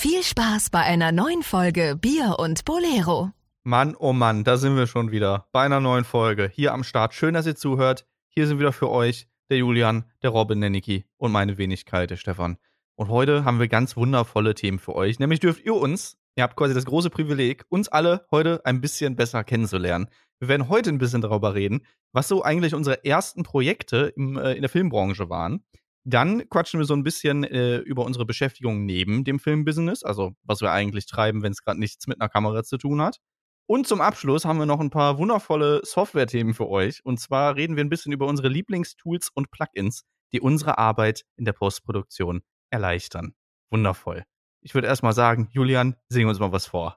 Viel 0.00 0.22
Spaß 0.22 0.70
bei 0.70 0.78
einer 0.78 1.10
neuen 1.10 1.42
Folge 1.42 1.96
Bier 2.00 2.36
und 2.38 2.64
Bolero. 2.64 3.32
Mann, 3.64 3.96
oh 3.98 4.12
Mann, 4.12 4.44
da 4.44 4.56
sind 4.56 4.76
wir 4.76 4.86
schon 4.86 5.10
wieder 5.10 5.48
bei 5.50 5.62
einer 5.62 5.80
neuen 5.80 6.04
Folge 6.04 6.48
hier 6.48 6.72
am 6.72 6.84
Start. 6.84 7.14
Schön, 7.14 7.34
dass 7.34 7.48
ihr 7.48 7.56
zuhört. 7.56 8.06
Hier 8.28 8.46
sind 8.46 8.60
wieder 8.60 8.72
für 8.72 8.90
euch 8.90 9.26
der 9.50 9.58
Julian, 9.58 10.04
der 10.22 10.30
Robin, 10.30 10.60
der 10.60 10.70
Niki 10.70 11.04
und 11.16 11.32
meine 11.32 11.58
Wenigkeit, 11.58 12.10
der 12.10 12.16
Stefan. 12.16 12.58
Und 12.94 13.08
heute 13.08 13.44
haben 13.44 13.58
wir 13.58 13.66
ganz 13.66 13.96
wundervolle 13.96 14.54
Themen 14.54 14.78
für 14.78 14.94
euch. 14.94 15.18
Nämlich 15.18 15.40
dürft 15.40 15.64
ihr 15.64 15.74
uns, 15.74 16.16
ihr 16.36 16.44
habt 16.44 16.54
quasi 16.54 16.74
das 16.74 16.86
große 16.86 17.10
Privileg, 17.10 17.64
uns 17.68 17.88
alle 17.88 18.24
heute 18.30 18.64
ein 18.64 18.80
bisschen 18.80 19.16
besser 19.16 19.42
kennenzulernen. 19.42 20.06
Wir 20.38 20.46
werden 20.46 20.68
heute 20.68 20.90
ein 20.90 20.98
bisschen 20.98 21.22
darüber 21.22 21.56
reden, 21.56 21.84
was 22.12 22.28
so 22.28 22.44
eigentlich 22.44 22.72
unsere 22.72 23.04
ersten 23.04 23.42
Projekte 23.42 24.12
im, 24.14 24.36
äh, 24.36 24.52
in 24.52 24.62
der 24.62 24.70
Filmbranche 24.70 25.28
waren. 25.28 25.64
Dann 26.10 26.48
quatschen 26.48 26.80
wir 26.80 26.86
so 26.86 26.94
ein 26.94 27.02
bisschen 27.02 27.44
äh, 27.44 27.80
über 27.80 28.02
unsere 28.06 28.24
Beschäftigung 28.24 28.86
neben 28.86 29.24
dem 29.24 29.38
Filmbusiness, 29.38 30.02
also 30.04 30.32
was 30.42 30.62
wir 30.62 30.72
eigentlich 30.72 31.04
treiben, 31.04 31.42
wenn 31.42 31.52
es 31.52 31.62
gerade 31.62 31.78
nichts 31.78 32.06
mit 32.06 32.18
einer 32.18 32.30
Kamera 32.30 32.64
zu 32.64 32.78
tun 32.78 33.02
hat. 33.02 33.18
Und 33.66 33.86
zum 33.86 34.00
Abschluss 34.00 34.46
haben 34.46 34.58
wir 34.58 34.64
noch 34.64 34.80
ein 34.80 34.88
paar 34.88 35.18
wundervolle 35.18 35.82
Software-Themen 35.84 36.54
für 36.54 36.66
euch. 36.66 37.04
Und 37.04 37.20
zwar 37.20 37.56
reden 37.56 37.76
wir 37.76 37.84
ein 37.84 37.90
bisschen 37.90 38.12
über 38.12 38.26
unsere 38.26 38.48
Lieblingstools 38.48 39.28
und 39.34 39.50
Plugins, 39.50 40.04
die 40.32 40.40
unsere 40.40 40.78
Arbeit 40.78 41.26
in 41.36 41.44
der 41.44 41.52
Postproduktion 41.52 42.40
erleichtern. 42.70 43.34
Wundervoll. 43.70 44.24
Ich 44.62 44.72
würde 44.72 44.88
erstmal 44.88 45.12
sagen, 45.12 45.50
Julian, 45.52 45.94
sing 46.08 46.26
uns 46.26 46.38
mal 46.38 46.52
was 46.52 46.64
vor. 46.64 46.96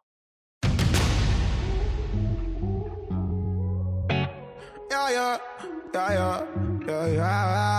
Ja, 4.90 5.10
ja, 5.14 5.40
ja, 5.94 6.14
ja, 6.14 6.48
ja, 6.88 7.08
ja. 7.08 7.71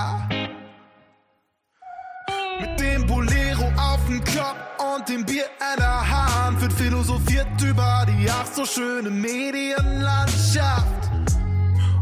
So 8.64 8.80
schöne 8.80 9.10
Medienlandschaft. 9.10 10.86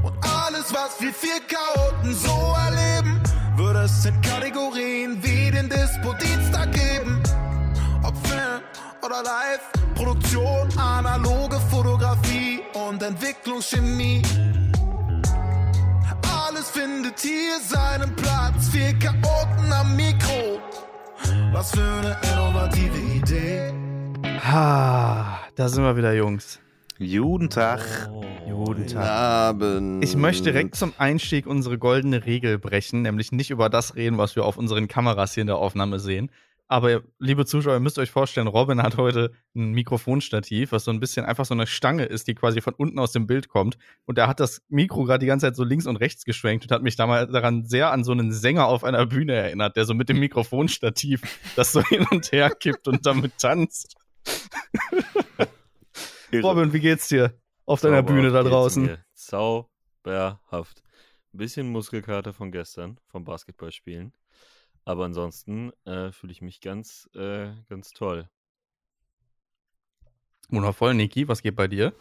Und 0.02 0.12
alles, 0.22 0.72
was 0.72 1.00
wir 1.00 1.12
vier 1.12 1.40
Chaoten 1.48 2.14
so 2.14 2.54
erleben, 2.66 3.20
würde 3.56 3.80
es 3.80 4.04
in 4.04 4.20
Kategorien 4.20 5.22
wie 5.22 5.50
den 5.50 5.68
Dispo-Dienstag 5.68 6.72
geben. 6.72 7.22
Ob 8.02 8.14
Film 8.26 8.60
oder 9.02 9.22
Live, 9.22 9.60
Produktion, 9.94 10.68
analoge 10.78 11.58
Fotografie 11.70 12.60
und 12.74 13.02
Entwicklungschemie. 13.02 14.22
Alles 16.46 16.70
findet 16.70 17.20
hier 17.20 17.58
seinen 17.60 18.14
Platz. 18.16 18.68
Vier 18.70 18.98
Chaoten 18.98 19.72
am 19.72 19.96
Mikro. 19.96 20.60
Was 21.52 21.70
für 21.70 21.80
eine 21.80 22.16
innovative 22.32 22.98
Idee. 22.98 23.89
Ha, 24.24 25.40
da 25.54 25.68
sind 25.68 25.84
wir 25.84 25.96
wieder, 25.96 26.12
Jungs. 26.12 26.60
Guten 26.98 27.48
Tag. 27.48 28.10
Guten 28.46 28.86
Tag. 28.86 29.06
Abend. 29.06 30.04
Ich 30.04 30.16
möchte 30.16 30.44
direkt 30.44 30.74
zum 30.74 30.92
Einstieg 30.98 31.46
unsere 31.46 31.78
goldene 31.78 32.26
Regel 32.26 32.58
brechen, 32.58 33.02
nämlich 33.02 33.32
nicht 33.32 33.50
über 33.50 33.68
das 33.68 33.94
reden, 33.94 34.18
was 34.18 34.36
wir 34.36 34.44
auf 34.44 34.56
unseren 34.56 34.88
Kameras 34.88 35.34
hier 35.34 35.42
in 35.42 35.46
der 35.46 35.56
Aufnahme 35.56 35.98
sehen. 35.98 36.30
Aber 36.70 37.02
liebe 37.18 37.46
Zuschauer, 37.46 37.74
ihr 37.74 37.80
müsst 37.80 37.98
euch 37.98 38.12
vorstellen, 38.12 38.46
Robin 38.46 38.80
hat 38.80 38.96
heute 38.96 39.32
ein 39.56 39.72
Mikrofonstativ, 39.72 40.70
was 40.70 40.84
so 40.84 40.92
ein 40.92 41.00
bisschen 41.00 41.26
einfach 41.26 41.44
so 41.44 41.52
eine 41.52 41.66
Stange 41.66 42.04
ist, 42.04 42.28
die 42.28 42.36
quasi 42.36 42.60
von 42.60 42.74
unten 42.74 43.00
aus 43.00 43.10
dem 43.10 43.26
Bild 43.26 43.48
kommt. 43.48 43.76
Und 44.04 44.18
er 44.18 44.28
hat 44.28 44.38
das 44.38 44.62
Mikro 44.68 45.02
gerade 45.02 45.18
die 45.18 45.26
ganze 45.26 45.46
Zeit 45.46 45.56
so 45.56 45.64
links 45.64 45.86
und 45.86 45.96
rechts 45.96 46.24
geschwenkt 46.24 46.64
und 46.64 46.70
hat 46.70 46.82
mich 46.82 46.94
damals 46.94 47.32
daran 47.32 47.64
sehr 47.64 47.90
an 47.90 48.04
so 48.04 48.12
einen 48.12 48.30
Sänger 48.30 48.66
auf 48.66 48.84
einer 48.84 49.04
Bühne 49.06 49.32
erinnert, 49.34 49.74
der 49.74 49.84
so 49.84 49.94
mit 49.94 50.08
dem 50.08 50.20
Mikrofonstativ 50.20 51.22
das 51.56 51.72
so 51.72 51.82
hin 51.82 52.06
und 52.10 52.30
her 52.30 52.50
kippt 52.50 52.86
und 52.86 53.04
damit 53.04 53.38
tanzt. 53.38 53.96
Robin, 56.42 56.72
wie 56.72 56.80
geht's 56.80 57.08
dir 57.08 57.34
auf 57.66 57.80
deiner 57.80 57.98
Zauberhaft 57.98 58.06
Bühne 58.06 58.32
da 58.32 58.42
draußen? 58.42 58.98
Zauberhaft. 59.14 60.82
Ein 61.32 61.38
bisschen 61.38 61.70
Muskelkater 61.70 62.32
von 62.32 62.50
gestern, 62.50 62.98
vom 63.06 63.24
Basketballspielen. 63.24 64.12
Aber 64.84 65.04
ansonsten 65.04 65.72
äh, 65.84 66.10
fühle 66.10 66.32
ich 66.32 66.42
mich 66.42 66.60
ganz, 66.60 67.08
äh, 67.14 67.52
ganz 67.68 67.90
toll. 67.90 68.28
Wundervoll, 70.48 70.94
Niki, 70.94 71.28
was 71.28 71.42
geht 71.42 71.54
bei 71.54 71.68
dir? 71.68 71.94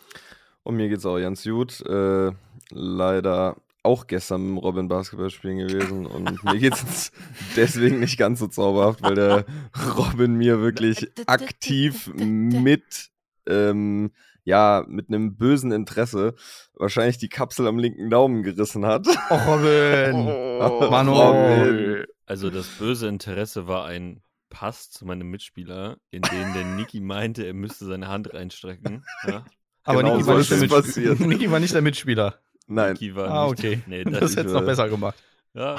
Und 0.63 0.75
mir 0.75 0.89
geht's 0.89 1.05
auch 1.05 1.19
ganz 1.19 1.43
gut. 1.43 1.81
Äh, 1.81 2.31
leider 2.71 3.57
auch 3.83 4.07
gestern 4.07 4.41
mit 4.41 4.49
dem 4.49 4.57
Robin 4.57 4.87
Basketball 4.87 5.29
spielen 5.29 5.57
gewesen 5.67 6.05
und 6.05 6.43
mir 6.43 6.57
geht's 6.57 6.81
jetzt 6.81 7.13
deswegen 7.55 7.99
nicht 7.99 8.17
ganz 8.17 8.39
so 8.39 8.47
zauberhaft, 8.47 9.01
weil 9.01 9.15
der 9.15 9.45
Robin 9.97 10.35
mir 10.35 10.61
wirklich 10.61 11.09
aktiv 11.27 12.11
mit 12.13 13.09
ähm, 13.47 14.11
ja, 14.43 14.83
mit 14.87 15.09
einem 15.09 15.37
bösen 15.37 15.71
Interesse 15.71 16.33
wahrscheinlich 16.73 17.17
die 17.17 17.29
Kapsel 17.29 17.67
am 17.67 17.77
linken 17.77 18.09
Daumen 18.09 18.41
gerissen 18.41 18.85
hat. 18.85 19.07
Oh, 19.29 19.35
Robin! 19.35 20.27
Oh, 20.61 20.89
Manu. 20.91 21.13
Robin. 21.13 22.03
Also 22.25 22.49
das 22.49 22.67
böse 22.67 23.07
Interesse 23.07 23.65
war 23.67 23.85
ein 23.85 24.21
Pass 24.49 24.89
zu 24.89 25.05
meinem 25.05 25.29
Mitspieler, 25.29 25.97
in 26.11 26.21
den 26.21 26.53
der 26.53 26.65
Niki 26.65 26.99
meinte, 26.99 27.45
er 27.45 27.53
müsste 27.53 27.85
seine 27.85 28.09
Hand 28.09 28.33
reinstrecken. 28.33 29.05
Ja? 29.25 29.45
Aber 29.83 30.03
Genau 30.03 30.17
Niki, 30.17 30.23
so 30.23 30.31
war 30.31 30.37
nicht 30.37 30.51
ist 30.51 30.61
der 30.61 30.79
es 30.79 30.85
Mitspieler. 30.85 31.27
Niki 31.27 31.49
war 31.51 31.59
nicht 31.61 31.73
der 31.73 31.81
Mitspieler. 31.81 32.39
Nein. 32.69 32.97
War 33.15 33.29
Ah, 33.29 33.43
nicht, 33.49 33.59
okay. 33.59 33.81
Nee, 33.87 34.03
Das 34.05 34.19
das, 34.19 34.35
hätte 34.37 34.47
es 34.47 34.53
noch 34.53 34.61
äh, 34.61 34.65
besser 34.65 34.87
gemacht. 34.89 35.15
ja. 35.53 35.75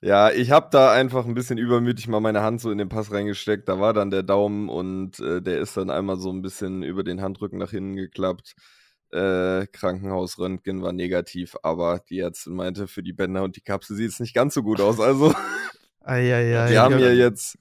Ja, 0.00 0.30
ich 0.30 0.50
habe 0.50 0.68
da 0.70 0.92
einfach 0.92 1.24
ein 1.24 1.34
bisschen 1.34 1.56
übermütig 1.58 2.08
mal 2.08 2.20
meine 2.20 2.42
Hand 2.42 2.60
so 2.60 2.70
in 2.70 2.78
den 2.78 2.88
Pass 2.88 3.10
reingesteckt. 3.12 3.68
Da 3.68 3.78
war 3.80 3.92
dann 3.94 4.10
der 4.10 4.22
Daumen 4.22 4.68
und 4.68 5.18
äh, 5.20 5.40
der 5.40 5.58
ist 5.58 5.76
dann 5.76 5.90
einmal 5.90 6.16
so 6.18 6.30
ein 6.32 6.42
bisschen 6.42 6.82
über 6.82 7.02
den 7.04 7.22
Handrücken 7.22 7.58
nach 7.58 7.70
hinten 7.70 7.96
geklappt. 7.96 8.54
Äh, 9.12 9.66
Krankenhausröntgen 9.68 10.82
war 10.82 10.92
negativ, 10.92 11.56
aber 11.62 12.00
die 12.10 12.18
Ärztin 12.18 12.54
meinte, 12.54 12.88
für 12.88 13.04
die 13.04 13.12
Bänder 13.12 13.44
und 13.44 13.54
die 13.56 13.60
Kapsel 13.60 13.96
sieht 13.96 14.10
es 14.10 14.18
nicht 14.20 14.34
ganz 14.34 14.52
so 14.54 14.62
gut 14.64 14.80
aus. 14.80 14.98
Also, 14.98 15.32
Eieiei. 16.04 16.70
wir 16.70 16.80
haben 16.82 16.92
ja, 16.92 16.98
hier 16.98 17.14
jetzt 17.16 17.56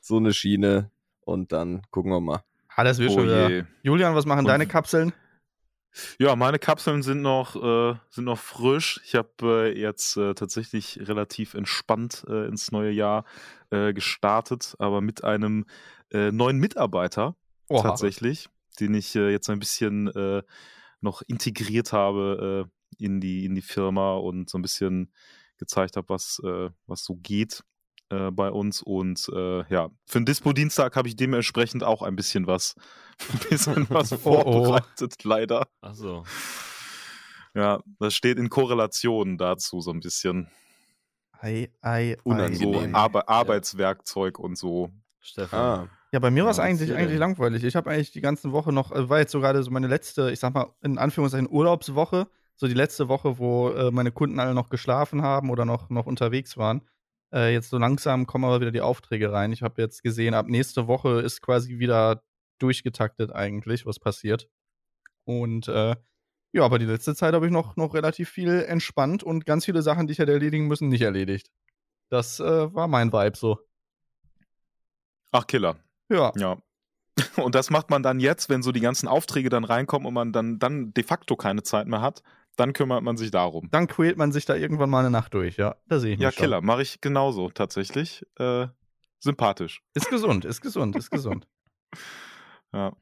so 0.00 0.18
eine 0.18 0.32
Schiene 0.34 0.90
und 1.24 1.52
dann 1.52 1.82
gucken 1.90 2.12
wir 2.12 2.20
mal. 2.20 2.42
Ah, 2.76 2.84
das 2.84 2.98
wird 2.98 3.10
Oh 3.10 3.14
schon 3.14 3.24
wieder. 3.24 3.66
Julian, 3.82 4.14
was 4.14 4.26
machen 4.26 4.40
Und- 4.40 4.46
deine 4.48 4.66
Kapseln? 4.66 5.12
Ja, 6.18 6.36
meine 6.36 6.58
Kapseln 6.58 7.02
sind 7.02 7.22
noch, 7.22 7.56
äh, 7.56 7.96
sind 8.10 8.24
noch 8.24 8.38
frisch. 8.38 9.00
Ich 9.04 9.14
habe 9.14 9.30
äh, 9.74 9.78
jetzt 9.78 10.16
äh, 10.16 10.34
tatsächlich 10.34 10.98
relativ 11.02 11.54
entspannt 11.54 12.24
äh, 12.28 12.46
ins 12.46 12.72
neue 12.72 12.90
Jahr 12.90 13.24
äh, 13.70 13.92
gestartet, 13.92 14.74
aber 14.78 15.00
mit 15.00 15.24
einem 15.24 15.66
äh, 16.10 16.32
neuen 16.32 16.58
Mitarbeiter 16.58 17.36
Oha. 17.68 17.82
tatsächlich, 17.82 18.48
den 18.80 18.94
ich 18.94 19.14
jetzt 19.14 19.50
ein 19.50 19.58
bisschen 19.58 20.10
noch 21.02 21.20
integriert 21.26 21.92
habe 21.92 22.70
in, 22.96 23.20
die, 23.20 23.44
in 23.44 23.54
die 23.54 23.60
Firma 23.62 24.14
und 24.14 24.48
so 24.48 24.56
ein 24.56 24.62
bisschen 24.62 25.12
gezeigt 25.58 25.96
habe, 25.96 26.08
was, 26.08 26.40
was 26.86 27.04
so 27.04 27.16
geht 27.16 27.62
äh, 28.12 28.30
bei 28.30 28.50
uns. 28.50 28.82
Und 28.82 29.28
äh, 29.34 29.64
ja, 29.72 29.88
für 30.06 30.18
den 30.20 30.26
Dispo-Dienstag 30.26 30.94
habe 30.96 31.08
ich 31.08 31.16
dementsprechend 31.16 31.82
auch 31.82 32.02
ein 32.02 32.14
bisschen 32.14 32.46
was, 32.46 32.74
ein 33.32 33.38
bisschen 33.48 33.86
was 33.90 34.12
Oh, 34.24 34.42
oh. 34.44 34.64
vorbereitet, 34.64 35.24
leider. 35.24 35.66
Ach 35.80 35.94
so. 35.94 36.24
Ja, 37.54 37.80
das 37.98 38.14
steht 38.14 38.38
in 38.38 38.48
Korrelation 38.48 39.36
dazu 39.38 39.80
so 39.80 39.90
ein 39.90 40.00
bisschen. 40.00 40.48
Ei, 41.40 41.70
ei, 41.80 42.16
So 42.24 42.74
ei. 42.80 42.92
Arbe 42.94 43.28
Arbeitswerkzeug 43.28 44.38
und 44.38 44.56
so. 44.56 44.90
Stefan. 45.20 45.58
Ah, 45.60 45.88
Ja, 46.12 46.18
bei 46.18 46.30
mir 46.30 46.44
war 46.44 46.50
es 46.50 46.56
Ja, 46.58 46.64
eigentlich, 46.64 46.94
eigentlich 46.94 47.18
langweilig. 47.18 47.64
Ich 47.64 47.76
habe 47.76 47.90
eigentlich 47.90 48.12
die 48.12 48.20
ganze 48.20 48.52
Woche 48.52 48.72
noch, 48.72 48.92
äh, 48.92 49.08
war 49.08 49.18
jetzt 49.18 49.32
so 49.32 49.40
gerade 49.40 49.62
so 49.62 49.70
meine 49.70 49.86
letzte, 49.86 50.30
ich 50.30 50.40
sag 50.40 50.54
mal, 50.54 50.74
in 50.82 50.98
Anführungszeichen 50.98 51.48
Urlaubswoche. 51.50 52.28
So 52.56 52.68
die 52.68 52.74
letzte 52.74 53.08
Woche, 53.08 53.38
wo 53.38 53.70
äh, 53.70 53.90
meine 53.90 54.12
Kunden 54.12 54.38
alle 54.38 54.54
noch 54.54 54.68
geschlafen 54.68 55.22
haben 55.22 55.50
oder 55.50 55.64
noch, 55.64 55.90
noch 55.90 56.06
unterwegs 56.06 56.56
waren. 56.56 56.82
Äh, 57.32 57.52
jetzt 57.52 57.70
so 57.70 57.78
langsam 57.78 58.26
kommen 58.26 58.44
aber 58.44 58.60
wieder 58.60 58.72
die 58.72 58.80
Aufträge 58.80 59.32
rein. 59.32 59.52
Ich 59.52 59.62
habe 59.62 59.80
jetzt 59.80 60.02
gesehen, 60.02 60.34
ab 60.34 60.46
nächste 60.46 60.86
Woche 60.86 61.20
ist 61.20 61.40
quasi 61.40 61.78
wieder 61.78 62.22
durchgetaktet 62.58 63.32
eigentlich, 63.32 63.86
was 63.86 63.98
passiert. 63.98 64.48
Und 65.24 65.68
äh, 65.68 65.96
ja, 66.52 66.64
aber 66.64 66.78
die 66.78 66.84
letzte 66.84 67.14
Zeit 67.14 67.34
habe 67.34 67.46
ich 67.46 67.52
noch, 67.52 67.76
noch 67.76 67.94
relativ 67.94 68.28
viel 68.28 68.62
entspannt 68.62 69.22
und 69.22 69.46
ganz 69.46 69.64
viele 69.64 69.82
Sachen, 69.82 70.06
die 70.06 70.12
ich 70.12 70.18
hätte 70.18 70.32
erledigen 70.32 70.68
müssen, 70.68 70.88
nicht 70.88 71.00
erledigt. 71.00 71.50
Das 72.10 72.40
äh, 72.40 72.74
war 72.74 72.88
mein 72.88 73.12
Vibe 73.12 73.36
so. 73.36 73.58
Ach, 75.30 75.46
Killer. 75.46 75.76
Ja. 76.10 76.30
Ja. 76.36 76.58
Und 77.42 77.54
das 77.54 77.70
macht 77.70 77.90
man 77.90 78.02
dann 78.02 78.20
jetzt, 78.20 78.48
wenn 78.48 78.62
so 78.62 78.72
die 78.72 78.80
ganzen 78.80 79.08
Aufträge 79.08 79.48
dann 79.48 79.64
reinkommen 79.64 80.06
und 80.06 80.14
man 80.14 80.32
dann, 80.32 80.58
dann 80.58 80.94
de 80.94 81.04
facto 81.04 81.36
keine 81.36 81.62
Zeit 81.62 81.86
mehr 81.86 82.00
hat, 82.00 82.22
dann 82.56 82.72
kümmert 82.72 83.02
man 83.02 83.16
sich 83.16 83.30
darum. 83.30 83.68
dann 83.70 83.86
quält 83.86 84.16
man 84.18 84.32
sich 84.32 84.44
da 84.44 84.54
irgendwann 84.54 84.90
mal 84.90 85.00
eine 85.00 85.10
Nacht 85.10 85.34
durch, 85.34 85.56
ja. 85.56 85.76
Da 85.88 85.98
sehe 85.98 86.12
ich 86.12 86.18
mich 86.18 86.24
Ja, 86.24 86.32
schon. 86.32 86.42
Killer, 86.42 86.60
mache 86.60 86.82
ich 86.82 87.00
genauso 87.00 87.48
tatsächlich. 87.50 88.24
Äh, 88.38 88.66
sympathisch. 89.20 89.82
Ist 89.94 90.10
gesund, 90.10 90.44
ist 90.44 90.60
gesund, 90.60 90.96
ist 90.96 91.10
gesund. 91.10 91.46
Ja. 92.74 92.96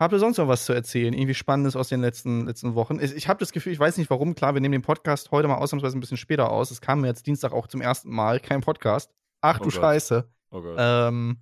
Habt 0.00 0.12
ihr 0.12 0.20
sonst 0.20 0.36
noch 0.38 0.46
was 0.46 0.64
zu 0.64 0.72
erzählen? 0.72 1.12
Irgendwie 1.12 1.34
Spannendes 1.34 1.74
aus 1.74 1.88
den 1.88 2.00
letzten, 2.00 2.46
letzten 2.46 2.76
Wochen? 2.76 3.00
Ich, 3.00 3.12
ich 3.12 3.26
habe 3.26 3.40
das 3.40 3.50
Gefühl, 3.50 3.72
ich 3.72 3.80
weiß 3.80 3.96
nicht 3.98 4.08
warum, 4.10 4.36
klar, 4.36 4.54
wir 4.54 4.60
nehmen 4.60 4.70
den 4.70 4.82
Podcast 4.82 5.32
heute 5.32 5.48
mal 5.48 5.56
ausnahmsweise 5.56 5.98
ein 5.98 6.00
bisschen 6.00 6.16
später 6.16 6.50
aus. 6.52 6.70
Es 6.70 6.80
kam 6.80 7.00
mir 7.00 7.08
jetzt 7.08 7.26
Dienstag 7.26 7.52
auch 7.52 7.66
zum 7.66 7.80
ersten 7.80 8.10
Mal 8.10 8.38
kein 8.38 8.60
Podcast. 8.60 9.10
Ach 9.40 9.58
du 9.58 9.62
Oh 9.62 9.64
Gott. 9.64 9.74
Scheiße. 9.74 10.30
Oh 10.50 10.62
Gott. 10.62 10.76
Ähm, 10.78 11.38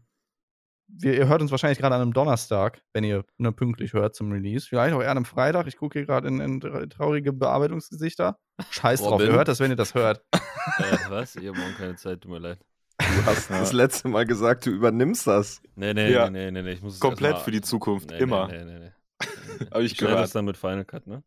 wir, 0.88 1.14
ihr 1.14 1.28
hört 1.28 1.42
uns 1.42 1.50
wahrscheinlich 1.50 1.78
gerade 1.78 1.94
an 1.96 2.00
einem 2.02 2.12
Donnerstag, 2.12 2.80
wenn 2.92 3.04
ihr 3.04 3.24
ne, 3.38 3.52
pünktlich 3.52 3.92
hört 3.92 4.14
zum 4.14 4.30
Release. 4.32 4.66
Vielleicht 4.68 4.94
auch 4.94 5.02
eher 5.02 5.10
an 5.10 5.16
einem 5.18 5.24
Freitag. 5.24 5.66
Ich 5.66 5.76
gucke 5.76 5.98
hier 5.98 6.06
gerade 6.06 6.28
in, 6.28 6.40
in 6.40 6.60
traurige 6.90 7.32
Bearbeitungsgesichter. 7.32 8.38
Scheiß 8.70 9.00
drauf, 9.02 9.12
Robin. 9.12 9.26
ihr 9.28 9.32
hört 9.32 9.48
das, 9.48 9.60
wenn 9.60 9.70
ihr 9.70 9.76
das 9.76 9.94
hört. 9.94 10.22
Äh, 10.78 10.96
was? 11.10 11.36
Ich 11.36 11.46
habe 11.46 11.56
morgen 11.58 11.74
keine 11.78 11.94
Zeit, 11.96 12.22
tut 12.22 12.32
mir 12.32 12.38
leid. 12.40 12.58
Du 12.98 13.26
hast 13.26 13.50
Ja. 13.50 13.60
das 13.60 13.72
letzte 13.72 14.08
Mal 14.08 14.26
gesagt, 14.26 14.66
du 14.66 14.70
überniebst 14.70 15.24
das. 15.26 15.62
Nee, 15.76 15.94
nee, 15.94 16.10
Ja. 16.12 16.28
nee, 16.28 16.46
nee, 16.46 16.50
nee, 16.50 16.62
nee. 16.62 16.72
Ich 16.72 16.82
muss 16.82 16.94
es 16.94 17.00
Komplett 17.00 17.34
mal- 17.34 17.40
für 17.40 17.52
die 17.52 17.60
Zukunft, 17.60 18.10
nee, 18.10 18.18
immer. 18.18 18.48
Nee, 18.48 18.64
nee, 18.64 18.78
nee, 18.80 18.90
nee. 19.60 19.66
Habe 19.72 19.84
ich 19.84 19.92
Ich 19.92 19.98
schneide 19.98 20.14
das 20.16 20.32
gehört. 20.32 20.34
dann 20.34 20.44
mit 20.46 20.56
Final 20.56 20.84
Cut, 20.84 21.06
ne? 21.06 21.22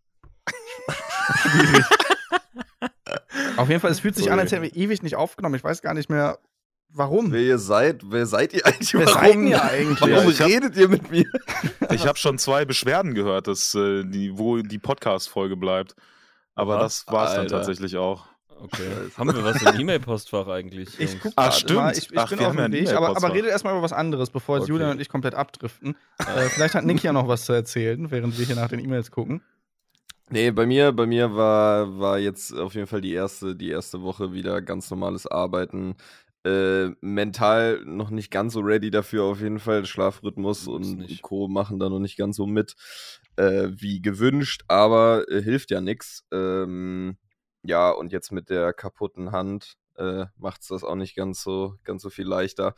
Auf 3.58 3.68
jeden 3.70 3.82
Fall, 3.82 3.92
es 3.92 4.00
fühlt 4.00 4.16
sich 4.16 4.26
an, 4.28 4.32
Sorry. 4.34 4.42
als 4.42 4.52
hätten 4.52 4.64
wir 4.64 4.76
ewig 4.76 5.02
nicht 5.04 5.16
aufgenommen. 5.16 5.56
Ich 5.56 5.64
weiß 5.64 5.82
gar 5.82 5.94
nicht 5.94 6.10
mehr, 6.10 6.40
warum. 6.94 7.32
Wer 7.32 7.42
ihr 7.42 7.58
seid, 7.60 8.02
wer 8.06 8.26
seid 8.26 8.54
ihr 8.54 8.66
eigentlich? 8.66 8.94
Wer 8.94 9.06
Warum, 9.08 9.22
seid 9.22 9.36
ihr 9.50 9.64
eigentlich? 9.64 10.02
warum 10.02 10.14
Ja, 10.14 10.30
ich 10.30 10.42
hab- 10.42 10.48
redet 10.48 10.76
ihr 10.78 10.88
mit 10.90 11.12
mir? 11.12 11.26
Ich 11.92 12.06
habe 12.08 12.18
schon 12.18 12.38
zwei 12.38 12.66
Beschwerden 12.66 13.14
gehört, 13.14 13.48
dass 13.48 13.74
äh, 13.76 14.04
die, 14.06 14.38
wo 14.38 14.58
die 14.58 14.80
Podcast-Folge 14.80 15.56
bleibt. 15.58 15.96
Aber 16.56 16.76
Aha. 16.76 16.84
das 16.84 17.06
war 17.08 17.30
es 17.30 17.36
dann 17.36 17.48
tatsächlich 17.48 17.96
auch. 17.98 18.26
Okay. 18.62 18.90
Haben 19.18 19.34
wir 19.34 19.44
was 19.44 19.62
im 19.62 19.80
E-Mail-Postfach 19.80 20.48
eigentlich? 20.48 21.00
Ich 21.00 21.20
guck 21.22 21.32
Ah, 21.38 21.44
grad 21.44 21.56
stimmt. 21.56 21.80
Mal. 21.80 21.92
Ich, 21.98 22.12
ich 22.12 22.18
Ach, 22.20 22.30
bin 22.30 22.40
auf 22.40 22.56
dem 22.56 22.72
Weg, 22.74 22.90
aber, 22.94 23.16
aber 23.16 23.34
redet 23.34 23.52
erstmal 23.52 23.74
über 23.74 23.82
was 23.84 23.94
anderes, 23.94 24.30
bevor 24.30 24.58
jetzt 24.58 24.64
Okay. 24.64 24.74
Julian 24.74 24.92
und 24.92 25.00
ich 25.02 25.08
komplett 25.08 25.34
abdriften. 25.36 25.96
äh, 26.18 26.50
vielleicht 26.50 26.76
hat 26.76 26.84
Nick 26.84 27.02
ja 27.02 27.14
noch 27.14 27.28
was 27.30 27.46
zu 27.46 27.54
erzählen, 27.54 28.12
während 28.12 28.38
wir 28.38 28.46
hier 28.46 28.56
nach 28.58 28.68
den 28.68 28.80
E-Mails 28.80 29.12
gucken. 29.12 29.42
Nee, 30.30 30.52
bei 30.52 30.66
mir, 30.68 30.92
bei 30.92 31.06
mir 31.08 31.34
war, 31.36 31.98
war 31.98 32.20
jetzt 32.20 32.54
auf 32.54 32.76
jeden 32.76 32.86
Fall 32.88 33.02
die 33.02 33.14
erste, 33.14 33.56
die 33.56 33.70
erste 33.70 34.02
Woche 34.04 34.34
wieder 34.34 34.62
ganz 34.62 34.92
normales 34.92 35.26
Arbeiten. 35.26 35.96
Äh, 36.46 36.92
mental 37.02 37.82
noch 37.86 38.12
nicht 38.12 38.32
ganz 38.32 38.54
so 38.54 38.62
ready 38.62 38.92
dafür, 38.92 39.24
auf 39.24 39.42
jeden 39.42 39.60
Fall. 39.60 39.86
Schlafrhythmus 39.86 40.68
und. 40.68 41.22
Co. 41.22 41.48
machen 41.48 41.80
da 41.80 41.90
noch 41.90 42.00
nicht 42.00 42.18
ganz 42.18 42.38
so 42.38 42.46
mit, 42.46 42.76
äh, 43.36 43.68
wie 43.72 44.02
gewünscht, 44.02 44.64
aber 44.68 45.26
äh, 45.30 45.42
hilft 45.42 45.72
ja 45.72 45.82
nix. 45.82 46.26
Ähm, 46.32 47.18
ja, 47.64 47.92
und 47.92 48.14
jetzt 48.14 48.32
mit 48.32 48.50
der 48.50 48.74
kaputten 48.74 49.32
Hand 49.32 49.76
äh, 49.98 50.26
macht's 50.38 50.70
das 50.70 50.84
auch 50.84 50.96
nicht 50.96 51.16
ganz 51.16 51.44
so, 51.44 51.76
ganz 51.84 52.02
so 52.02 52.10
viel 52.10 52.26
leichter. 52.26 52.74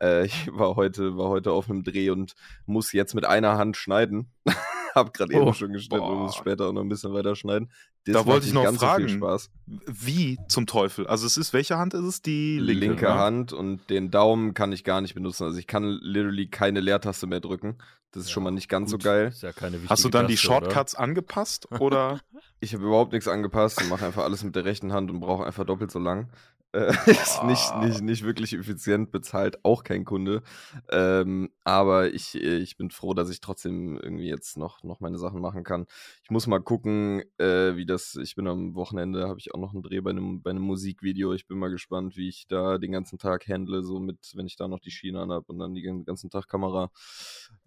Äh, 0.00 0.24
ich 0.26 0.48
war 0.52 0.76
heute, 0.76 1.16
war 1.16 1.28
heute 1.28 1.52
auf 1.52 1.68
einem 1.68 1.84
Dreh 1.84 2.10
und 2.10 2.34
muss 2.66 2.92
jetzt 2.92 3.14
mit 3.14 3.24
einer 3.26 3.58
Hand 3.58 3.76
schneiden. 3.76 4.32
Hab 4.94 5.12
gerade 5.14 5.34
Oh, 5.34 5.42
eben 5.42 5.54
schon 5.54 5.72
geschnitten 5.72 6.04
und 6.04 6.18
muss 6.18 6.32
boah. 6.34 6.38
später 6.38 6.66
auch 6.68 6.72
noch 6.72 6.82
ein 6.82 6.88
bisschen 6.88 7.12
weiter 7.12 7.34
schneiden. 7.36 7.70
Das 8.04 8.14
Da 8.14 8.26
wollte 8.26 8.46
ich 8.46 8.52
noch 8.52 8.64
ganz 8.64 8.80
So 8.80 8.86
fragen. 8.86 9.06
viel 9.08 9.16
Spaß. 9.16 9.50
Wie 9.86 10.38
zum 10.48 10.66
Teufel? 10.66 11.06
Also 11.06 11.26
es 11.26 11.36
ist, 11.36 11.52
welche 11.52 11.78
Hand 11.78 11.94
ist 11.94 12.04
es? 12.04 12.22
Die 12.22 12.58
linke. 12.58 12.86
Linke, 12.86 13.04
ne? 13.04 13.14
Hand 13.14 13.52
und 13.52 13.88
den 13.90 14.10
Daumen 14.10 14.54
kann 14.54 14.72
ich 14.72 14.84
gar 14.84 15.00
nicht 15.00 15.14
benutzen. 15.14 15.44
Also 15.44 15.58
ich 15.58 15.66
kann 15.66 15.84
literally 15.84 16.48
keine 16.48 16.80
Leertaste 16.80 17.26
mehr 17.26 17.40
drücken. 17.40 17.78
Das 18.10 18.24
ist 18.24 18.30
schon 18.30 18.42
mal 18.42 18.50
nicht 18.50 18.68
ganz 18.68 18.90
so 18.90 18.96
Gut, 18.98 19.04
geil. 19.04 19.28
Ist 19.28 19.42
ja 19.42 19.52
keine 19.52 19.78
Hast 19.88 20.04
du 20.04 20.08
dann 20.10 20.26
die 20.26 20.34
Taste, 20.34 20.48
oder? 20.48 20.60
Shortcuts 20.66 20.94
angepasst? 20.94 21.68
Oder? 21.80 22.20
Ich 22.64 22.74
habe 22.74 22.84
überhaupt 22.84 23.12
nichts 23.12 23.26
angepasst 23.26 23.82
und 23.82 23.88
mache 23.88 24.06
einfach 24.06 24.22
alles 24.22 24.44
mit 24.44 24.54
der 24.54 24.64
rechten 24.64 24.92
Hand 24.92 25.10
und 25.10 25.18
brauche 25.18 25.44
einfach 25.44 25.64
doppelt 25.64 25.90
so 25.90 25.98
lang. 25.98 26.28
Äh, 26.72 26.92
ist 27.10 27.44
nicht, 27.44 27.76
nicht, 27.80 28.00
nicht 28.00 28.24
wirklich 28.24 28.54
effizient, 28.54 29.10
bezahlt 29.10 29.64
auch 29.64 29.84
kein 29.84 30.04
Kunde. 30.04 30.42
Ähm, 30.90 31.50
aber 31.64 32.12
ich, 32.12 32.34
ich 32.34 32.76
bin 32.76 32.90
froh, 32.90 33.14
dass 33.14 33.30
ich 33.30 33.40
trotzdem 33.40 33.98
irgendwie 33.98 34.28
jetzt 34.28 34.56
noch, 34.56 34.82
noch 34.82 35.00
meine 35.00 35.18
Sachen 35.18 35.40
machen 35.40 35.64
kann. 35.64 35.86
Ich 36.22 36.30
muss 36.30 36.46
mal 36.46 36.60
gucken, 36.60 37.22
äh, 37.38 37.76
wie 37.76 37.86
das. 37.86 38.16
Ich 38.16 38.34
bin 38.34 38.46
am 38.46 38.74
Wochenende, 38.74 39.28
habe 39.28 39.38
ich 39.38 39.54
auch 39.54 39.60
noch 39.60 39.74
einen 39.74 39.82
Dreh 39.82 40.00
bei 40.00 40.10
einem, 40.10 40.42
bei 40.42 40.50
einem 40.50 40.62
Musikvideo. 40.62 41.34
Ich 41.34 41.46
bin 41.46 41.58
mal 41.58 41.70
gespannt, 41.70 42.16
wie 42.16 42.28
ich 42.28 42.46
da 42.48 42.78
den 42.78 42.92
ganzen 42.92 43.18
Tag 43.18 43.46
handle, 43.48 43.82
so 43.82 44.00
mit, 44.00 44.18
wenn 44.34 44.46
ich 44.46 44.56
da 44.56 44.68
noch 44.68 44.80
die 44.80 44.90
Schiene 44.90 45.20
an 45.20 45.30
habe 45.32 45.44
und 45.48 45.58
dann 45.58 45.74
den 45.74 46.04
ganzen 46.04 46.30
Tag 46.30 46.48
Kamera. 46.48 46.90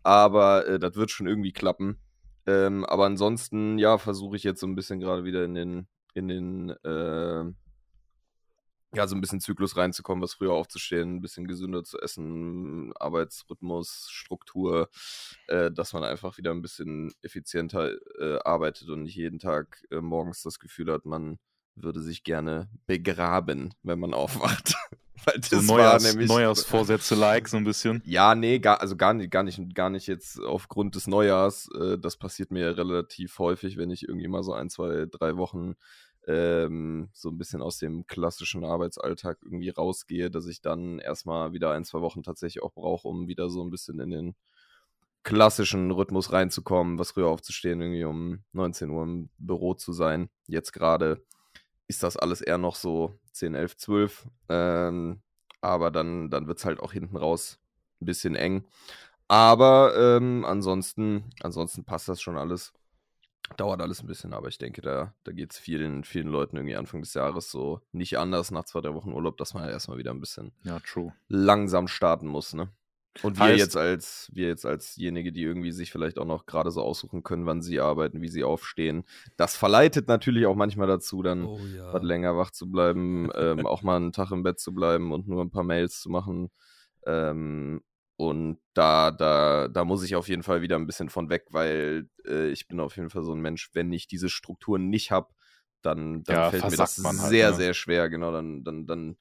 Aber 0.04 0.68
äh, 0.68 0.80
das 0.80 0.96
wird 0.96 1.12
schon 1.12 1.28
irgendwie 1.28 1.54
klappen. 1.54 2.00
Ähm, 2.48 2.86
aber 2.86 3.06
ansonsten, 3.06 3.80
ja, 3.80 3.98
versuche 3.98 4.36
ich 4.36 4.44
jetzt 4.44 4.60
so 4.60 4.68
ein 4.68 4.76
bisschen 4.76 5.00
gerade 5.00 5.24
wieder 5.24 5.44
in 5.46 5.56
den, 5.56 5.88
in 6.14 6.28
den, 6.28 6.70
äh, 6.84 7.44
ja, 8.96 9.08
so 9.08 9.16
ein 9.16 9.22
bisschen 9.22 9.42
Zyklus 9.42 9.78
reinzukommen, 9.78 10.24
was 10.24 10.34
früher 10.34 10.54
aufzustehen, 10.54 11.16
ein 11.16 11.22
bisschen 11.22 11.48
gesünder 11.48 11.84
zu 11.84 12.00
essen, 12.00 12.94
Arbeitsrhythmus, 12.98 14.08
Struktur, 14.10 14.90
äh, 15.48 15.72
dass 15.72 15.94
man 15.94 16.04
einfach 16.04 16.38
wieder 16.38 16.52
ein 16.52 16.62
bisschen 16.62 17.14
effizienter 17.22 17.92
äh, 18.20 18.40
arbeitet 18.44 18.90
und 18.90 19.04
nicht 19.04 19.16
jeden 19.16 19.40
Tag 19.40 19.84
äh, 19.92 20.02
morgens 20.02 20.42
das 20.44 20.60
Gefühl 20.60 20.92
hat, 20.92 21.06
man 21.06 21.40
würde 21.76 22.02
sich 22.02 22.24
gerne 22.24 22.70
begraben, 22.88 23.74
wenn 23.84 24.00
man 24.00 24.14
aufwacht. 24.14 24.76
Weil 25.26 25.40
das 25.40 25.50
So 25.50 25.70
war 25.70 25.78
Neujahrs, 25.78 26.04
nämlich 26.04 26.28
Neujahrsvorsätze 26.30 27.16
like, 27.16 27.48
so 27.48 27.58
ein 27.58 27.64
bisschen. 27.64 28.02
ja, 28.06 28.36
nee, 28.36 28.60
gar, 28.60 28.82
also 28.82 28.96
gar 28.96 29.14
nicht, 29.14 29.32
gar 29.32 29.44
nicht, 29.44 29.74
gar 29.74 29.90
nicht 29.90 30.08
jetzt 30.08 30.40
aufgrund 30.40 30.96
des 30.96 31.08
Neujahrs. 31.08 31.70
Äh, 31.80 31.98
das 31.98 32.18
passiert 32.18 32.52
mir 32.52 32.78
relativ 32.78 33.40
häufig, 33.40 33.78
wenn 33.78 33.90
ich 33.90 34.08
irgendwie 34.08 34.28
mal 34.28 34.44
so 34.44 34.54
ein, 34.54 34.70
zwei, 34.70 35.06
drei 35.10 35.38
Wochen 35.38 35.76
ähm, 36.28 37.10
so 37.14 37.30
ein 37.30 37.38
bisschen 37.38 37.62
aus 37.62 37.78
dem 37.78 38.08
klassischen 38.08 38.64
Arbeitsalltag 38.64 39.38
irgendwie 39.44 39.70
rausgehe, 39.70 40.32
dass 40.32 40.48
ich 40.48 40.62
dann 40.62 41.00
erstmal 41.00 41.54
wieder 41.54 41.72
ein, 41.72 41.86
zwei 41.86 42.02
Wochen 42.02 42.24
tatsächlich 42.24 42.64
auch 42.64 42.74
brauche, 42.74 43.08
um 43.08 43.28
wieder 43.28 43.50
so 43.50 43.64
ein 43.64 43.70
bisschen 43.70 44.00
in 44.00 44.10
den 44.12 44.36
klassischen 45.24 45.92
Rhythmus 45.92 46.32
reinzukommen, 46.32 47.00
was 47.00 47.12
früher 47.12 47.28
aufzustehen, 47.28 47.82
irgendwie 47.82 48.06
um 48.06 48.44
19 48.54 48.90
Uhr 48.90 49.04
im 49.04 49.30
Büro 49.38 49.74
zu 49.74 49.92
sein. 49.92 50.30
Jetzt 50.48 50.72
gerade 50.72 51.24
ist 51.88 52.04
das 52.04 52.18
alles 52.18 52.42
eher 52.42 52.58
noch 52.58 52.76
so 52.76 53.18
10, 53.32 53.56
11, 53.56 53.78
12. 53.78 54.28
Ähm, 54.50 55.22
aber 55.62 55.90
dann, 55.92 56.30
dann 56.30 56.48
wird 56.48 56.60
es 56.60 56.66
halt 56.66 56.80
auch 56.80 56.94
hinten 56.94 57.18
raus 57.18 57.60
ein 58.02 58.06
bisschen 58.06 58.36
eng. 58.36 58.66
Aber 59.28 59.96
ähm, 59.98 60.46
ansonsten, 60.46 61.32
ansonsten 61.42 61.84
passt 61.84 62.08
das 62.08 62.22
schon 62.22 62.38
alles. 62.38 62.74
Dauert 63.58 63.82
alles 63.82 64.02
ein 64.02 64.08
bisschen, 64.08 64.34
aber 64.34 64.48
ich 64.48 64.58
denke, 64.58 64.82
da, 64.82 65.14
da 65.24 65.32
geht 65.32 65.52
es 65.52 65.60
vielen, 65.60 66.04
vielen 66.04 66.28
Leuten 66.28 66.58
irgendwie 66.58 66.76
Anfang 66.76 67.02
des 67.02 67.14
Jahres 67.14 67.52
so 67.52 67.80
nicht 67.92 68.18
anders 68.18 68.52
nach 68.52 68.66
zwei, 68.66 68.82
drei 68.82 68.94
Wochen 68.94 69.14
Urlaub, 69.14 69.38
dass 69.38 69.54
man 69.54 69.64
ja 69.64 69.70
erstmal 69.70 69.98
wieder 69.98 70.12
ein 70.12 70.20
bisschen 70.20 70.52
Ja, 70.64 70.80
langsam 71.28 71.88
starten 71.88 72.28
muss, 72.28 72.54
ne? 72.54 72.70
Und 73.22 73.38
wir 73.38 73.46
Heißt- 73.46 73.58
jetzt 73.58 73.78
als, 73.78 74.30
wir 74.34 74.48
jetzt 74.48 74.66
alsjenige, 74.66 75.32
die 75.32 75.44
irgendwie 75.44 75.72
sich 75.72 75.90
vielleicht 75.92 76.20
auch 76.20 76.26
noch 76.26 76.46
gerade 76.46 76.70
so 76.70 76.82
aussuchen 76.82 77.24
können, 77.24 77.46
wann 77.46 77.62
sie 77.62 77.80
arbeiten, 77.80 78.22
wie 78.22 78.28
sie 78.28 78.44
aufstehen. 78.44 79.06
Das 79.38 79.56
verleitet 79.56 80.10
natürlich 80.10 80.48
auch 80.48 80.56
manchmal 80.56 80.88
dazu, 80.88 81.22
dann 81.24 81.46
Oh 81.46 81.60
ja. 81.68 81.94
was 81.94 82.04
länger 82.04 82.36
wach 82.36 82.52
zu 82.52 82.70
bleiben, 82.70 83.30
ähm, 83.36 83.66
auch 83.66 83.84
mal 83.84 83.96
einen 83.96 84.12
Tag 84.12 84.32
im 84.32 84.44
Bett 84.44 84.60
zu 84.60 84.74
bleiben 84.74 85.14
und 85.14 85.28
nur 85.30 85.42
ein 85.44 85.50
paar 85.52 85.64
Mails 85.64 86.02
zu 86.02 86.10
machen. 86.10 86.50
Ähm, 87.06 87.82
und 88.18 88.60
da, 88.74 89.12
da, 89.12 89.68
da 89.68 89.84
muss 89.86 90.04
ich 90.04 90.16
auf 90.16 90.30
jeden 90.30 90.44
Fall 90.44 90.62
wieder 90.62 90.78
ein 90.78 90.88
bisschen 90.88 91.10
von 91.10 91.30
weg, 91.30 91.46
weil 91.52 92.10
äh, 92.26 92.50
ich 92.50 92.68
bin 92.68 92.80
auf 92.80 92.96
jeden 92.98 93.10
Fall 93.10 93.24
so 93.24 93.34
ein 93.34 93.42
Mensch, 93.42 93.70
wenn 93.74 93.92
ich 93.92 94.08
diese 94.08 94.30
Strukturen 94.30 94.90
nicht 94.90 95.12
habe, 95.12 95.34
dann, 95.82 96.24
dann 96.24 96.38
Ja, 96.38 96.50
fällt 96.52 96.70
mir 96.70 96.78
das 96.78 97.20
halt, 97.20 97.20
sehr, 97.30 97.48
ne? 97.50 97.54
sehr 97.54 97.74
schwer. 97.74 98.10
Genau, 98.10 98.32
dann, 98.32 98.64
dann, 98.64 98.88
dann 98.88 99.18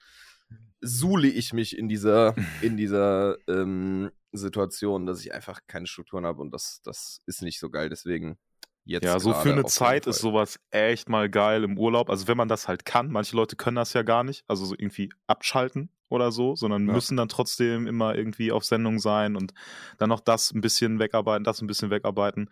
suhle 0.80 1.28
ich 1.28 1.52
mich 1.52 1.76
in 1.76 1.88
dieser, 1.88 2.34
in 2.60 2.76
dieser 2.76 3.36
ähm, 3.48 4.10
Situation, 4.32 5.06
dass 5.06 5.20
ich 5.20 5.32
einfach 5.34 5.60
keine 5.66 5.86
Strukturen 5.86 6.26
habe 6.26 6.40
und 6.42 6.50
das, 6.52 6.80
das 6.84 7.20
ist 7.26 7.42
nicht 7.42 7.58
so 7.60 7.70
geil. 7.70 7.88
Deswegen 7.88 8.38
jetzt. 8.84 9.04
Ja, 9.04 9.18
so 9.20 9.34
für 9.34 9.50
eine 9.50 9.66
Zeit 9.66 10.06
ist 10.06 10.20
sowas 10.20 10.58
echt 10.70 11.08
mal 11.08 11.28
geil 11.28 11.64
im 11.64 11.78
Urlaub. 11.78 12.10
Also 12.10 12.26
wenn 12.28 12.36
man 12.36 12.48
das 12.48 12.68
halt 12.68 12.84
kann, 12.84 13.10
manche 13.10 13.36
Leute 13.36 13.56
können 13.56 13.76
das 13.76 13.92
ja 13.92 14.02
gar 14.02 14.24
nicht, 14.24 14.44
also 14.48 14.64
so 14.64 14.74
irgendwie 14.76 15.10
abschalten 15.26 15.90
oder 16.08 16.32
so, 16.32 16.54
sondern 16.56 16.87
Ja. 16.87 16.92
müssen 16.92 17.16
dann 17.16 17.28
trotzdem 17.28 17.87
immer 17.87 18.14
irgendwie 18.14 18.52
auf 18.52 18.64
Sendung 18.64 18.99
sein 18.99 19.37
und 19.37 19.52
dann 19.99 20.08
noch 20.08 20.20
das 20.20 20.52
ein 20.52 20.61
bisschen 20.61 20.99
wegarbeiten, 20.99 21.44
das 21.44 21.61
ein 21.62 21.66
bisschen 21.66 21.90
wegarbeiten. 21.90 22.50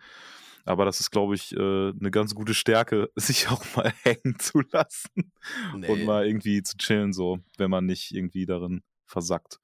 Aber 0.65 0.85
das 0.85 0.99
ist, 1.01 1.11
glaube 1.11 1.35
ich, 1.35 1.51
äh, 1.55 1.57
eine 1.89 2.09
ganz 2.11 2.35
gute 2.35 2.53
Stärke, 2.53 3.09
sich 3.15 3.49
auch 3.49 3.63
mal 3.75 3.91
hängen 4.03 4.39
zu 4.39 4.61
lassen 4.71 5.31
und 5.71 5.81
Nee. 5.81 6.05
mal 6.05 6.25
irgendwie 6.25 6.63
zu 6.63 6.77
chillen, 6.77 7.13
so, 7.13 7.39
wenn 7.57 7.69
man 7.69 7.85
nicht 7.85 8.11
irgendwie 8.11 8.45
darin 8.45 8.81
versackt. 9.05 9.59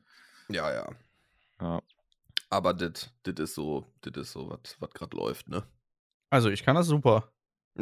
Ja, 0.50 0.72
ja. 0.74 0.90
Ja. 1.62 1.82
Aber 2.50 2.74
das 2.74 3.12
ist 3.26 3.56
so, 3.56 3.86
das 4.02 4.18
ist 4.18 4.32
so, 4.34 4.50
was 4.80 4.90
gerade 4.94 5.16
läuft, 5.16 5.48
ne? 5.50 5.64
Also, 6.32 6.50
ich 6.50 6.64
kann 6.64 6.76
das 6.76 6.88
super. 6.88 7.32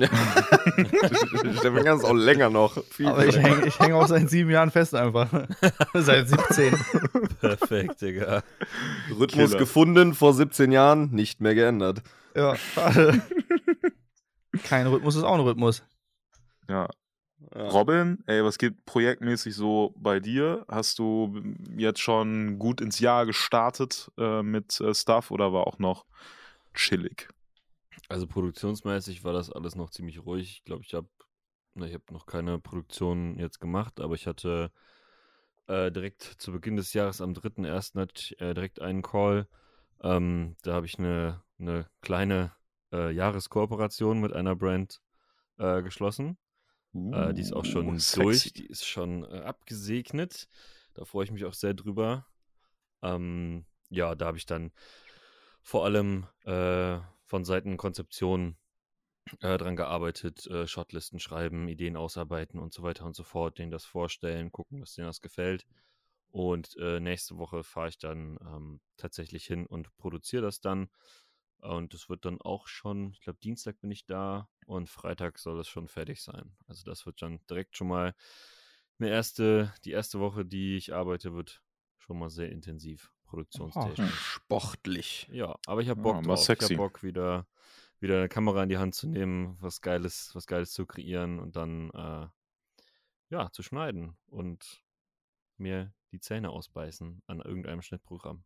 Stefan 0.05 1.83
kann 1.83 1.97
es 1.97 2.03
auch 2.03 2.13
länger 2.13 2.49
noch. 2.49 2.83
Viel 2.85 3.07
Aber 3.07 3.25
ich 3.25 3.37
hänge 3.37 3.71
häng 3.79 3.93
auch 3.93 4.07
seit 4.07 4.29
sieben 4.29 4.49
Jahren 4.49 4.71
fest 4.71 4.93
einfach. 4.93 5.29
seit 5.93 6.29
17. 6.29 6.75
Perfekt, 7.39 8.01
Digga. 8.01 8.43
Rhythmus 9.09 9.49
Killer. 9.49 9.59
gefunden 9.59 10.13
vor 10.13 10.33
17 10.33 10.71
Jahren, 10.71 11.11
nicht 11.11 11.41
mehr 11.41 11.55
geändert. 11.55 12.03
Ja, 12.35 12.55
schade. 12.55 13.21
Kein 14.63 14.87
Rhythmus 14.87 15.15
ist 15.15 15.23
auch 15.23 15.35
ein 15.35 15.41
Rhythmus. 15.41 15.83
Ja. 16.69 16.87
Ja. 17.55 17.69
Robin, 17.69 18.23
ey, 18.25 18.43
was 18.43 18.57
geht 18.57 18.85
projektmäßig 18.85 19.55
so 19.55 19.93
bei 19.97 20.19
dir? 20.19 20.65
Hast 20.67 20.99
du 20.99 21.41
jetzt 21.77 21.99
schon 22.01 22.59
gut 22.59 22.81
ins 22.81 22.99
Jahr 22.99 23.25
gestartet 23.25 24.11
äh, 24.17 24.43
mit 24.43 24.79
äh, 24.81 24.93
Stuff 24.93 25.31
oder 25.31 25.53
war 25.53 25.65
auch 25.65 25.79
noch 25.79 26.05
chillig? 26.73 27.29
Also 28.09 28.27
produktionsmäßig 28.27 29.23
war 29.23 29.33
das 29.33 29.51
alles 29.51 29.75
noch 29.75 29.89
ziemlich 29.89 30.25
ruhig. 30.25 30.51
Ich 30.51 30.63
glaube, 30.63 30.83
ich 30.83 30.93
habe 30.93 31.09
ich 31.75 31.93
habe 31.93 32.11
noch 32.11 32.25
keine 32.25 32.57
Produktion 32.59 33.37
jetzt 33.37 33.59
gemacht, 33.59 33.99
aber 33.99 34.15
ich 34.15 34.25
hatte 34.25 34.71
äh, 35.67 35.91
direkt 35.91 36.23
zu 36.23 36.51
Beginn 36.51 36.75
des 36.75 36.93
Jahres 36.93 37.21
am 37.21 37.33
3.1. 37.33 37.99
hatte 37.99 38.13
ich 38.15 38.41
äh, 38.41 38.53
direkt 38.53 38.81
einen 38.81 39.01
Call. 39.01 39.47
Ähm, 40.01 40.55
da 40.63 40.73
habe 40.73 40.85
ich 40.85 40.97
eine, 40.97 41.43
eine 41.59 41.87
kleine 42.01 42.51
äh, 42.91 43.11
Jahreskooperation 43.11 44.19
mit 44.21 44.33
einer 44.33 44.55
Brand 44.55 45.01
äh, 45.57 45.83
geschlossen. 45.83 46.37
Äh, 46.93 47.33
die 47.33 47.41
ist 47.41 47.53
auch 47.53 47.65
schon 47.65 47.87
Uh, 47.87 47.99
durch, 48.15 48.53
die 48.53 48.65
ist 48.65 48.85
schon 48.85 49.23
äh, 49.23 49.39
abgesegnet. 49.39 50.47
Da 50.93 51.05
freue 51.05 51.25
ich 51.25 51.31
mich 51.31 51.45
auch 51.45 51.53
sehr 51.53 51.73
drüber. 51.73 52.25
Ähm, 53.03 53.65
ja, 53.89 54.15
da 54.15 54.25
habe 54.25 54.37
ich 54.37 54.45
dann 54.45 54.71
vor 55.61 55.85
allem 55.85 56.25
von 57.27 57.45
Seiten 57.45 57.77
Konzeption 57.77 58.57
äh, 59.41 59.57
dran 59.57 59.75
gearbeitet, 59.75 60.47
äh, 60.47 60.65
Shotlisten 60.67 61.19
schreiben, 61.19 61.67
Ideen 61.67 61.97
ausarbeiten 61.97 62.59
und 62.59 62.73
so 62.73 62.83
weiter 62.83 63.05
und 63.05 63.15
so 63.15 63.23
fort, 63.23 63.59
denen 63.59 63.71
das 63.71 63.85
vorstellen, 63.85 64.51
gucken, 64.51 64.79
dass 64.79 64.95
denen 64.95 65.07
das 65.07 65.21
gefällt. 65.21 65.67
Und 66.29 66.75
äh, 66.77 66.99
nächste 66.99 67.37
Woche 67.37 67.63
fahre 67.63 67.89
ich 67.89 67.97
dann 67.97 68.37
ähm, 68.41 68.81
tatsächlich 68.97 69.45
hin 69.45 69.65
und 69.65 69.95
produziere 69.97 70.41
das 70.43 70.61
dann. 70.61 70.89
Und 71.59 71.93
es 71.93 72.09
wird 72.09 72.25
dann 72.25 72.39
auch 72.41 72.67
schon, 72.67 73.11
ich 73.11 73.21
glaube, 73.21 73.39
Dienstag 73.39 73.79
bin 73.81 73.91
ich 73.91 74.05
da 74.05 74.47
und 74.65 74.89
Freitag 74.89 75.39
soll 75.39 75.59
es 75.59 75.67
schon 75.67 75.87
fertig 75.87 76.21
sein. 76.21 76.55
Also 76.67 76.83
das 76.85 77.05
wird 77.05 77.21
dann 77.21 77.39
direkt 77.49 77.75
schon 77.75 77.87
mal 77.87 78.13
eine 78.99 79.09
erste, 79.09 79.73
die 79.83 79.91
erste 79.91 80.19
Woche, 80.19 80.45
die 80.45 80.77
ich 80.77 80.93
arbeite, 80.93 81.33
wird 81.33 81.61
schon 81.97 82.19
mal 82.19 82.29
sehr 82.29 82.51
intensiv 82.51 83.11
produktionstechnisch. 83.27 84.11
Sportlich. 84.11 85.27
Ja, 85.31 85.55
aber 85.67 85.81
ich 85.81 85.89
habe 85.89 86.01
Bock 86.01 86.15
mal 86.15 86.35
drauf. 86.35 86.49
Ich 86.49 86.61
habe 86.61 86.75
Bock, 86.75 87.03
wieder, 87.03 87.45
wieder 87.99 88.17
eine 88.17 88.29
Kamera 88.29 88.63
in 88.63 88.69
die 88.69 88.77
Hand 88.77 88.95
zu 88.95 89.07
nehmen, 89.07 89.57
was 89.59 89.81
Geiles, 89.81 90.31
was 90.33 90.47
Geiles 90.47 90.71
zu 90.71 90.85
kreieren 90.85 91.39
und 91.39 91.55
dann 91.55 91.91
äh, 91.91 92.27
ja, 93.29 93.51
zu 93.51 93.63
schneiden 93.63 94.15
und 94.27 94.81
mir 95.57 95.93
die 96.11 96.19
Zähne 96.19 96.49
ausbeißen 96.49 97.21
an 97.27 97.41
irgendeinem 97.41 97.81
Schnittprogramm. 97.81 98.43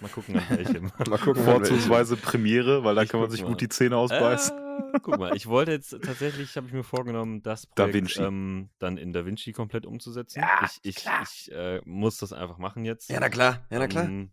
Mal 0.00 0.08
gucken, 0.08 0.36
an 0.36 0.44
welchem. 0.50 0.90
Mal 1.08 1.18
gucken, 1.18 1.44
Vorzugsweise 1.44 2.16
Premiere, 2.16 2.84
weil 2.84 2.94
da 2.94 3.04
kann 3.04 3.20
man 3.20 3.30
sich 3.30 3.42
mal. 3.42 3.48
gut 3.48 3.60
die 3.60 3.68
Zähne 3.68 3.96
ausbeißen. 3.96 4.58
Äh, 4.58 4.63
guck 5.02 5.18
mal, 5.18 5.36
ich 5.36 5.46
wollte 5.46 5.72
jetzt 5.72 5.90
tatsächlich, 6.02 6.56
habe 6.56 6.66
ich 6.66 6.72
mir 6.72 6.84
vorgenommen, 6.84 7.42
das 7.42 7.62
Da 7.74 7.84
Projekt 7.84 7.94
Vinci. 7.94 8.22
ähm, 8.22 8.68
dann 8.78 8.96
in 8.96 9.12
Da 9.12 9.24
Vinci 9.26 9.52
komplett 9.52 9.86
umzusetzen. 9.86 10.40
Ja, 10.40 10.60
ich 10.64 10.78
ich, 10.82 10.96
klar. 10.96 11.22
ich 11.22 11.50
äh, 11.52 11.80
muss 11.84 12.18
das 12.18 12.32
einfach 12.32 12.58
machen 12.58 12.84
jetzt. 12.84 13.08
Ja, 13.10 13.20
na 13.20 13.28
klar. 13.28 13.64
Ja, 13.70 13.78
na 13.78 13.86
klar. 13.88 14.04
Ähm, 14.04 14.30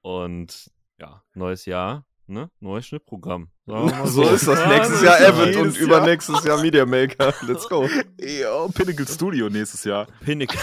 Und 0.00 0.70
ja, 0.98 1.22
neues 1.34 1.64
Jahr, 1.66 2.04
ne? 2.26 2.50
Neues 2.60 2.86
Schnittprogramm. 2.86 3.50
Mal 3.66 4.06
So 4.06 4.22
ist 4.28 4.46
das. 4.46 4.66
Nächstes 4.68 5.00
so 5.00 5.06
Jahr. 5.06 5.20
Avid 5.20 5.56
und 5.56 5.76
übernächstes 5.76 6.44
Jahr 6.44 6.60
Media 6.60 6.84
Maker. 6.84 7.32
Let's 7.42 7.68
go. 7.68 7.88
Ja, 8.20 8.66
Pinnacle 8.68 9.06
Studio 9.06 9.48
nächstes 9.48 9.84
Jahr. 9.84 10.06
Pinnacle. 10.20 10.58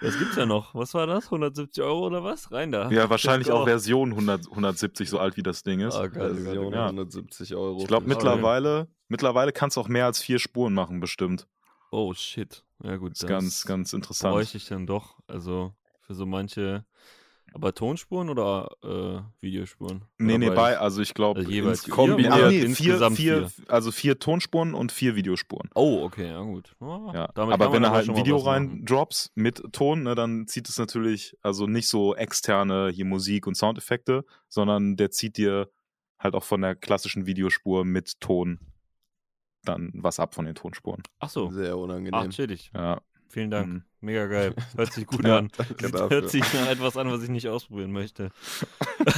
Das 0.00 0.18
gibt's 0.18 0.36
ja 0.36 0.46
noch. 0.46 0.74
Was 0.74 0.94
war 0.94 1.06
das? 1.06 1.26
170 1.26 1.82
Euro 1.84 2.06
oder 2.06 2.24
was? 2.24 2.50
Rein 2.52 2.72
da. 2.72 2.90
Ja, 2.90 3.10
wahrscheinlich 3.10 3.50
auch. 3.50 3.64
Version 3.64 4.10
100, 4.12 4.46
170, 4.48 5.08
so 5.10 5.18
alt 5.18 5.36
wie 5.36 5.42
das 5.42 5.62
Ding 5.62 5.80
ist. 5.80 5.94
Ah, 5.94 6.06
geil, 6.06 6.34
Version. 6.36 6.72
Ja. 6.72 6.86
170 6.86 7.54
Euro. 7.54 7.80
Ich 7.80 7.86
glaube, 7.86 8.06
mit- 8.06 8.16
mittlerweile, 8.16 8.88
mittlerweile 9.08 9.52
kannst 9.52 9.76
du 9.76 9.80
auch 9.82 9.88
mehr 9.88 10.06
als 10.06 10.22
vier 10.22 10.38
Spuren 10.38 10.72
machen, 10.72 11.00
bestimmt. 11.00 11.46
Oh 11.90 12.14
shit. 12.14 12.64
Ja 12.82 12.96
gut, 12.96 13.12
Das 13.12 13.22
ist 13.22 13.28
ganz, 13.28 13.64
ganz 13.66 13.92
interessant. 13.92 14.32
bräuchte 14.32 14.56
ich 14.56 14.66
dann 14.68 14.86
doch. 14.86 15.16
Also 15.26 15.74
für 16.00 16.14
so 16.14 16.24
manche. 16.24 16.84
Aber 17.52 17.74
Tonspuren 17.74 18.28
oder 18.28 18.70
äh, 18.84 19.20
Videospuren? 19.42 20.04
Nee, 20.18 20.34
Oder 20.34 20.38
nee, 20.38 20.50
bei, 20.50 20.78
also 20.78 21.02
ich 21.02 21.14
glaube, 21.14 21.40
Also 21.40 21.50
jeweils 21.50 21.84
vier 21.84 21.94
kombiniert. 21.94 22.32
oder 22.34 22.46
Ach, 22.46 22.50
nee, 22.50 22.58
vier, 22.60 22.66
insgesamt 22.66 23.16
vier, 23.16 23.48
vier? 23.48 23.64
also 23.70 23.90
vier 23.90 24.18
Tonspuren 24.18 24.74
und 24.74 24.92
vier 24.92 25.16
Videospuren. 25.16 25.68
Oh, 25.74 26.02
okay, 26.04 26.28
ja 26.28 26.40
gut. 26.42 26.74
Ah, 26.80 27.10
Ja. 27.12 27.28
damit 27.34 27.54
Aber 27.54 27.72
wenn 27.72 27.82
du 27.82 27.90
halt 27.90 28.08
ein 28.08 28.16
Video 28.16 28.36
rein 28.36 28.84
drops 28.84 29.32
mit 29.34 29.62
Ton, 29.72 30.04
ne, 30.04 30.14
dann 30.14 30.46
zieht 30.46 30.68
es 30.68 30.78
natürlich, 30.78 31.36
also 31.42 31.66
nicht 31.66 31.88
so 31.88 32.14
externe 32.14 32.90
hier 32.92 33.04
Musik 33.04 33.46
und 33.46 33.56
Soundeffekte, 33.56 34.24
sondern 34.48 34.96
der 34.96 35.10
zieht 35.10 35.36
dir 35.36 35.70
halt 36.18 36.34
auch 36.34 36.44
von 36.44 36.60
der 36.62 36.76
klassischen 36.76 37.26
Videospur 37.26 37.84
mit 37.84 38.20
Ton 38.20 38.60
dann 39.64 39.90
was 39.94 40.18
ab 40.20 40.34
von 40.34 40.46
den 40.46 40.54
Tonspuren. 40.54 41.02
Ach 41.18 41.28
so. 41.28 41.50
Sehr 41.50 41.72
Ach, 41.74 41.78
unangenehm. 41.78 42.30
chillig. 42.30 42.70
Ja. 42.74 43.02
Vielen 43.30 43.50
Dank. 43.50 43.68
Mhm. 43.68 43.84
Mega 44.00 44.26
geil. 44.26 44.54
Hört 44.76 44.92
sich 44.92 45.06
gut 45.06 45.24
Ja, 45.24 45.38
an. 45.38 45.50
Hört 46.10 46.30
sich 46.30 46.42
nach 46.52 46.68
etwas 46.68 46.96
an, 46.96 47.10
was 47.10 47.22
ich 47.22 47.28
nicht 47.28 47.48
ausprobieren 47.48 47.92
möchte. 47.92 48.30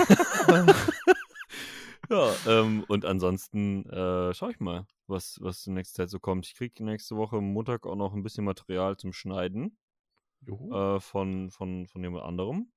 ja, 2.10 2.32
ähm, 2.46 2.84
und 2.88 3.04
ansonsten 3.06 3.88
äh, 3.88 4.34
schaue 4.34 4.50
ich 4.50 4.60
mal, 4.60 4.86
was, 5.06 5.38
was 5.40 5.66
in 5.66 5.74
nächster 5.74 6.02
Zeit 6.02 6.10
so 6.10 6.18
kommt. 6.20 6.46
Ich 6.46 6.54
kriege 6.54 6.84
nächste 6.84 7.16
Woche 7.16 7.40
Montag 7.40 7.86
auch 7.86 7.96
noch 7.96 8.12
ein 8.12 8.22
bisschen 8.22 8.44
Material 8.44 8.96
zum 8.96 9.12
Schneiden 9.12 9.78
äh, 10.46 11.00
von, 11.00 11.50
von, 11.50 11.86
von 11.86 12.02
jemand 12.02 12.24
anderem. 12.24 12.70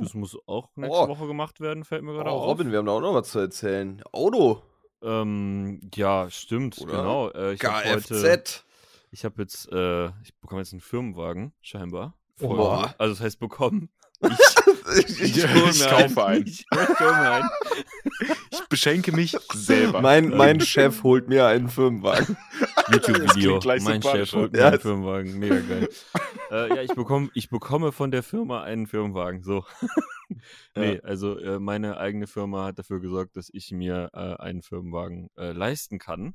Das 0.00 0.14
muss 0.14 0.38
auch 0.46 0.70
nächste 0.76 0.98
Oh. 0.98 1.08
Woche 1.08 1.26
gemacht 1.26 1.60
werden, 1.60 1.84
fällt 1.84 2.02
mir 2.02 2.12
Oh, 2.12 2.16
gerade 2.16 2.30
auf. 2.30 2.46
Robin, 2.46 2.70
wir 2.70 2.78
haben 2.78 2.86
da 2.86 2.92
auch 2.92 3.00
noch 3.02 3.12
was 3.14 3.28
zu 3.30 3.40
erzählen. 3.40 4.02
Auto. 4.12 4.62
Ähm, 5.02 5.80
ja, 5.94 6.30
stimmt, 6.30 6.80
Oder? 6.80 6.92
genau. 6.92 7.28
Äh, 7.30 7.52
ich 7.52 7.64
habe 7.64 7.84
heute, 7.90 8.14
Kfz. 8.14 8.64
Ich 9.14 9.24
habe 9.24 9.40
jetzt, 9.42 9.70
äh, 9.70 10.06
ich 10.24 10.34
bekomme 10.40 10.60
jetzt 10.60 10.72
einen 10.72 10.80
Firmenwagen, 10.80 11.52
scheinbar. 11.60 12.18
Boah. 12.40 12.92
Also 12.98 13.14
das 13.14 13.20
heißt 13.20 13.38
bekommen. 13.40 13.88
Ich, 14.96 15.20
ich, 15.22 15.36
Ja, 15.36 15.46
ich 15.46 15.80
mir 15.80 15.88
kaufe 15.88 16.24
einen. 16.26 16.46
Ich, 16.46 16.66
ich 16.70 17.00
einen. 17.00 17.48
Ich 18.50 18.68
beschenke 18.68 19.12
mich 19.12 19.34
selber. 19.54 20.02
mein, 20.02 20.28
mein 20.28 20.60
Chef 20.60 21.02
holt 21.02 21.26
mir 21.26 21.46
einen 21.46 21.68
Firmenwagen. 21.70 22.36
YouTube-Video. 22.92 23.60
Mein 23.82 24.02
Chef 24.02 24.32
holt 24.34 24.52
mir 24.52 24.58
Ja, 24.58 24.68
einen 24.68 24.80
Firmenwagen. 24.80 25.38
Mega 25.38 25.58
geil. 25.60 25.88
äh, 26.50 26.68
ja, 26.68 26.82
ich 26.82 26.94
bekomme, 26.94 27.30
ich 27.32 27.48
bekomme 27.48 27.92
von 27.92 28.10
der 28.10 28.22
Firma 28.22 28.62
einen 28.62 28.86
Firmenwagen. 28.86 29.42
So. 29.42 29.64
nee, 30.76 31.00
also 31.02 31.38
äh, 31.38 31.58
meine 31.58 31.96
eigene 31.96 32.26
Firma 32.26 32.66
hat 32.66 32.78
dafür 32.78 33.00
gesorgt, 33.00 33.36
dass 33.36 33.48
ich 33.52 33.72
mir 33.72 34.10
äh, 34.12 34.34
einen 34.36 34.60
Firmenwagen 34.60 35.30
äh, 35.38 35.52
leisten 35.52 35.98
kann. 35.98 36.34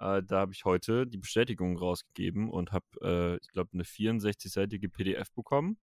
Äh, 0.00 0.22
da 0.22 0.40
habe 0.40 0.52
ich 0.52 0.64
heute 0.64 1.06
die 1.06 1.18
Bestätigung 1.18 1.76
rausgegeben 1.76 2.48
und 2.50 2.72
habe, 2.72 2.86
äh, 3.02 3.36
ich 3.42 3.52
glaube, 3.52 3.70
eine 3.74 3.82
64-seitige 3.84 4.88
PDF 4.88 5.30
bekommen, 5.32 5.76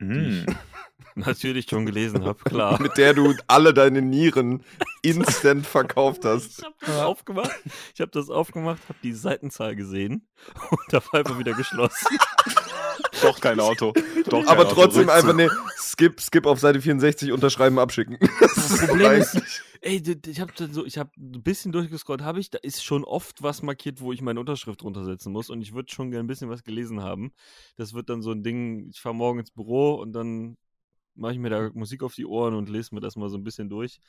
die 0.00 0.04
Mm. 0.04 0.46
ich 0.46 0.46
natürlich 1.16 1.68
schon 1.68 1.84
gelesen 1.84 2.24
habe, 2.24 2.42
klar. 2.44 2.80
Mit 2.80 2.96
der 2.96 3.14
du 3.14 3.34
alle 3.48 3.74
deine 3.74 4.00
Nieren 4.00 4.62
instant 5.02 5.66
verkauft 5.66 6.24
hast. 6.24 6.60
Ich 6.60 6.64
habe 6.64 6.76
das 6.86 7.00
aufgemacht, 7.00 7.50
ich 7.94 8.00
habe 8.00 8.12
das 8.12 8.30
aufgemacht, 8.30 8.80
habe 8.88 8.98
die 9.02 9.12
Seitenzahl 9.12 9.74
gesehen 9.74 10.28
und 10.70 10.92
habe 10.92 11.18
einfach 11.18 11.38
wieder 11.38 11.52
geschlossen. 11.54 12.16
Doch 13.22 13.40
kein 13.40 13.60
Auto. 13.60 13.92
Doch 14.28 14.44
kein 14.44 14.48
Aber 14.48 14.66
Auto. 14.66 14.74
trotzdem 14.74 15.08
Rückzug. 15.08 15.16
einfach, 15.16 15.34
ne, 15.34 15.50
skip, 15.76 16.20
skip 16.20 16.46
auf 16.46 16.60
Seite 16.60 16.80
64, 16.80 17.32
unterschreiben, 17.32 17.78
abschicken. 17.78 18.18
Das 18.40 18.70
ist 18.70 18.86
Problem 18.86 19.12
ist, 19.12 19.62
ey, 19.80 20.02
ich 20.26 20.40
habe 20.40 20.52
so, 20.72 20.84
ich 20.84 20.98
habe 20.98 21.10
ein 21.16 21.42
bisschen 21.42 21.72
durchgescrollt, 21.72 22.22
habe 22.22 22.40
ich, 22.40 22.50
da 22.50 22.58
ist 22.58 22.84
schon 22.84 23.04
oft 23.04 23.42
was 23.42 23.62
markiert, 23.62 24.00
wo 24.00 24.12
ich 24.12 24.20
meine 24.20 24.40
Unterschrift 24.40 24.82
runtersetzen 24.82 25.32
muss 25.32 25.48
und 25.50 25.62
ich 25.62 25.74
würde 25.74 25.92
schon 25.92 26.10
gerne 26.10 26.24
ein 26.24 26.26
bisschen 26.26 26.50
was 26.50 26.64
gelesen 26.64 27.02
haben. 27.02 27.32
Das 27.76 27.94
wird 27.94 28.08
dann 28.10 28.22
so 28.22 28.32
ein 28.32 28.42
Ding, 28.42 28.88
ich 28.90 29.00
fahre 29.00 29.14
morgen 29.14 29.38
ins 29.40 29.50
Büro 29.50 29.94
und 29.94 30.12
dann 30.12 30.56
mache 31.14 31.32
ich 31.32 31.38
mir 31.38 31.50
da 31.50 31.70
Musik 31.74 32.02
auf 32.02 32.14
die 32.14 32.26
Ohren 32.26 32.54
und 32.54 32.68
lese 32.68 32.94
mir 32.94 33.00
das 33.00 33.16
mal 33.16 33.28
so 33.28 33.36
ein 33.36 33.44
bisschen 33.44 33.68
durch. 33.68 34.00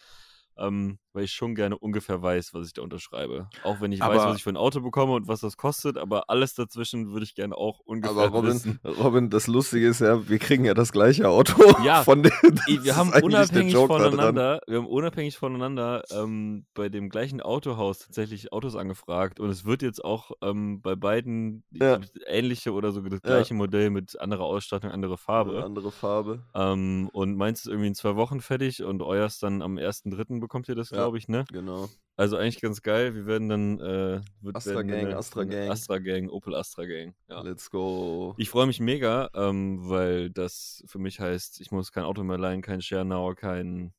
Ähm, 0.60 1.00
weil 1.14 1.24
ich 1.24 1.32
schon 1.32 1.56
gerne 1.56 1.76
ungefähr 1.78 2.22
weiß, 2.22 2.54
was 2.54 2.68
ich 2.68 2.74
da 2.74 2.84
unterschreibe. 2.84 3.50
Auch 3.64 3.82
wenn 3.82 3.92
ich 3.92 4.00
weiß, 4.00 4.20
Aber- 4.20 4.30
was 4.30 4.38
ich 4.38 4.44
für 4.44 4.52
ein 4.52 4.58
Auto 4.58 4.80
bekomme 4.82 5.14
und 5.14 5.28
was 5.28 5.40
das 5.40 5.58
kostet, 5.58 5.98
aber 5.98 6.30
alles 6.30 6.54
dazwischen 6.54 7.12
würde 7.12 7.24
ich 7.24 7.34
gerne 7.34 7.56
auch 7.58 7.80
ungefähr 7.80 8.26
Aber 8.28 8.44
wissen. 8.44 8.80
Robin, 8.86 9.02
Robin, 9.04 9.30
das 9.32 9.48
Lustige 9.48 9.88
ist 9.88 10.02
ja, 10.02 10.30
wir 10.30 10.38
kriegen 10.38 10.66
ja 10.66 10.74
das 10.76 10.92
gleiche 10.92 11.28
Auto. 11.30 11.54
Ja. 11.84 12.04
von 12.04 12.24
Ey, 12.24 12.32
wir 12.68 12.92
ist 12.92 12.96
haben 12.96 13.12
unabhängig 13.24 13.74
voneinander, 13.76 14.62
wir 14.68 14.78
haben 14.78 14.88
unabhängig 14.88 15.38
voneinander 15.38 16.04
ähm, 16.12 16.66
bei 16.76 16.90
dem 16.90 17.10
gleichen 17.10 17.42
Autohaus 17.42 18.00
tatsächlich 18.00 18.54
Autos 18.54 18.76
angefragt 18.76 19.40
und 19.40 19.50
es 19.50 19.66
wird 19.66 19.82
jetzt 19.82 20.04
auch 20.04 20.32
ähm, 20.44 20.82
bei 20.82 20.96
beiden 20.96 21.64
Ja. 21.72 22.00
ähnliche 22.28 22.72
oder 22.74 22.92
sogar 22.92 23.10
das 23.10 23.22
Ja. 23.24 23.30
gleiche 23.38 23.54
Modell 23.56 23.90
mit 23.90 24.20
anderer 24.20 24.44
Ausstattung, 24.44 24.92
andere 24.92 25.18
Farbe. 25.18 25.64
Andere 25.64 25.92
Farbe. 25.92 26.44
Und 26.54 27.36
meins 27.36 27.62
ist 27.62 27.68
irgendwie 27.68 27.88
in 27.88 27.96
zwei 27.96 28.16
Wochen 28.16 28.42
fertig 28.42 28.84
und 28.84 29.02
euers 29.02 29.40
dann 29.40 29.62
am 29.62 29.78
1.3. 29.78 30.40
bekommt 30.50 30.68
ihr 30.68 30.76
das, 30.76 30.90
Ja. 30.90 30.98
glaube 30.98 31.18
ich, 31.20 31.28
ne? 31.28 31.46
Genau. 31.52 31.88
Also 32.18 32.36
eigentlich 32.36 32.60
ganz 32.60 32.82
geil. 32.82 33.16
Wir 33.16 33.26
werden 33.28 33.48
dann 33.48 33.80
äh, 33.80 34.22
wird 34.42 34.56
Astra 34.58 34.76
werden 34.76 34.88
Gang, 34.90 35.06
eine- 35.08 35.16
Astra 35.18 35.44
Gang. 35.46 35.70
Astra 35.70 36.00
Gang, 36.00 36.30
Opel 36.30 36.54
Astra 36.56 36.86
Gang. 36.86 37.14
Ja. 37.30 37.42
Let's 37.42 37.70
go. 37.70 38.34
Ich 38.38 38.50
freue 38.50 38.66
mich 38.68 38.82
mega, 38.82 39.30
ähm, 39.36 39.88
weil 39.88 40.30
das 40.32 40.84
für 40.88 41.00
mich 41.00 41.20
heißt, 41.22 41.62
ich 41.62 41.72
muss 41.72 41.92
kein 41.94 42.04
Auto 42.04 42.24
mehr 42.24 42.38
leihen, 42.38 42.62
kein 42.62 42.82
Schernauer, 42.82 43.36
kein 43.36 43.94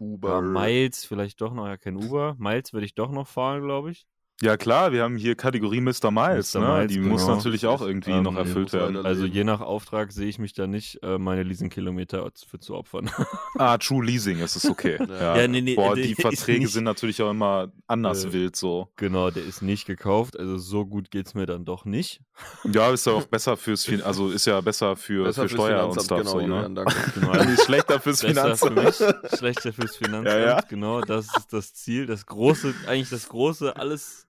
Uber. 0.00 0.28
ja, 0.30 0.40
Miles, 0.42 1.04
vielleicht 1.06 1.40
doch 1.40 1.54
noch, 1.54 1.66
ja, 1.66 1.76
kein 1.78 1.96
Uber. 1.96 2.34
Miles 2.38 2.72
werde 2.74 2.84
ich 2.84 2.94
doch 2.94 3.10
noch 3.10 3.26
fahren, 3.28 3.62
glaube 3.62 3.92
ich. 3.92 4.06
Ja 4.44 4.56
klar, 4.56 4.90
wir 4.90 5.04
haben 5.04 5.16
hier 5.16 5.36
Kategorie 5.36 5.80
Mr. 5.80 6.10
Miles, 6.10 6.52
Mr. 6.52 6.58
ne? 6.60 6.66
Miles, 6.66 6.92
die 6.92 6.98
muss 6.98 7.22
genau. 7.22 7.36
natürlich 7.36 7.64
auch 7.64 7.80
irgendwie 7.80 8.10
Ähm, 8.10 8.24
noch 8.24 8.34
erfüllt 8.34 8.64
muss 8.64 8.72
werden. 8.72 8.96
Also 8.96 9.24
je 9.24 9.44
nach 9.44 9.60
Auftrag 9.60 10.10
sehe 10.10 10.26
ich 10.28 10.40
mich 10.40 10.52
da 10.52 10.66
nicht, 10.66 11.00
äh, 11.04 11.16
meine 11.16 11.44
Leasingkilometer 11.44 12.28
für 12.50 12.58
zu 12.58 12.74
opfern. 12.74 13.08
Ah, 13.58 13.78
True 13.78 14.04
Leasing 14.04 14.40
ist 14.40 14.56
es 14.56 14.68
okay. 14.68 14.98
ja. 15.08 15.36
Ja, 15.36 15.46
nee, 15.46 15.60
nee, 15.60 15.76
Boah, 15.76 15.94
die 15.94 16.10
ist 16.10 16.20
Verträge 16.22 16.64
nicht- 16.64 16.72
sind 16.72 16.82
natürlich 16.82 17.22
auch 17.22 17.30
immer 17.30 17.70
anders 17.86 18.24
Äh, 18.24 18.32
wild 18.32 18.56
so. 18.56 18.88
genau, 18.96 19.30
der 19.30 19.44
ist 19.44 19.62
nicht 19.62 19.86
gekauft, 19.86 20.36
also 20.36 20.58
so 20.58 20.86
gut 20.86 21.12
geht 21.12 21.28
es 21.28 21.34
mir 21.34 21.46
dann 21.46 21.64
doch 21.64 21.84
nicht. 21.84 22.20
Ja, 22.64 22.90
ist 22.90 23.06
ja 23.06 23.12
auch 23.12 23.26
besser 23.26 23.56
fürs 23.56 23.84
Fin 23.84 24.02
also 24.02 24.30
ist 24.30 24.46
ja 24.46 24.60
besser 24.60 24.96
für, 24.96 25.22
Besser 25.22 25.42
für 25.42 25.48
Steuer 25.50 25.86
und 25.86 25.92
Finanzamt, 25.92 26.04
Stuff 26.04 26.18
genau, 26.18 26.30
so, 26.32 26.40
Julian, 26.40 26.72
ne? 26.72 26.84
danke. 26.84 27.20
Genau. 27.20 27.32
Ist 27.52 27.64
schlechter 27.64 28.00
fürs 28.00 28.20
für 28.22 28.26
Finanzamt. 28.28 28.74
mich, 28.76 29.38
schlechter 29.38 29.72
fürs 29.72 29.96
Finanzamt. 29.96 30.26
Ja, 30.26 30.38
ja. 30.40 30.60
Genau, 30.68 31.00
das 31.00 31.26
ist 31.36 31.52
das 31.52 31.74
Ziel, 31.74 32.06
das 32.06 32.26
große, 32.26 32.74
eigentlich 32.88 33.10
das 33.10 33.28
große, 33.28 33.76
alles 33.76 34.26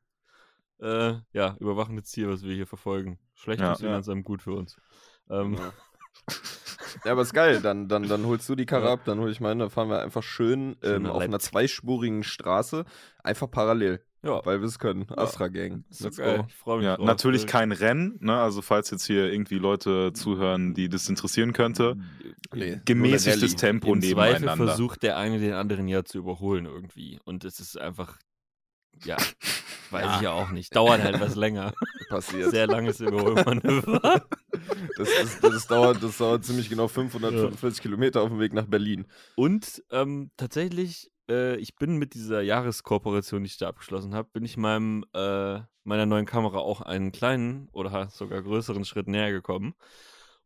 äh, 0.84 1.16
ja, 1.32 1.56
überwachende 1.60 2.04
Ziel, 2.04 2.30
was 2.30 2.44
wir 2.44 2.54
hier 2.54 2.68
verfolgen. 2.68 3.18
Schlecht 3.34 3.62
Ja. 3.62 3.68
fürs 3.70 3.80
Finanzamt, 3.82 4.24
gut 4.26 4.42
für 4.42 4.54
uns. 4.54 4.78
Ähm, 5.30 5.56
Ja. 5.56 5.74
Ja, 7.06 7.14
aber 7.14 7.24
ist 7.24 7.34
geil. 7.34 7.60
Dann, 7.60 7.88
dann, 7.90 8.08
dann 8.08 8.26
holst 8.28 8.48
du 8.48 8.56
die 8.56 8.68
Karre 8.68 8.90
ab, 8.92 9.02
dann 9.06 9.20
hol 9.20 9.30
ich 9.32 9.42
meine, 9.42 9.62
dann 9.62 9.70
fahren 9.72 9.90
wir 9.90 10.02
einfach 10.02 10.22
schön 10.22 10.76
ähm, 10.84 11.08
auf 11.08 11.24
einer 11.24 11.40
zweispurigen 11.40 12.24
Straße, 12.24 12.86
einfach 13.24 13.50
parallel, 13.50 14.00
ja, 14.22 14.46
weil 14.46 14.60
wir 14.62 14.68
es 14.68 14.78
können. 14.78 15.10
Astra 15.10 15.48
Gang. 15.48 15.84
ist 15.90 16.00
so 16.00 16.06
Let's 16.06 16.18
geil. 16.18 16.38
go. 16.38 16.46
Ich 16.48 16.56
freue 16.56 16.78
mich 16.78 16.86
Ja, 16.86 16.96
drauf. 16.98 17.06
natürlich 17.08 17.44
Äh, 17.44 17.48
kein 17.48 17.72
Rennen, 17.72 18.18
ne? 18.22 18.36
Also 18.40 18.62
falls 18.62 18.92
jetzt 18.92 19.06
hier 19.06 19.32
irgendwie 19.34 19.58
Leute 19.58 20.14
zuhören, 20.14 20.76
die 20.76 20.88
das 20.88 21.10
interessieren 21.10 21.52
könnte, 21.52 21.98
Nee, 22.54 22.80
gemäßigtes 22.86 23.56
Tempo 23.56 23.92
Im 23.92 24.02
Zweifel 24.02 24.34
nebeneinander. 24.42 24.68
versucht 24.68 25.02
der 25.04 25.18
eine 25.18 25.40
den 25.40 25.54
anderen 25.54 25.88
ja 25.88 26.06
zu 26.06 26.20
überholen 26.20 26.66
irgendwie. 26.68 27.20
Und 27.26 27.44
es 27.44 27.60
ist 27.60 27.76
einfach, 27.78 28.18
ja, 29.04 29.18
weiß 29.94 30.16
ich 30.18 30.22
ja 30.22 30.32
auch 30.32 30.50
nicht. 30.50 30.76
Dauert 30.76 31.02
halt 31.02 31.20
was 31.20 31.36
länger. 31.36 31.74
Passiert. 32.10 32.52
Sehr 32.52 32.68
langes 32.68 33.00
Überholmanöver. 33.00 34.26
Das, 34.96 35.10
ist, 35.10 35.44
das, 35.44 35.68
dauert, 35.68 36.04
das 36.04 36.18
dauert 36.20 36.46
ziemlich 36.46 36.70
genau 36.70 36.88
545 36.88 37.82
Kilometer 37.82 38.22
auf 38.22 38.30
dem 38.30 38.40
Weg 38.40 38.54
nach 38.54 38.68
Berlin. 38.68 39.08
Und 39.36 39.84
ähm, 39.90 40.30
tatsächlich, 40.38 41.12
äh, 41.30 41.56
ich 41.56 41.76
bin 41.76 41.98
mit 41.98 42.14
dieser 42.14 42.42
Jahreskooperation, 42.42 43.44
die 43.44 43.48
ich 43.48 43.58
da 43.58 43.70
abgeschlossen 43.70 44.14
habe, 44.14 44.30
bin 44.32 44.46
ich 44.46 44.56
meinem, 44.56 45.04
äh, 45.14 45.60
meiner 45.84 46.06
neuen 46.06 46.26
Kamera 46.26 46.60
auch 46.60 46.82
einen 46.82 47.12
kleinen 47.12 47.70
oder 47.72 48.10
sogar 48.10 48.44
größeren 48.44 48.86
Schritt 48.86 49.08
näher 49.08 49.32
gekommen. 49.32 49.74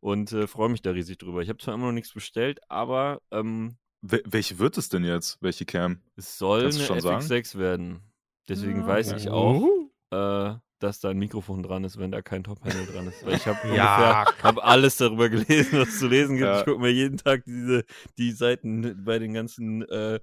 Und 0.00 0.32
äh, 0.32 0.46
freue 0.46 0.70
mich 0.70 0.82
da 0.82 0.92
riesig 0.92 1.18
drüber. 1.18 1.42
Ich 1.42 1.48
habe 1.48 1.58
zwar 1.58 1.74
immer 1.74 1.86
noch 1.86 1.92
nichts 1.92 2.14
bestellt, 2.14 2.60
aber 2.68 3.20
ähm, 3.30 3.76
Wel 4.00 4.22
welche 4.26 4.58
wird 4.58 4.78
es 4.78 4.88
denn 4.88 5.04
jetzt? 5.04 5.38
Welche 5.40 5.64
Cam? 5.64 6.00
es 6.16 6.38
soll 6.38 6.66
eine 6.66 6.72
schon 6.72 7.00
sagen? 7.00 7.24
FX6 7.24 7.58
werden. 7.58 8.07
Deswegen 8.48 8.80
Ja, 8.80 8.86
weiß 8.86 9.12
ich 9.12 9.30
auch, 9.30 9.62
äh, 10.10 10.54
dass 10.78 11.00
da 11.00 11.10
ein 11.10 11.18
Mikrofon 11.18 11.62
dran 11.62 11.84
ist, 11.84 11.98
wenn 11.98 12.10
da 12.12 12.22
kein 12.22 12.44
Top-Handle 12.44 12.86
dran 12.86 13.06
ist. 13.08 13.24
Weil 13.24 13.34
ich 13.36 13.46
habe 13.46 13.58
Ja. 13.74 14.24
ungefähr 14.24 14.42
hab 14.42 14.64
alles 14.64 14.96
darüber 14.96 15.28
gelesen, 15.28 15.78
was 15.80 15.88
es 15.88 15.98
zu 15.98 16.06
lesen 16.08 16.36
gibt. 16.36 16.46
Ja. 16.46 16.60
Ich 16.60 16.64
gucke 16.64 16.80
mir 16.80 16.90
jeden 16.92 17.18
Tag 17.18 17.44
diese, 17.44 17.84
die 18.16 18.32
Seiten 18.32 19.04
bei 19.04 19.18
den 19.18 19.34
ganzen, 19.34 19.82
äh, 19.82 20.20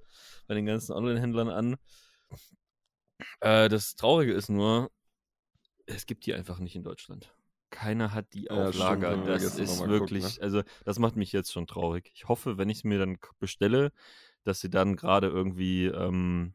bei 0.48 0.54
den 0.54 0.66
ganzen 0.66 0.92
Online-Händlern 0.92 1.48
an. 1.50 1.76
Äh, 3.40 3.68
das 3.68 3.96
Traurige 3.96 4.32
ist 4.32 4.48
nur, 4.48 4.90
es 5.86 6.06
gibt 6.06 6.26
die 6.26 6.34
einfach 6.34 6.58
nicht 6.58 6.74
in 6.76 6.82
Deutschland. 6.82 7.32
Keiner 7.70 8.14
hat 8.14 8.32
die 8.32 8.44
Ja, 8.44 8.68
auf 8.68 8.74
stimmt, 8.74 9.02
das 9.02 9.58
ist 9.58 9.86
wirklich, 9.86 10.22
geguckt, 10.22 10.40
also 10.42 10.62
das 10.84 10.98
macht 10.98 11.16
mich 11.16 11.32
jetzt 11.32 11.52
schon 11.52 11.66
traurig. 11.66 12.10
Ich 12.14 12.28
hoffe, 12.28 12.58
wenn 12.58 12.70
ich 12.70 12.78
es 12.78 12.84
mir 12.84 12.98
dann 12.98 13.18
bestelle, 13.38 13.92
dass 14.44 14.60
sie 14.60 14.70
dann 14.70 14.96
gerade 14.96 15.26
irgendwie 15.28 15.86
ähm, 15.86 16.54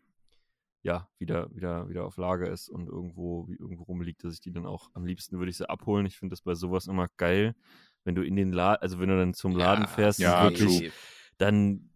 ja, 0.84 1.08
wieder, 1.20 1.54
wieder, 1.56 1.88
wieder 1.90 2.06
auf 2.06 2.18
Lager 2.18 2.50
ist 2.50 2.70
und 2.70 2.88
irgendwo, 2.88 3.48
wie 3.48 3.56
irgendwo 3.56 3.84
rumliegt, 3.84 4.24
dass 4.24 4.34
ich 4.34 4.42
die 4.42 4.52
dann 4.52 4.66
auch 4.66 4.90
am 4.94 5.06
liebsten 5.06 5.38
würde 5.38 5.52
ich 5.52 5.58
sie 5.58 5.70
abholen. 5.70 6.06
Ich 6.06 6.18
finde 6.18 6.34
das 6.34 6.42
bei 6.42 6.56
sowas 6.56 6.88
immer 6.88 7.08
geil, 7.18 7.56
wenn 8.04 8.16
du 8.16 8.24
in 8.24 8.36
den 8.36 8.52
Laden, 8.52 8.82
also 8.82 9.00
wenn 9.00 9.10
du 9.10 9.18
dann 9.18 9.34
zum 9.34 9.56
Laden 9.56 9.86
fährst, 9.88 10.20
ja, 10.20 10.42
wirklich 10.44 10.80
true. 10.80 10.92
dann 11.38 11.90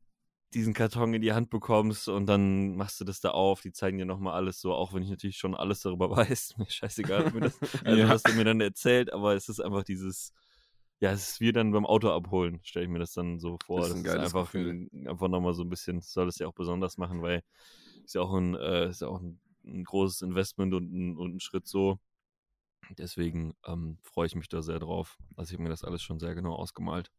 diesen 0.53 0.73
Karton 0.73 1.13
in 1.13 1.21
die 1.21 1.33
Hand 1.33 1.49
bekommst 1.49 2.07
und 2.07 2.27
dann 2.27 2.75
machst 2.77 2.99
du 3.01 3.05
das 3.05 3.19
da 3.19 3.31
auf, 3.31 3.61
die 3.61 3.73
zeigen 3.73 3.97
dir 3.97 4.05
nochmal 4.05 4.35
alles 4.35 4.61
so, 4.61 4.73
auch 4.73 4.93
wenn 4.93 5.03
ich 5.03 5.09
natürlich 5.09 5.37
schon 5.37 5.55
alles 5.55 5.81
darüber 5.81 6.09
weiß, 6.15 6.55
mir 6.57 6.69
scheißegal, 6.69 7.31
mir 7.33 7.41
das, 7.41 7.59
also 7.83 7.97
Ja. 7.99 8.09
was 8.09 8.23
der 8.23 8.33
mir 8.35 8.45
dann 8.45 8.61
erzählt, 8.61 9.11
aber 9.11 9.35
es 9.35 9.49
ist 9.49 9.59
einfach 9.59 9.83
dieses, 9.83 10.31
ja, 11.01 11.11
es 11.11 11.29
ist 11.31 11.39
wie 11.41 11.51
dann 11.51 11.71
beim 11.71 11.85
Auto 11.85 12.09
abholen, 12.09 12.61
stelle 12.63 12.85
ich 12.85 12.91
mir 12.91 12.99
das 12.99 13.13
dann 13.13 13.39
so 13.39 13.57
vor. 13.65 13.81
Ist 13.81 13.89
Das 13.89 13.97
ein 13.97 14.03
ist, 14.03 14.09
geiles 14.09 14.27
einfach, 14.27 14.53
Gefühl. 14.53 14.87
ein- 14.93 15.07
einfach 15.07 15.27
nochmal 15.27 15.53
so 15.53 15.63
ein 15.63 15.69
bisschen, 15.69 15.97
das 15.97 16.13
soll 16.13 16.27
es 16.29 16.37
ja 16.39 16.47
auch 16.47 16.53
besonders 16.53 16.97
machen, 16.97 17.21
weil 17.21 17.41
ist 18.05 18.15
ja 18.15 18.21
auch 18.21 18.33
ein, 18.33 18.55
äh, 18.55 18.89
ist 18.89 19.01
ja 19.01 19.07
auch 19.07 19.19
ein, 19.21 19.39
ein 19.65 19.83
großes 19.83 20.21
Investment 20.21 20.73
und 20.73 20.91
ein, 20.93 21.17
und 21.17 21.35
ein 21.35 21.39
Schritt 21.39 21.67
so. 21.67 21.99
Deswegen 22.97 23.55
ähm, 23.65 23.97
freue 24.03 24.27
ich 24.27 24.35
mich 24.35 24.47
da 24.47 24.61
sehr 24.61 24.79
drauf. 24.79 25.17
Also 25.35 25.49
ich 25.49 25.53
habe 25.55 25.63
mir 25.63 25.69
das 25.69 25.83
alles 25.83 26.03
schon 26.03 26.19
sehr 26.19 26.35
genau 26.35 26.53
ausgemalt. 26.53 27.11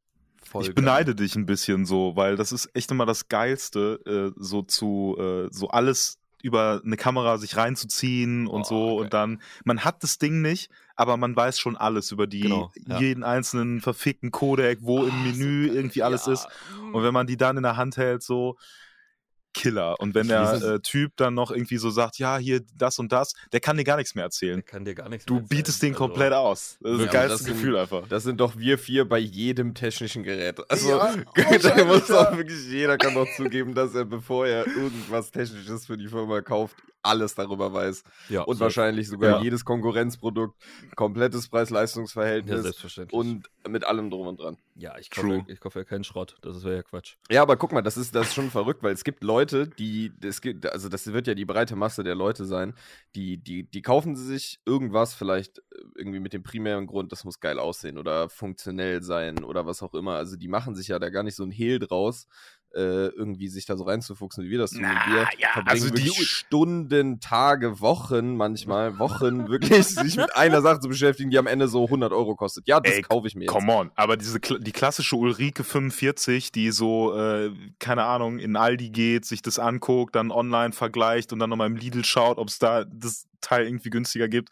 Voll 0.45 0.63
Ich 0.63 0.69
geil. 0.69 0.75
beneide 0.75 1.15
dich 1.17 1.35
ein 1.35 1.47
bisschen 1.47 1.87
so, 1.87 2.15
weil 2.15 2.37
das 2.37 2.53
ist 2.53 2.71
echt 2.75 2.91
immer 2.93 3.05
das 3.07 3.29
Geilste, 3.29 4.01
äh, 4.07 4.41
so 4.41 4.63
zu, 4.63 5.17
äh, 5.19 5.49
so 5.51 5.69
alles 5.69 6.21
über 6.43 6.81
eine 6.85 6.97
Kamera 6.97 7.39
sich 7.39 7.57
reinzuziehen 7.57 8.47
und 8.47 8.63
Boah, 8.63 8.65
so 8.69 8.87
geil. 8.95 9.05
und 9.05 9.15
dann, 9.15 9.43
man 9.65 9.83
hat 9.85 10.05
das 10.05 10.19
Ding 10.19 10.41
nicht, 10.43 10.71
aber 10.95 11.17
man 11.17 11.35
weiß 11.35 11.59
schon 11.59 11.77
alles 11.77 12.13
über 12.13 12.29
die, 12.29 12.43
Genau, 12.43 12.71
ja. 12.87 13.01
jeden 13.01 13.25
einzelnen 13.25 13.81
verfickten 13.81 14.31
Codec, 14.31 14.79
wo 14.83 15.03
im 15.03 15.09
Ah, 15.15 15.23
Menü 15.25 15.69
so 15.69 15.75
irgendwie 15.75 16.03
alles 16.05 16.27
Ja. 16.27 16.35
ist. 16.35 16.47
Und 16.93 17.03
wenn 17.03 17.15
man 17.15 17.27
die 17.27 17.37
dann 17.37 17.57
in 17.57 17.65
der 17.65 17.77
Hand 17.77 17.97
hält, 17.97 18.23
so 18.23 18.57
Killer. 19.57 19.99
Und 20.01 20.15
wenn 20.15 20.29
der 20.29 20.53
äh, 20.63 20.81
Typ 20.81 21.17
dann 21.17 21.33
noch 21.35 21.51
irgendwie 21.51 21.79
so 21.79 21.89
sagt, 21.91 22.19
ja, 22.19 22.37
hier 22.37 22.61
das 22.77 22.99
und 22.99 23.11
das, 23.11 23.33
der 23.53 23.61
kann 23.61 23.77
dir 23.79 23.85
gar 23.85 23.97
nichts 23.97 24.15
mehr 24.15 24.23
Der 24.23 24.27
erzählen. 24.27 24.65
kann 24.65 24.85
dir 24.85 24.95
gar 24.95 25.09
nichts 25.09 25.25
Du 25.25 25.35
mehr 25.35 25.43
erzählen. 25.43 25.59
bietest 25.59 25.83
den 25.83 25.93
Also, 25.95 26.07
komplett 26.07 26.33
aus. 26.35 26.77
Das 26.83 26.93
ist 26.93 26.99
Ja, 26.99 27.05
das 27.07 27.13
geilste 27.13 27.33
das 27.39 27.41
sind- 27.47 27.55
Gefühl 27.57 27.77
einfach. 27.79 28.09
Das 28.09 28.23
sind 28.23 28.39
doch 28.41 28.57
wir 28.57 28.79
vier 28.79 29.09
bei 29.09 29.19
jedem 29.19 29.75
technischen 29.75 30.23
Gerät. 30.23 30.61
Also, 30.71 30.91
Ja, 30.91 31.15
da 31.35 31.45
wahrscheinlich, 31.51 31.87
muss 31.87 32.11
auch 32.11 32.37
wirklich 32.37 32.67
jeder 32.71 32.99
kann 32.99 33.15
doch 33.15 33.27
zugeben, 33.37 33.75
dass 33.75 33.95
er, 33.95 34.05
bevor 34.05 34.47
er 34.47 34.67
irgendwas 34.67 35.31
Technisches 35.31 35.87
für 35.87 35.97
die 35.97 36.09
Firma 36.09 36.43
kauft, 36.43 36.77
alles 37.07 37.35
darüber 37.35 37.73
weiß. 37.73 38.03
Ja, 38.29 38.43
Und 38.43 38.57
so- 38.57 38.65
wahrscheinlich 38.65 39.09
sogar 39.09 39.39
Ja. 39.39 39.43
jedes 39.43 39.65
Konkurrenzprodukt, 39.65 40.55
komplettes 40.95 41.45
Ja, 41.45 41.51
Preis-Leistungs-Verhältnis 41.51 42.63
selbstverständlich. 42.63 43.19
und 43.19 43.49
mit 43.69 43.85
allem 43.85 44.11
drum 44.11 44.27
und 44.29 44.41
dran. 44.41 44.57
ja, 44.75 44.97
ich 44.99 45.09
True. 45.09 45.39
kaufe, 45.41 45.53
ich 45.53 45.61
kaufe 45.61 45.79
ja 45.79 45.85
keinen 45.85 46.05
Schrott. 46.05 46.37
Das 46.43 46.63
wäre 46.65 46.77
ja 46.77 46.83
Quatsch. 46.83 47.15
Ja, 47.31 47.43
aber 47.43 47.57
guck 47.57 47.73
mal, 47.73 47.83
das 47.83 47.97
ist, 47.97 48.15
das 48.15 48.29
ist 48.29 48.35
schon 48.35 48.51
verrückt, 48.51 48.83
weil 48.83 48.93
es 48.93 49.05
gibt 49.05 49.23
Leute, 49.25 49.67
die, 49.69 50.13
es 50.23 50.41
gibt, 50.41 50.67
also 50.67 50.89
das 50.89 51.07
wird 51.13 51.27
ja 51.27 51.35
die 51.35 51.45
breite 51.47 51.77
Masse 51.77 52.05
der 52.05 52.15
Leute 52.15 52.45
sein, 52.45 52.75
die, 53.15 53.39
die, 53.39 53.63
die 53.65 53.83
kaufen 53.83 54.17
sich 54.17 54.61
irgendwas 54.67 55.15
vielleicht 55.15 55.59
äh, 55.59 55.63
irgendwie 55.97 56.21
mit 56.21 56.33
dem 56.33 56.43
primären 56.43 56.87
Grund, 56.87 57.11
das 57.13 57.25
muss 57.25 57.41
geil 57.41 57.59
aussehen 57.59 57.97
oder 57.99 58.29
funktionell 58.29 59.03
sein 59.03 59.43
oder 59.45 59.67
was 59.67 59.83
auch 59.83 59.95
immer. 59.95 60.13
Also 60.17 60.37
die 60.37 60.49
machen 60.49 60.75
sich 60.75 60.89
ja 60.89 60.99
da 60.99 61.09
gar 61.11 61.23
nicht 61.23 61.37
so 61.37 61.45
ein 61.45 61.51
Hehl 61.51 61.79
draus, 61.79 62.27
äh, 62.75 63.07
irgendwie 63.09 63.49
sich 63.49 63.65
da 63.67 63.77
so 63.77 63.85
reinzufuchsen, 63.85 64.45
wie 64.45 64.51
wir 64.51 64.59
das 64.59 64.73
tun. 64.73 64.83
Na, 64.83 64.91
wir 65.07 65.21
ja, 65.39 65.49
verbringen 65.53 65.69
also 65.69 65.91
die- 65.91 66.11
Stunden, 66.11 67.21
Tage, 67.21 67.81
Wochen, 67.81 68.37
manchmal 68.37 68.99
Wochen, 68.99 69.49
wirklich 69.49 69.85
sich 69.87 70.17
mit 70.17 70.35
einer 70.37 70.61
Sache 70.63 70.81
zu 70.81 70.89
beschäftigen, 70.89 71.31
die 71.31 71.39
am 71.39 71.47
Ende 71.47 71.69
so 71.69 71.85
100 71.85 72.13
Euro 72.13 72.35
kostet. 72.37 72.67
Ja, 72.69 72.81
das 72.81 73.01
kaufe 73.03 73.27
ich 73.29 73.35
mir 73.35 73.45
jetzt. 73.45 73.53
Come 73.53 73.73
on, 73.73 73.91
aber 73.95 74.17
diese 74.17 74.41
die 74.41 74.73
klassische 74.73 75.17
Ulrike 75.17 75.65
45, 75.65 76.53
die 76.53 76.71
so, 76.71 77.17
äh, 77.17 77.51
keine 77.79 78.05
Ahnung, 78.05 78.39
in 78.39 78.57
Aldi 78.57 78.91
geht, 78.91 79.25
sich 79.25 79.43
das 79.43 79.59
anguckt, 79.59 80.15
dann 80.15 80.31
online 80.31 80.73
vergleicht 80.73 81.33
und 81.33 81.39
dann 81.39 81.51
nochmal 81.51 81.69
im 81.69 81.77
Lidl 81.77 82.05
schaut, 82.05 82.39
ob 82.39 82.49
es 82.49 82.59
da 82.59 82.85
das 82.85 83.27
Teil 83.41 83.67
irgendwie 83.67 83.91
günstiger 83.91 84.29
gibt. 84.29 84.51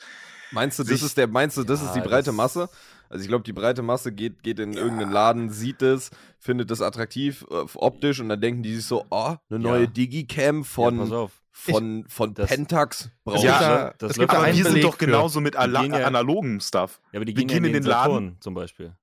Meinst 0.51 0.79
du, 0.79 0.85
das 0.85 1.03
ist 1.03 1.17
der, 1.17 1.27
meinst 1.27 1.57
du, 1.57 1.65
das 1.65 1.81
Ja, 1.81 1.89
ist 1.89 1.95
die 1.95 2.01
breite 2.01 2.31
Masse? 2.33 2.69
Also 3.09 3.23
ich 3.23 3.29
glaube, 3.29 3.45
die 3.45 3.53
breite 3.53 3.83
Masse 3.83 4.13
geht, 4.13 4.43
geht 4.43 4.59
in 4.59 4.73
irgendeinen 4.75 5.13
Laden, 5.13 5.51
sieht 5.51 5.83
es, 5.83 6.11
findet 6.39 6.71
es 6.71 6.81
attraktiv, 6.83 7.45
äh, 7.51 7.65
optisch 7.77 8.21
und 8.21 8.29
dann 8.29 8.41
denken 8.41 8.63
die 8.63 8.75
sich 8.75 8.87
so, 8.87 9.05
oh, 9.11 9.37
eine 9.51 9.59
neue 9.59 9.83
Ja. 9.83 9.87
Digicam 9.87 10.59
ja, 10.59 10.63
von, 10.65 11.13
auf. 11.13 11.43
von, 11.53 12.05
von 12.09 12.35
Das- 12.35 12.49
Pentax. 12.51 13.11
Brauche 13.25 13.37
Es 13.37 13.43
Ja, 13.45 13.53
gibt 13.53 13.61
ich, 13.63 13.67
da, 13.69 13.85
ne? 13.85 13.95
das 13.99 14.11
es 14.13 14.19
gibt 14.19 14.35
Aber 14.35 14.47
wir 14.47 14.65
sind 14.65 14.85
doch 14.85 14.99
genauso 14.99 15.41
mit 15.41 15.57
ala 15.57 15.83
gehen 15.83 15.93
ja- 15.93 16.07
analogen 16.07 16.61
Stuff. 16.61 17.01
Ja, 17.13 17.19
aber 17.19 17.25
die 17.25 17.37
Wir 17.37 17.45
gehen 17.45 17.49
ja 17.51 17.57
in 17.59 17.63
gehen 17.63 17.69
in 17.69 17.73
den, 17.75 17.83
den 17.85 17.89
Laden. 17.91 18.13
Saturn 18.13 18.37
zum 18.41 18.55
Beispiel. 18.55 18.95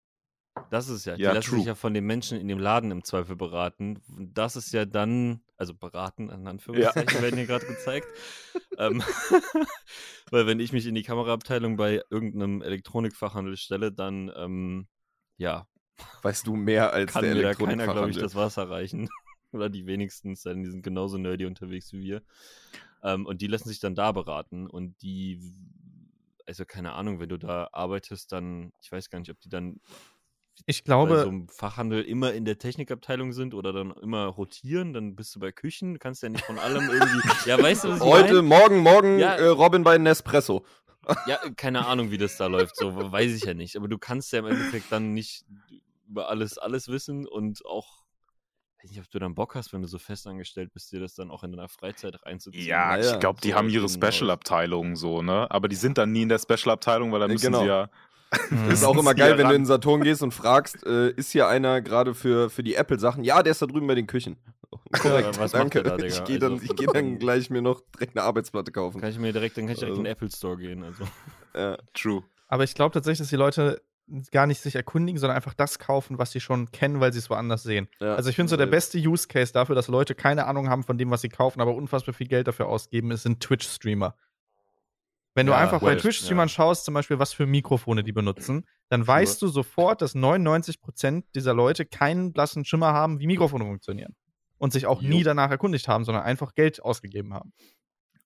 Das 0.69 0.89
ist 0.89 1.05
ja, 1.05 1.15
die 1.15 1.21
Ja, 1.23 1.31
lassen 1.31 1.49
true. 1.49 1.59
sich 1.59 1.67
ja 1.67 1.75
von 1.75 1.93
den 1.93 2.05
Menschen 2.05 2.37
in 2.37 2.47
dem 2.49 2.59
Laden 2.59 2.91
im 2.91 3.03
Zweifel 3.05 3.35
beraten. 3.37 4.01
Und 4.15 4.37
Das 4.37 4.55
ist 4.57 4.73
ja 4.73 4.85
dann, 4.85 5.41
also 5.61 5.75
beraten, 5.75 6.29
in 6.29 6.47
Anführungszeichen, 6.47 7.21
werden 7.21 7.37
hier 7.37 7.45
gerade 7.45 7.65
gezeigt. 7.65 8.07
ähm, 8.77 9.03
weil 10.31 10.47
wenn 10.47 10.59
ich 10.59 10.73
mich 10.73 10.87
in 10.87 10.95
die 10.95 11.03
Kameraabteilung 11.03 11.77
bei 11.77 12.01
irgendeinem 12.09 12.61
Elektronikfachhandel 12.61 13.55
stelle, 13.57 13.91
dann, 13.91 14.31
ähm, 14.35 14.87
ja, 15.37 15.67
Weißt 16.21 16.47
du 16.47 16.55
mehr 16.55 16.93
als 16.93 17.11
kann 17.11 17.23
der 17.23 17.35
mir 17.35 17.41
da 17.43 17.53
keiner, 17.53 17.85
glaube 17.85 18.09
ich, 18.09 18.17
das 18.17 18.35
Wasser 18.35 18.69
reichen. 18.69 19.09
Oder 19.51 19.69
die 19.69 19.85
wenigsten, 19.85 20.35
denn 20.45 20.63
die 20.63 20.69
sind 20.69 20.81
genauso 20.81 21.17
nerdy 21.17 21.45
unterwegs 21.45 21.91
wie 21.91 22.01
wir. 22.01 22.23
Ähm, 23.03 23.25
und 23.25 23.41
die 23.41 23.47
lassen 23.47 23.69
sich 23.69 23.79
dann 23.79 23.95
da 23.95 24.11
beraten 24.11 24.67
und 24.67 25.01
die, 25.01 25.41
also 26.47 26.65
keine 26.65 26.93
Ahnung, 26.93 27.19
wenn 27.19 27.29
du 27.29 27.37
da 27.37 27.69
arbeitest, 27.71 28.31
dann, 28.31 28.71
ich 28.81 28.91
weiß 28.91 29.09
gar 29.09 29.19
nicht, 29.19 29.29
ob 29.29 29.39
die 29.41 29.49
dann, 29.49 29.81
Ich 30.65 30.83
glaube, 30.83 31.21
so 31.21 31.27
einem 31.27 31.47
Fachhandel 31.49 32.03
immer 32.03 32.33
in 32.33 32.45
der 32.45 32.57
Technikabteilung 32.57 33.33
sind 33.33 33.53
oder 33.53 33.73
dann 33.73 33.91
immer 33.91 34.25
rotieren, 34.27 34.93
dann 34.93 35.15
bist 35.15 35.35
du 35.35 35.39
bei 35.39 35.51
Küchen, 35.51 35.99
kannst 35.99 36.23
ja 36.23 36.29
nicht 36.29 36.45
von 36.45 36.59
allem 36.59 36.89
irgendwie. 36.89 37.21
ja, 37.49 37.61
weißt 37.61 37.83
du, 37.85 37.89
was 37.89 37.97
ich 37.97 38.03
Heute, 38.05 38.35
meine? 38.35 38.41
morgen, 38.43 38.77
morgen 38.79 39.19
Ja. 39.19 39.35
äh, 39.35 39.47
Robin 39.47 39.83
bei 39.83 39.97
Nespresso. 39.97 40.63
Ja, 41.25 41.39
keine 41.57 41.87
Ahnung, 41.87 42.11
wie 42.11 42.17
das 42.19 42.37
da 42.37 42.45
läuft, 42.45 42.75
so 42.77 42.95
weiß 43.11 43.31
ich 43.33 43.43
ja 43.45 43.53
nicht. 43.55 43.75
Aber 43.75 43.87
du 43.87 43.97
kannst 43.97 44.31
ja 44.33 44.39
im 44.39 44.45
Endeffekt 44.45 44.91
dann 44.91 45.13
nicht 45.13 45.45
über 46.07 46.29
alles 46.29 46.57
alles 46.59 46.89
wissen 46.89 47.25
und 47.27 47.65
auch, 47.65 48.03
weiß 48.83 48.91
nicht, 48.91 48.99
ob 48.99 49.09
du 49.09 49.17
dann 49.17 49.33
Bock 49.33 49.55
hast, 49.55 49.73
wenn 49.73 49.81
du 49.81 49.87
so 49.87 49.97
festangestellt 49.97 50.71
bist, 50.73 50.91
dir 50.91 50.99
das 50.99 51.15
dann 51.15 51.31
auch 51.31 51.43
in 51.43 51.51
deiner 51.53 51.69
Freizeit 51.69 52.23
reinzuziehen. 52.23 52.67
Ja, 52.67 52.97
ich 52.99 53.19
glaube, 53.19 53.41
die 53.41 53.49
so 53.51 53.55
haben 53.55 53.69
ihre 53.69 53.89
sieht 53.89 54.03
aus. 54.03 54.13
Special-Abteilungen 54.15 54.95
so, 54.95 55.21
ne? 55.23 55.49
Aber 55.49 55.67
die 55.67 55.75
sind 55.75 55.97
dann 55.97 56.11
nie 56.11 56.21
in 56.21 56.29
der 56.29 56.37
Special-Abteilung, 56.39 57.11
weil 57.11 57.19
da 57.21 57.25
Äh, 57.25 57.29
müssen 57.29 57.45
genau. 57.47 57.61
sie 57.61 57.67
ja. 57.67 57.89
Mhm. 58.49 58.69
Das 58.69 58.79
ist 58.79 58.85
auch 58.85 58.97
immer 58.97 59.13
geil, 59.13 59.31
ja 59.31 59.37
wenn 59.37 59.43
du 59.43 59.47
ran. 59.47 59.55
in 59.55 59.61
den 59.61 59.65
Saturn 59.65 60.01
gehst 60.01 60.23
und 60.23 60.33
fragst, 60.33 60.85
äh, 60.85 61.09
ist 61.11 61.31
hier 61.31 61.47
einer 61.47 61.81
gerade 61.81 62.13
für, 62.13 62.49
für 62.49 62.63
die 62.63 62.75
Apple-Sachen? 62.75 63.23
Ja, 63.23 63.43
der 63.43 63.51
ist 63.51 63.61
da 63.61 63.65
drüben 63.65 63.87
bei 63.87 63.95
den 63.95 64.07
Küchen. 64.07 64.37
Korrekt, 65.01 65.37
was 65.39 65.51
macht 65.53 65.75
danke. 65.75 65.83
da, 65.83 65.97
ich 65.97 66.23
gehe 66.23 66.39
dann, 66.39 66.53
Also, 66.53 66.63
ich 66.63 66.75
geh 66.75 66.85
dann 66.85 67.19
gleich 67.19 67.49
mir 67.49 67.61
noch 67.61 67.81
direkt 67.93 68.15
eine 68.15 68.25
Arbeitsplatte 68.25 68.71
kaufen. 68.71 69.01
Kann 69.01 69.09
ich 69.09 69.19
mir 69.19 69.33
direkt, 69.33 69.57
dann 69.57 69.65
kann 69.65 69.73
ich 69.73 69.79
direkt 69.79 69.97
in 69.97 70.03
den 70.03 70.07
Also. 70.07 70.25
Apple 70.25 70.31
Store 70.35 70.57
gehen. 70.57 70.83
Also. 70.83 71.03
Ja. 71.55 71.77
True. 71.93 72.23
Aber 72.47 72.63
ich 72.63 72.73
glaube 72.73 72.93
tatsächlich, 72.93 73.19
dass 73.19 73.29
die 73.29 73.35
Leute 73.35 73.81
gar 74.31 74.45
nicht 74.47 74.61
sich 74.61 74.75
erkundigen, 74.75 75.19
sondern 75.19 75.35
einfach 75.37 75.53
das 75.53 75.79
kaufen, 75.79 76.17
was 76.17 76.31
sie 76.31 76.41
schon 76.41 76.71
kennen, 76.71 76.99
weil 76.99 77.13
sie 77.13 77.19
es 77.19 77.29
woanders 77.29 77.63
sehen. 77.63 77.87
Ja. 77.99 78.15
Also 78.15 78.29
ich 78.29 78.35
finde 78.35 78.49
so 78.49 78.57
der 78.57 78.65
beste 78.65 78.97
Use 78.97 79.27
Case 79.27 79.53
dafür, 79.53 79.75
dass 79.75 79.87
Leute 79.87 80.15
keine 80.15 80.47
Ahnung 80.47 80.69
haben 80.69 80.83
von 80.83 80.97
dem, 80.97 81.11
was 81.11 81.21
sie 81.21 81.29
kaufen, 81.29 81.61
aber 81.61 81.73
unfassbar 81.75 82.13
viel 82.13 82.27
Geld 82.27 82.47
dafür 82.47 82.67
ausgeben, 82.67 83.11
ist 83.11 83.23
sind 83.23 83.39
Twitch-Streamer. 83.41 84.15
Wenn 85.33 85.45
du 85.45 85.53
Ja, 85.53 85.59
einfach 85.59 85.79
bei 85.79 85.95
Twitch-Streamern 85.95 86.47
ja. 86.49 86.53
schaust, 86.53 86.85
zum 86.85 86.93
Beispiel, 86.93 87.17
was 87.19 87.31
für 87.33 87.45
Mikrofone 87.45 88.03
die 88.03 88.11
benutzen, 88.11 88.65
dann 88.89 89.05
weißt 89.07 89.41
du 89.41 89.47
sofort, 89.47 90.01
dass 90.01 90.13
99% 90.13 91.23
dieser 91.33 91.53
Leute 91.53 91.85
keinen 91.85 92.33
blassen 92.33 92.65
Schimmer 92.65 92.93
haben, 92.93 93.19
wie 93.19 93.27
Mikrofone 93.27 93.63
funktionieren. 93.63 94.15
Und 94.57 94.73
sich 94.73 94.85
auch 94.85 95.01
Jo. 95.01 95.09
nie 95.09 95.23
danach 95.23 95.49
erkundigt 95.49 95.87
haben, 95.87 96.03
sondern 96.03 96.23
einfach 96.23 96.53
Geld 96.53 96.83
ausgegeben 96.83 97.33
haben. 97.33 97.53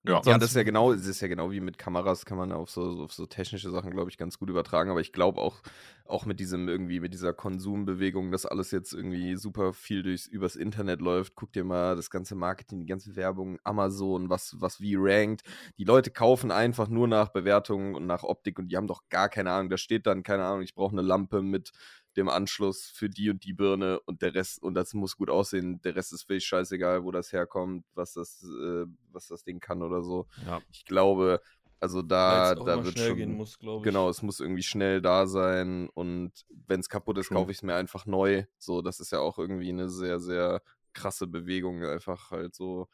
Ja. 0.07 0.21
Ja, 0.25 0.37
das 0.37 0.49
ist 0.49 0.55
ja 0.55 0.63
genau, 0.63 0.93
das 0.93 1.07
ist 1.07 1.21
ja 1.21 1.27
genau 1.27 1.51
wie 1.51 1.59
mit 1.59 1.79
Kameras, 1.79 2.25
kann 2.25 2.37
man 2.37 2.51
auf 2.51 2.69
so, 2.69 3.03
auf 3.03 3.11
so 3.11 3.25
technische 3.25 3.71
Sachen, 3.71 3.89
glaube 3.89 4.11
ich, 4.11 4.17
ganz 4.17 4.37
gut 4.37 4.49
übertragen. 4.49 4.91
Aber 4.91 5.01
ich 5.01 5.11
glaube 5.11 5.41
auch, 5.41 5.61
auch 6.05 6.25
mit 6.25 6.39
diesem 6.39 6.69
irgendwie, 6.69 6.99
mit 6.99 7.13
dieser 7.13 7.33
Konsumbewegung, 7.33 8.31
dass 8.31 8.45
alles 8.45 8.69
jetzt 8.69 8.93
irgendwie 8.93 9.35
super 9.35 9.73
viel 9.73 10.03
durchs, 10.03 10.27
übers 10.27 10.55
Internet 10.55 11.01
läuft. 11.01 11.33
Guck 11.35 11.53
dir 11.53 11.63
mal 11.63 11.95
das 11.95 12.11
ganze 12.11 12.35
Marketing, 12.35 12.79
die 12.81 12.85
ganze 12.85 13.15
Werbung, 13.15 13.57
Amazon, 13.63 14.29
was, 14.29 14.55
was 14.59 14.79
wie 14.79 14.95
rankt. 14.95 15.41
Die 15.79 15.85
Leute 15.85 16.11
kaufen 16.11 16.51
einfach 16.51 16.87
nur 16.87 17.07
nach 17.07 17.29
Bewertungen 17.29 17.95
und 17.95 18.05
nach 18.05 18.23
Optik 18.23 18.59
und 18.59 18.67
die 18.67 18.77
haben 18.77 18.87
doch 18.87 19.01
gar 19.09 19.29
keine 19.29 19.51
Ahnung. 19.51 19.69
Da 19.69 19.77
steht 19.77 20.05
dann, 20.05 20.21
keine 20.21 20.45
Ahnung, 20.45 20.61
ich 20.61 20.75
brauche 20.75 20.91
eine 20.91 21.01
Lampe 21.01 21.41
mit 21.41 21.71
dem 22.17 22.29
Anschluss 22.29 22.85
für 22.85 23.09
die 23.09 23.29
und 23.29 23.43
die 23.43 23.53
Birne 23.53 23.99
und 24.01 24.21
der 24.21 24.33
Rest, 24.33 24.61
und 24.63 24.73
das 24.73 24.93
muss 24.93 25.17
gut 25.17 25.29
aussehen. 25.29 25.81
Der 25.81 25.95
Rest 25.95 26.13
ist 26.13 26.23
völlig 26.23 26.45
scheißegal, 26.45 27.03
wo 27.03 27.11
das 27.11 27.31
herkommt, 27.33 27.85
was 27.93 28.13
das, 28.13 28.43
äh, 28.43 28.85
was 29.11 29.27
das 29.27 29.43
Ding 29.43 29.59
kann 29.59 29.81
oder 29.81 30.01
so. 30.01 30.27
Ja. 30.45 30.61
Ich 30.71 30.85
glaube, 30.85 31.41
also 31.79 32.01
da, 32.01 32.55
da 32.55 32.83
wird 32.83 32.97
schon. 32.97 33.33
muss. 33.33 33.57
Genau, 33.59 34.09
es 34.09 34.21
muss 34.21 34.39
irgendwie 34.39 34.63
schnell 34.63 35.01
da 35.01 35.27
sein 35.27 35.89
und 35.93 36.31
wenn 36.67 36.79
es 36.79 36.89
kaputt 36.89 37.17
ist, 37.17 37.29
kaufe 37.29 37.51
ich 37.51 37.57
es 37.57 37.63
mir 37.63 37.75
einfach 37.75 38.05
neu. 38.05 38.45
So, 38.57 38.81
das 38.81 38.99
ist 38.99 39.11
ja 39.11 39.19
auch 39.19 39.37
irgendwie 39.37 39.69
eine 39.69 39.89
sehr, 39.89 40.19
sehr 40.19 40.61
krasse 40.93 41.27
Bewegung, 41.27 41.83
einfach 41.83 42.31
halt 42.31 42.55
so, 42.55 42.87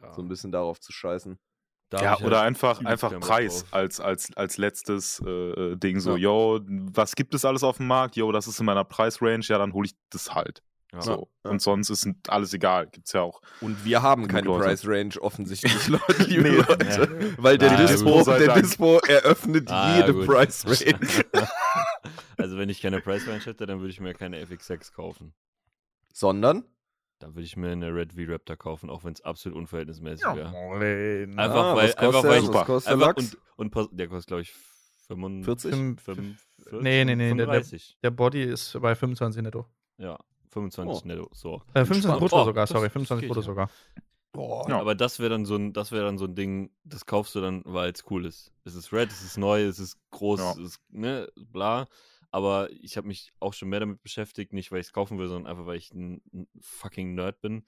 Ja. 0.00 0.14
so 0.14 0.22
ein 0.22 0.28
bisschen 0.28 0.50
darauf 0.52 0.80
zu 0.80 0.90
scheißen. 0.92 1.38
Da 1.92 2.02
Ja, 2.02 2.18
oder 2.20 2.38
halt 2.38 2.46
einfach, 2.48 2.82
einfach 2.84 3.20
Preis 3.20 3.66
als, 3.70 4.00
als, 4.00 4.34
als 4.34 4.56
letztes 4.56 5.22
äh, 5.26 5.30
äh, 5.30 5.76
Ding. 5.76 6.00
So, 6.00 6.12
Ja. 6.16 6.16
yo, 6.56 6.60
was 6.66 7.14
gibt 7.14 7.34
es 7.34 7.44
alles 7.44 7.62
auf 7.62 7.76
dem 7.76 7.86
Markt? 7.86 8.16
Yo, 8.16 8.32
das 8.32 8.46
ist 8.46 8.58
in 8.58 8.64
meiner 8.66 8.84
Preisrange. 8.84 9.42
Ja, 9.44 9.58
dann 9.58 9.74
hole 9.74 9.86
ich 9.86 9.94
das 10.10 10.34
halt. 10.34 10.62
Ja. 10.94 11.02
So. 11.02 11.28
Ja. 11.44 11.50
Und 11.50 11.60
sonst 11.60 11.90
ist 11.90 12.08
alles 12.28 12.54
egal. 12.54 12.86
Gibt's 12.86 13.12
ja 13.12 13.20
auch. 13.20 13.42
Und 13.60 13.84
wir 13.84 14.00
haben 14.00 14.26
keine 14.26 14.46
Leute. 14.46 14.64
Price 14.64 14.86
Range 14.86 15.14
offensichtlich, 15.20 15.88
Leute, 15.88 16.22
liebe 16.24 16.42
Nee. 16.50 16.56
Leute. 16.56 17.34
Weil 17.36 17.58
der, 17.58 17.72
Ah, 17.72 17.86
Dispo, 17.86 18.22
der 18.24 18.46
Dank. 18.46 18.62
Dispo 18.62 18.98
eröffnet 19.06 19.70
Ah, 19.70 19.98
jede 19.98 20.14
gut. 20.14 20.26
Price 20.26 20.64
Range. 20.66 21.24
also 22.38 22.56
wenn 22.56 22.70
ich 22.70 22.80
keine 22.80 23.00
Price 23.02 23.26
Range 23.28 23.40
hätte, 23.44 23.66
dann 23.66 23.80
würde 23.80 23.90
ich 23.90 24.00
mir 24.00 24.14
keine 24.14 24.42
FX6 24.42 24.92
kaufen. 24.94 25.34
Sondern? 26.14 26.64
Dann 27.22 27.34
würde 27.36 27.44
ich 27.44 27.56
mir 27.56 27.70
eine 27.70 27.94
Red 27.94 28.14
V-Raptor 28.14 28.56
kaufen, 28.56 28.90
auch 28.90 29.04
wenn 29.04 29.12
es 29.12 29.20
absolut 29.20 29.56
unverhältnismäßig 29.56 30.26
wäre. 30.34 30.50
moin. 30.50 31.38
Einfach 31.38 31.64
Ah, 31.64 31.76
weil, 31.76 31.94
einfach 31.94 32.22
der? 32.22 32.30
weil 32.30 32.38
Was 32.40 32.46
Super. 32.46 32.64
kostet 32.64 32.86
der 32.90 32.94
einfach 32.94 33.16
Lachs? 33.16 33.36
und, 33.56 33.76
und 33.76 33.98
der 33.98 34.08
kostet 34.08 34.26
glaube 34.26 34.42
ich 34.42 34.52
45, 35.06 35.44
40? 35.44 35.70
Fünf- 36.00 36.02
45, 36.02 36.82
Nee, 36.82 37.04
nee, 37.04 37.14
nee, 37.14 37.28
der- 37.28 37.34
der- 37.36 37.46
35. 37.46 37.96
Der 38.02 38.10
Body 38.10 38.42
ist 38.42 38.76
bei 38.80 38.94
25 38.96 39.42
netto. 39.42 39.66
ja, 39.98 40.18
25 40.50 41.02
Oh. 41.04 41.06
netto, 41.06 41.28
so. 41.32 41.54
Äh, 41.74 41.84
25 41.84 41.96
Entspannt. 41.96 42.18
brutto 42.20 42.42
Oh, 42.42 42.44
sogar, 42.44 42.66
sorry, 42.66 42.84
das 42.86 42.92
25 42.92 43.20
geht 43.20 43.28
brutto 43.28 43.40
ja. 43.40 43.46
sogar. 43.46 43.70
Boah. 44.32 44.68
Ja. 44.68 44.80
Aber 44.80 44.94
das 44.94 45.18
wäre 45.18 45.30
dann 45.30 45.44
so 45.44 45.54
ein, 45.56 45.72
das 45.74 45.92
wäre 45.92 46.04
dann 46.06 46.18
so 46.18 46.24
ein 46.24 46.34
Ding, 46.34 46.70
das 46.84 47.04
kaufst 47.06 47.34
du 47.34 47.40
dann, 47.40 47.62
weil 47.66 47.92
es 47.92 48.02
cool 48.10 48.24
ist. 48.26 48.50
Es 48.64 48.74
ist 48.74 48.92
red, 48.92 49.10
es 49.10 49.22
ist 49.22 49.36
neu, 49.36 49.62
es 49.62 49.78
ist 49.78 49.98
groß, 50.10 50.40
Ja. 50.40 50.50
es 50.52 50.58
ist, 50.58 50.80
ne, 50.90 51.28
bla. 51.36 51.86
Aber 52.32 52.70
ich 52.72 52.96
habe 52.96 53.06
mich 53.06 53.30
auch 53.40 53.52
schon 53.52 53.68
mehr 53.68 53.80
damit 53.80 54.02
beschäftigt, 54.02 54.52
nicht 54.52 54.72
weil 54.72 54.80
ich 54.80 54.86
es 54.86 54.92
kaufen 54.92 55.18
will, 55.18 55.28
sondern 55.28 55.50
einfach 55.50 55.66
weil 55.66 55.76
ich 55.76 55.92
ein, 55.92 56.22
ein 56.32 56.48
fucking 56.60 57.14
Nerd 57.14 57.40
bin. 57.42 57.64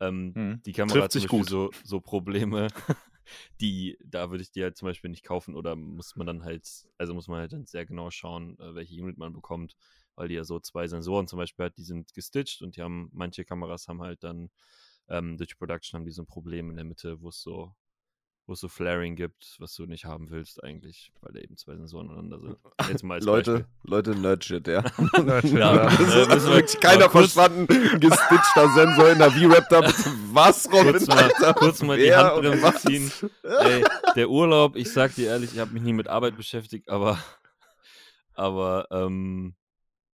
Ähm, 0.00 0.32
Hm. 0.34 0.62
die 0.64 0.72
Kamera 0.72 0.94
Trifft 0.94 1.04
hat 1.04 1.12
sich 1.12 1.28
gut. 1.28 1.48
so, 1.48 1.70
so 1.84 2.00
Probleme, 2.00 2.68
die, 3.60 3.98
da 4.04 4.30
würde 4.30 4.42
ich 4.42 4.50
die 4.50 4.62
halt 4.62 4.76
zum 4.76 4.86
Beispiel 4.86 5.10
nicht 5.10 5.22
kaufen 5.22 5.54
oder 5.54 5.76
muss 5.76 6.16
man 6.16 6.26
dann 6.26 6.44
halt, 6.44 6.66
also 6.98 7.14
muss 7.14 7.28
man 7.28 7.40
halt 7.40 7.52
dann 7.52 7.66
sehr 7.66 7.86
genau 7.86 8.10
schauen, 8.10 8.58
äh, 8.58 8.74
welche 8.74 8.94
Unit 9.02 9.18
man 9.18 9.32
bekommt, 9.32 9.76
weil 10.14 10.28
die 10.28 10.34
ja 10.34 10.44
so 10.44 10.60
zwei 10.60 10.88
Sensoren 10.88 11.28
zum 11.28 11.38
Beispiel 11.38 11.66
hat, 11.66 11.76
die 11.76 11.84
sind 11.84 12.12
gestitcht 12.14 12.62
und 12.62 12.76
die 12.76 12.82
haben, 12.82 13.10
manche 13.12 13.44
Kameras 13.44 13.88
haben 13.88 14.02
halt 14.02 14.24
dann 14.24 14.50
ähm, 15.08 15.36
durch 15.36 15.56
Production 15.58 15.98
haben 15.98 16.06
die 16.06 16.12
so 16.12 16.22
ein 16.22 16.26
Problem 16.26 16.70
in 16.70 16.76
der 16.76 16.84
Mitte, 16.84 17.20
wo 17.20 17.28
es 17.28 17.40
so, 17.40 17.74
wo 18.46 18.52
es 18.52 18.60
so 18.60 18.68
Flaring 18.68 19.16
gibt, 19.16 19.56
was 19.58 19.74
du 19.74 19.86
nicht 19.86 20.04
haben 20.04 20.30
willst 20.30 20.62
eigentlich, 20.62 21.12
weil 21.20 21.32
da 21.32 21.40
eben 21.40 21.56
zwei 21.56 21.74
Sensoren 21.74 22.10
aneinander 22.10 22.40
sind. 22.40 22.58
Jetzt 22.88 23.02
mal 23.02 23.20
Leute, 23.22 23.52
Beispiel. 23.52 23.66
Leute, 23.82 24.10
Nerdshit, 24.14 24.68
ja. 24.68 24.82
Nerdshit, 25.22 25.58
Ja, 25.58 25.84
das 25.88 26.00
äh, 26.14 26.36
ist 26.36 26.46
wirklich 26.46 26.80
keiner 26.80 27.10
verstanden. 27.10 27.66
Gestitchter 27.66 28.68
Sensor 28.74 29.10
in 29.10 29.18
der 29.18 29.32
V-Raptor. 29.32 29.82
Was, 30.32 30.70
Robin? 30.72 30.92
Kurz 30.92 31.06
mal, 31.08 31.24
Alter? 31.24 31.54
kurz 31.54 31.82
mal 31.82 31.98
die 31.98 32.14
Handbremse 32.14 32.74
ziehen. 32.74 33.12
Ey, 33.42 33.84
der 34.14 34.30
Urlaub, 34.30 34.76
ich 34.76 34.92
sag 34.92 35.14
dir 35.16 35.28
ehrlich, 35.28 35.52
ich 35.52 35.58
habe 35.58 35.72
mich 35.72 35.82
nie 35.82 35.92
mit 35.92 36.08
Arbeit 36.08 36.36
beschäftigt, 36.36 36.88
aber, 36.88 37.18
aber, 38.34 38.86
ähm, 38.92 39.54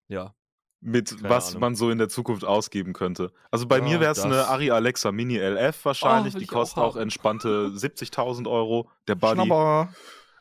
ja. 0.09 0.35
Mit 0.83 1.11
Keine 1.17 1.29
was 1.29 1.49
Ahnung. 1.51 1.61
man 1.61 1.75
so 1.75 1.91
in 1.91 1.99
der 1.99 2.09
Zukunft 2.09 2.45
ausgeben 2.45 2.93
könnte. 2.95 3.33
Also 3.51 3.67
bei 3.67 3.79
Ja, 3.79 3.85
mir 3.85 4.01
wäre 4.01 4.13
es 4.13 4.21
eine 4.21 4.47
Ari 4.49 4.71
Alexa 4.71 5.13
Mini 5.13 5.37
LF 5.37 5.85
wahrscheinlich. 5.85 6.35
Oh, 6.35 6.39
die 6.39 6.49
auch 6.49 6.53
kostet 6.53 6.79
auch, 6.79 6.95
haben. 6.95 7.03
entspannte 7.03 7.69
70.000 7.75 8.49
Euro. 8.51 8.91
Der 9.07 9.15
Buddy. 9.15 9.43
Schnabber. 9.43 9.93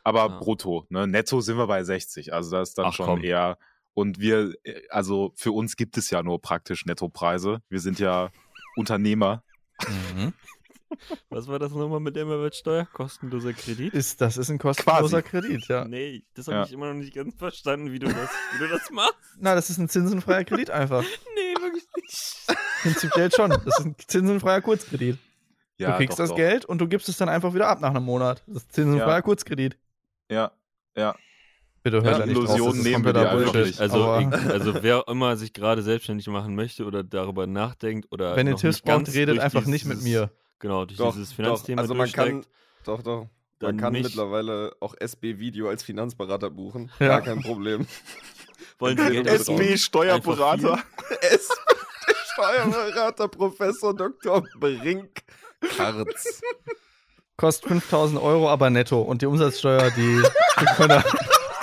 Aber 0.06 0.20
Ja. 0.22 0.40
brutto. 0.40 0.86
Ne? 0.90 1.08
Netto 1.08 1.42
sind 1.42 1.58
wir 1.58 1.68
bei 1.68 1.84
60. 1.84 2.34
Also 2.34 2.52
das 2.52 2.70
ist 2.70 2.78
dann 2.78 2.86
Ach, 2.88 2.94
schon 2.94 3.06
komm. 3.06 3.24
eher. 3.24 3.58
Und 3.94 4.20
wir, 4.20 4.54
also 4.90 5.34
für 5.36 5.52
uns 5.52 5.76
gibt 5.76 5.98
es 5.98 6.10
ja 6.10 6.24
nur 6.24 6.42
praktisch 6.42 6.86
Nettopreise. 6.86 7.62
Wir 7.68 7.82
sind 7.82 8.00
ja 8.00 8.30
Unternehmer. 8.78 9.44
Mhm. 10.16 10.34
Was 11.30 11.48
war 11.48 11.60
das 11.60 11.72
nochmal 11.72 12.00
mit 12.00 12.16
der 12.16 12.26
Mehrwertsteuer? 12.26 12.86
Kostenloser 12.92 13.54
Kredit? 13.54 13.94
Ist, 13.94 14.20
das 14.22 14.38
ist 14.38 14.50
ein 14.50 14.58
kostenloser 14.58 15.22
Kredit, 15.22 15.68
ja. 15.68 15.86
Nee, 15.86 16.24
das 16.34 16.48
habe 16.48 16.58
Ja. 16.58 16.64
ich 16.66 16.74
immer 16.74 16.88
noch 16.88 16.96
nicht 17.00 17.14
ganz 17.14 17.36
verstanden, 17.36 17.92
wie 17.92 18.00
du 18.00 18.08
das, 18.08 18.30
wie 18.54 18.60
du 18.60 18.68
das 18.68 18.90
machst. 18.92 19.16
Na, 19.40 19.56
das 19.56 19.70
ist 19.70 19.78
ein 19.78 19.88
zinsenfreier 19.90 20.44
Kredit 20.44 20.70
einfach. 20.70 21.04
Nee, 21.36 21.62
wirklich 21.62 21.84
nicht. 21.96 22.48
Prinzipiell 22.82 23.32
schon. 23.32 23.50
Das 23.52 23.66
ist 23.80 23.86
ein 23.86 23.96
zinsenfreier 24.08 24.62
Kurzkredit. 24.62 25.18
Ja, 25.78 25.92
du 25.92 25.98
kriegst 25.98 26.14
doch, 26.20 26.24
das 26.24 26.30
doch. 26.30 26.36
Geld 26.36 26.66
und 26.66 26.80
du 26.80 26.88
gibst 26.88 27.08
es 27.08 27.18
dann 27.18 27.30
einfach 27.30 27.54
wieder 27.54 27.68
ab 27.68 27.80
nach 27.82 27.90
einem 27.92 28.04
Monat. 28.04 28.44
Das 28.48 28.64
ist 28.64 28.74
zinsenfreier 28.74 29.16
Ja. 29.16 29.22
Kurzkredit. 29.22 29.78
Ja, 30.30 30.52
ja. 30.98 31.16
Bitte 31.82 32.02
hört 32.04 32.20
Ja, 32.20 32.26
nicht. 32.26 32.36
Illusionen 32.36 32.82
nehmen 32.84 33.06
wir 33.06 33.16
einfach 33.16 33.52
Bullshit. 33.54 33.68
nicht. 33.68 33.80
Also, 33.80 34.04
also 34.06 34.84
wer 34.84 35.06
immer 35.08 35.38
sich 35.38 35.54
gerade 35.54 35.82
selbstständig 35.82 36.28
machen 36.28 36.54
möchte 36.56 36.84
oder 36.84 37.04
darüber 37.06 37.48
nachdenkt 37.48 38.12
oder 38.12 38.36
wenn 38.36 38.48
ihr 38.48 38.58
Tipps 38.58 38.82
braucht, 38.82 39.14
redet 39.14 39.40
einfach 39.40 39.66
nicht 39.66 39.86
mit 39.86 40.02
mir. 40.02 40.30
Genau, 40.60 40.86
durch 40.86 40.98
Doch, 40.98 41.14
dieses 41.14 41.30
doch. 41.30 41.36
Finanzthema 41.36 41.82
Also 41.82 41.94
man 41.94 42.12
kann, 42.12 42.46
doch, 42.84 43.02
doch. 43.02 43.28
Man 43.62 43.78
kann 43.78 43.94
mich- 43.94 44.04
mittlerweile 44.04 44.76
auch 44.80 44.96
SB 44.98 45.38
Video 45.40 45.68
als 45.70 45.84
Finanzberater 45.84 46.50
buchen. 46.50 46.92
Ja. 47.00 47.08
Gar 47.08 47.22
kein 47.22 47.42
Problem. 47.42 47.88
wollen 48.80 48.98
sie 48.98 49.10
Geld 49.12 49.28
SB. 49.28 49.78
Steuerberater. 49.78 50.80
SB 51.22 51.54
Steuerberater 52.34 53.28
Professor 53.28 53.94
Dr. 53.94 54.44
Brink 54.60 55.22
Karz. 55.76 56.42
Kostet 57.36 57.70
5000 57.70 58.22
Euro, 58.22 58.50
aber 58.50 58.70
netto. 58.70 59.02
Und 59.02 59.22
die 59.22 59.26
Umsatzsteuer, 59.26 59.92
die, 59.92 60.22
die, 60.60 60.66
können 60.78 61.04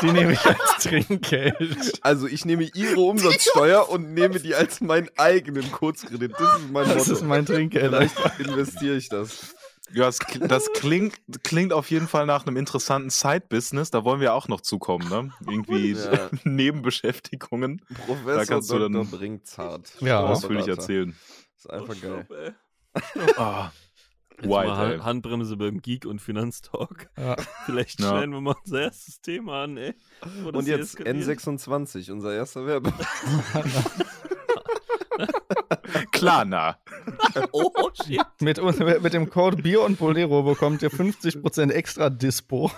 die 0.02 0.12
nehme 0.12 0.32
ich 0.32 0.44
als 0.44 0.82
Trinkgeld. 0.82 1.98
Also 2.02 2.26
ich 2.26 2.44
nehme 2.44 2.64
ihre 2.74 3.00
Umsatzsteuer 3.00 3.88
und 3.88 4.12
nehme 4.14 4.38
die 4.40 4.54
als 4.54 4.80
meinen 4.80 5.09
eigenen 5.16 5.70
Kurzkredit. 5.72 6.32
Das 6.38 6.59
ist 6.61 6.70
mein 6.70 6.88
Das 6.88 6.96
Motto. 6.98 7.12
ist 7.12 7.22
mein 7.22 7.46
Trinkgeld. 7.46 7.94
Vielleicht 7.94 8.40
investiere 8.40 8.96
ich 8.96 9.09
das. 9.09 9.54
Ja, 9.92 10.06
das, 10.06 10.18
das 10.48 10.72
klingt, 10.72 11.14
klingt 11.44 11.72
auf 11.72 11.90
jeden 11.90 12.09
Fall 12.09 12.26
nach 12.26 12.44
einem 12.44 12.56
interessanten 12.56 13.09
Side-Business. 13.11 13.92
Da 13.92 14.04
wollen 14.04 14.20
wir 14.20 14.35
auch 14.35 14.48
noch 14.48 14.61
zukommen, 14.61 15.09
ne? 15.09 15.30
Irgendwie 15.48 15.92
Ja. 15.92 16.28
Nebenbeschäftigungen. 16.44 17.82
Da 17.88 17.94
Professor 18.04 18.46
kannst 18.46 18.70
du 18.70 18.78
Dr. 18.78 18.90
dann- 18.90 19.11
Bringzart. 19.11 19.92
Ja. 20.00 20.20
Ausführlich 20.20 20.66
erzählen. 20.66 21.14
ist 21.56 21.70
einfach 21.70 21.94
geil. 22.00 22.26
ey. 22.30 23.22
Ah, 23.37 23.70
White, 24.42 24.68
mal 24.68 24.92
ey. 24.92 24.99
Handbremse 25.01 25.57
beim 25.57 25.81
Geek- 25.83 26.07
und 26.07 26.20
Finanztalk. 26.20 27.09
Ja. 27.18 27.37
Vielleicht 27.64 28.01
Ja. 28.01 28.09
schneiden 28.11 28.33
wir 28.35 28.40
mal 28.40 28.55
unser 28.64 28.83
erstes 28.83 29.20
Thema 29.20 29.64
an, 29.64 29.77
ey. 29.77 29.94
Und 30.53 30.66
jetzt 30.66 30.99
eskaliert. 30.99 31.27
N26, 31.27 32.12
unser 32.12 32.35
erster 32.35 32.66
Werbe. 32.66 32.92
Klarna. 36.12 36.77
Oh, 37.53 37.70
shit. 38.05 38.20
Mit, 38.40 38.61
mit 39.03 39.12
dem 39.12 39.31
Code 39.31 39.62
Bier 39.62 39.83
und 39.83 39.99
Bolero 39.99 40.42
bekommt 40.42 40.83
ihr 40.83 40.90
50% 40.90 41.70
extra 41.70 42.11
Dispo 42.11 42.70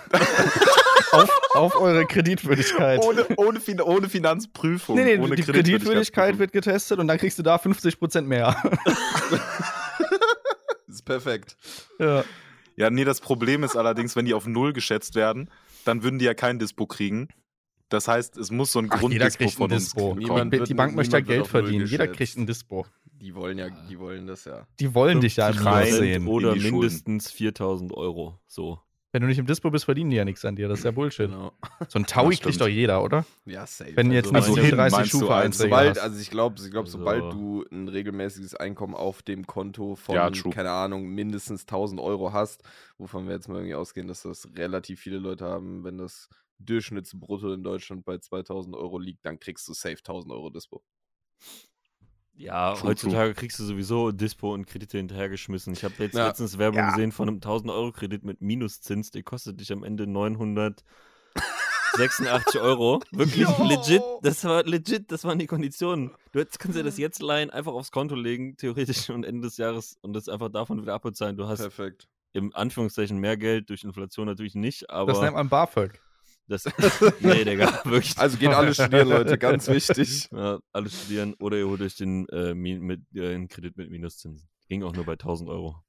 auf, 1.11 1.29
auf 1.55 1.75
eure 1.81 2.05
Kreditwürdigkeit. 2.05 3.03
Ohne, 3.03 3.25
ohne, 3.37 3.59
fin 3.59 3.81
ohne 3.81 4.09
Finanzprüfung. 4.09 4.95
nee, 4.95 5.03
nee, 5.17 5.17
ohne 5.23 5.35
die 5.35 5.43
Kreditwürdigkeit 5.43 6.37
wird 6.39 6.51
getestet 6.53 6.99
und 6.99 7.07
dann 7.07 7.17
kriegst 7.17 7.39
du 7.39 7.43
da 7.43 7.55
50% 7.57 8.21
mehr. 8.21 8.55
Perfekt. 11.09 11.57
ja. 11.99 12.23
Ja, 12.77 12.89
nee, 12.89 13.03
das 13.03 13.19
Problem 13.19 13.63
ist 13.65 13.75
allerdings, 13.75 14.15
wenn 14.15 14.23
die 14.23 14.33
auf 14.33 14.47
Null 14.47 14.71
geschätzt 14.71 15.15
werden, 15.15 15.49
dann 15.83 16.01
würden 16.01 16.17
die 16.17 16.23
ja 16.23 16.33
kein 16.33 16.59
Dispo 16.59 16.85
kriegen. 16.87 17.27
Das 17.89 18.07
heißt, 18.07 18.37
es 18.37 18.51
muss 18.51 18.71
so 18.71 18.79
ein 18.79 18.85
Ach, 18.89 19.01
jeder 19.01 19.27
Grunddispo 19.29 19.37
kriegt 19.37 19.51
ein 19.51 19.57
von 19.57 19.71
uns 19.73 19.83
Dispo. 19.83 19.99
kommen. 20.11 20.19
Niemand 20.19 20.53
Die, 20.53 20.59
wird- 20.59 20.69
die 20.69 20.73
Bank 20.75 20.95
möchte 20.95 21.17
ja 21.17 21.19
niemand 21.19 21.27
wird 21.27 21.37
Geld 21.37 21.41
auf 21.41 21.53
Null 21.53 21.61
verdienen. 21.63 21.87
Jeder 21.87 22.07
geschätzt. 22.07 22.17
kriegt 22.17 22.37
ein 22.37 22.45
Dispo. 22.47 22.85
Die 23.21 23.35
wollen 23.35 23.57
ja, 23.57 23.67
die 23.89 23.99
wollen 23.99 24.27
das 24.27 24.45
ja. 24.45 24.65
Die 24.79 24.93
wollen 24.95 25.19
dich 25.19 25.35
ja 25.35 25.49
im 25.49 25.55
Minus 25.57 25.67
50% 25.67 25.91
sehen. 25.97 26.27
Oder 26.27 26.47
in 26.49 26.53
die 26.53 26.61
Schulden. 26.61 26.75
mindestens 26.79 27.31
4000 27.31 27.91
Euro. 27.93 28.39
So. 28.47 28.79
Wenn 29.11 29.21
du 29.23 29.27
nicht 29.27 29.39
im 29.39 29.47
Dispo 29.47 29.71
bist, 29.71 29.85
verdienen 29.85 30.11
die 30.11 30.17
ja 30.17 30.23
nichts 30.25 30.45
an 30.45 30.55
dir. 30.55 30.67
Das 30.67 30.79
ist 30.79 30.85
ja 30.85 30.91
Bullshit. 30.91 31.31
Genau. 31.31 31.51
So 31.87 31.97
ein 31.97 32.05
Taui 32.05 32.35
stimmt. 32.35 32.51
kriegt 32.51 32.61
doch 32.61 32.67
jeder, 32.67 33.03
oder? 33.03 33.25
Ja, 33.45 33.65
safe. 33.65 33.95
Wenn 33.95 34.11
jetzt 34.11 34.33
Also 34.33 34.53
nicht 34.53 34.65
hin 34.65 34.75
30 34.75 34.97
meinst 34.97 35.13
du 35.13 35.19
Schufa 35.19 35.39
Einträge 35.39 35.69
sobald, 35.69 35.89
hast. 35.97 35.99
also 36.03 36.19
ich 36.21 36.29
glaube, 36.29 36.55
ich 36.63 36.69
glaub, 36.69 36.85
Also- 36.85 36.99
sobald 36.99 37.33
du 37.33 37.65
ein 37.71 37.87
regelmäßiges 37.87 38.53
Einkommen 38.55 38.93
auf 38.93 39.23
dem 39.23 39.47
Konto 39.47 39.95
von, 39.95 40.13
Ja, 40.15 40.29
keine 40.29 40.71
Ahnung, 40.71 41.07
mindestens 41.07 41.65
1000 41.65 41.99
Euro 41.99 42.33
hast, 42.33 42.61
wovon 42.99 43.25
wir 43.27 43.33
jetzt 43.33 43.47
mal 43.47 43.55
irgendwie 43.55 43.73
ausgehen, 43.75 44.07
dass 44.07 44.21
das 44.21 44.47
relativ 44.55 44.99
viele 44.99 45.17
Leute 45.17 45.45
haben, 45.45 45.83
wenn 45.83 45.97
das 45.97 46.29
Durchschnittsbrutto 46.59 47.51
in 47.53 47.63
Deutschland 47.63 48.05
bei 48.05 48.19
2000 48.19 48.75
Euro 48.75 48.99
liegt, 48.99 49.25
dann 49.25 49.39
kriegst 49.39 49.67
du 49.67 49.73
safe 49.73 50.03
1000 50.03 50.31
Euro 50.33 50.49
Dispo. 50.51 50.83
Ja, 52.39 52.73
True, 52.73 52.89
heutzutage 52.91 53.33
kriegst 53.33 53.59
du 53.59 53.65
sowieso 53.65 54.11
Dispo 54.11 54.53
und 54.53 54.65
Kredite 54.65 54.97
hinterhergeschmissen. 54.97 55.73
Ich 55.73 55.83
habe 55.83 55.95
jetzt 55.99 56.15
Ja. 56.15 56.27
letztens 56.27 56.57
Werbung 56.57 56.79
Ja. 56.79 56.89
gesehen 56.91 57.11
von 57.11 57.27
einem 57.27 57.39
1000-Euro-Kredit 57.41 58.23
mit 58.23 58.39
Minuszins. 58.41 59.11
Der 59.11 59.23
kostet 59.23 59.59
dich 59.59 59.73
am 59.73 59.83
Ende 59.83 60.07
986 60.07 60.85
Euro. 62.61 63.01
Wirklich 63.11 63.45
legit. 63.59 64.01
Das 64.21 64.43
war 64.45 64.63
legit. 64.63 65.11
Das 65.11 65.25
waren 65.25 65.37
die 65.37 65.47
Konditionen. 65.47 66.11
Du 66.31 66.39
jetzt, 66.39 66.59
kannst 66.59 66.77
dir 66.77 66.83
das 66.83 66.97
jetzt 66.97 67.21
leihen, 67.21 67.49
einfach 67.49 67.73
aufs 67.73 67.91
Konto 67.91 68.15
legen, 68.15 68.55
theoretisch, 68.55 69.09
und 69.09 69.25
Ende 69.25 69.41
des 69.47 69.57
Jahres 69.57 69.97
und 70.01 70.13
das 70.13 70.29
einfach 70.29 70.47
davon 70.49 70.81
wieder 70.81 70.93
abbezahlen. 70.93 71.35
Du 71.35 71.45
hast 71.45 71.59
Perfekt. 71.59 72.07
im 72.31 72.55
Anführungszeichen 72.55 73.17
mehr 73.17 73.35
Geld, 73.35 73.69
durch 73.69 73.83
Inflation 73.83 74.27
natürlich 74.27 74.55
nicht, 74.55 74.89
aber 74.89 75.11
Das 75.11 75.19
nennt 75.21 75.33
man 75.35 75.49
BAföG. 75.49 75.99
Das, 76.49 76.65
nee, 77.21 77.43
Digga, 77.45 77.81
wirklich. 77.85 78.17
Also 78.17 78.37
geht 78.37 78.49
alle 78.49 78.73
studieren, 78.73 79.07
Leute, 79.09 79.37
ganz 79.37 79.67
wichtig. 79.69 80.27
Ja, 80.31 80.59
alle 80.73 80.89
studieren 80.89 81.35
oder 81.39 81.57
ihr 81.57 81.67
holt 81.67 81.81
euch 81.81 81.95
den, 81.95 82.27
äh, 82.29 82.53
Mi- 82.53 82.79
mit, 82.79 83.01
äh, 83.15 83.45
Kredit 83.47 83.77
mit 83.77 83.89
Minuszinsen. 83.89 84.49
Ging 84.67 84.83
auch 84.83 84.93
nur 84.93 85.05
bei 85.05 85.13
1000 85.13 85.49
Euro. 85.49 85.81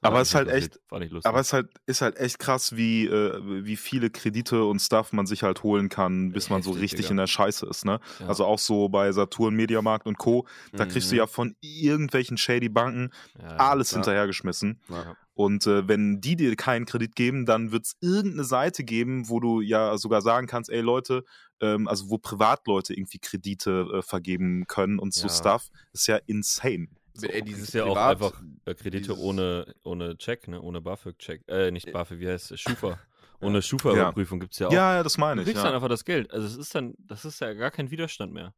Aber 0.00 0.16
War 0.16 0.22
es 0.22 0.28
ist 0.28 0.34
halt 0.34 0.48
echt-. 0.48 0.78
Aber 1.24 1.40
es 1.40 1.54
halt, 1.54 1.68
ist 1.86 2.02
halt 2.02 2.18
echt 2.18 2.38
krass, 2.38 2.76
wie, 2.76 3.06
äh, 3.06 3.40
wie 3.64 3.76
viele 3.76 4.10
Kredite 4.10 4.64
und 4.64 4.80
Stuff 4.80 5.14
man 5.14 5.24
sich 5.24 5.42
halt 5.42 5.62
holen 5.62 5.88
kann, 5.88 6.30
bis 6.32 6.50
man 6.50 6.62
so 6.62 6.70
Heftig, 6.72 6.82
richtig 6.82 6.98
Digga. 7.06 7.10
in 7.12 7.16
der 7.16 7.26
Scheiße 7.26 7.64
ist, 7.66 7.86
ne? 7.86 8.00
Ja. 8.20 8.26
Also 8.26 8.44
auch 8.44 8.58
so 8.58 8.90
bei 8.90 9.10
Saturn, 9.12 9.54
Mediamarkt 9.54 10.06
und 10.06 10.18
Co. 10.18 10.46
Da 10.72 10.84
kriegst 10.84 11.10
du 11.10 11.14
Mhm. 11.14 11.18
ja 11.20 11.26
von 11.26 11.56
irgendwelchen 11.62 12.36
shady 12.36 12.68
Banken 12.68 13.12
Ja, 13.40 13.56
alles 13.56 13.94
hinterhergeschmissen. 13.94 14.78
Ja. 15.36 15.44
Und 15.44 15.66
äh, 15.66 15.88
wenn 15.88 16.20
die 16.20 16.36
dir 16.36 16.54
keinen 16.56 16.86
Kredit 16.86 17.16
geben, 17.16 17.44
dann 17.46 17.72
wird 17.72 17.86
es 17.86 17.96
irgendeine 18.00 18.44
Seite 18.44 18.84
geben, 18.84 19.28
wo 19.28 19.40
du 19.40 19.60
ja 19.60 19.96
sogar 19.98 20.22
sagen 20.22 20.46
kannst, 20.46 20.70
ey 20.70 20.80
Leute, 20.80 21.24
ähm, 21.60 21.88
also 21.88 22.08
wo 22.10 22.18
Privatleute 22.18 22.94
irgendwie 22.94 23.18
Kredite 23.18 23.86
äh, 23.94 24.02
vergeben 24.02 24.66
können 24.66 24.98
und 24.98 25.12
so 25.14 25.26
Ja. 25.28 25.32
Stuff, 25.32 25.68
ist 25.92 26.06
ja 26.06 26.18
insane. 26.26 26.88
Ey, 27.22 27.40
Das 27.40 27.48
dieses 27.48 27.72
ja 27.72 27.84
auch 27.84 27.96
einfach 27.96 28.40
äh, 28.64 28.74
Kredite 28.74 29.16
ohne, 29.18 29.72
ohne 29.84 30.16
Check, 30.18 30.48
ne? 30.48 30.60
ohne 30.60 30.80
BAföG-Check. 30.80 31.42
Äh, 31.48 31.70
nicht 31.70 31.92
BAföG, 31.92 32.18
wie 32.20 32.28
heißt 32.28 32.50
es? 32.52 32.60
Schufa. 32.60 32.98
Ohne 33.40 33.58
Ja. 33.58 33.62
Schufa-Überprüfung 33.62 34.40
gibt 34.40 34.54
es 34.54 34.58
ja 34.60 34.68
auch. 34.68 34.72
Ja, 34.72 34.94
ja, 34.96 35.02
das 35.02 35.18
meine 35.18 35.36
du 35.36 35.40
ich. 35.42 35.46
kriegst 35.48 35.58
Ja. 35.62 35.64
dann 35.68 35.74
einfach 35.74 35.88
das 35.88 36.04
Geld. 36.04 36.30
Also 36.32 36.46
es 36.46 36.56
ist 36.56 36.74
dann, 36.74 36.94
das 36.98 37.24
ist 37.26 37.40
ja 37.40 37.52
gar 37.52 37.70
kein 37.70 37.90
Widerstand 37.90 38.32
mehr. 38.32 38.54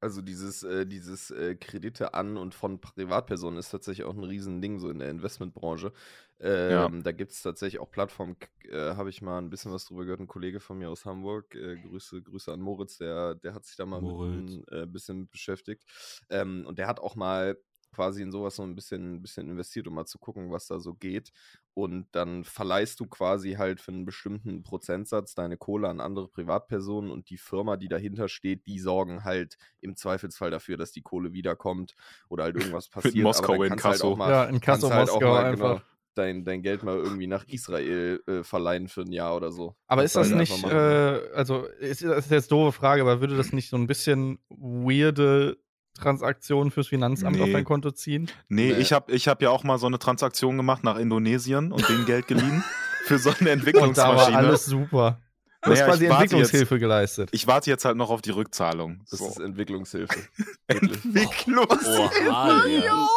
Also 0.00 0.22
dieses, 0.22 0.62
äh, 0.62 0.86
dieses 0.86 1.30
äh, 1.32 1.56
Kredite 1.56 2.14
an 2.14 2.36
und 2.36 2.54
von 2.54 2.80
Privatpersonen 2.80 3.58
ist 3.58 3.70
tatsächlich 3.70 4.06
auch 4.06 4.14
ein 4.14 4.22
Riesending 4.22 4.78
so 4.78 4.90
in 4.90 5.00
der 5.00 5.10
Investmentbranche. 5.10 5.92
Ähm, 6.40 6.70
Ja. 6.70 6.88
Da 6.88 7.10
gibt 7.12 7.32
es 7.32 7.42
tatsächlich 7.42 7.80
auch 7.80 7.90
Plattformen, 7.90 8.36
äh, 8.70 8.94
habe 8.94 9.10
ich 9.10 9.22
mal 9.22 9.38
ein 9.38 9.50
bisschen 9.50 9.72
was 9.72 9.86
drüber 9.86 10.04
gehört, 10.04 10.20
ein 10.20 10.28
Kollege 10.28 10.60
von 10.60 10.78
mir 10.78 10.88
aus 10.88 11.04
Hamburg, 11.04 11.52
äh, 11.56 11.76
Grüße, 11.76 12.22
Grüße 12.22 12.52
an 12.52 12.60
Moritz, 12.60 12.98
der, 12.98 13.34
der 13.34 13.54
hat 13.54 13.64
sich 13.64 13.76
da 13.76 13.86
mal 13.86 14.00
Moritz. 14.00 14.52
mit 14.52 14.70
ein 14.72 14.82
äh, 14.82 14.86
bisschen 14.86 15.18
mit 15.20 15.30
beschäftigt. 15.32 15.84
Ähm, 16.30 16.64
und 16.66 16.78
der 16.78 16.86
hat 16.86 17.00
auch 17.00 17.16
mal 17.16 17.58
quasi 17.98 18.22
in 18.22 18.30
sowas 18.30 18.54
so 18.54 18.62
ein 18.62 18.76
bisschen, 18.76 19.14
ein 19.16 19.22
bisschen 19.22 19.48
investiert, 19.50 19.88
um 19.88 19.94
mal 19.94 20.06
zu 20.06 20.20
gucken, 20.20 20.52
was 20.52 20.68
da 20.68 20.78
so 20.78 20.94
geht. 20.94 21.32
Und 21.74 22.06
dann 22.12 22.44
verleihst 22.44 23.00
du 23.00 23.06
quasi 23.06 23.54
halt 23.54 23.80
für 23.80 23.90
einen 23.90 24.04
bestimmten 24.04 24.62
Prozentsatz 24.62 25.34
deine 25.34 25.56
Kohle 25.56 25.88
an 25.88 26.00
andere 26.00 26.28
Privatpersonen 26.28 27.10
und 27.10 27.28
die 27.28 27.38
Firma, 27.38 27.76
die 27.76 27.88
dahinter 27.88 28.28
steht, 28.28 28.66
die 28.66 28.78
sorgen 28.78 29.24
halt 29.24 29.56
im 29.80 29.96
Zweifelsfall 29.96 30.52
dafür, 30.52 30.76
dass 30.76 30.92
die 30.92 31.02
Kohle 31.02 31.32
wiederkommt 31.32 31.96
oder 32.28 32.44
halt 32.44 32.54
irgendwas 32.56 32.88
passiert. 32.90 33.24
Moskau 33.24 33.64
in 33.64 33.70
kannst 33.70 33.84
halt 33.84 33.94
Kasso. 33.94 34.12
auch 34.12 34.16
mal, 34.16 34.30
Ja, 34.30 34.44
in 34.44 34.60
kannst 34.60 34.82
Kassel, 34.82 34.96
halt 34.96 35.10
auch 35.10 35.14
Moskau 35.14 35.32
mal, 35.32 35.44
einfach. 35.46 35.72
genau, 35.74 35.80
dein, 36.14 36.44
dein 36.44 36.62
Geld 36.62 36.84
mal 36.84 36.96
irgendwie 36.96 37.26
nach 37.26 37.46
Israel 37.48 38.22
äh, 38.28 38.44
verleihen 38.44 38.86
für 38.86 39.00
ein 39.02 39.12
Jahr 39.12 39.34
oder 39.36 39.50
so. 39.50 39.74
Aber 39.88 40.02
Kannst 40.02 40.16
ist 40.16 40.16
das 40.16 40.28
halt 40.28 40.38
nicht, 40.40 40.52
einfach 40.52 40.68
machen. 40.68 40.78
äh, 40.78 41.34
also 41.34 41.64
ist, 41.80 42.04
das 42.04 42.26
ist 42.26 42.30
jetzt 42.30 42.52
eine 42.52 42.60
doofe 42.62 42.72
Frage, 42.78 43.02
aber 43.02 43.20
würde 43.20 43.36
das 43.36 43.52
nicht 43.52 43.68
so 43.68 43.76
ein 43.76 43.88
bisschen 43.88 44.38
weirde 44.48 45.58
Transaktionen 45.98 46.70
fürs 46.70 46.88
Finanzamt 46.88 47.38
auf 47.40 47.46
Nee. 47.46 47.52
dein 47.52 47.64
Konto 47.64 47.90
ziehen? 47.90 48.30
Nee, 48.48 48.72
Nee. 48.72 48.78
ich 48.78 48.92
habe 48.92 49.12
ich 49.12 49.28
hab 49.28 49.42
ja 49.42 49.50
auch 49.50 49.64
mal 49.64 49.78
so 49.78 49.86
eine 49.86 49.98
Transaktion 49.98 50.56
gemacht 50.56 50.84
nach 50.84 50.96
Indonesien 50.96 51.72
und 51.72 51.88
denen 51.88 52.06
Geld 52.06 52.26
geliehen 52.26 52.64
für 53.04 53.18
so 53.18 53.30
eine 53.30 53.36
Und 53.38 53.38
da 53.38 53.44
war 53.46 53.52
Entwicklungsmaschine. 53.52 54.36
alles 54.38 54.64
super. 54.66 55.20
Du 55.62 55.70
Naja, 55.70 55.80
hast 55.82 55.88
quasi 55.90 56.04
ich 56.04 56.10
warte 56.10 56.22
Entwicklungshilfe 56.22 56.78
geleistet. 56.78 57.28
Ich 57.32 57.46
warte 57.48 57.68
jetzt 57.68 57.84
halt 57.84 57.96
noch 57.96 58.10
auf 58.10 58.22
die 58.22 58.30
Rückzahlung. 58.30 59.00
Das 59.10 59.18
So. 59.18 59.26
ist 59.28 59.40
Entwicklungshilfe. 59.40 60.16
Entwicklungshilfe. 60.68 62.10
Oha, 62.28 62.66
ja. 62.66 63.08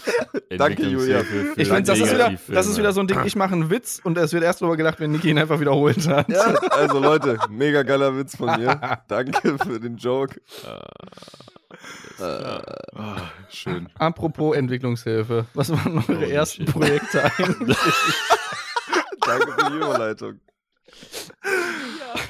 Danke, 0.56 0.82
Julia. 0.84 1.20
Ich 1.56 1.68
finde, 1.68 1.82
das, 1.82 1.98
ist 1.98 2.12
wieder- 2.12 2.32
das 2.48 2.66
ist 2.66 2.78
wieder 2.78 2.92
so 2.92 3.00
ein 3.00 3.06
Ding, 3.06 3.20
ich 3.24 3.36
mache 3.36 3.52
einen 3.54 3.70
Witz 3.70 4.00
und 4.02 4.16
es 4.18 4.32
wird 4.32 4.44
erst 4.44 4.60
darüber 4.62 4.76
gelacht, 4.76 5.00
wenn 5.00 5.10
Niki 5.12 5.30
ihn 5.30 5.38
einfach 5.38 5.60
wiederholt 5.60 6.06
hat. 6.08 6.28
Ja, 6.28 6.54
also 6.70 6.98
Leute, 6.98 7.38
mega 7.50 7.82
geiler 7.82 8.16
Witz 8.16 8.36
von 8.36 8.58
mir. 8.60 8.80
Danke 9.08 9.58
für 9.58 9.80
den 9.80 9.96
Joke. 9.96 10.40
Äh, 10.64 10.80
Ah, 12.18 13.20
schön. 13.50 13.88
Apropos 13.98 14.56
Entwicklungshilfe, 14.56 15.46
was 15.52 15.70
waren 15.70 15.98
eure 15.98 16.06
Holy 16.20 16.30
ersten 16.30 16.64
shit. 16.64 16.72
Projekte 16.72 17.22
eigentlich? 17.38 17.76
danke 19.20 19.52
für 19.52 19.70
die 19.70 19.76
Überleitung. 19.76 20.40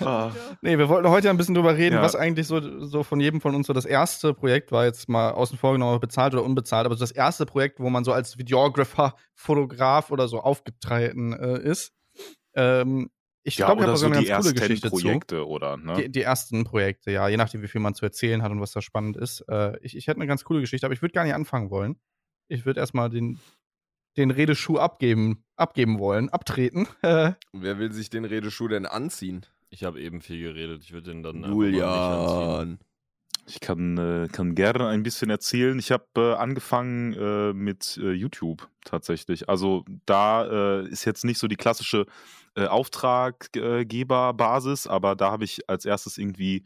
Ah. 0.01 0.33
Nee, 0.63 0.79
wir 0.79 0.89
wollten 0.89 1.09
heute 1.09 1.31
ein 1.31 1.37
bisschen 1.37 1.55
drüber 1.55 1.77
reden, 1.77 1.97
Ja. 1.97 2.03
was 2.03 2.17
eigentlich 2.17 2.47
so, 2.47 2.85
so 2.87 3.03
von 3.03 3.21
jedem 3.21 3.41
von 3.41 3.55
uns 3.55 3.67
so 3.67 3.73
das 3.73 3.85
erste 3.85 4.35
Projekt 4.35 4.73
war, 4.73 4.85
jetzt 4.85 5.09
mal 5.09 5.31
außen 5.33 5.59
vor 5.59 5.73
genommen, 5.73 6.01
bezahlt 6.01 6.35
oder 6.35 6.45
unbezahlt, 6.45 6.87
aber 6.87 6.95
so 6.97 7.01
das 7.01 7.13
erste 7.13 7.47
Projekt, 7.47 7.81
wo 7.81 7.91
man 7.91 8.05
so 8.05 8.13
als 8.13 8.39
Videographer, 8.39 9.15
Fotograf 9.35 10.11
oder 10.11 10.29
so 10.29 10.41
aufgetreten 10.41 11.33
äh, 11.33 11.59
ist. 11.61 11.93
Ähm, 12.55 13.11
ich 13.43 13.59
Ja, 13.59 13.67
glaube, 13.67 13.83
ich 13.83 13.87
habe 13.89 13.97
so 13.97 14.07
eine 14.07 14.19
die 14.19 14.25
ganz 14.27 14.45
coole 14.45 14.55
ersten 14.55 14.61
Geschichte 14.61 14.91
zu. 14.91 15.03
Projekte, 15.03 15.47
oder? 15.47 15.77
Ne? 15.77 15.95
Die, 15.95 16.11
die 16.11 16.23
ersten 16.23 16.65
Projekte, 16.65 17.13
ja, 17.13 17.29
je 17.29 17.37
nachdem, 17.37 17.63
wie 17.63 17.69
viel 17.69 17.81
man 17.81 17.95
zu 17.95 18.05
erzählen 18.05 18.43
hat 18.43 18.51
und 18.51 18.61
was 18.61 18.73
da 18.73 18.83
spannend 18.83 19.17
ist. 19.17 19.43
Äh, 19.49 19.79
ich, 19.83 19.97
ich 19.97 20.09
hätte 20.09 20.19
eine 20.19 20.27
ganz 20.27 20.43
coole 20.43 20.61
Geschichte, 20.61 20.85
aber 20.87 20.95
ich 20.95 21.03
würde 21.03 21.13
gar 21.13 21.23
nicht 21.25 21.35
anfangen 21.35 21.71
wollen. 21.71 21.97
Ich 22.49 22.67
würde 22.67 22.81
erstmal 22.81 23.09
den, 23.09 23.39
den 24.17 24.31
Redeschuh 24.33 24.79
abgeben, 24.79 25.45
abgeben 25.57 25.99
wollen, 26.01 26.29
abtreten. 26.29 26.89
Wer 27.03 27.37
will 27.79 27.93
sich 27.93 28.11
den 28.11 28.25
Redeschuh 28.25 28.67
denn 28.67 28.87
anziehen? 28.87 29.47
Ich 29.71 29.85
habe 29.85 30.01
eben 30.01 30.21
viel 30.21 30.41
geredet. 30.41 30.83
Ich 30.85 30.93
würde 30.93 31.11
den 31.11 31.23
dann. 31.23 31.45
Julian. 31.45 32.79
Ich 33.49 33.61
kann, 33.61 33.97
äh, 33.97 34.27
kann 34.31 34.57
gerne 34.57 34.89
ein 34.89 35.05
bisschen 35.05 35.31
erzählen. 35.31 35.79
Ich 35.79 35.93
habe 35.93 36.05
äh, 36.17 36.35
angefangen 36.35 37.13
äh, 37.13 37.53
mit 37.53 37.97
äh, 38.03 38.11
YouTube 38.11 38.69
tatsächlich. 38.85 39.49
Also 39.49 39.85
da 40.05 40.81
äh, 40.81 40.89
ist 40.89 41.05
jetzt 41.05 41.25
nicht 41.25 41.39
so 41.39 41.47
die 41.47 41.55
klassische 41.55 42.07
äh, 42.57 42.67
Auftraggeberbasis, 42.67 44.89
aber 44.89 45.15
da 45.15 45.31
habe 45.31 45.45
ich 45.45 45.71
als 45.71 45.85
erstes 45.85 46.19
irgendwie 46.19 46.65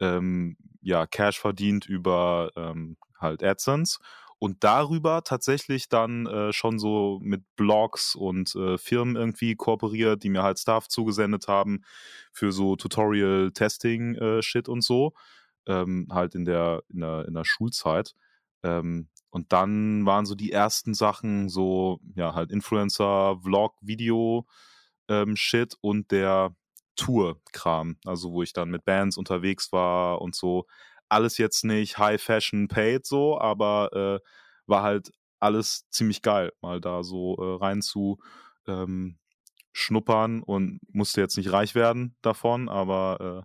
ähm, 0.00 0.58
ja, 0.82 1.06
Cash 1.06 1.40
verdient 1.40 1.86
über 1.86 2.50
ähm, 2.56 2.98
halt 3.18 3.42
AdSense. 3.42 3.98
Und 4.38 4.62
darüber 4.64 5.22
tatsächlich 5.24 5.88
dann 5.88 6.26
äh, 6.26 6.52
schon 6.52 6.78
so 6.78 7.18
mit 7.22 7.42
Blogs 7.56 8.14
und 8.14 8.54
äh, 8.54 8.78
Firmen 8.78 9.16
irgendwie 9.16 9.56
kooperiert, 9.56 10.22
die 10.22 10.28
mir 10.30 10.42
halt 10.42 10.58
Stuff 10.58 10.88
zugesendet 10.88 11.48
haben 11.48 11.82
für 12.32 12.52
so 12.52 12.76
Tutorial-Testing-Shit 12.76 14.68
und 14.68 14.82
so, 14.82 15.12
ähm, 15.66 16.08
halt 16.10 16.34
in 16.34 16.44
der, 16.44 16.82
in 16.88 17.00
der, 17.00 17.26
in 17.26 17.34
der 17.34 17.44
Schulzeit. 17.44 18.14
Ähm, 18.62 19.08
und 19.30 19.52
dann 19.52 20.06
waren 20.06 20.26
so 20.26 20.34
die 20.34 20.52
ersten 20.52 20.94
Sachen 20.94 21.48
so, 21.48 22.00
ja, 22.14 22.34
halt 22.34 22.50
Influencer, 22.50 23.38
Vlog, 23.42 23.74
Video, 23.80 24.46
ähm, 25.08 25.36
Shit 25.36 25.76
und 25.80 26.10
der 26.12 26.54
Tour-Kram, 26.96 27.96
also 28.04 28.32
wo 28.32 28.42
ich 28.42 28.52
dann 28.52 28.70
mit 28.70 28.84
Bands 28.84 29.16
unterwegs 29.16 29.72
war 29.72 30.20
und 30.20 30.34
so. 30.34 30.66
Alles 31.08 31.38
jetzt 31.38 31.64
nicht 31.64 31.98
High 31.98 32.20
Fashion 32.22 32.68
paid 32.68 33.06
so, 33.06 33.40
aber 33.40 34.20
äh, 34.22 34.28
war 34.66 34.82
halt 34.82 35.10
alles 35.40 35.88
ziemlich 35.90 36.22
geil, 36.22 36.52
mal 36.60 36.80
da 36.80 37.02
so 37.02 37.36
äh, 37.36 37.64
rein 37.64 37.80
zu 37.82 38.18
ähm, 38.66 39.18
schnuppern 39.72 40.42
und 40.42 40.80
musste 40.92 41.20
jetzt 41.20 41.36
nicht 41.36 41.52
reich 41.52 41.74
werden 41.74 42.16
davon, 42.22 42.68
aber 42.68 43.44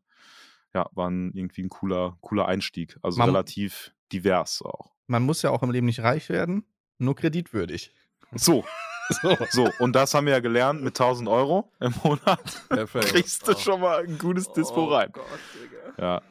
äh, 0.74 0.78
ja, 0.78 0.90
war 0.94 1.10
ein, 1.10 1.32
irgendwie 1.36 1.62
ein 1.64 1.70
cooler, 1.70 2.18
cooler 2.22 2.48
Einstieg. 2.48 2.98
Also 3.04 3.20
Man- 3.20 3.30
relativ 3.30 3.94
divers 4.12 4.62
auch. 4.64 4.92
Man 5.08 5.24
muss 5.24 5.42
ja 5.44 5.52
auch 5.52 5.62
im 5.64 5.70
Leben 5.72 5.86
nicht 5.86 6.00
reich 6.02 6.30
werden, 6.30 6.66
nur 6.98 7.16
kreditwürdig. 7.16 7.94
So, 8.36 8.64
So. 9.10 9.38
so, 9.52 9.70
und 9.80 9.94
das 9.94 10.14
haben 10.16 10.26
wir 10.26 10.34
ja 10.34 10.40
gelernt 10.40 10.82
mit 10.82 10.98
1000 11.00 11.30
Euro 11.30 11.72
im 11.82 11.94
Monat. 12.04 12.64
Perfekt. 12.70 13.08
Kriegst 13.10 13.46
du 13.48 13.56
schon 13.56 13.82
mal 13.82 14.04
ein 14.06 14.18
gutes 14.18 14.52
Dispo 14.54 14.86
rein. 14.86 15.10
Oh 15.14 15.20
Gott, 15.20 15.40
Digga. 15.54 16.02
Ja, 16.02 16.22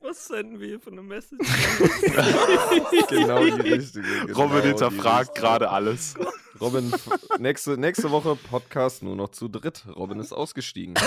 Was 0.00 0.26
senden 0.28 0.60
wir 0.60 0.68
hier 0.68 0.80
für 0.80 0.92
eine 0.92 1.02
Message? 1.02 1.38
genau 3.08 3.44
die 3.44 3.50
richtige. 3.72 4.26
Genau 4.26 4.40
Robin 4.42 4.62
hinterfragt 4.62 5.34
gerade 5.34 5.70
alles. 5.70 6.14
Robin, 6.60 6.92
nächste, 7.38 7.76
nächste 7.78 8.10
Woche 8.10 8.36
Podcast 8.36 9.02
nur 9.02 9.16
noch 9.16 9.30
zu 9.30 9.48
dritt. 9.48 9.84
Robin 9.94 10.20
ist 10.20 10.32
ausgestiegen. 10.32 10.94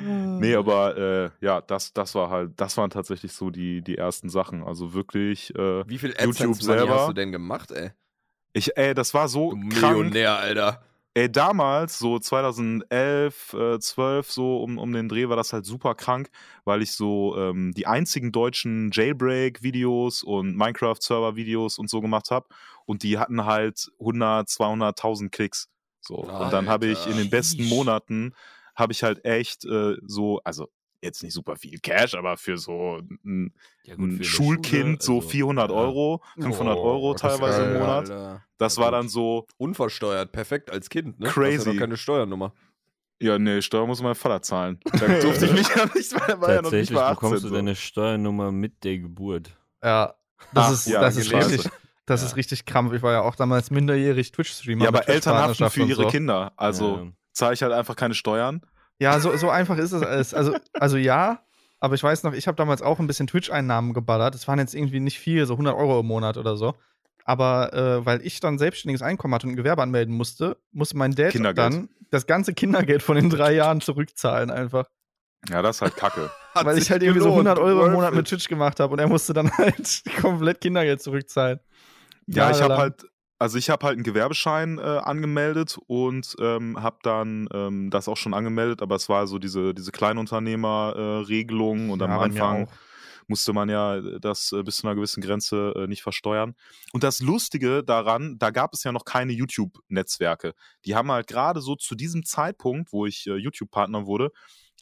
Nee, 0.00 0.54
aber 0.54 0.96
äh, 0.96 1.30
ja, 1.44 1.60
das, 1.60 1.92
das 1.92 2.14
war 2.14 2.30
halt, 2.30 2.52
das 2.56 2.76
waren 2.76 2.88
tatsächlich 2.88 3.32
so 3.32 3.50
die, 3.50 3.82
die 3.82 3.98
ersten 3.98 4.28
Sachen. 4.30 4.62
Also 4.62 4.94
wirklich, 4.94 5.54
äh, 5.56 5.86
Wie 5.88 5.98
viel 5.98 6.10
YouTube 6.10 6.28
AdSense 6.28 6.66
Money 6.66 6.78
selber. 6.78 7.00
hast 7.00 7.08
du 7.08 7.12
denn 7.12 7.32
gemacht, 7.32 7.72
ey? 7.72 7.90
ich, 8.52 8.76
ey, 8.78 8.94
das 8.94 9.12
war 9.12 9.28
so 9.28 9.50
Du 9.50 9.68
krank. 9.68 9.98
Millionär, 9.98 10.36
Alter. 10.38 10.82
Ey, 11.16 11.32
damals, 11.32 11.98
so 11.98 12.18
2011, 12.18 13.54
äh, 13.54 13.78
12, 13.78 14.30
so 14.30 14.62
um, 14.62 14.76
um 14.76 14.92
den 14.92 15.08
Dreh, 15.08 15.30
war 15.30 15.36
das 15.36 15.54
halt 15.54 15.64
super 15.64 15.94
krank, 15.94 16.28
weil 16.66 16.82
ich 16.82 16.92
so 16.92 17.34
ähm, 17.38 17.72
die 17.72 17.86
einzigen 17.86 18.32
deutschen 18.32 18.90
Jailbreak-Videos 18.92 20.22
und 20.22 20.54
Minecraft-Server-Videos 20.58 21.78
und 21.78 21.88
so 21.88 22.02
gemacht 22.02 22.30
habe. 22.30 22.48
Und 22.84 23.02
die 23.02 23.18
hatten 23.18 23.46
halt 23.46 23.90
100, 23.98 24.46
200.000 24.46 25.30
Klicks. 25.30 25.70
So. 26.02 26.16
Und 26.16 26.52
dann 26.52 26.68
habe 26.68 26.84
ich 26.84 27.06
in 27.06 27.16
den 27.16 27.30
besten. 27.30 27.66
Monaten, 27.66 28.34
habe 28.74 28.92
ich 28.92 29.02
halt 29.02 29.24
echt 29.24 29.64
äh, 29.64 29.96
so, 30.06 30.42
also 30.44 30.68
jetzt 31.02 31.22
nicht 31.22 31.32
super 31.34 31.56
viel 31.56 31.78
Cash, 31.78 32.14
aber 32.14 32.36
für 32.36 32.58
so 32.58 32.98
ein, 33.24 33.52
Ja, 33.84 33.94
ein 33.94 33.98
für 34.10 34.14
eine 34.16 34.24
Schulkind 34.24 35.02
Schule, 35.02 35.02
so 35.02 35.16
also, 35.16 35.28
400 35.28 35.70
ja. 35.70 35.76
Euro, 35.76 36.22
500 36.40 36.76
Euro 36.78 37.12
das 37.12 37.22
ist 37.22 37.28
teilweise 37.38 37.62
im 37.62 37.68
geil, 37.72 37.78
Monat. 37.80 38.10
Alter. 38.10 38.42
Das 38.58 38.76
Ja, 38.76 38.82
war 38.82 38.90
gut. 38.90 38.98
dann 39.00 39.08
so, 39.08 39.46
Unversteuert, 39.58 40.32
perfekt 40.32 40.70
als 40.70 40.88
Kind, 40.88 41.20
ne? 41.20 41.28
Crazy. 41.28 41.58
Hast 41.58 41.66
ja 41.66 41.78
keine 41.80 41.96
Steuernummer. 41.96 42.52
Ja, 43.20 43.38
nee, 43.38 43.62
Steuer 43.62 43.86
muss 43.86 44.02
mein 44.02 44.14
Vater 44.14 44.42
zahlen. 44.42 44.78
Da 45.00 45.20
durfte 45.20 45.46
ich 45.46 45.52
mich 45.52 45.68
ja 45.74 45.86
nicht, 45.94 46.12
weil 46.14 46.28
er 46.28 46.40
war 46.40 46.52
ja 46.52 46.62
noch 46.62 46.70
nicht 46.70 46.90
Tatsächlich 46.90 46.90
mal 46.90 47.02
18. 47.04 47.14
bekommst 47.14 47.44
du 47.44 47.48
so. 47.48 47.54
deine 47.54 47.74
Steuernummer 47.76 48.52
mit 48.52 48.84
der 48.84 48.98
Geburt. 48.98 49.56
Ja, 49.82 50.14
das 50.52 50.64
Ach, 50.66 50.72
ist, 50.72 50.86
ja, 50.86 51.00
das 51.00 51.16
ist 51.16 51.32
richtig. 51.32 51.70
Das 52.04 52.20
Ja. 52.20 52.28
ist 52.28 52.36
richtig 52.36 52.66
krampf. 52.66 52.92
Ich 52.92 53.02
war 53.02 53.12
ja 53.12 53.22
auch 53.22 53.34
damals 53.34 53.70
minderjährig 53.72 54.30
Twitch-Streamer. 54.32 54.84
ja, 54.84 54.88
aber 54.88 55.08
Eltern 55.08 55.34
haften 55.38 55.68
für 55.70 55.82
ihre 55.82 56.02
so. 56.04 56.08
Kinder. 56.08 56.52
Also 56.56 56.98
Ja. 56.98 57.12
zahle 57.32 57.54
ich 57.54 57.62
halt 57.62 57.72
einfach 57.72 57.96
keine 57.96 58.14
Steuern. 58.14 58.60
Ja, 58.98 59.20
so, 59.20 59.36
so 59.36 59.50
einfach 59.50 59.76
ist 59.78 59.92
es 59.92 60.02
alles. 60.02 60.34
Also, 60.34 60.56
also 60.72 60.96
ja, 60.96 61.40
aber 61.80 61.94
ich 61.94 62.02
weiß 62.02 62.22
noch, 62.22 62.32
ich 62.32 62.46
habe 62.46 62.56
damals 62.56 62.82
auch 62.82 62.98
ein 62.98 63.06
bisschen 63.06 63.26
Twitch-Einnahmen 63.26 63.92
geballert. 63.92 64.34
Das 64.34 64.48
waren 64.48 64.58
jetzt 64.58 64.74
irgendwie 64.74 65.00
nicht 65.00 65.18
viel, 65.18 65.44
so 65.46 65.54
100 65.54 65.74
Euro 65.76 66.00
im 66.00 66.06
Monat 66.06 66.36
oder 66.36 66.56
so. 66.56 66.74
Aber 67.24 67.72
äh, 67.74 68.06
weil 68.06 68.24
ich 68.24 68.40
dann 68.40 68.56
selbstständiges 68.56 69.02
Einkommen 69.02 69.34
hatte 69.34 69.46
und 69.46 69.54
ein 69.54 69.56
Gewerbe 69.56 69.82
anmelden 69.82 70.14
musste, 70.14 70.56
musste 70.72 70.96
mein 70.96 71.12
Dad 71.12 71.34
dann 71.56 71.88
das 72.10 72.26
ganze 72.26 72.54
Kindergeld 72.54 73.02
von 73.02 73.16
den 73.16 73.30
drei 73.30 73.52
Jahren 73.52 73.80
zurückzahlen 73.80 74.50
einfach. 74.50 74.86
Ja, 75.50 75.60
das 75.60 75.76
ist 75.76 75.82
halt 75.82 75.96
kacke. 75.96 76.30
Weil 76.54 76.78
ich 76.78 76.90
halt 76.90 77.02
irgendwie 77.02 77.20
so 77.20 77.30
gelohnt, 77.30 77.48
100 77.48 77.58
Euro 77.58 77.86
im 77.86 77.92
Monat 77.92 78.12
it. 78.12 78.16
mit 78.16 78.28
Twitch 78.28 78.48
gemacht 78.48 78.80
habe 78.80 78.92
und 78.92 78.98
er 79.00 79.08
musste 79.08 79.34
dann 79.34 79.50
halt 79.58 80.02
komplett 80.20 80.60
Kindergeld 80.60 81.02
zurückzahlen. 81.02 81.60
Ja, 82.26 82.50
ich 82.50 82.62
habe 82.62 82.76
halt, 82.76 83.06
also 83.38 83.58
ich 83.58 83.70
habe 83.70 83.84
halt 83.86 83.94
einen 83.94 84.04
Gewerbeschein 84.04 84.78
äh, 84.78 84.82
angemeldet 84.82 85.78
und 85.86 86.34
ähm, 86.40 86.82
habe 86.82 86.98
dann 87.02 87.48
ähm, 87.52 87.90
das 87.90 88.08
auch 88.08 88.16
schon 88.16 88.34
angemeldet, 88.34 88.82
aber 88.82 88.96
es 88.96 89.08
war 89.08 89.26
so 89.26 89.38
diese, 89.38 89.74
diese 89.74 89.92
Kleinunternehmer-Regelung 89.92 91.90
und 91.90 92.02
am 92.02 92.10
Ja, 92.10 92.16
mir 92.16 92.22
Anfang 92.22 92.68
musste 93.28 93.52
man 93.52 93.68
ja 93.68 94.00
das 94.18 94.52
äh, 94.52 94.62
bis 94.62 94.76
zu 94.76 94.86
einer 94.86 94.94
gewissen 94.94 95.20
Grenze 95.20 95.74
äh, 95.76 95.86
nicht 95.86 96.02
versteuern. 96.02 96.54
Und 96.92 97.02
das 97.02 97.20
Lustige 97.20 97.82
daran, 97.82 98.38
da 98.38 98.50
gab 98.50 98.72
es 98.72 98.84
ja 98.84 98.92
noch 98.92 99.04
keine 99.04 99.32
YouTube-Netzwerke. 99.32 100.54
Die 100.84 100.94
haben 100.94 101.10
halt 101.10 101.26
gerade 101.26 101.60
so 101.60 101.74
zu 101.74 101.94
diesem 101.94 102.24
Zeitpunkt, 102.24 102.92
wo 102.92 103.06
ich 103.06 103.26
äh, 103.26 103.36
YouTube-Partner 103.36 104.06
wurde, 104.06 104.30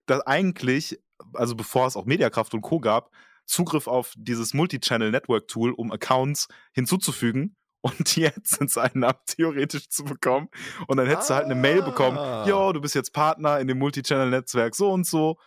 da 0.06 0.21
eigentlich, 0.25 0.99
also 1.34 1.56
bevor 1.56 1.88
es 1.88 1.95
auch 1.95 2.06
Mediakraft 2.06 2.54
und 2.54 2.62
Co. 2.62 2.80
gab, 2.80 3.10
Zugriff 3.45 3.88
auf 3.88 4.13
dieses 4.17 4.54
Multichannel-Network-Tool, 4.54 5.71
um 5.71 5.91
Accounts 5.91 6.47
hinzuzufügen 6.73 7.56
und 7.82 8.15
die 8.15 8.28
AdSense-Einnahmen 8.28 9.17
theoretisch 9.26 9.89
zu 9.89 10.04
bekommen. 10.04 10.50
Und 10.88 10.98
dann 10.98 11.08
hättest 11.08 11.30
du 11.30 11.34
halt 11.36 11.46
eine 11.46 11.56
Mail 11.56 11.82
bekommen, 11.82 12.17
Ah. 12.17 12.46
yo, 12.48 12.72
du 12.74 12.82
bist 12.82 12.96
jetzt 12.96 13.13
Partner 13.13 13.60
in 13.60 13.67
dem 13.67 13.78
Multichannel-Netzwerk 13.80 14.76
so 14.76 14.91
und 14.91 15.06
so. 15.06 15.38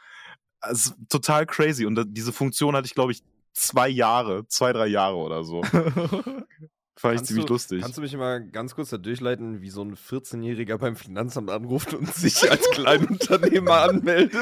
Es 0.63 0.87
ist 0.87 0.95
total 1.09 1.47
crazy. 1.47 1.87
Und 1.87 2.03
diese 2.09 2.33
Funktion 2.33 2.75
hatte 2.75 2.87
ich, 2.87 2.95
glaube 2.95 3.13
ich, 3.13 3.23
zwei 3.53 3.89
Jahre, 3.89 4.47
zwei, 4.49 4.73
drei 4.73 4.87
Jahre 4.87 5.17
oder 5.17 5.45
so. 5.45 5.63
Fand 6.97 7.15
ich 7.15 7.19
Kannst 7.19 7.29
ziemlich 7.29 7.47
du, 7.47 7.53
lustig. 7.55 7.83
Kannst 7.83 7.99
du 7.99 8.03
mich 8.03 8.17
mal 8.17 8.41
ganz 8.47 8.77
kurz 8.77 8.91
da 8.91 8.99
durchleiten, 8.99 9.61
wie 9.61 9.69
so 9.71 9.83
ein 9.83 9.97
14-Jähriger 9.97 10.79
beim 10.79 10.95
Finanzamt 10.95 11.51
anruft 11.51 11.93
und 11.93 12.15
sich 12.15 12.49
als 12.49 12.71
Kleinunternehmer 12.71 13.83
anmeldet? 13.83 14.33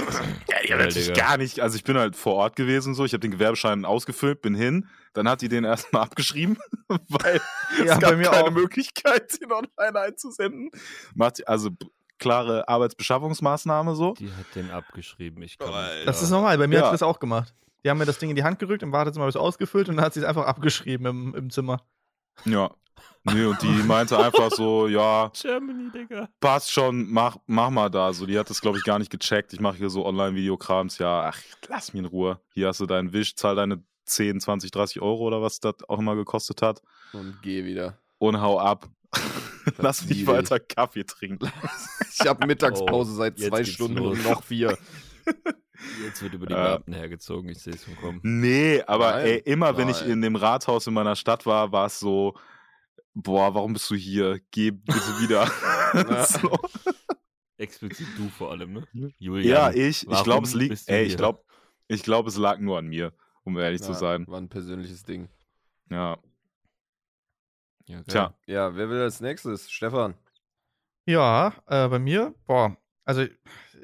Ja, 0.51 0.57
ja, 0.63 0.77
Geil, 0.77 0.87
natürlich 0.87 1.15
gar 1.15 1.39
nicht. 1.39 1.61
Also 1.61 1.77
ich 1.77 1.85
bin 1.85 1.97
halt 1.97 2.15
vor 2.15 2.35
Ort 2.35 2.57
gewesen, 2.57 2.95
so. 2.95 3.07
Ich 3.07 3.15
habe 3.15 3.21
den 3.21 3.31
Gewerbeschein 3.31 3.87
ausgefüllt, 3.87 4.43
bin 4.43 4.55
hin. 4.55 4.87
Dann 5.15 5.29
hat 5.29 5.41
die 5.41 5.49
den 5.49 5.65
erstmal 5.65 6.03
abgeschrieben, 6.03 6.59
weil 7.09 7.41
Ja, 7.79 7.95
es 7.95 8.01
gab 8.01 8.11
bei 8.11 8.17
mir 8.17 8.29
keine 8.31 8.45
auch. 8.49 8.51
Möglichkeit, 8.51 9.41
den 9.41 9.51
online 9.51 9.99
einzusenden. 10.01 10.71
Macht 11.15 11.47
also 11.49 11.71
klare 12.19 12.69
Arbeitsbeschaffungsmaßnahme 12.69 13.95
so. 13.95 14.13
Die 14.15 14.29
hat 14.31 14.47
den 14.55 14.71
abgeschrieben. 14.71 15.43
Ich 15.43 15.59
kann 15.59 15.73
Alter. 15.73 16.05
Das 16.05 16.23
ist 16.23 16.31
normal, 16.31 16.59
bei 16.59 16.67
mir 16.67 16.77
Ja. 16.77 16.83
hat 16.83 16.89
sie 16.91 16.95
das 16.95 17.03
auch 17.03 17.19
gemacht. 17.19 17.55
Die 17.85 17.91
haben 17.91 17.99
mir 17.99 18.05
das 18.07 18.19
Ding 18.19 18.31
in 18.31 18.37
die 18.37 18.45
Hand 18.45 18.59
gerückt, 18.59 18.83
im 18.83 18.93
Wartezimmer 18.93 19.23
habe 19.25 19.31
ich 19.31 19.37
es 19.37 19.41
ausgefüllt 19.41 19.89
und 19.89 19.97
dann 19.97 20.05
hat 20.05 20.15
sie 20.15 20.21
es 20.21 20.27
einfach 20.27 20.47
abgeschrieben 20.47 21.07
im, 21.07 21.35
im 21.35 21.51
Zimmer. 21.51 21.83
Ja. 22.45 22.71
Nee, 23.25 23.45
und 23.45 23.63
die 23.63 23.69
meinte 23.85 24.19
einfach 24.19 24.51
so, 24.51 24.89
ja, 24.89 25.31
Germany, 25.41 25.91
Digga. 25.93 26.29
passt 26.41 26.73
schon, 26.73 27.09
mach, 27.13 27.37
mach 27.47 27.71
mal 27.71 27.89
da. 27.89 28.13
So, 28.13 28.27
die 28.27 28.37
hat 28.37 28.51
das, 28.51 28.61
glaube 28.61 28.79
ich, 28.79 28.85
gar 28.85 28.99
nicht 28.99 29.11
gecheckt. 29.13 29.53
Ich 29.53 29.61
mache 29.61 29.77
hier 29.77 29.91
so 29.91 30.05
Online-Videokrams, 30.05 30.99
ja, 30.99 31.29
ach, 31.29 31.39
lass 31.69 31.93
mich 31.93 32.01
in 32.01 32.07
Ruhe. 32.07 32.41
Hier 32.53 32.67
hast 32.69 32.81
du 32.81 32.87
deinen 32.87 33.13
Wisch, 33.13 33.37
zahl 33.37 33.55
deine 33.55 33.81
10, 34.07 34.41
20, 34.41 34.73
30 34.73 35.01
Euro 35.03 35.23
oder 35.25 35.41
was 35.41 35.61
das 35.61 35.75
auch 35.89 36.01
immer 36.01 36.17
gekostet 36.17 36.63
hat. 36.63 36.83
Und 37.13 37.39
geh 37.43 37.65
wieder. 37.65 37.99
Und 38.19 38.41
hau 38.41 38.59
ab. 38.59 38.89
Lass 39.79 40.05
mich 40.09 40.27
weiter 40.27 40.59
Kaffee 40.59 41.05
trinken. 41.05 41.49
Ich 42.19 42.27
habe 42.27 42.45
Mittagspause 42.47 43.13
Oh, 43.13 43.15
seit 43.17 43.39
zwei 43.39 43.63
Stunden 43.63 43.99
los. 43.99 44.19
und 44.19 44.25
noch 44.25 44.43
vier. 44.43 44.77
Jetzt 46.05 46.23
wird 46.23 46.35
über 46.35 46.47
die 46.47 46.53
Äh. 46.55 46.57
Beamten 46.57 46.93
hergezogen. 46.95 47.49
Ich 47.51 47.59
sehe 47.59 47.75
es 47.75 47.85
schon 47.85 47.97
kommen. 47.97 48.21
Nee, 48.23 48.83
aber 48.87 49.13
Nein, 49.13 49.27
ey, 49.27 49.39
immer 49.39 49.77
wenn 49.77 49.89
ich 49.89 50.01
nein. 50.01 50.11
in 50.11 50.23
dem 50.23 50.37
Rathaus 50.37 50.87
in 50.87 50.95
meiner 50.95 51.17
Stadt 51.17 51.47
war, 51.47 51.73
war 51.73 51.87
es 51.87 51.99
so, 51.99 52.35
boah, 53.15 53.55
warum 53.55 53.73
bist 53.75 53.91
du 53.91 53.95
hier? 53.95 54.41
Geh 54.51 54.71
bitte 54.71 55.01
wieder. 55.21 55.51
Ja. 55.95 56.25
so. 56.25 56.59
Explizit 57.59 58.07
du 58.17 58.27
vor 58.31 58.51
allem, 58.51 58.73
ne? 58.73 58.87
Ja, 58.95 59.09
Julian. 59.19 59.75
ich. 59.77 60.03
Ich 60.05 60.09
warum 60.09 60.25
glaube, 60.25 60.47
es 60.47 60.55
liegt. 60.55 60.89
Ey, 60.89 61.05
ich 61.05 61.19
glaube, 61.19 61.45
ich 61.87 62.03
glaube, 62.03 62.31
es 62.31 62.39
lag 62.39 62.59
nur 62.61 62.79
an 62.79 62.87
mir, 62.87 63.13
um 63.45 63.59
ehrlich 63.59 63.83
zu 63.83 63.93
Ja, 63.93 63.99
sein. 63.99 64.27
War 64.27 64.41
ein 64.41 64.49
persönliches 64.49 65.03
Ding. 65.03 65.29
Ja. 65.91 66.17
Ja, 67.85 67.97
geil. 67.97 68.05
Tja, 68.07 68.35
Ja, 68.47 68.75
wer 68.75 68.89
will 68.89 69.01
als 69.03 69.21
nächstes? 69.21 69.71
Stefan. 69.71 70.15
Ja, 71.05 71.53
äh, 71.67 71.89
bei 71.89 71.99
mir, 71.99 72.35
boah, 72.47 72.77
also 73.05 73.27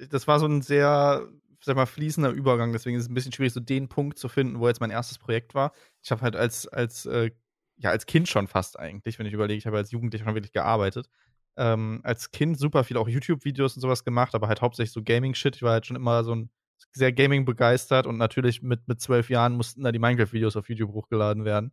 das 0.08 0.26
war 0.28 0.38
so 0.40 0.46
ein 0.46 0.62
sehr, 0.62 1.28
sag 1.64 1.76
mal, 1.76 1.86
fließender 1.86 2.30
Übergang, 2.30 2.72
deswegen 2.72 2.96
ist 2.96 3.04
es 3.04 3.08
ein 3.10 3.14
bisschen 3.14 3.32
schwierig, 3.32 3.52
so 3.52 3.60
den 3.60 3.88
Punkt 3.88 4.18
zu 4.18 4.28
finden, 4.28 4.60
wo 4.60 4.68
jetzt 4.68 4.80
mein 4.80 4.90
erstes 4.90 5.18
Projekt 5.18 5.54
war. 5.54 5.72
Ich 6.02 6.10
habe 6.10 6.22
halt 6.22 6.36
als, 6.36 6.66
als, 6.68 7.06
äh, 7.06 7.30
ja, 7.76 7.90
als 7.90 8.06
Kind 8.06 8.28
schon 8.28 8.48
fast 8.48 8.78
eigentlich, 8.78 9.18
wenn 9.18 9.26
ich 9.26 9.32
überlege, 9.32 9.58
ich 9.58 9.66
habe 9.66 9.76
als 9.76 9.90
Jugendlicher 9.90 10.24
schon 10.24 10.34
wirklich 10.34 10.52
gearbeitet. 10.52 11.08
Ähm, 11.56 12.00
als 12.04 12.30
Kind 12.30 12.58
super 12.58 12.84
viel 12.84 12.96
auch 12.96 13.08
YouTube-Videos 13.08 13.74
und 13.76 13.82
sowas 13.82 14.04
gemacht, 14.04 14.34
aber 14.34 14.48
halt 14.48 14.60
hauptsächlich 14.62 14.92
so 14.92 15.02
Gaming-Shit. 15.02 15.56
Ich 15.56 15.62
war 15.62 15.72
halt 15.72 15.86
schon 15.86 15.96
immer 15.96 16.24
so 16.24 16.34
ein 16.34 16.50
sehr 16.92 17.12
Gaming 17.12 17.44
begeistert 17.44 18.06
und 18.06 18.16
natürlich 18.18 18.62
mit, 18.62 18.86
mit 18.88 19.00
zwölf 19.00 19.30
Jahren 19.30 19.54
mussten 19.54 19.82
da 19.82 19.92
die 19.92 19.98
Minecraft-Videos 19.98 20.56
auf 20.56 20.68
YouTube 20.68 20.92
hochgeladen 20.92 21.44
werden. 21.44 21.72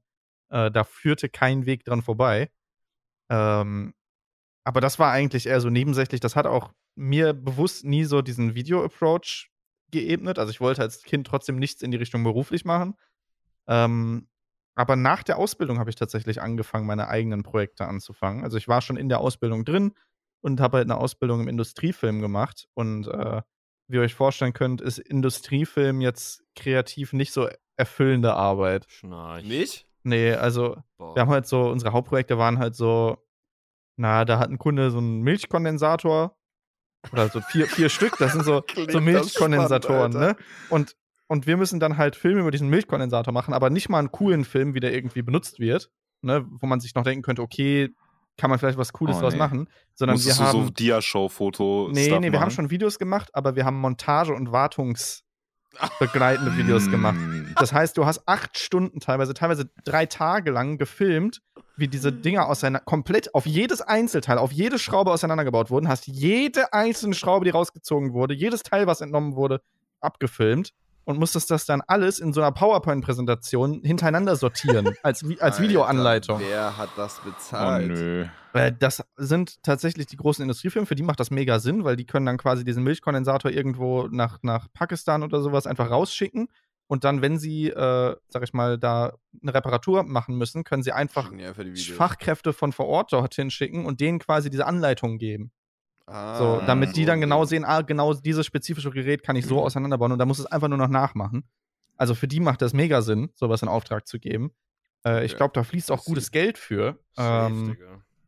Äh, 0.49 0.71
da 0.71 0.83
führte 0.83 1.29
kein 1.29 1.65
Weg 1.65 1.86
dran 1.86 2.01
vorbei. 2.01 2.49
Ähm, 3.29 3.93
aber 4.63 4.81
das 4.81 4.99
war 4.99 5.11
eigentlich 5.11 5.47
eher 5.47 5.61
so 5.61 5.69
nebensächlich. 5.69 6.21
Das 6.21 6.36
hat 6.36 6.47
auch 6.47 6.71
mir 6.95 7.33
bewusst 7.33 7.86
nie 7.86 8.03
so 8.05 8.21
diesen 8.21 8.55
Video-Approach 8.55 9.51
geebnet. 9.91 10.39
Also 10.39 10.51
ich 10.51 10.61
wollte 10.61 10.81
als 10.81 11.03
Kind 11.03 11.27
trotzdem 11.27 11.57
nichts 11.57 11.81
in 11.81 11.91
die 11.91 11.97
Richtung 11.97 12.23
beruflich 12.23 12.65
machen. 12.65 12.95
Ähm, 13.67 14.27
aber 14.75 14.95
nach 14.95 15.23
der 15.23 15.38
Ausbildung 15.38 15.79
habe 15.79 15.89
ich 15.89 15.95
tatsächlich 15.95 16.41
angefangen, 16.41 16.86
meine 16.86 17.07
eigenen 17.07 17.43
Projekte 17.43 17.88
anzufangen. 17.88 18.43
Also 18.43 18.57
ich 18.57 18.67
war 18.67 18.81
schon 18.81 18.97
in 18.97 19.09
der 19.09 19.19
Ausbildung 19.19 19.63
drin 19.63 19.93
und 20.41 20.59
habe 20.59 20.77
halt 20.77 20.88
eine 20.88 20.97
Ausbildung 20.97 21.39
im 21.41 21.47
Industriefilm 21.47 22.21
gemacht. 22.21 22.67
Und 22.73 23.07
äh, 23.07 23.41
wie 23.88 23.97
ihr 23.97 24.01
euch 24.01 24.15
vorstellen 24.15 24.53
könnt, 24.53 24.81
ist 24.81 24.97
Industriefilm 24.97 26.01
jetzt 26.01 26.43
kreativ 26.55 27.13
nicht 27.13 27.31
so 27.31 27.47
erfüllende 27.77 28.33
Arbeit. 28.33 28.86
Schnarch. 28.89 29.45
Nicht? 29.45 29.88
Nee, 30.03 30.33
also 30.33 30.77
Boah. 30.97 31.15
wir 31.15 31.21
haben 31.21 31.31
halt 31.31 31.47
so, 31.47 31.69
unsere 31.69 31.93
Hauptprojekte 31.93 32.38
waren 32.38 32.59
halt 32.59 32.75
so, 32.75 33.17
na, 33.97 34.25
da 34.25 34.39
hat 34.39 34.49
ein 34.49 34.57
Kunde 34.57 34.91
so 34.91 34.97
einen 34.97 35.21
Milchkondensator 35.21 36.38
oder 37.12 37.30
so 37.30 37.41
vier, 37.41 37.68
vier 37.68 37.89
Stück, 37.89 38.18
das 38.18 38.34
sind 38.34 38.45
so, 38.45 38.64
so 38.89 39.01
Milchkondensatoren, 39.01 40.12
spannend, 40.12 40.38
ne? 40.39 40.45
Und, 40.70 40.95
und 41.28 41.47
wir 41.47 41.58
müssen 41.58 41.80
dann 41.80 41.97
halt 41.97 42.16
Filme 42.16 42.41
über 42.41 42.51
diesen 42.51 42.70
Milchkondensator 42.70 43.34
machen, 43.34 43.53
aber 43.53 43.70
nicht 43.70 43.89
mal 43.89 43.99
einen 43.99 44.12
coolen 44.12 44.45
Film, 44.45 44.74
wie 44.74 44.80
der 44.80 44.93
irgendwie 44.93 45.22
benutzt 45.22 45.60
wird, 45.60 45.89
ne? 46.22 46.45
Wo 46.49 46.68
man 46.68 46.80
sich 46.80 46.95
noch 46.95 47.03
denken 47.03 47.24
könnte, 47.24 47.41
okay, 47.41 47.89
kann 48.38 48.49
man 48.49 48.60
vielleicht 48.60 48.78
was 48.78 48.91
Cooles 48.91 49.18
Oh, 49.18 49.22
draus 49.22 49.34
nee. 49.34 49.39
machen, 49.39 49.70
sondern 49.93 50.18
wir 50.18 50.26
musstest 50.26 50.39
du 50.39 50.43
haben. 50.43 50.64
so 50.66 50.70
Dia-Show-Foto 50.70 51.89
Nee, 51.93 52.20
nee, 52.20 52.32
wir 52.32 52.41
haben 52.41 52.51
schon 52.51 52.70
Videos 52.70 52.99
gemacht, 52.99 53.30
aber 53.34 53.56
wir 53.56 53.64
haben 53.64 53.80
Montage- 53.80 54.34
und 54.34 54.51
Wartungsbegleitende 54.51 56.58
Videos 56.58 56.89
gemacht. 56.89 57.18
Das 57.58 57.72
heißt, 57.72 57.97
du 57.97 58.06
hast 58.06 58.28
acht 58.28 58.60
Stunden 58.60 58.99
teilweise, 58.99 59.34
teilweise 59.34 59.72
drei 59.86 60.06
Tage 60.08 60.51
lang 60.51 60.78
gefilmt, 60.78 61.41
wie 61.78 61.88
diese 61.88 62.11
Dinger 62.11 62.47
auseinander, 62.47 62.86
komplett 62.86 63.34
auf 63.36 63.45
jedes 63.45 63.82
Einzelteil, 63.82 64.38
auf 64.38 64.51
jede 64.51 64.80
Schraube 64.80 65.11
auseinandergebaut 65.11 65.69
wurden, 65.69 65.88
hast 65.88 66.07
jede 66.07 66.73
einzelne 66.73 67.13
Schraube, 67.15 67.45
die 67.45 67.51
rausgezogen 67.51 68.13
wurde, 68.13 68.34
jedes 68.34 68.63
Teil, 68.63 68.88
was 68.88 69.01
entnommen 69.01 69.36
wurde, 69.36 69.61
abgefilmt 69.99 70.71
und 71.03 71.19
musstest 71.19 71.51
das 71.51 71.65
dann 71.65 71.82
alles 71.86 72.19
in 72.19 72.34
so 72.34 72.41
einer 72.41 72.51
PowerPoint-Präsentation 72.51 73.82
hintereinander 73.84 74.36
sortieren, 74.36 74.93
als, 75.03 75.23
als 75.23 75.41
Alter, 75.41 75.63
Videoanleitung. 75.63 76.39
Wer 76.39 76.78
hat 76.78 76.89
das 76.95 77.21
Oh 77.23 77.30
bezahlt? 77.30 77.88
nö. 77.88 78.26
Äh, 78.53 78.71
Das 78.80 79.03
sind 79.17 79.61
tatsächlich 79.63 80.07
die 80.07 80.17
großen 80.17 80.41
Industriefirmen, 80.41 80.88
für 80.88 80.95
die 80.95 81.03
macht 81.03 81.19
das 81.19 81.30
mega 81.30 81.59
Sinn, 81.59 81.84
weil 81.84 81.95
die 81.95 82.05
können 82.05 82.26
dann 82.26 82.38
quasi 82.38 82.63
diesen 82.63 82.84
Milchkondensator 82.84 83.51
irgendwo 83.51 84.07
nach, 84.07 84.39
nach 84.41 84.67
Pakistan 84.73 85.23
oder 85.23 85.41
sowas 85.41 85.67
einfach 85.67 85.89
rausschicken. 85.91 86.47
Und 86.88 87.03
dann, 87.03 87.21
wenn 87.21 87.39
sie, 87.39 87.69
äh, 87.69 88.15
sag 88.29 88.43
ich 88.43 88.53
mal, 88.53 88.77
da 88.77 89.15
eine 89.41 89.53
Reparatur 89.53 90.03
machen 90.03 90.38
müssen, 90.38 90.63
können 90.63 90.83
sie 90.83 90.91
einfach. 90.91 91.31
Fachkräfte 91.97 92.53
von 92.53 92.71
vor 92.73 92.86
Ort 92.88 93.11
dorthin 93.11 93.49
schicken 93.49 93.86
und 93.86 94.01
denen 94.01 94.19
quasi 94.19 94.49
diese 94.51 94.67
Anleitung 94.67 95.17
geben. 95.17 95.51
Ah, 96.05 96.38
So, 96.38 96.61
damit 96.67 96.95
die 96.95 97.05
dann 97.05 97.21
genau 97.21 97.45
sehen, 97.45 97.65
ah, 97.65 97.81
genau 97.81 98.13
dieses 98.13 98.45
spezifische 98.45 98.91
Gerät 98.91 99.23
kann 99.23 99.36
ich 99.36 99.45
so 99.47 99.61
auseinanderbauen 99.63 100.11
und 100.11 100.19
da 100.19 100.25
muss 100.25 100.38
es 100.38 100.45
einfach 100.45 100.67
nur 100.67 100.77
noch 100.77 100.88
nachmachen. 100.89 101.47
Also 101.97 102.13
für 102.13 102.27
die 102.27 102.39
macht 102.39 102.61
das 102.61 102.73
mega 102.73 103.01
Sinn, 103.01 103.31
sowas 103.36 103.61
in 103.63 103.67
Auftrag 103.67 104.05
zu 104.05 104.19
geben. 104.19 104.51
Äh, 105.05 105.25
ich 105.25 105.31
Ja, 105.31 105.38
glaube, 105.38 105.53
da 105.53 105.63
fließt 105.63 105.91
auch 105.91 106.03
gutes 106.05 106.29
Geld 106.29 106.57
für. 106.59 106.99
Ähm, 107.17 107.77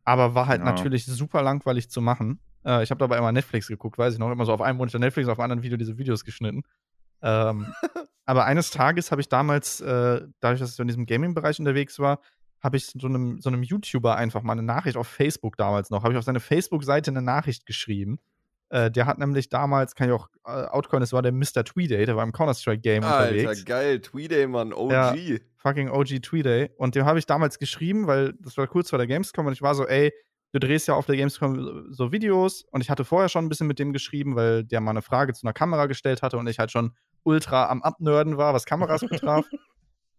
aber 0.04 0.34
war 0.36 0.48
halt 0.48 0.62
Ja. 0.62 0.66
natürlich 0.66 1.06
super 1.06 1.42
langweilig 1.44 1.90
zu 1.92 2.02
machen. 2.02 2.40
Äh, 2.66 2.82
ich 2.82 2.90
habe 2.90 3.00
dabei 3.00 3.18
immer 3.18 3.32
Netflix 3.32 3.68
geguckt, 3.68 3.98
weiß 3.98 4.14
ich 4.14 4.20
noch, 4.20 4.32
immer 4.32 4.46
so 4.46 4.54
auf 4.54 4.62
einem 4.62 4.78
Monitor 4.78 5.00
Netflix, 5.00 5.28
auf 5.30 5.38
einem 5.38 5.44
anderen 5.52 5.64
Video 5.64 5.78
diese 5.78 5.98
Videos 5.98 6.24
geschnitten. 6.24 6.64
Ähm, 7.22 7.74
aber 8.26 8.46
eines 8.46 8.72
Tages 8.72 9.12
habe 9.12 9.22
ich 9.22 9.30
damals, 9.30 9.82
äh, 9.82 10.22
dadurch, 10.40 10.60
dass 10.60 10.72
ich 10.72 10.76
so 10.76 10.84
in 10.84 10.88
diesem 10.88 11.06
Gaming-Bereich 11.06 11.60
unterwegs 11.60 12.00
war, 12.00 12.20
habe 12.62 12.78
ich 12.78 12.88
so 12.88 13.08
einem, 13.08 13.40
so 13.40 13.50
einem 13.50 13.64
YouTuber 13.64 14.16
einfach 14.16 14.42
mal 14.42 14.54
eine 14.54 14.64
Nachricht 14.64 14.98
auf 14.98 15.08
Facebook 15.08 15.58
damals 15.58 15.90
noch, 15.90 16.04
habe 16.04 16.14
ich 16.14 16.18
auf 16.18 16.24
seine 16.24 16.40
Facebook-Seite 16.40 17.12
eine 17.12 17.22
Nachricht 17.22 17.66
geschrieben. 17.66 18.20
Äh, 18.70 18.92
der 18.92 19.06
hat 19.06 19.18
nämlich 19.18 19.50
damals, 19.50 19.96
kann 19.96 20.10
ich 20.10 20.14
auch 20.14 20.28
äh, 20.46 20.50
outcoin, 20.50 21.02
es 21.02 21.14
war 21.14 21.22
der 21.22 21.32
Mr. 21.32 21.64
Tweeday, 21.64 22.06
der 22.06 22.18
war 22.18 22.24
im 22.24 22.34
Counter-Strike-Game 22.34 23.04
Alter, 23.04 23.32
unterwegs 23.32 23.66
geil. 23.66 24.02
Tweeday, 24.02 24.48
Mann. 24.48 24.74
OG. 24.74 24.92
Ja. 24.92 25.16
fucking 25.56 25.90
OG 25.90 26.22
Tweeday. 26.22 26.72
Und 26.78 26.96
dem 26.96 27.06
habe 27.06 27.20
ich 27.20 27.26
damals 27.26 27.60
geschrieben, 27.60 28.08
weil 28.08 28.34
das 28.40 28.58
war 28.58 28.68
kurz 28.68 28.90
vor 28.90 28.98
der 28.98 29.08
Gamescom 29.08 29.46
und 29.46 29.54
ich 29.54 29.62
war 29.62 29.74
so, 29.74 29.88
ey, 29.88 30.12
du 30.54 30.60
drehst 30.60 30.88
ja 30.88 30.94
auf 30.96 31.06
der 31.06 31.18
Gamescom 31.18 31.88
so 31.92 32.12
Videos 32.12 32.64
und 32.72 32.82
ich 32.82 32.90
hatte 32.90 33.06
vorher 33.06 33.30
schon 33.30 33.46
ein 33.46 33.50
bisschen 33.50 33.68
mit 33.68 33.80
dem 33.80 33.94
geschrieben, 33.94 34.36
weil 34.36 34.64
der 34.64 34.82
mal 34.82 34.92
eine 34.92 35.02
Frage 35.02 35.34
zu 35.34 35.46
einer 35.46 35.54
Kamera 35.54 35.86
gestellt 35.88 36.22
hatte 36.22 36.38
und 36.38 36.48
ich 36.48 36.60
halt 36.60 36.72
schon 36.72 36.94
ultra 37.24 37.70
am 37.70 37.82
Abnörden 37.84 38.38
war, 38.38 38.54
was 38.54 38.66
Kameras 38.66 39.02
betraf. 39.02 39.46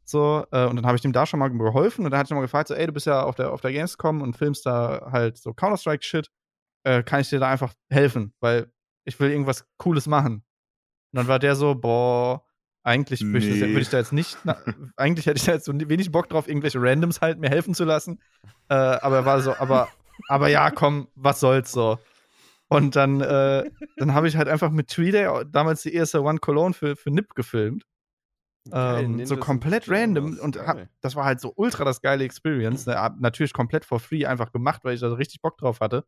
So, 0.05 0.47
äh, 0.53 0.65
und 0.65 0.77
dann 0.77 0.87
habe 0.87 0.97
ich 0.97 1.03
dem 1.03 1.13
da 1.13 1.27
schon 1.27 1.39
mal 1.39 1.49
geholfen 1.49 2.07
und 2.07 2.11
dann 2.11 2.19
hatte 2.19 2.29
ich 2.29 2.35
mal 2.35 2.41
gefragt, 2.41 2.69
so, 2.69 2.75
ey, 2.75 2.87
du 2.87 2.95
bist 2.95 3.05
ja 3.05 3.25
auf 3.25 3.35
der, 3.35 3.53
auf 3.53 3.61
der 3.61 3.73
Gamescom 3.73 4.23
und 4.23 4.39
filmst 4.39 4.65
da 4.65 5.11
halt 5.13 5.37
so 5.37 5.53
Counter-Strike-Shit. 5.53 6.31
Äh, 6.85 7.03
kann 7.03 7.21
ich 7.21 7.29
dir 7.29 7.41
da 7.41 7.51
einfach 7.51 7.75
helfen? 7.91 8.33
Weil 8.41 8.73
ich 9.05 9.21
will 9.21 9.31
irgendwas 9.31 9.67
Cooles 9.77 10.07
machen. 10.07 10.37
Und 10.37 10.45
dann 11.13 11.29
war 11.29 11.39
der 11.39 11.57
so, 11.57 11.75
boah, 11.75 12.43
eigentlich 12.85 13.21
würde 13.21 13.47
ich, 13.47 13.61
Nee. 13.61 13.75
würd 13.75 13.83
ich 13.83 13.91
da 13.91 13.99
jetzt 13.99 14.15
nicht, 14.15 14.39
na, 14.45 14.57
eigentlich 14.97 15.27
hätte 15.27 15.37
ich 15.37 15.45
da 15.45 15.53
jetzt 15.53 15.67
so 15.67 15.73
wenig 15.79 16.11
Bock 16.11 16.31
drauf, 16.31 16.49
irgendwelche 16.49 16.81
Randoms 16.81 17.21
halt 17.21 17.39
mir 17.39 17.51
helfen 17.51 17.75
zu 17.75 17.85
lassen. 17.85 18.19
Äh, 18.71 18.75
aber 18.77 19.17
er 19.17 19.25
war 19.27 19.43
so, 19.43 19.55
aber, 19.59 19.89
aber 20.29 20.49
ja, 20.49 20.71
komm, 20.71 21.09
was 21.15 21.41
soll's 21.41 21.73
so. 21.73 21.99
Und 22.69 22.97
dann, 22.97 23.21
äh, 23.21 23.71
dann 23.97 24.15
habe 24.15 24.29
ich 24.29 24.37
halt 24.37 24.49
einfach 24.49 24.71
mit 24.71 24.89
Tweeday 24.89 25.45
damals 25.51 25.83
die 25.83 25.95
ESL 25.95 26.21
One 26.21 26.39
Cologne 26.39 26.75
für, 26.75 26.97
für 26.97 27.11
NIP 27.11 27.35
gefilmt. 27.35 27.85
Ähm, 28.71 29.25
so 29.25 29.37
komplett 29.39 29.89
random 29.89 30.39
und 30.39 30.57
Geil. 30.57 30.67
hab, 30.67 30.89
das 31.01 31.17
war 31.17 31.25
halt 31.25 31.41
so 31.41 31.53
ultra 31.57 31.85
das 31.85 32.03
geile 32.03 32.25
Experience. 32.25 32.87
Ne? 32.87 33.17
Natürlich 33.19 33.53
komplett 33.53 33.85
for 33.85 34.01
free 34.01 34.27
einfach 34.27 34.53
gemacht, 34.53 34.85
weil 34.85 34.95
ich 34.95 35.01
da 35.01 35.09
so 35.09 35.15
richtig 35.15 35.41
Bock 35.41 35.57
drauf 35.57 35.81
hatte. 35.81 36.05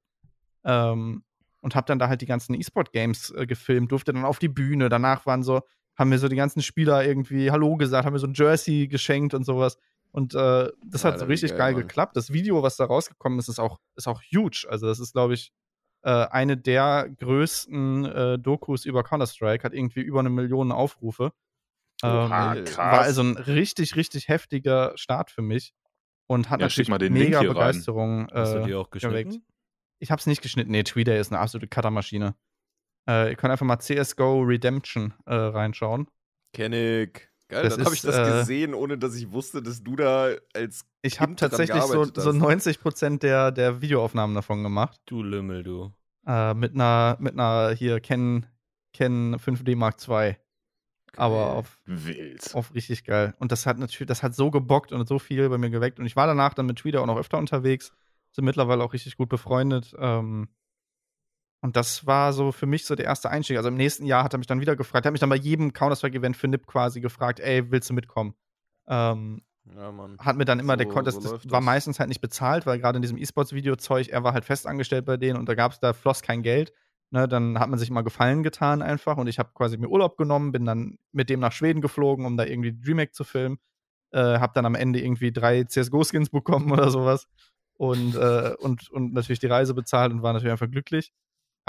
Ähm, 0.64 1.24
und 1.62 1.74
hab 1.74 1.86
dann 1.86 1.98
da 1.98 2.08
halt 2.08 2.20
die 2.20 2.26
ganzen 2.26 2.54
E-Sport-Games 2.54 3.30
äh, 3.30 3.46
gefilmt, 3.46 3.92
durfte 3.92 4.12
dann 4.12 4.24
auf 4.24 4.38
die 4.38 4.48
Bühne. 4.48 4.88
Danach 4.88 5.26
waren 5.26 5.42
so, 5.42 5.62
haben 5.96 6.10
mir 6.10 6.18
so 6.18 6.28
die 6.28 6.36
ganzen 6.36 6.62
Spieler 6.62 7.04
irgendwie 7.04 7.50
Hallo 7.50 7.76
gesagt, 7.76 8.06
haben 8.06 8.12
mir 8.12 8.18
so 8.18 8.26
ein 8.26 8.34
Jersey 8.34 8.88
geschenkt 8.88 9.34
und 9.34 9.44
sowas. 9.44 9.76
Und 10.12 10.34
äh, 10.34 10.70
das 10.84 11.04
hat 11.04 11.18
so 11.20 11.26
wie 11.28 11.32
richtig 11.32 11.50
geil, 11.52 11.58
geil 11.58 11.74
geklappt. 11.74 12.16
Das 12.16 12.32
Video, 12.32 12.62
was 12.62 12.76
da 12.76 12.84
rausgekommen 12.84 13.38
ist, 13.38 13.48
ist 13.48 13.58
auch, 13.60 13.78
ist 13.96 14.08
auch 14.08 14.20
huge. 14.22 14.66
Also, 14.68 14.86
das 14.86 14.98
ist, 14.98 15.12
glaube 15.12 15.34
ich, 15.34 15.52
äh, 16.02 16.10
eine 16.10 16.56
der 16.56 17.08
größten 17.18 18.04
äh, 18.06 18.38
Dokus 18.38 18.84
über 18.86 19.02
Counter-Strike, 19.04 19.62
hat 19.64 19.72
irgendwie 19.74 20.00
über 20.00 20.20
eine 20.20 20.30
Million 20.30 20.72
Aufrufe. 20.72 21.32
Oha, 22.02 22.54
Ähm, 22.56 22.64
krass. 22.64 22.76
war 22.78 23.00
also 23.02 23.22
ein 23.22 23.36
richtig, 23.36 23.94
richtig 23.96 24.28
heftiger 24.28 24.92
Start 24.96 25.30
für 25.30 25.42
mich 25.42 25.74
und 26.26 26.48
hat 26.48 26.60
Ja, 26.60 26.66
natürlich 26.66 26.88
mal 26.88 26.98
den 26.98 27.14
Link 27.14 27.26
mega 27.26 27.40
rein. 27.40 27.48
Begeisterung 27.48 28.28
Hast 28.32 28.54
du 28.54 28.58
äh, 28.58 28.62
die 28.66 28.74
auch 28.74 28.90
geweckt. 28.90 29.30
geschnitten? 29.30 29.46
Ich 29.98 30.10
hab's 30.10 30.26
nicht 30.26 30.40
geschnitten. 30.42 30.70
Nee, 30.70 30.82
Tweeday 30.82 31.20
ist 31.20 31.30
eine 31.30 31.40
absolute 31.40 31.68
Cuttermaschine. 31.68 32.34
Äh, 33.08 33.30
ihr 33.30 33.36
könnt 33.36 33.50
einfach 33.52 33.66
mal 33.66 33.78
CSGO 33.78 34.40
Redemption 34.42 35.12
äh, 35.26 35.34
reinschauen. 35.34 36.08
Kenn 36.54 36.72
ich. 36.72 37.29
Geil, 37.50 37.64
Das 37.64 37.76
dann 37.76 37.84
habe 37.84 37.94
ich 37.94 38.02
das 38.02 38.16
äh, 38.16 38.38
gesehen, 38.38 38.74
ohne 38.74 38.96
dass 38.96 39.16
ich 39.16 39.32
wusste, 39.32 39.60
dass 39.60 39.82
du 39.82 39.96
da 39.96 40.30
als 40.54 40.84
Ich 41.02 41.20
habe 41.20 41.34
tatsächlich 41.34 41.82
so, 41.82 42.04
so 42.04 42.14
hast. 42.14 42.26
90% 42.26 43.18
der, 43.18 43.50
der 43.50 43.82
Videoaufnahmen 43.82 44.36
davon 44.36 44.62
gemacht. 44.62 45.00
Du 45.06 45.22
Lümmel, 45.22 45.64
du. 45.64 45.92
Äh, 46.26 46.54
mit 46.54 46.74
einer, 46.74 47.16
mit 47.18 47.32
einer 47.32 47.74
hier 47.74 47.98
Ken, 48.00 48.46
Ken 48.92 49.34
5D 49.34 49.74
Mark 49.74 49.96
II. 50.08 50.36
Aber 51.16 51.54
auf, 51.54 51.80
Wild. 51.86 52.54
auf 52.54 52.72
richtig 52.72 53.02
geil. 53.02 53.34
Und 53.40 53.50
das 53.50 53.66
hat 53.66 53.78
natürlich, 53.78 54.06
das 54.06 54.22
hat 54.22 54.36
so 54.36 54.52
gebockt 54.52 54.92
und 54.92 55.08
so 55.08 55.18
viel 55.18 55.48
bei 55.48 55.58
mir 55.58 55.70
geweckt. 55.70 55.98
Und 55.98 56.06
ich 56.06 56.14
war 56.14 56.28
danach 56.28 56.54
dann 56.54 56.66
mit 56.66 56.78
Twitter 56.78 57.02
auch 57.02 57.06
noch 57.06 57.18
öfter 57.18 57.38
unterwegs. 57.38 57.92
Sind 58.30 58.44
mittlerweile 58.44 58.84
auch 58.84 58.92
richtig 58.92 59.16
gut 59.16 59.28
befreundet. 59.28 59.92
Ähm, 59.98 60.48
und 61.60 61.76
das 61.76 62.06
war 62.06 62.32
so 62.32 62.52
für 62.52 62.66
mich 62.66 62.84
so 62.86 62.94
der 62.94 63.06
erste 63.06 63.30
Einstieg. 63.30 63.56
Also 63.56 63.68
im 63.68 63.76
nächsten 63.76 64.06
Jahr 64.06 64.24
hat 64.24 64.34
er 64.34 64.38
mich 64.38 64.46
dann 64.46 64.60
wieder 64.60 64.76
gefragt, 64.76 65.06
hat 65.06 65.12
mich 65.12 65.20
dann 65.20 65.28
bei 65.30 65.36
jedem 65.36 65.72
Counter-Strike-Event 65.72 66.36
für 66.36 66.48
NIP 66.48 66.66
quasi 66.66 67.00
gefragt, 67.00 67.40
ey, 67.40 67.70
willst 67.70 67.90
du 67.90 67.94
mitkommen? 67.94 68.34
Ähm, 68.88 69.42
Ja, 69.76 69.92
Mann. 69.92 70.16
hat 70.18 70.36
mir 70.36 70.44
dann 70.46 70.58
immer 70.58 70.76
der 70.76 70.86
So- 70.86 70.92
Kon- 70.94 71.04
das, 71.04 71.14
so 71.16 71.36
das 71.36 71.50
war 71.50 71.60
meistens 71.60 71.98
halt 72.00 72.08
nicht 72.08 72.20
bezahlt, 72.22 72.66
weil 72.66 72.78
gerade 72.78 72.96
in 72.96 73.02
diesem 73.02 73.18
E-Sports-Video-Zeug, 73.18 74.08
er 74.08 74.24
war 74.24 74.32
halt 74.32 74.44
festangestellt 74.44 75.04
bei 75.04 75.16
denen 75.16 75.38
und 75.38 75.48
da 75.48 75.54
gab's, 75.54 75.80
da 75.80 75.92
floss 75.92 76.22
kein 76.22 76.42
Geld. 76.42 76.72
Ne, 77.12 77.26
dann 77.26 77.58
hat 77.58 77.68
man 77.68 77.78
sich 77.78 77.90
mal 77.90 78.02
Gefallen 78.02 78.44
getan 78.44 78.82
einfach 78.82 79.16
und 79.16 79.26
ich 79.26 79.40
habe 79.40 79.50
quasi 79.52 79.76
mir 79.76 79.88
Urlaub 79.88 80.16
genommen, 80.16 80.52
bin 80.52 80.64
dann 80.64 80.96
mit 81.10 81.28
dem 81.28 81.40
nach 81.40 81.50
Schweden 81.50 81.80
geflogen, 81.80 82.24
um 82.24 82.36
da 82.36 82.44
irgendwie 82.44 82.72
DreamHack 82.72 83.14
zu 83.14 83.24
filmen. 83.24 83.58
Äh, 84.12 84.38
hab 84.38 84.54
dann 84.54 84.64
am 84.64 84.76
Ende 84.76 85.00
irgendwie 85.00 85.32
drei 85.32 85.64
CSGO-Skins 85.64 86.30
bekommen 86.30 86.70
oder 86.72 86.88
sowas. 86.90 87.26
und, 87.74 88.14
äh, 88.14 88.54
und, 88.60 88.90
und 88.90 89.12
natürlich 89.12 89.40
die 89.40 89.46
Reise 89.48 89.74
bezahlt 89.74 90.12
und 90.12 90.22
war 90.22 90.32
natürlich 90.34 90.52
einfach 90.52 90.70
glücklich. 90.70 91.12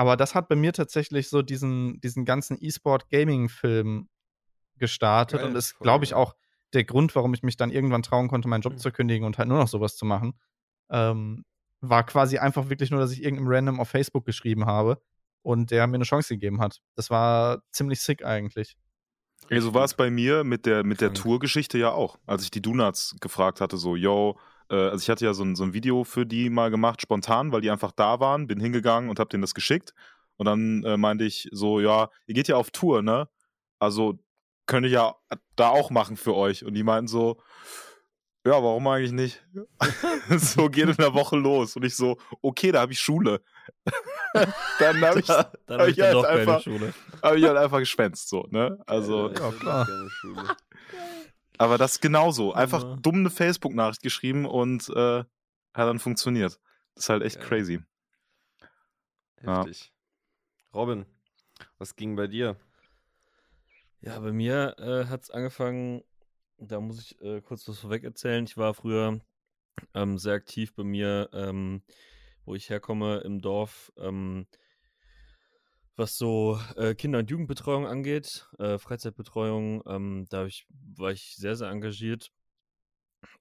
Aber 0.02 0.18
das 0.18 0.34
hat 0.34 0.47
bei 0.47 0.56
mir 0.56 0.74
tatsächlich 0.74 1.30
so 1.30 1.43
diesen, 1.43 2.02
diisen 2.02 2.26
ganzen 2.26 2.58
E-Sport-Gaming-Film 2.60 4.10
gestartet 4.80 5.41
Geil, 5.41 5.49
und 5.49 5.56
ist, 5.56 5.78
glaube 5.78 6.06
ich, 6.06 6.16
auch 6.16 6.36
der 6.74 6.86
Grund, 6.86 7.16
warum 7.16 7.36
ich 7.36 7.43
mich 7.43 7.56
dann 7.56 7.70
irgendwann 7.70 8.02
trauen 8.02 8.28
konnte, 8.28 8.47
meinen 8.47 8.62
Job 8.62 8.74
Mhm. 8.74 8.78
zu 8.80 8.91
kündigen 8.91 9.28
und 9.28 9.38
halt 9.38 9.47
nur 9.47 9.60
noch 9.60 9.68
sowas 9.68 9.95
zu 9.95 10.06
machen. 10.06 10.34
Ähm, 10.89 11.45
war 11.82 12.04
quasi 12.04 12.39
einfach 12.39 12.70
wirklich 12.70 12.89
nur, 12.89 12.99
dass 12.99 13.12
ich 13.12 13.22
irgendeinem 13.22 13.47
Random 13.52 13.80
auf 13.80 13.89
Facebook 13.89 14.26
geschrieben 14.26 14.66
habe 14.66 14.99
und 15.43 15.70
der 15.70 15.86
mir 15.86 15.95
eine 15.97 16.04
Chance 16.04 16.34
gegeben 16.34 16.60
hat. 16.62 16.82
Das 16.95 17.12
war 17.12 17.62
ziemlich 17.70 18.02
sick 18.02 18.26
eigentlich. 18.26 18.76
Ey, 19.49 19.62
so 19.62 19.76
war 19.76 19.84
es 19.84 19.93
bei 19.93 20.10
mir 20.10 20.43
mit 20.43 20.66
der, 20.66 20.84
mit 20.84 20.99
der. 20.99 21.14
Tourgeschichte 21.14 21.78
ja 21.78 21.91
auch. 21.91 22.18
Als 22.26 22.41
ich 22.41 22.49
die 22.49 22.62
Donuts 22.64 23.18
gefragt 23.22 23.62
hatte, 23.62 23.78
so, 23.78 23.95
yo, 23.95 24.39
äh, 24.72 24.76
also 24.90 25.04
ich 25.04 25.10
hatte 25.10 25.26
ja 25.26 25.34
so 25.34 25.44
ein, 25.44 25.56
so 25.56 25.64
ein 25.64 25.74
Video 25.74 26.04
für 26.04 26.26
die 26.26 26.50
mal 26.50 26.72
gemacht, 26.72 27.02
spontan, 27.02 27.52
weil 27.52 27.62
die 27.62 27.70
einfach 27.70 27.92
da 27.92 28.20
waren, 28.20 28.48
bin 28.48 28.60
hingegangen 28.60 29.10
und 29.10 29.20
hab 29.20 29.30
denen 29.30 29.42
das 29.42 29.54
geschickt. 29.54 29.94
Und 30.38 30.46
dann 30.48 30.84
äh, 30.84 30.98
meinte 30.98 31.24
ich 31.26 31.48
so, 31.52 31.80
ja, 31.80 32.10
ihr 32.26 32.34
geht 32.34 32.48
ja 32.48 32.56
auf 32.56 32.72
Tour, 32.72 33.02
ne? 33.04 33.28
Also 33.80 34.18
könnte 34.66 34.88
ich 34.88 34.94
ja 34.94 35.16
da 35.56 35.70
auch 35.70 35.92
machen 35.92 36.18
für 36.18 36.34
euch. 36.36 36.64
Und 36.66 36.74
die 36.74 36.84
meinten 36.84 37.08
so, 37.08 37.38
ja, 38.46 38.54
warum 38.54 38.88
eigentlich 38.88 39.12
nicht? 39.12 39.46
so 40.38 40.68
geht 40.70 40.90
in 40.90 40.96
der 40.96 41.14
Woche 41.14 41.38
los. 41.38 41.76
Und 41.76 41.84
ich 41.86 41.96
so, 41.96 42.18
okay, 42.42 42.72
da 42.72 42.82
habe 42.82 42.92
ich 42.94 43.00
Schule. 43.00 43.42
dann 44.80 45.02
habe 45.06 45.20
ich, 45.20 45.28
Dann 45.28 45.38
hab 45.68 45.80
habe 45.80 45.90
ich 45.92 45.98
dann 45.98 46.16
halt 46.16 46.26
einfach- 46.26 46.62
Schule. 46.64 46.94
hab 47.22 47.36
ich 47.36 47.44
halt 47.44 47.58
einfach 47.58 47.80
geschwänzt, 47.80 48.30
so, 48.30 48.48
ne? 48.50 48.80
Also, 48.88 49.30
ja, 49.32 49.50
ich 49.50 49.60
klar. 49.60 49.88
Aber 51.62 51.78
das 51.78 51.93
ist 51.93 52.01
genauso. 52.01 52.53
Einfach 52.53 52.84
Ja. 52.84 52.95
dumm 52.97 53.16
eine 53.18 53.30
Facebook-Nachricht 53.30 54.01
geschrieben 54.01 54.45
und 54.45 54.89
äh, 54.89 55.20
hat 55.24 55.28
dann 55.74 55.99
funktioniert. 55.99 56.59
Das 56.95 57.05
ist 57.05 57.09
halt 57.09 57.24
echt 57.24 57.38
Geil. 57.38 57.47
crazy. 57.47 57.80
Ja. 59.43 59.59
Heftig. 59.59 59.93
Robin, 60.74 61.05
was 61.78 61.95
ging 61.95 62.16
bei 62.16 62.28
dir? 62.28 62.57
Ja, 64.01 64.20
bei 64.20 64.32
mir 64.32 64.76
äh, 64.80 65.05
hat 65.07 65.24
es 65.24 65.30
angefangen, 65.30 66.03
da 66.57 66.80
muss 66.80 66.99
ich 66.99 67.22
äh, 67.22 67.41
kurz 67.41 67.68
was 67.68 67.80
vorweg 67.80 68.03
erzählen. 68.03 68.43
Ich 68.45 68.57
war 68.57 68.74
früher 68.74 69.22
ähm, 69.93 70.18
sehr 70.18 70.34
aktiv 70.34 70.74
bei 70.76 70.84
mir, 70.84 71.30
ähm, 71.34 71.84
wo 72.45 72.55
ich 72.55 72.70
herkomme 72.70 73.20
im 73.20 73.39
Dorf, 73.41 73.91
ähm, 73.97 74.47
was 76.02 76.18
so 76.18 76.60
äh, 76.78 76.95
Kinder- 76.95 77.20
und 77.20 77.30
Jugendbetreuung 77.30 77.86
angeht, 77.86 78.49
äh, 78.58 78.80
Freizeitbetreuung. 78.80 79.84
Ähm, 79.86 80.26
da 80.30 80.47
ich, 80.47 80.66
war 80.97 81.12
ich 81.12 81.36
sehr, 81.36 81.56
sehr 81.56 81.70
engagiert. 81.70 82.32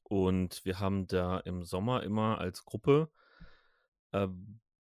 Und 0.02 0.62
wir 0.66 0.78
haben 0.78 1.06
da 1.06 1.38
im 1.38 1.64
Sommer 1.64 2.02
immer 2.02 2.38
als 2.38 2.66
Gruppe 2.66 3.10
äh, 4.12 4.28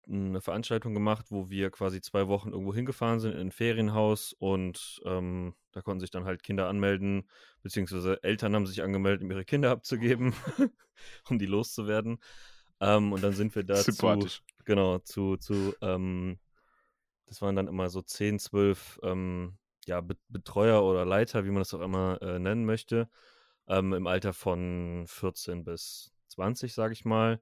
eine 0.09 0.41
Veranstaltung 0.41 0.93
gemacht, 0.93 1.27
wo 1.29 1.49
wir 1.49 1.71
quasi 1.71 2.01
zwei 2.01 2.27
Wochen 2.27 2.49
irgendwo 2.49 2.73
hingefahren 2.73 3.21
sind 3.21 3.33
in 3.33 3.39
ein 3.39 3.51
Ferienhaus 3.51 4.33
und 4.33 4.99
ähm, 5.05 5.55
da 5.71 5.81
konnten 5.81 6.01
sich 6.01 6.09
dann 6.09 6.25
halt 6.25 6.43
Kinder 6.43 6.67
anmelden, 6.67 7.29
beziehungsweise 7.61 8.21
Eltern 8.23 8.55
haben 8.55 8.65
sich 8.65 8.81
angemeldet, 8.81 9.21
um 9.21 9.31
ihre 9.31 9.45
Kinder 9.45 9.69
abzugeben, 9.71 10.33
um 11.29 11.39
die 11.39 11.45
loszuwerden. 11.45 12.17
Ähm, 12.81 13.13
und 13.13 13.23
dann 13.23 13.33
sind 13.33 13.55
wir 13.55 13.63
da 13.63 13.75
zu, 13.75 14.27
genau, 14.65 14.97
zu, 14.99 15.37
zu, 15.37 15.75
ähm, 15.81 16.39
das 17.29 17.41
waren 17.41 17.55
dann 17.55 17.67
immer 17.67 17.89
so 17.89 18.01
10, 18.01 18.39
12 18.39 18.99
ähm, 19.03 19.57
ja, 19.85 20.01
Be 20.01 20.17
Betreuer 20.29 20.83
oder 20.83 21.05
Leiter, 21.05 21.45
wie 21.45 21.51
man 21.51 21.59
das 21.59 21.73
auch 21.73 21.81
immer 21.81 22.21
äh, 22.21 22.39
nennen 22.39 22.65
möchte, 22.65 23.09
ähm, 23.67 23.93
im 23.93 24.07
Alter 24.07 24.33
von 24.33 25.05
14 25.07 25.63
bis 25.63 26.11
20, 26.29 26.73
sage 26.73 26.93
ich 26.93 27.05
mal, 27.05 27.39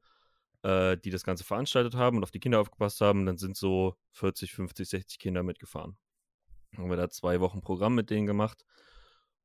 äh, 0.64 0.98
die 0.98 1.10
das 1.10 1.24
Ganze 1.24 1.44
veranstaltet 1.46 1.96
haben 1.96 2.18
und 2.18 2.24
auf 2.24 2.32
die 2.32 2.40
Kinder 2.40 2.60
aufgepasst 2.60 3.02
haben. 3.02 3.26
Dann 3.26 3.38
sind 3.38 3.58
so 3.58 3.96
40, 4.12 4.54
50, 4.54 4.90
60 4.90 5.20
Kinder 5.20 5.44
mitgefahren. 5.44 5.98
Dann 6.74 6.84
haben 6.84 6.90
wir 6.90 6.98
da 6.98 7.10
zwei 7.10 7.40
Wochen 7.40 7.62
Programm 7.62 7.96
mit 7.96 8.10
denen 8.10 8.28
gemacht. 8.28 8.66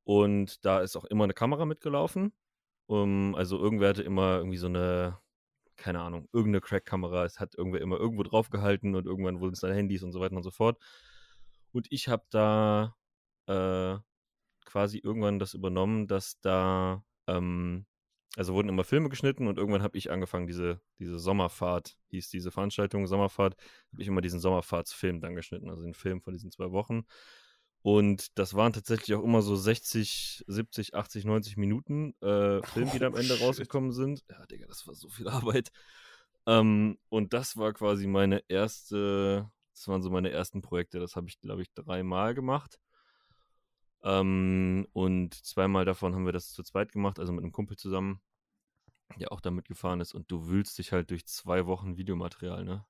Und 0.05 0.65
da 0.65 0.81
ist 0.81 0.97
auch 0.97 1.05
immer 1.05 1.25
eine 1.25 1.35
Kamera 1.35 1.65
mitgelaufen. 1.67 2.33
Um, 2.87 3.35
also 3.37 3.59
irgendwer 3.59 3.91
hatte 3.91 4.03
immer 4.03 4.39
irgendwie 4.39 4.59
so 4.59 4.67
eine, 4.67 5.19
keine 5.83 6.01
Ahnung, 6.01 6.29
irgendeine 6.33 6.61
Crack-Kamera. 6.61 7.25
Es 7.25 7.41
hat 7.41 7.57
irgendwer 7.57 7.81
immer 7.81 7.99
irgendwo 7.99 8.23
draufgehalten 8.23 8.95
und 8.95 9.05
irgendwann 9.07 9.41
wurden 9.41 9.55
es 9.55 9.61
dann 9.61 9.73
Handys 9.73 10.05
und 10.05 10.13
so 10.13 10.21
weiter 10.21 10.37
und 10.37 10.45
so 10.45 10.53
fort. 10.53 10.79
Und 11.73 11.89
ich 11.91 12.09
habe 12.09 12.25
da 12.31 12.95
äh, 13.47 13.99
quasi 14.65 14.99
irgendwann 14.99 15.41
das 15.41 15.55
übernommen, 15.55 16.07
dass 16.07 16.41
da, 16.41 17.05
ähm, 17.27 17.87
also 18.37 18.55
wurden 18.55 18.69
immer 18.69 18.85
Filme 18.85 19.09
geschnitten 19.09 19.49
und 19.49 19.59
irgendwann 19.59 19.83
habe 19.83 19.99
ich 19.99 20.11
angefangen, 20.11 20.47
diese, 20.47 20.81
diese 21.01 21.19
Sommerfahrt, 21.19 21.99
hieß 22.11 22.31
diese 22.31 22.53
Veranstaltung 22.53 23.09
Sommerfahrt, 23.09 23.57
habe 23.93 24.03
ich 24.03 24.09
immer 24.09 24.21
diesen 24.21 24.41
Sommerfahrtsfilm 24.41 25.21
dann 25.21 25.35
geschnitten, 25.35 25.69
also 25.69 25.83
den 25.83 25.95
Film 25.95 26.23
von 26.23 26.33
diesen 26.33 26.53
zwei 26.53 26.71
Wochen. 26.71 27.05
Und 27.83 28.39
das 28.39 28.55
waren 28.55 28.73
tatsächlich 28.73 29.15
auch 29.17 29.25
immer 29.25 29.43
so 29.43 29.57
60, 29.57 30.45
70, 30.47 30.95
80, 30.95 31.25
90 31.25 31.57
Minuten 31.57 32.15
äh, 32.21 32.63
Film, 32.63 32.91
die 32.93 32.99
da 33.01 33.09
am 33.09 33.15
Oh, 33.15 33.19
Ende 33.19 33.35
shit. 33.35 33.41
rausgekommen 33.41 33.93
sind. 33.93 34.25
Ja, 34.31 34.47
Digga, 34.47 34.67
das 34.67 34.87
war 34.87 34.95
so 34.95 35.09
viel 35.09 35.29
Arbeit. 35.29 35.73
Ähm, 36.47 36.99
und 37.09 37.33
das 37.33 37.57
war 37.57 37.73
quasi 37.73 38.07
meine 38.07 38.43
erste, 38.49 39.51
das 39.75 39.89
waren 39.89 40.03
so 40.03 40.11
meine 40.11 40.31
ersten 40.31 40.63
Projekte. 40.63 41.01
Das 41.01 41.17
habe 41.17 41.29
ich, 41.29 41.41
glaube 41.41 41.63
ich, 41.63 41.73
dreimal 41.75 42.35
gemacht. 42.35 42.79
Ähm, 44.05 44.87
und 44.93 45.35
zweimal 45.35 45.85
davon 45.85 46.15
haben 46.15 46.25
wir 46.27 46.33
das 46.33 46.53
zu 46.53 46.63
zweit 46.63 46.93
gemacht, 46.93 47.19
also 47.19 47.33
mit 47.33 47.43
einem 47.43 47.53
Kumpel 47.53 47.77
zusammen, 47.77 48.21
der 49.19 49.33
auch 49.33 49.41
da 49.41 49.51
mitgefahren 49.51 50.01
ist. 50.01 50.15
Und 50.15 50.31
du 50.31 50.47
wühlst 50.49 50.79
dich 50.79 50.93
halt 50.93 51.11
durch 51.11 51.27
zwei 51.27 51.67
Wochen 51.67 51.97
Videomaterial, 51.97 52.65
ne? 52.65 52.85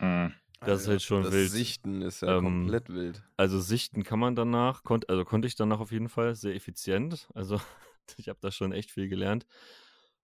Mhm. 0.00 0.34
Das 0.66 0.82
ist 0.82 0.88
halt 0.88 1.02
schon 1.02 1.22
das 1.22 1.32
wild. 1.32 1.50
Sichten 1.50 2.02
ist 2.02 2.22
ja 2.22 2.36
Ähm, 2.38 2.44
komplett 2.44 2.88
wild. 2.88 3.22
Also 3.36 3.60
sichten 3.60 4.02
kann 4.04 4.18
man 4.18 4.34
danach, 4.36 4.82
konnt, 4.84 5.08
also 5.08 5.24
konnte 5.24 5.48
ich 5.48 5.56
danach 5.56 5.80
auf 5.80 5.92
jeden 5.92 6.08
Fall 6.08 6.34
sehr 6.34 6.54
effizient. 6.54 7.28
Also 7.34 7.60
ich 8.16 8.28
habe 8.28 8.38
da 8.40 8.50
schon 8.50 8.72
echt 8.72 8.90
viel 8.90 9.08
gelernt. 9.08 9.46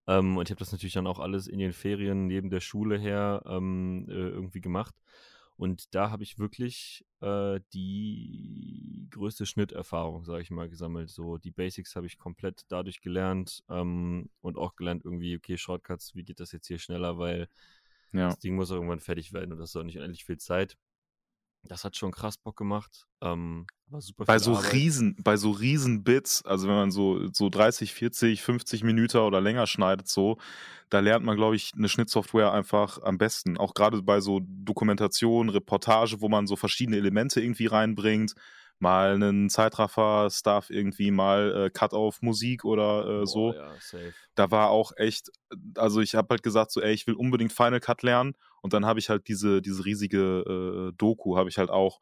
Ähm, 0.06 0.36
und 0.36 0.48
ich 0.48 0.50
habe 0.50 0.58
das 0.58 0.72
natürlich 0.72 0.94
dann 0.94 1.06
auch 1.06 1.18
alles 1.18 1.46
in 1.46 1.58
den 1.58 1.72
Ferien 1.72 2.26
neben 2.26 2.50
der 2.50 2.60
Schule 2.60 2.98
her 2.98 3.42
ähm, 3.46 4.06
äh, 4.08 4.12
irgendwie 4.12 4.60
gemacht. 4.60 4.94
Und 5.56 5.94
da 5.94 6.10
habe 6.10 6.22
ich 6.22 6.38
wirklich 6.38 7.04
äh, 7.20 7.60
die 7.74 9.06
größte 9.10 9.44
Schnitterfahrung, 9.44 10.24
sage 10.24 10.40
ich 10.42 10.50
mal, 10.50 10.70
gesammelt. 10.70 11.10
So 11.10 11.36
die 11.36 11.50
Basics 11.50 11.96
habe 11.96 12.06
ich 12.06 12.18
komplett 12.18 12.62
dadurch 12.68 13.02
gelernt 13.02 13.62
ähm, 13.68 14.30
und 14.40 14.56
auch 14.56 14.74
gelernt 14.76 15.04
irgendwie, 15.04 15.36
okay, 15.36 15.58
Shortcuts, 15.58 16.14
wie 16.14 16.24
geht 16.24 16.40
das 16.40 16.52
jetzt 16.52 16.66
hier 16.68 16.78
schneller, 16.78 17.18
weil 17.18 17.48
Ja. 18.12 18.28
das 18.28 18.38
Ding 18.38 18.54
muss 18.56 18.70
auch 18.70 18.76
irgendwann 18.76 19.00
fertig 19.00 19.32
werden 19.32 19.52
und 19.52 19.58
das 19.58 19.70
ist 19.70 19.76
auch 19.76 19.82
nicht 19.84 19.96
unendlich 19.98 20.24
viel 20.24 20.38
Zeit. 20.38 20.76
Das 21.62 21.84
hat 21.84 21.94
schon 21.94 22.10
krass 22.10 22.38
Bock 22.38 22.56
gemacht. 22.56 23.06
Ähm, 23.20 23.66
war 23.88 24.00
super 24.00 24.24
Bei 24.24 24.38
so 24.38 24.56
Arbeit. 24.56 24.72
riesen, 24.72 25.16
bei 25.22 25.36
so 25.36 25.50
riesen 25.50 26.04
Bits, 26.04 26.42
also 26.46 26.66
wenn 26.68 26.74
man 26.74 26.90
so, 26.90 27.28
so 27.34 27.50
30, 27.50 27.92
40, 27.92 28.40
50 28.42 28.82
Minuten 28.82 29.18
oder 29.18 29.42
länger 29.42 29.66
schneidet, 29.66 30.08
so, 30.08 30.38
da 30.88 31.00
lernt 31.00 31.24
man, 31.24 31.36
glaube 31.36 31.56
ich, 31.56 31.72
eine 31.76 31.90
Schnittsoftware 31.90 32.52
einfach 32.52 33.02
am 33.02 33.18
besten. 33.18 33.58
Auch 33.58 33.74
gerade 33.74 34.02
bei 34.02 34.20
so 34.20 34.40
Dokumentation, 34.42 35.50
Reportage, 35.50 36.22
wo 36.22 36.30
man 36.30 36.46
so 36.46 36.56
verschiedene 36.56 36.96
Elemente 36.96 37.42
irgendwie 37.42 37.66
reinbringt. 37.66 38.34
Mal 38.80 39.14
einen 39.14 39.50
Zeitraffer-Stuff 39.50 40.70
irgendwie, 40.70 41.10
mal 41.10 41.66
äh, 41.66 41.70
Cut 41.70 41.92
auf 41.92 42.22
Musik 42.22 42.64
oder 42.64 43.22
äh, 43.22 43.26
so. 43.26 43.52
Ja, 43.54 43.74
safe. 43.78 44.12
da 44.34 44.50
war 44.50 44.70
auch 44.70 44.92
echt, 44.96 45.30
also 45.76 46.00
ich 46.00 46.14
habe 46.14 46.28
halt 46.30 46.42
gesagt, 46.42 46.70
so, 46.72 46.80
ey, 46.80 46.92
ich 46.92 47.06
will 47.06 47.14
unbedingt 47.14 47.52
Final 47.52 47.80
Cut 47.80 48.02
lernen. 48.02 48.34
Und 48.62 48.72
dann 48.72 48.86
habe 48.86 48.98
ich 48.98 49.08
halt 49.08 49.28
diese, 49.28 49.62
diese 49.62 49.84
riesige 49.84 50.90
äh, 50.90 50.96
Doku, 50.96 51.36
habe 51.36 51.48
ich 51.48 51.58
halt 51.58 51.70
auch 51.70 52.00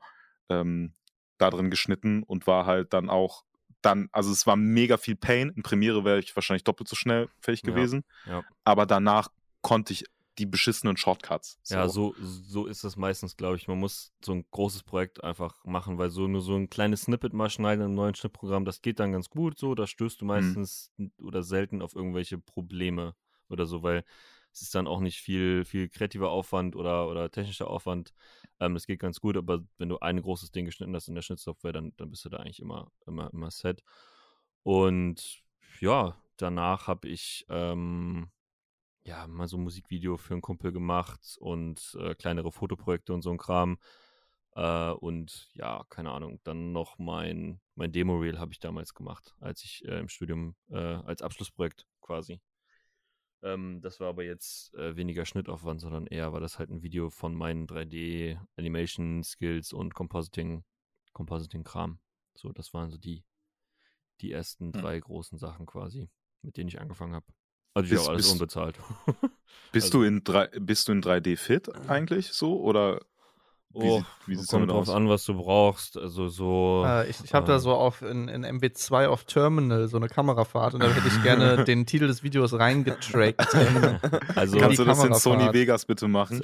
ähm, 0.49 0.93
da 1.39 1.51
drin 1.51 1.71
geschnitten 1.71 2.23
und 2.23 2.47
war 2.47 2.65
halt 2.67 2.93
dann 2.93 3.11
auch 3.11 3.45
dann, 3.81 4.09
also 4.11 4.33
es 4.33 4.47
war 4.47 4.57
mega 4.57 4.97
viel 4.97 5.15
Pain. 5.15 5.51
In 5.55 5.63
Premiere 5.63 6.05
wäre 6.05 6.19
ich 6.19 6.35
wahrscheinlich 6.35 6.65
doppelt 6.65 6.89
so 6.89 6.97
schnell 6.97 7.29
fähig 7.41 7.63
Ja, 7.65 7.71
gewesen. 7.73 8.05
ja. 8.27 8.43
Aber 8.65 8.87
danach 8.87 9.29
konnte 9.63 9.93
ich 9.93 10.05
die 10.39 10.47
beschissenen 10.47 10.97
Shortcuts. 10.97 11.59
Ja, 11.69 11.89
so, 11.89 12.15
so 12.19 12.67
ist 12.67 12.85
das 12.85 12.97
meistens, 12.97 13.37
glaube 13.37 13.57
ich. 13.57 13.69
Man 13.69 13.79
muss 13.79 14.13
so 14.25 14.33
ein 14.33 14.45
großes 14.51 14.85
Projekt 14.85 15.23
einfach 15.23 15.65
machen, 15.65 15.99
weil 15.99 16.11
so 16.11 16.27
nur 16.29 16.41
so 16.41 16.55
ein 16.55 16.71
kleines 16.71 17.03
Snippet 17.03 17.33
mal 17.33 17.51
schneiden 17.51 17.85
im 17.85 17.95
neuen 17.95 18.15
Schnittprogramm, 18.15 18.65
das 18.65 18.81
geht 18.81 19.01
dann 19.01 19.13
ganz 19.13 19.29
gut 19.29 19.59
so. 19.59 19.75
Da 19.75 19.87
stößt 19.87 20.21
du 20.21 20.25
Mhm. 20.25 20.29
meistens 20.29 20.91
n- 20.99 21.13
oder 21.23 21.43
selten 21.43 21.83
auf 21.83 21.95
irgendwelche 21.95 22.39
Probleme 22.39 23.15
oder 23.49 23.67
so, 23.67 23.83
weil 23.83 24.05
es 24.53 24.63
ist 24.63 24.75
dann 24.75 24.87
auch 24.87 25.01
nicht 25.01 25.21
viel, 25.21 25.65
viel 25.65 25.89
kreativer 25.89 26.31
Aufwand 26.31 26.75
oder, 26.75 27.09
oder 27.09 27.31
technischer 27.31 27.69
Aufwand. 27.69 28.15
Ähm, 28.61 28.75
das 28.75 28.87
geht 28.87 29.01
ganz 29.01 29.21
gut, 29.21 29.37
aber 29.37 29.63
wenn 29.77 29.89
du 29.89 29.99
ein 29.99 30.21
großes 30.23 30.53
Ding 30.53 30.65
geschnitten 30.65 30.95
hast 30.95 31.09
in 31.09 31.15
der 31.15 31.23
Schnittsoftware, 31.23 31.73
dann, 31.73 31.93
dann 31.97 32.11
bist 32.11 32.25
du 32.25 32.29
da 32.29 32.39
eigentlich 32.39 32.61
immer, 32.61 32.91
immer, 33.07 33.31
immer 33.33 33.51
set. 33.51 33.83
Und 34.63 35.43
ja, 35.81 36.17
danach 36.37 36.87
habe 36.87 37.09
ich 37.09 37.47
ähm, 37.49 38.31
ja 39.09 39.27
mal 39.27 39.49
so 39.49 39.57
ein 39.57 39.65
Musikvideo 39.65 40.17
für 40.17 40.35
einen 40.35 40.43
Kumpel 40.43 40.73
gemacht 40.73 41.37
und 41.41 41.97
äh, 42.01 42.15
kleinere 42.15 42.53
Fotoprojekte 42.53 43.13
und 43.13 43.23
so 43.23 43.31
ein 43.31 43.39
Kram. 43.39 43.79
Äh, 44.55 44.91
und 44.91 45.49
ja, 45.55 45.85
keine 45.89 46.13
Ahnung, 46.13 46.41
dann 46.45 46.73
noch 46.73 46.99
mein, 46.99 47.61
mein 47.75 47.93
Demo-Reel 47.93 48.39
habe 48.39 48.53
ich 48.53 48.61
damals 48.61 48.95
gemacht, 48.95 49.35
als 49.41 49.65
ich 49.65 49.85
äh, 49.85 49.99
im 49.99 50.09
Studium, 50.09 50.55
äh, 50.71 50.77
als 50.77 51.23
Abschlussprojekt 51.23 51.87
quasi. 52.01 52.41
Ähm, 53.43 53.81
das 53.83 54.01
war 54.01 54.09
aber 54.09 54.25
jetzt 54.25 54.75
äh, 54.75 54.97
weniger 54.97 55.25
Schnittaufwand, 55.25 55.81
sondern 55.81 56.07
eher 56.07 56.33
war 56.33 56.41
das 56.41 56.59
halt 56.59 56.71
ein 56.71 56.83
Video 56.83 57.09
von 57.09 57.35
meinen 57.35 57.67
3D-Animation-Skills 57.67 59.73
und 59.73 59.95
Compositing, 59.95 60.65
Compositing-Kram. 61.13 62.01
So, 62.35 62.53
das 62.53 62.75
waren 62.75 62.91
so 62.91 62.99
die, 62.99 63.25
die 64.21 64.33
ersten 64.33 64.73
Hm. 64.73 64.75
drei 64.81 64.99
großen 64.99 65.39
Sachen 65.39 65.67
quasi, 65.67 66.11
mit 66.43 66.57
denen 66.57 66.69
ich 66.69 66.81
angefangen 66.81 67.15
habe. 67.15 67.27
Also 67.79 67.95
Bist- 67.95 68.09
alles 68.09 68.17
bist- 68.23 68.33
unbezahlt. 68.33 68.77
Bist, 69.73 69.89
Also- 69.89 69.99
du 69.99 70.05
in 70.05 70.25
drei, 70.25 70.47
bist 70.59 70.89
du 70.89 70.93
in 70.93 71.03
3D 71.03 71.37
fit 71.37 71.69
eigentlich 71.91 72.33
so? 72.33 72.59
Oder 72.61 73.01
wie, 73.75 73.81
Oh, 73.87 73.99
sieht- 73.99 74.07
wie 74.27 74.35
sieht's 74.35 74.49
kommt 74.49 74.63
damit 74.63 74.71
drauf 74.75 74.89
aus? 74.89 74.95
an, 74.95 75.09
was 75.11 75.25
du 75.27 75.35
brauchst. 75.35 75.99
Also 75.99 76.29
so. 76.29 76.85
Äh, 76.87 77.11
ich 77.11 77.23
ich 77.23 77.35
habe 77.35 77.47
da 77.47 77.57
äh, 77.57 77.61
so 77.61 77.75
auf 77.75 78.01
in, 78.01 78.29
in 78.29 78.47
MB2 78.47 79.07
auf 79.09 79.25
Terminal 79.25 79.87
so 79.89 79.99
eine 79.99 80.09
Kamerafahrt 80.09 80.73
und 80.73 80.83
da 80.83 80.89
hätte 80.91 81.07
ich 81.07 81.23
gerne 81.23 81.65
den 81.67 81.85
Titel 81.85 82.07
des 82.07 82.23
Videos 82.23 82.55
reingetrackt. 82.55 83.47
Also 84.35 84.57
Kannst 84.59 84.79
du 84.79 84.85
das 84.85 85.05
in. 85.05 85.13
Sony 85.15 85.53
Vegas 85.53 85.85
bitte 85.85 86.09
machen? 86.09 86.43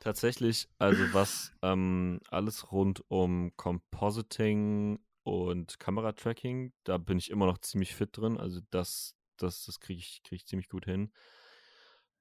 Tatsächlich, 0.00 0.68
also 0.80 1.00
was 1.12 1.52
ähm, 1.62 2.18
alles 2.28 2.72
rund 2.72 3.04
um 3.06 3.52
Compositing 3.56 4.98
und 5.22 5.78
Kameratracking, 5.78 6.72
da 6.82 6.98
bin 6.98 7.18
ich 7.18 7.30
immer 7.30 7.46
noch 7.46 7.58
ziemlich 7.58 7.94
fit 7.94 8.16
drin. 8.16 8.36
Also 8.38 8.58
das, 8.70 9.14
das, 9.36 9.64
das 9.64 9.80
kriege 9.80 10.00
ich, 10.00 10.22
krieg 10.22 10.36
ich 10.40 10.46
ziemlich 10.46 10.68
gut 10.68 10.84
hin. 10.84 11.12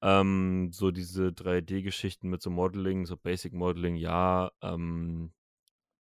Ähm, 0.01 0.71
so 0.71 0.91
diese 0.91 1.27
3D-Geschichten 1.27 2.29
mit 2.29 2.41
so 2.41 2.49
Modeling, 2.49 3.05
so 3.05 3.17
Basic 3.17 3.53
Modeling, 3.53 3.95
ja. 3.95 4.51
Ähm, 4.61 5.31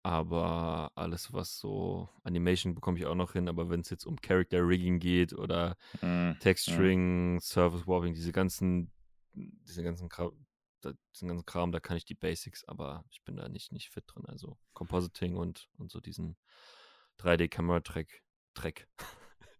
aber 0.03 0.91
alles, 0.95 1.33
was 1.33 1.57
so 1.57 2.09
Animation 2.23 2.75
bekomme 2.75 2.97
ich 2.97 3.05
auch 3.05 3.15
noch 3.15 3.33
hin. 3.33 3.49
Aber 3.49 3.69
wenn 3.69 3.81
es 3.81 3.89
jetzt 3.89 4.05
um 4.05 4.21
Character 4.21 4.65
Rigging 4.65 4.99
geht 4.99 5.33
oder 5.33 5.75
Hm, 5.99 6.37
Texturing, 6.39 7.39
Surface 7.41 7.87
Warping, 7.87 8.13
diese 8.13 8.31
ganzen, 8.31 8.91
diese 9.33 9.83
ganzen 9.83 10.07
Kram, 10.09 10.31
da, 10.81 10.93
diesen 11.13 11.27
ganzen 11.27 11.45
Kram, 11.45 11.71
da 11.71 11.79
kann 11.79 11.97
ich 11.97 12.05
die 12.05 12.15
Basics, 12.15 12.63
aber 12.65 13.03
ich 13.09 13.23
bin 13.23 13.35
da 13.35 13.49
nicht, 13.49 13.71
nicht 13.71 13.89
fit 13.89 14.05
drin. 14.07 14.25
Also 14.27 14.57
Compositing 14.73 15.35
und, 15.35 15.67
und 15.77 15.91
so 15.91 15.99
diesen 15.99 16.37
3D-Kamera-Track, 17.19 18.23
Track, 18.53 18.87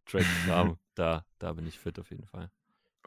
Track-Kram, 0.07 0.77
da, 0.95 1.25
da 1.39 1.53
bin 1.53 1.67
ich 1.67 1.77
fit 1.79 1.99
auf 1.99 2.09
jeden 2.09 2.25
Fall. 2.25 2.49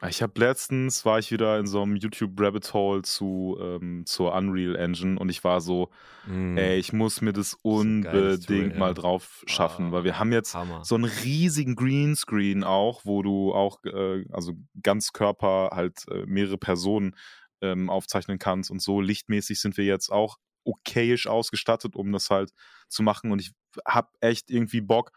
Ich 0.09 0.23
habe 0.23 0.39
letztens, 0.39 1.05
war 1.05 1.19
ich 1.19 1.31
wieder 1.31 1.59
in 1.59 1.67
so 1.67 1.83
einem 1.83 1.95
YouTube-Rabbit 1.95 2.73
Hole 2.73 3.03
zu, 3.03 3.55
ähm, 3.61 4.03
zur 4.07 4.33
Unreal 4.33 4.75
Engine 4.75 5.19
und 5.19 5.29
ich 5.29 5.43
war 5.43 5.61
so, 5.61 5.91
Mm, 6.25 6.57
ey, 6.57 6.77
ich 6.79 6.91
muss 6.91 7.21
mir 7.21 7.33
das 7.33 7.55
ein 7.63 8.01
geiles 8.01 8.45
Tool, 8.45 8.55
unbedingt 8.55 8.73
ja. 8.73 8.79
mal 8.79 8.93
drauf 8.95 9.43
schaffen, 9.45 9.87
Ah, 9.87 9.91
weil 9.91 10.03
wir 10.03 10.17
haben 10.17 10.31
jetzt 10.31 10.55
Hammer. 10.55 10.83
so 10.83 10.95
einen 10.95 11.05
riesigen 11.05 11.75
Greenscreen 11.75 12.63
auch, 12.63 13.05
wo 13.05 13.21
du 13.21 13.53
auch, 13.53 13.83
äh, 13.85 14.25
also 14.31 14.53
ganz 14.81 15.13
Körper 15.13 15.69
halt 15.73 16.07
äh, 16.09 16.25
mehrere 16.25 16.57
Personen 16.57 17.15
ähm, 17.61 17.89
aufzeichnen 17.91 18.39
kannst 18.39 18.71
und 18.71 18.81
so. 18.81 19.01
Lichtmäßig 19.01 19.59
sind 19.61 19.77
wir 19.77 19.85
jetzt 19.85 20.11
auch 20.11 20.37
okayisch 20.63 21.27
ausgestattet, 21.27 21.95
um 21.95 22.11
das 22.11 22.29
halt 22.31 22.51
zu 22.87 23.03
machen 23.03 23.31
und 23.31 23.39
ich 23.39 23.51
habe 23.87 24.09
echt 24.19 24.49
irgendwie 24.49 24.81
Bock, 24.81 25.11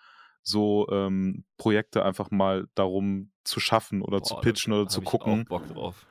so 0.45 0.86
ähm, 0.90 1.45
Projekte 1.57 2.05
einfach 2.05 2.30
mal 2.30 2.68
darum 2.74 3.30
zu 3.45 3.61
schaffen 3.61 4.03
oder 4.03 4.22
zu 4.22 4.34
Boah, 4.34 4.42
pitchen 4.42 4.72
da 4.72 4.80
oder 4.80 4.88
zu 4.88 5.01
ich 5.01 5.07
gucken. 5.07 5.40
Auch 5.42 5.49
Bock 5.49 5.66
drauf. 5.68 6.07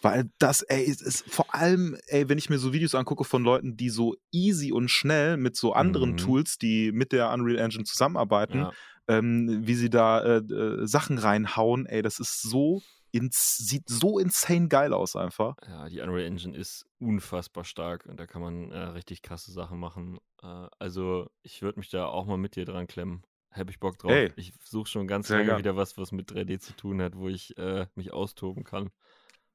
Weil 0.00 0.30
das, 0.38 0.62
ey, 0.62 0.84
ist, 0.84 1.02
ist 1.02 1.28
vor 1.32 1.52
allem, 1.54 1.96
ey, 2.06 2.28
wenn 2.28 2.38
ich 2.38 2.48
mir 2.50 2.58
so 2.58 2.72
Videos 2.72 2.94
angucke 2.94 3.24
von 3.24 3.42
Leuten, 3.42 3.76
die 3.76 3.90
so 3.90 4.14
easy 4.30 4.70
und 4.72 4.88
schnell 4.90 5.36
mit 5.36 5.56
so 5.56 5.72
anderen 5.72 6.12
Mhm. 6.12 6.16
Tools, 6.18 6.58
die 6.58 6.92
mit 6.92 7.10
der 7.10 7.32
Unreal 7.32 7.58
Engine 7.58 7.84
zusammenarbeiten, 7.84 8.58
Ja. 8.60 8.72
ähm, 9.08 9.66
wie 9.66 9.74
sie 9.74 9.90
da 9.90 10.20
äh, 10.22 10.36
äh, 10.38 10.86
Sachen 10.86 11.18
reinhauen, 11.18 11.86
ey, 11.86 12.02
das 12.02 12.20
ist 12.20 12.42
so, 12.42 12.80
ins, 13.10 13.56
sieht 13.56 13.88
so 13.88 14.20
insane 14.20 14.68
geil 14.68 14.92
aus 14.92 15.16
einfach. 15.16 15.56
Ja, 15.66 15.88
die 15.88 16.00
Unreal 16.00 16.26
Engine 16.26 16.56
ist 16.56 16.86
unfassbar 17.00 17.64
stark 17.64 18.06
und 18.06 18.20
da 18.20 18.26
kann 18.26 18.42
man 18.42 18.70
äh, 18.70 18.78
richtig 18.78 19.22
krasse 19.22 19.50
Sachen 19.50 19.80
machen. 19.80 20.18
Äh, 20.42 20.68
also 20.78 21.28
ich 21.42 21.60
würde 21.62 21.80
mich 21.80 21.90
da 21.90 22.06
auch 22.06 22.26
mal 22.26 22.36
mit 22.38 22.54
dir 22.54 22.64
dran 22.64 22.86
klemmen. 22.86 23.24
Hab 23.58 23.68
ich 23.70 23.78
Bock 23.80 23.98
drauf. 23.98 24.10
Ey, 24.12 24.32
ich 24.36 24.52
suche 24.64 24.88
schon 24.88 25.06
ganz 25.06 25.28
sehr 25.28 25.38
lange 25.38 25.48
gern. 25.48 25.58
wieder 25.58 25.76
was, 25.76 25.98
was 25.98 26.12
mit 26.12 26.30
3D 26.30 26.58
zu 26.60 26.72
tun 26.74 27.02
hat, 27.02 27.16
wo 27.16 27.28
ich 27.28 27.56
äh, 27.58 27.86
mich 27.94 28.12
austoben 28.12 28.64
kann. 28.64 28.90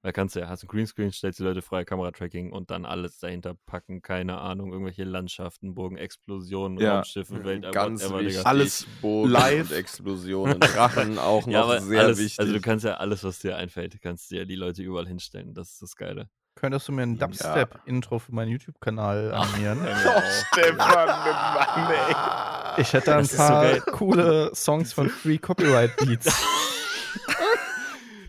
Weil 0.06 0.12
kannst 0.12 0.36
du 0.36 0.42
ja, 0.42 0.50
hast 0.50 0.64
ein 0.64 0.68
Greenscreen, 0.68 1.14
stellst 1.14 1.40
die 1.40 1.44
Leute 1.44 1.62
frei, 1.62 1.86
Kameratracking 1.86 2.52
und 2.52 2.72
dann 2.72 2.84
alles 2.84 3.20
dahinter 3.20 3.54
packen, 3.66 4.02
keine 4.02 4.38
Ahnung, 4.42 4.74
irgendwelche 4.74 5.06
Landschaften, 5.06 5.74
Burgen, 5.76 5.96
Explosionen, 5.96 6.78
Ja. 6.78 6.96
Raumschiffe, 6.96 7.42
Weltall, 7.46 7.72
Ganz 7.72 8.04
whatever, 8.04 8.20
wichtig. 8.20 8.38
Digga. 8.40 8.50
Alles 8.50 8.86
Bogen 9.02 9.30
live. 9.30 9.70
und 9.72 9.78
Explosionen. 9.78 10.60
Drachen 10.60 11.18
auch 11.20 11.46
noch 11.46 11.54
Ja, 11.54 11.64
aber 11.64 11.80
sehr 11.80 12.02
alles, 12.02 12.20
wichtig. 12.20 12.40
also 12.42 12.52
du 12.52 12.60
kannst 12.60 12.84
ja 12.84 12.96
alles, 12.96 13.24
was 13.24 13.40
dir 13.40 13.56
einfällt, 13.56 13.98
kannst 14.02 14.30
dir 14.30 14.40
ja 14.40 14.46
die 14.46 14.56
Leute 14.56 14.84
überall 14.84 15.08
hinstellen. 15.08 15.54
Das 15.54 15.72
ist 15.72 15.82
das 15.82 15.96
Geile. 15.96 16.30
Könntest 16.56 16.86
du 16.90 16.92
mir 16.92 17.04
ein. 17.04 17.18
Dubstep-Intro 17.18 18.20
für 18.20 18.36
meinen 18.36 18.52
YouTube-Kanal 18.52 19.34
animieren? 19.34 19.80
Stefan, 20.52 20.78
Mann, 21.08 21.92
ey. 21.92 22.14
Ich 22.78 22.94
hätte 22.94 23.16
ein 23.16 23.24
Das 23.24 23.32
so 23.32 23.38
paar 23.38 23.64
geil. 23.64 23.82
coole 23.92 24.52
Songs 24.56 24.94
von 24.94 25.10
Free 25.10 25.38
Copyright 25.38 25.96
Beats. 25.98 26.28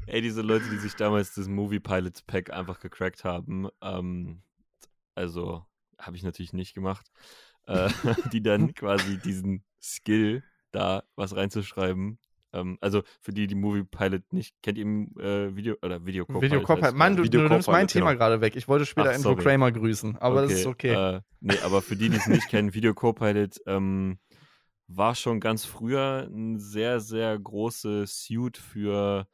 Ey, 0.07 0.21
diese 0.21 0.43
Leute, 0.43 0.69
die 0.71 0.79
sich 0.79 0.95
damals 0.95 1.35
das 1.35 1.49
Movie 1.49 1.81
Pilots 1.81 2.23
Pack 2.23 2.53
einfach 2.53 2.81
gecrackt 2.81 3.25
haben, 3.25 3.69
ähm, 3.83 4.43
also 5.15 5.65
habe 5.99 6.17
ich 6.17 6.23
natürlich 6.23 6.53
nicht 6.53 6.75
gemacht, 6.75 7.11
äh, 7.67 7.89
die 8.33 8.43
dann 8.43 8.75
quasi 8.75 9.19
diesen 9.19 9.65
Skill 9.81 10.43
da 10.73 11.05
was 11.17 11.35
reinzuschreiben. 11.35 12.19
Ähm, 12.53 12.79
also 12.81 13.03
für 13.21 13.33
die, 13.33 13.47
die 13.47 13.55
Movie 13.55 13.85
Pilot 13.85 14.33
nicht, 14.33 14.55
kennt 14.63 14.79
ihr 14.79 14.87
äh, 14.87 15.57
Video 15.57 15.77
oder 15.83 16.05
Video 16.07 16.25
Copilot? 16.25 16.43
Video 16.43 16.63
Copilot. 16.63 16.95
Mann, 16.95 17.17
du, 17.17 17.25
Video 17.25 17.43
du 17.43 17.49
nimmst 17.49 17.69
mein 17.69 17.89
Thema 17.89 18.13
genau. 18.13 18.19
gerade 18.19 18.41
weg. 18.41 18.55
Ich 18.57 18.69
wollte 18.69 18.87
später 18.87 19.11
Ach, 19.11 19.17
Info. 19.17 19.35
Kramer 19.35 19.73
grüßen, 19.73 20.17
aber 20.19 20.43
das 20.43 20.53
ist 20.53 20.67
okay. 20.67 21.17
Äh, 21.17 21.21
nee, 21.41 21.59
aber 21.65 21.83
für 21.83 21.97
die, 21.97 22.09
die 22.09 22.17
es 22.17 22.27
nicht 22.27 22.49
kennen, 22.49 22.75
Video 22.75 22.95
Copilot 22.95 23.57
ähm, 23.67 24.19
war 24.87 25.15
schon 25.15 25.41
ganz 25.41 25.65
früher 25.65 26.29
ein 26.31 26.59
sehr, 26.59 27.01
sehr 27.01 27.39
großes 27.39 28.25
Suit 28.25 28.57
für 28.59 29.27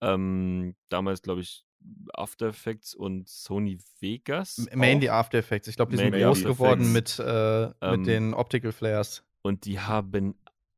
ähm, 0.00 0.74
damals, 0.88 1.22
glaube 1.22 1.42
ich, 1.42 1.64
After 2.12 2.48
Effects 2.48 2.94
und 2.94 3.28
Sony 3.28 3.78
Vegas. 4.00 4.66
Mainly 4.74 5.08
auch. 5.10 5.14
After 5.14 5.38
Effects. 5.38 5.68
Ich 5.68 5.76
glaube, 5.76 5.90
die 5.92 5.96
sind 5.96 6.10
Mainly 6.10 6.26
groß 6.26 6.38
After 6.38 6.48
geworden 6.50 6.92
mit, 6.92 7.18
äh, 7.18 7.64
Ähm, 7.64 7.72
mit 8.00 8.06
den 8.06 8.34
Optical 8.34 8.72
Flares. 8.72 9.24
Und 9.42 9.64
die 9.64 9.80
haben 9.80 10.34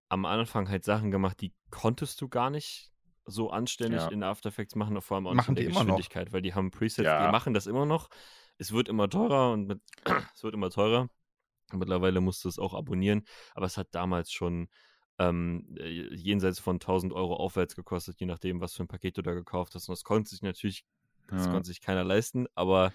am 0.09 0.25
Anfang 0.25 0.69
halt 0.69 0.85
Sachen 0.85 1.11
gemacht, 1.11 1.41
die 1.41 1.53
konntest 1.71 2.21
du 2.21 2.29
gar 2.29 2.51
nicht 2.51 2.93
so 3.25 3.51
anständig 3.51 4.01
Ja. 4.03 4.09
in 4.09 4.23
After 4.23 4.49
Effects 4.49 4.75
machen, 4.75 5.01
vor 5.01 5.17
allem 5.17 5.27
auch 5.27 5.35
Machen 5.35 5.55
nicht 5.55 5.63
in 5.63 5.69
die 5.69 5.73
der 5.73 5.81
immer 5.81 5.81
noch. 5.81 5.97
Geschwindigkeit, 5.97 6.33
weil 6.33 6.43
die 6.43 6.55
haben 6.55 6.71
Presets, 6.71 7.07
Ja. 7.07 7.27
die 7.27 7.33
machen 7.33 7.55
das 7.55 7.67
immer 7.67 7.87
noch. 7.87 8.09
Es 8.59 8.73
wird 8.73 8.89
immer 8.89 9.09
teurer 9.09 9.53
und 9.53 9.67
mit, 9.67 9.81
es 10.37 10.43
wird 10.45 10.55
immer 10.55 10.71
teurer. 10.71 11.09
Mittlerweile 11.79 12.21
musst 12.21 12.45
du 12.45 12.49
es 12.49 12.59
auch 12.59 12.75
abonnieren, 12.75 13.25
aber 13.55 13.67
es 13.67 13.77
hat 13.77 13.89
damals 13.93 14.33
schon 14.33 14.69
ähm, 15.19 15.77
äh, 15.79 15.89
jenseits 16.15 16.59
von 16.59 16.77
1000 16.81 17.13
Euro 17.13 17.37
aufwärts 17.37 17.77
gekostet, 17.77 18.19
je 18.19 18.27
nachdem, 18.27 18.61
was 18.61 18.75
für 18.75 18.83
ein 18.85 18.89
Paket 18.89 19.19
du 19.19 19.23
da 19.23 19.35
gekauft 19.35 19.75
hast. 19.75 19.89
Und 19.89 19.93
das 19.93 20.05
konnte 20.05 20.31
sich 20.31 20.43
natürlich, 20.43 20.85
das 21.29 21.45
Ja. 21.47 21.53
konnte 21.53 21.69
sich 21.69 21.81
keiner 21.81 22.03
leisten, 22.03 22.47
aber 22.55 22.93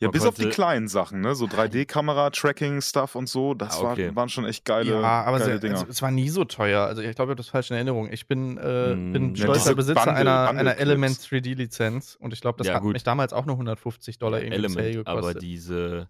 Ja, 0.00 0.08
bis 0.10 0.24
auf 0.24 0.34
die 0.34 0.42
konnte- 0.42 0.54
kleinen 0.56 0.88
Sachen, 0.88 1.20
ne? 1.20 1.36
So 1.36 1.46
3D-Kamera, 1.46 2.30
Tracking-Stuff 2.30 3.14
und 3.14 3.28
so, 3.28 3.54
das 3.54 3.78
Ah, 3.80 3.92
okay. 3.92 4.08
war, 4.08 4.16
waren 4.16 4.28
schon 4.30 4.44
echt 4.46 4.64
geile, 4.64 5.00
ja, 5.00 5.22
aber 5.24 5.38
geile 5.38 5.52
se- 5.54 5.60
Dinger. 5.60 5.74
es, 5.74 5.88
es 5.88 6.02
war 6.02 6.10
nie 6.10 6.28
so 6.30 6.44
teuer. 6.44 6.86
Also 6.86 7.02
ich 7.02 7.14
glaube, 7.14 7.28
ich 7.30 7.34
habe 7.34 7.36
das 7.36 7.48
falsch 7.48 7.70
in 7.70 7.76
Erinnerung. 7.76 8.10
Ich 8.10 8.26
bin, 8.26 8.56
äh, 8.58 8.96
Mm, 8.96 9.12
bin 9.12 9.34
ja, 9.36 9.44
stolzer 9.44 9.74
Besitzer 9.76 10.04
Bundle- 10.06 10.16
einer, 10.20 10.46
Bundle 10.48 10.70
einer. 10.72 10.78
Element 10.80 11.18
3D-Lizenz 11.20 12.16
und 12.18 12.32
ich 12.32 12.40
glaube, 12.40 12.58
das 12.58 12.66
Ja, 12.66 12.74
hat 12.76 12.82
gut. 12.82 12.94
mich 12.94 13.04
damals 13.04 13.32
auch 13.32 13.46
nur 13.46 13.56
150 13.58 14.18
Dollar 14.18 14.38
Ja, 14.40 14.46
irgendwie 14.46 14.76
Element, 14.80 15.06
aber 15.06 15.20
gekostet. 15.20 15.42
diese, 15.42 16.08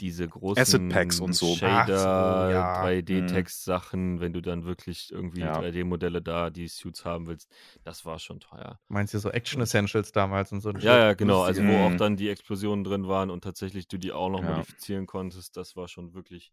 diese 0.00 0.26
großen 0.28 0.60
Asset 0.60 0.88
Packs 0.88 1.20
und 1.20 1.32
so. 1.34 1.54
Shader, 1.54 2.50
ja. 2.50 2.82
3D-Text-Sachen, 2.84 4.20
wenn 4.20 4.32
du 4.32 4.40
dann 4.40 4.64
wirklich 4.64 5.10
irgendwie 5.12 5.40
Ja. 5.40 5.58
3D-Modelle 5.58 6.22
da, 6.22 6.50
die 6.50 6.68
Suits 6.68 7.04
haben 7.04 7.26
willst, 7.26 7.48
das 7.84 8.04
war 8.04 8.18
schon 8.18 8.40
teuer. 8.40 8.78
Meinst 8.88 9.14
du 9.14 9.18
so 9.18 9.30
Action 9.30 9.60
Essentials 9.62 10.12
damals 10.12 10.52
und 10.52 10.60
so? 10.60 10.70
ein 10.70 10.76
Ja, 10.76 10.80
Shit? 10.80 10.86
ja, 10.90 11.14
genau. 11.14 11.42
Also 11.42 11.62
wo 11.62 11.66
Mhm. 11.66 11.94
auch 11.94 11.96
dann 11.96 12.16
die 12.16 12.28
Explosionen 12.28 12.84
drin 12.84 13.08
waren 13.08 13.30
und 13.30 13.44
tatsächlich 13.44 13.88
du 13.88 13.98
die 13.98 14.12
auch 14.12 14.28
noch 14.30 14.42
Ja. 14.42 14.50
modifizieren 14.56 15.06
konntest, 15.06 15.56
das 15.56 15.76
war 15.76 15.88
schon 15.88 16.14
wirklich 16.14 16.52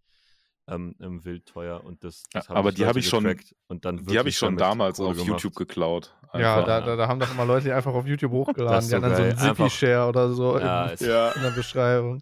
ähm, 0.72 0.94
wild 1.00 1.48
teuer 1.48 1.84
und 1.84 2.04
das, 2.04 2.26
Ja, 2.32 2.42
das 2.42 2.50
haben 2.50 2.58
aber 2.58 2.72
die 2.72 2.86
habe 2.86 3.00
ich 3.00 3.10
schon- 3.10 3.26
und 3.70 3.86
dann 3.86 4.06
Die 4.06 4.20
habe 4.20 4.30
ich 4.30 4.38
schon 4.38 4.56
damals 4.56 5.00
auf 5.00 5.14
gemacht. 5.14 5.28
YouTube 5.28 5.56
geklaut. 5.56 6.16
Ja, 6.36 6.58
Einfach. 6.58 6.68
da, 6.68 6.82
da, 6.82 6.96
da 6.96 7.08
haben 7.08 7.20
doch 7.20 7.32
immer 7.32 7.44
Leute 7.46 7.64
die 7.66 7.72
einfach 7.72 7.92
auf 7.96 8.06
YouTube 8.06 8.32
hochgeladen. 8.32 8.76
Das 8.76 8.84
ist 8.84 8.92
Die 8.92 8.96
haben 8.98 9.02
dann 9.02 9.16
so 9.16 9.24
ein. 9.24 9.30
Einfach- 9.32 9.48
Zippy-Share 9.68 10.08
oder 10.08 10.32
so 10.32 10.60
Ja, 10.60 10.86
in, 10.90 11.08
ja. 11.08 11.32
in 11.32 11.42
der 11.42 11.50
Beschreibung. 11.50 12.22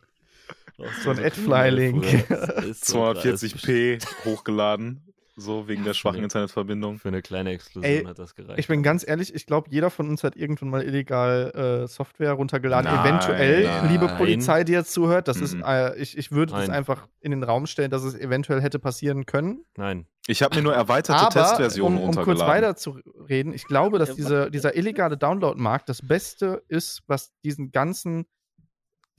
So 1.03 1.09
ein 1.11 1.19
Adfly-Link. 1.19 2.05
früher. 2.05 2.38
Das 2.47 2.65
ist 2.65 2.86
so 2.86 3.01
krass. 3.13 3.23
240p 3.25 4.05
hochgeladen. 4.25 5.03
so 5.39 5.67
wegen 5.67 5.84
der 5.84 5.93
schwachen 5.93 6.23
Internetverbindung. 6.23 6.97
Für 6.97 7.09
eine 7.09 7.21
kleine 7.21 7.51
Explosion 7.51 7.91
Ey, 7.91 8.03
hat 8.03 8.17
das 8.17 8.34
gereicht. 8.36 8.57
Ich 8.59 8.67
bin 8.67 8.82
ganz 8.82 9.07
ehrlich, 9.07 9.36
ich 9.36 9.45
glaube, 9.45 9.69
jeder 9.69 9.89
von 9.91 10.09
uns 10.09 10.23
hat 10.23 10.36
irgendwann 10.36 10.69
mal 10.69 10.82
illegal 10.84 11.84
äh, 11.84 11.88
Software 11.88 12.34
runtergeladen. 12.34 12.91
Nein, 12.91 13.05
eventuell, 13.05 13.63
nein. 13.65 13.91
liebe 13.91 14.07
Polizei, 14.17 14.63
die 14.63 14.71
jetzt 14.73 14.91
zuhört, 14.93 15.28
das 15.28 15.38
ist, 15.39 15.53
Mhm. 15.55 15.63
äh, 15.63 15.95
ich, 15.97 16.17
ich 16.17 16.32
würde 16.32 16.53
das 16.53 16.67
Nein. 16.67 16.78
einfach 16.78 17.07
in 17.19 17.32
den 17.32 17.43
Raum 17.43 17.67
stellen, 17.67 17.91
dass 17.91 18.03
es 18.03 18.15
eventuell 18.15 18.61
hätte 18.61 18.80
passieren 18.80 19.25
können. 19.28 19.63
Nein. 19.78 20.07
Ich 20.28 20.41
habe 20.41 20.55
mir 20.55 20.61
nur 20.63 20.73
erweiterte 20.73 21.21
Aber, 21.21 21.32
Testversionen 21.34 21.99
um, 21.99 22.03
um 22.09 22.15
kurz 22.15 22.28
runtergeladen. 22.28 22.63
weiter 22.63 22.75
zu 22.75 22.99
reden, 23.30 23.53
ich 23.53 23.65
glaube, 23.65 23.97
dass 23.99 24.15
diese, 24.15 24.49
dieser 24.51 24.75
illegale 24.75 25.17
Download-Markt 25.17 25.88
das 25.88 26.01
Beste 26.05 26.63
ist, 26.67 27.01
was 27.07 27.32
diesen 27.43 27.71
ganzen, 27.71 28.25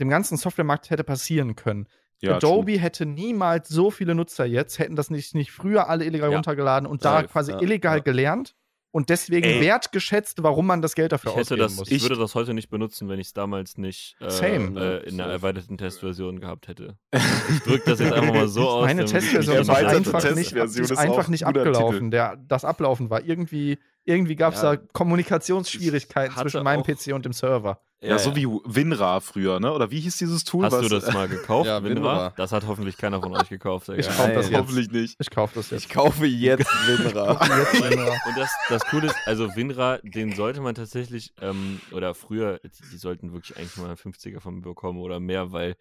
dem 0.00 0.08
ganzen 0.08 0.36
Softwaremarkt 0.36 0.90
hätte 0.90 1.04
passieren 1.04 1.56
können. 1.56 1.86
ja, 2.20 2.36
Adobe 2.36 2.78
hätte 2.78 3.06
niemals 3.06 3.68
so 3.68 3.90
viele 3.90 4.14
Nutzer 4.14 4.44
jetzt, 4.44 4.78
hätten 4.78 4.96
das 4.96 5.10
nicht, 5.10 5.34
nicht 5.34 5.52
früher 5.52 5.88
alle 5.88 6.04
illegal 6.04 6.30
Ja. 6.30 6.36
runtergeladen 6.36 6.86
und 6.88 7.04
da 7.04 7.16
Safe, 7.20 7.28
quasi 7.28 7.52
ja, 7.52 7.60
illegal 7.60 7.98
ja. 7.98 8.02
gelernt 8.02 8.54
und 8.90 9.10
deswegen 9.10 9.46
Ey. 9.46 9.60
wertgeschätzt, 9.60 10.42
warum 10.42 10.66
man 10.66 10.80
das 10.82 10.94
Geld 10.94 11.12
dafür 11.12 11.30
Ich, 11.32 11.36
hätte 11.36 11.54
ausgeben 11.54 11.60
das, 11.62 11.76
muss. 11.76 11.90
ich 11.90 12.02
würde 12.02 12.16
das 12.16 12.34
heute 12.34 12.54
nicht 12.54 12.70
benutzen, 12.70 13.08
wenn 13.08 13.20
ich 13.20 13.28
es 13.28 13.32
damals 13.34 13.76
nicht 13.78 14.16
äh, 14.20 14.30
Same. 14.30 14.80
äh, 14.80 15.06
in 15.08 15.14
einer 15.14 15.24
Safe. 15.24 15.30
erweiterten 15.32 15.78
Testversion 15.78 16.40
gehabt 16.40 16.68
hätte. 16.68 16.96
Ich 17.50 17.60
drücke 17.60 17.90
das 17.90 18.00
jetzt 18.00 18.12
einfach 18.12 18.34
mal 18.34 18.48
so 18.48 18.66
aus. 18.68 18.84
Meine 18.86 19.04
Testversion 19.04 19.56
ist 19.58 19.70
einfach 19.70 20.14
einsetze. 20.14 20.34
nicht, 20.34 20.52
Testversion 20.54 20.84
ist 20.84 20.96
einfach 20.98 21.28
nicht 21.28 21.46
abgelaufen. 21.46 22.10
Der, 22.10 22.36
das 22.48 22.64
Ablaufen 22.64 23.10
war 23.10 23.22
irgendwie, 23.24 23.78
irgendwie 24.08 24.36
gab 24.36 24.54
es 24.54 24.62
Ja. 24.62 24.76
da 24.76 24.82
Kommunikationsschwierigkeiten 24.92 26.36
zwischen 26.36 26.62
meinem 26.64 26.82
PC 26.82 27.12
und 27.14 27.24
dem 27.24 27.32
Server. 27.32 27.80
Ja, 28.00 28.16
so 28.16 28.36
wie 28.36 28.46
WinRAR 28.46 29.20
früher, 29.20 29.58
ne? 29.58 29.72
Oder 29.72 29.90
wie 29.90 29.98
hieß 29.98 30.18
dieses 30.18 30.44
Tool? 30.44 30.64
Hast 30.64 30.72
was, 30.72 30.82
du 30.82 30.88
das 30.88 31.12
mal 31.12 31.26
gekauft, 31.26 31.66
Ja, 31.66 31.82
WinRAR? 31.82 32.32
Das 32.36 32.52
hat 32.52 32.64
hoffentlich 32.64 32.96
keiner 32.96 33.20
von 33.20 33.34
euch 33.36 33.48
gekauft. 33.48 33.88
Ich 33.88 34.06
Digga. 34.06 34.16
kauf 34.16 34.32
das 34.34 34.50
jetzt. 34.50 34.58
Hoffentlich 34.60 34.90
nicht. 34.92 35.16
Ich 35.18 35.30
kaufe 35.30 35.54
das 35.56 35.66
Ich 35.66 35.82
jetzt. 35.82 35.90
kaufe 35.90 36.24
jetzt 36.26 36.68
WinRAR. 36.86 37.40
Und 37.40 38.36
das, 38.38 38.52
das 38.68 38.84
Coole 38.86 39.06
ist, 39.08 39.16
also 39.26 39.48
WinRAR, 39.56 39.98
den 40.04 40.32
sollte 40.36 40.60
man 40.60 40.76
tatsächlich, 40.76 41.32
ähm, 41.40 41.80
oder 41.90 42.14
früher, 42.14 42.60
die 42.92 42.96
sollten 42.98 43.32
wirklich 43.32 43.56
eigentlich 43.58 43.76
mal 43.78 43.86
einen 43.86 43.96
50er 43.96 44.38
von 44.38 44.54
mir 44.54 44.60
bekommen 44.62 45.00
oder 45.00 45.18
mehr, 45.18 45.50
weil, 45.50 45.74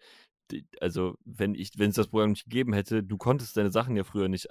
die, 0.50 0.66
also 0.80 1.14
wenn 1.24 1.54
ich, 1.54 1.70
wenn 1.76 1.90
es 1.90 1.96
das 1.96 2.08
Programm 2.08 2.30
nicht 2.30 2.44
gegeben 2.44 2.72
hätte, 2.72 3.04
du 3.04 3.16
konntest 3.16 3.56
deine 3.56 3.70
Sachen 3.70 3.94
ja 3.96 4.02
früher 4.02 4.26
nicht 4.28 4.48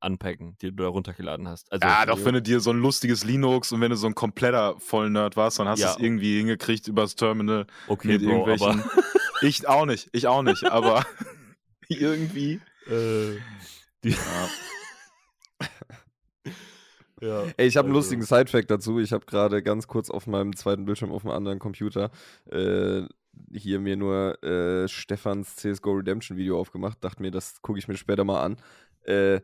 anpacken, 0.00 0.56
die 0.62 0.70
du 0.70 0.82
da 0.82 0.88
runtergeladen 0.88 1.48
hast. 1.48 1.70
Also, 1.72 1.86
Ja, 1.86 2.06
doch, 2.06 2.24
wenn 2.24 2.34
du 2.34 2.42
dir 2.42 2.60
so 2.60 2.70
ein 2.70 2.78
lustiges 2.80 3.24
Linux 3.24 3.72
und 3.72 3.80
wenn 3.80 3.90
du 3.90 3.96
so 3.96 4.06
ein 4.06 4.14
kompletter 4.14 4.78
Vollnerd 4.78 5.36
warst, 5.36 5.58
dann 5.58 5.68
hast 5.68 5.80
Ja. 5.80 5.88
du 5.88 5.94
es 5.94 6.00
irgendwie 6.00 6.38
hingekriegt 6.38 6.86
übers 6.88 7.16
Terminal 7.16 7.66
okay, 7.88 8.08
mit 8.08 8.22
Bro, 8.22 8.30
irgendwelchen. 8.46 8.80
aber 8.82 8.90
ich 9.42 9.66
auch 9.68 9.86
nicht, 9.86 10.08
ich 10.12 10.26
auch 10.26 10.42
nicht, 10.42 10.64
aber 10.64 11.04
irgendwie. 11.88 12.60
äh, 12.86 13.36
die, 14.04 14.10
ja, 17.20 17.44
Ey, 17.56 17.66
ich 17.66 17.76
habe 17.76 17.86
einen 17.88 17.96
also- 17.96 18.10
lustigen 18.10 18.22
Sidefact 18.22 18.70
dazu. 18.70 19.00
Ich 19.00 19.12
habe 19.12 19.26
gerade 19.26 19.62
ganz 19.62 19.86
kurz 19.88 20.10
auf 20.10 20.26
meinem 20.26 20.54
zweiten 20.54 20.84
Bildschirm 20.84 21.10
auf 21.10 21.24
einem 21.24 21.34
anderen 21.34 21.58
Computer 21.58 22.10
äh, 22.50 23.02
hier 23.52 23.78
mir 23.80 23.96
nur 23.96 24.42
äh, 24.42 24.88
Stefans 24.88 25.56
CSGO 25.56 25.92
Redemption 25.92 26.36
Video 26.36 26.58
aufgemacht. 26.60 26.98
Dachte 27.02 27.22
mir, 27.22 27.30
das 27.30 27.60
gucke 27.62 27.78
ich 27.78 27.88
mir 27.88 27.96
später 27.96 28.24
mal 28.24 28.42
an. 28.42 28.56
Äh, 29.04 29.40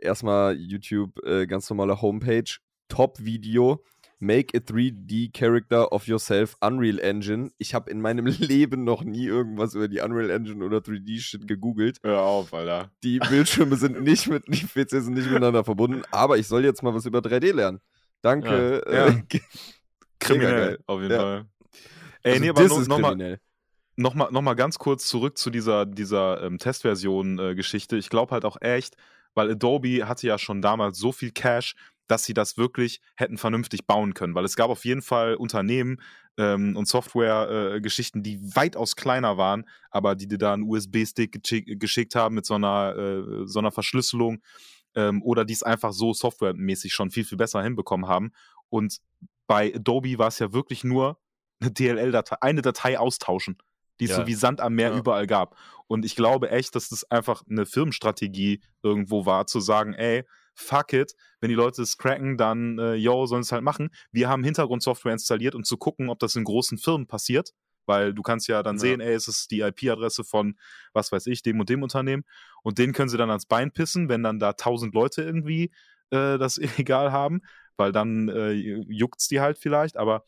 erstmal 0.00 0.56
YouTube, 0.56 1.18
äh, 1.24 1.46
ganz 1.46 1.68
normale 1.70 2.00
Homepage, 2.00 2.58
Top-Video. 2.88 3.82
Make 4.24 4.56
a 4.56 4.60
3D 4.60 5.32
Character 5.36 5.90
of 5.90 6.06
yourself, 6.06 6.54
Unreal 6.60 7.00
Engine. 7.00 7.50
Ich 7.58 7.74
habe 7.74 7.90
in 7.90 8.00
meinem 8.00 8.26
Leben 8.38 8.84
noch 8.84 9.02
nie 9.02 9.26
irgendwas 9.26 9.74
über 9.74 9.88
die 9.88 9.98
Unreal 9.98 10.30
Engine 10.30 10.64
oder 10.64 10.78
3D-Shit 10.78 11.48
gegoogelt. 11.48 11.98
Hör 12.04 12.20
auf, 12.20 12.54
Alter. 12.54 12.92
Die 13.02 13.18
Bildschirme 13.28 13.74
sind 13.74 14.00
nicht 14.02 14.28
mit, 14.28 14.44
die 14.46 14.64
PCs 14.64 15.06
sind 15.06 15.14
nicht 15.14 15.26
miteinander 15.26 15.64
verbunden, 15.64 16.02
aber 16.12 16.38
ich 16.38 16.46
soll 16.46 16.64
jetzt 16.64 16.84
mal 16.84 16.94
was 16.94 17.04
über 17.04 17.18
3D 17.18 17.52
lernen. 17.52 17.80
Danke. 18.20 18.84
Ja. 18.88 19.08
Äh, 19.08 19.22
Kriminell, 20.20 20.66
geil. 20.68 20.78
auf 20.86 21.00
jeden 21.00 21.12
Ja. 21.12 21.18
Fall. 21.20 21.46
Ey, 22.22 22.32
also 22.34 22.44
nee, 22.44 22.50
aber 22.50 22.62
no, 22.62 22.80
ist 22.80 22.86
noch, 22.88 22.98
mal, 23.00 23.08
kriminell. 23.08 23.40
noch, 23.96 24.14
mal, 24.14 24.30
noch 24.30 24.42
mal 24.42 24.54
ganz 24.54 24.78
kurz 24.78 25.08
zurück 25.08 25.36
zu 25.36 25.50
dieser, 25.50 25.84
dieser 25.84 26.44
ähm, 26.44 26.58
Testversion-Geschichte. 26.58 27.96
ich 27.96 28.08
glaube 28.08 28.30
halt 28.30 28.44
auch 28.44 28.56
echt, 28.60 28.96
weil 29.34 29.50
Adobe 29.50 30.08
hatte 30.08 30.26
ja 30.26 30.38
schon 30.38 30.62
damals 30.62 30.98
so 30.98 31.12
viel 31.12 31.30
Cash, 31.30 31.74
dass 32.08 32.24
sie 32.24 32.34
das 32.34 32.56
wirklich 32.56 33.00
hätten 33.16 33.38
vernünftig 33.38 33.86
bauen 33.86 34.14
können. 34.14 34.34
Weil 34.34 34.44
es 34.44 34.56
gab 34.56 34.70
auf 34.70 34.84
jeden 34.84 35.02
Fall 35.02 35.34
Unternehmen 35.34 36.00
ähm, 36.36 36.76
und 36.76 36.86
Software-Geschichten, 36.86 38.22
die 38.22 38.40
weitaus 38.54 38.96
kleiner 38.96 39.36
waren, 39.36 39.64
aber 39.90 40.14
die 40.14 40.28
dir 40.28 40.38
da 40.38 40.52
einen 40.52 40.64
USB-Stick 40.64 41.42
geschick, 41.42 41.80
geschickt 41.80 42.14
haben 42.14 42.34
mit 42.34 42.46
so 42.46 42.54
einer, 42.54 42.96
äh, 42.96 43.46
so 43.46 43.58
einer 43.58 43.72
Verschlüsselung 43.72 44.42
ähm, 44.94 45.22
oder 45.22 45.44
die 45.44 45.54
es 45.54 45.62
einfach 45.62 45.92
so 45.92 46.12
softwaremäßig 46.12 46.92
schon 46.92 47.10
viel, 47.10 47.24
viel 47.24 47.38
besser 47.38 47.62
hinbekommen 47.62 48.08
haben. 48.08 48.32
Und 48.68 48.98
bei 49.46 49.74
Adobe 49.74 50.18
war 50.18 50.28
es 50.28 50.38
ja 50.38 50.52
wirklich 50.52 50.84
nur 50.84 51.18
eine 51.60 51.70
DLL-Datei, 51.70 52.36
eine 52.40 52.62
Datei 52.62 52.98
austauschen, 52.98 53.58
die 54.02 54.06
es 54.06 54.10
Ja. 54.10 54.16
so 54.18 54.26
wie 54.26 54.34
Sand 54.34 54.60
am 54.60 54.74
Meer 54.74 54.90
Ja. 54.90 54.98
überall 54.98 55.26
gab. 55.26 55.56
Und 55.86 56.04
ich 56.04 56.16
glaube 56.16 56.50
echt, 56.50 56.74
dass 56.74 56.88
das 56.88 57.04
einfach 57.10 57.42
eine 57.48 57.66
Firmenstrategie 57.66 58.60
irgendwo 58.82 59.26
war, 59.26 59.46
zu 59.46 59.60
sagen, 59.60 59.94
ey, 59.94 60.24
fuck 60.54 60.92
it, 60.92 61.12
wenn 61.40 61.48
die 61.48 61.54
Leute 61.54 61.82
es 61.82 61.96
cracken, 61.98 62.36
dann, 62.36 62.78
äh, 62.78 62.94
yo, 62.94 63.26
sollen 63.26 63.42
es 63.42 63.52
halt 63.52 63.62
machen. 63.62 63.90
Wir 64.10 64.28
haben 64.28 64.44
Hintergrundsoftware 64.44 65.12
installiert, 65.12 65.54
um 65.54 65.64
zu 65.64 65.76
gucken, 65.76 66.08
ob 66.10 66.18
das 66.18 66.34
in 66.36 66.44
großen 66.44 66.78
Firmen 66.78 67.06
passiert, 67.06 67.50
weil 67.86 68.12
du 68.14 68.22
kannst 68.22 68.48
ja 68.48 68.62
dann 68.62 68.76
Ja. 68.76 68.80
sehen, 68.80 69.00
ey, 69.00 69.14
es 69.14 69.28
ist 69.28 69.50
die 69.50 69.60
IP-Adresse 69.60 70.24
von, 70.24 70.56
was 70.92 71.10
weiß 71.12 71.26
ich, 71.28 71.42
dem 71.42 71.60
und 71.60 71.68
dem 71.68 71.82
Unternehmen. 71.82 72.24
Und 72.62 72.78
den 72.78 72.92
können 72.92 73.08
sie 73.08 73.16
dann 73.18 73.30
ans 73.30 73.46
Bein 73.46 73.70
pissen, 73.72 74.08
wenn 74.08 74.22
dann 74.22 74.38
da 74.38 74.52
tausend 74.54 74.94
Leute 74.94 75.22
irgendwie 75.22 75.70
äh, 76.10 76.38
das 76.38 76.58
illegal 76.88 77.12
haben, 77.12 77.40
weil 77.76 77.92
dann 77.92 78.28
äh, 78.28 78.52
juckt's 78.52 79.28
die 79.28 79.40
halt 79.40 79.58
vielleicht, 79.58 79.96
aber 79.96 80.24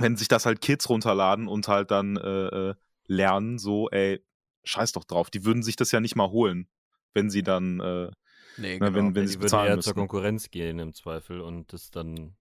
wenn 0.00 0.16
sich 0.16 0.28
das 0.28 0.46
halt 0.46 0.60
Kids 0.60 0.88
runterladen 0.88 1.48
und 1.48 1.68
halt 1.68 1.90
dann 1.90 2.16
äh, 2.16 2.46
äh, 2.70 2.74
lernen, 3.06 3.58
so, 3.58 3.88
ey, 3.90 4.24
scheiß 4.64 4.92
doch 4.92 5.04
drauf, 5.04 5.30
die 5.30 5.44
würden 5.44 5.62
sich 5.62 5.76
das 5.76 5.92
ja 5.92 6.00
nicht 6.00 6.16
mal 6.16 6.30
holen, 6.30 6.68
wenn 7.14 7.30
sie 7.30 7.42
dann, 7.42 7.80
äh, 7.80 8.10
Nee, 8.56 8.78
na, 8.80 8.92
wenn, 8.94 9.14
wenn 9.14 9.24
Ja, 9.24 9.28
sie 9.30 9.36
bezahlen 9.38 9.68
eher 9.68 9.76
müssen. 9.76 9.86
zur 9.86 9.94
Konkurrenz 9.94 10.50
gehen 10.50 10.78
im 10.80 10.92
Zweifel 10.92 11.40
und 11.40 11.72
das 11.72 11.90
dann. 11.90 12.36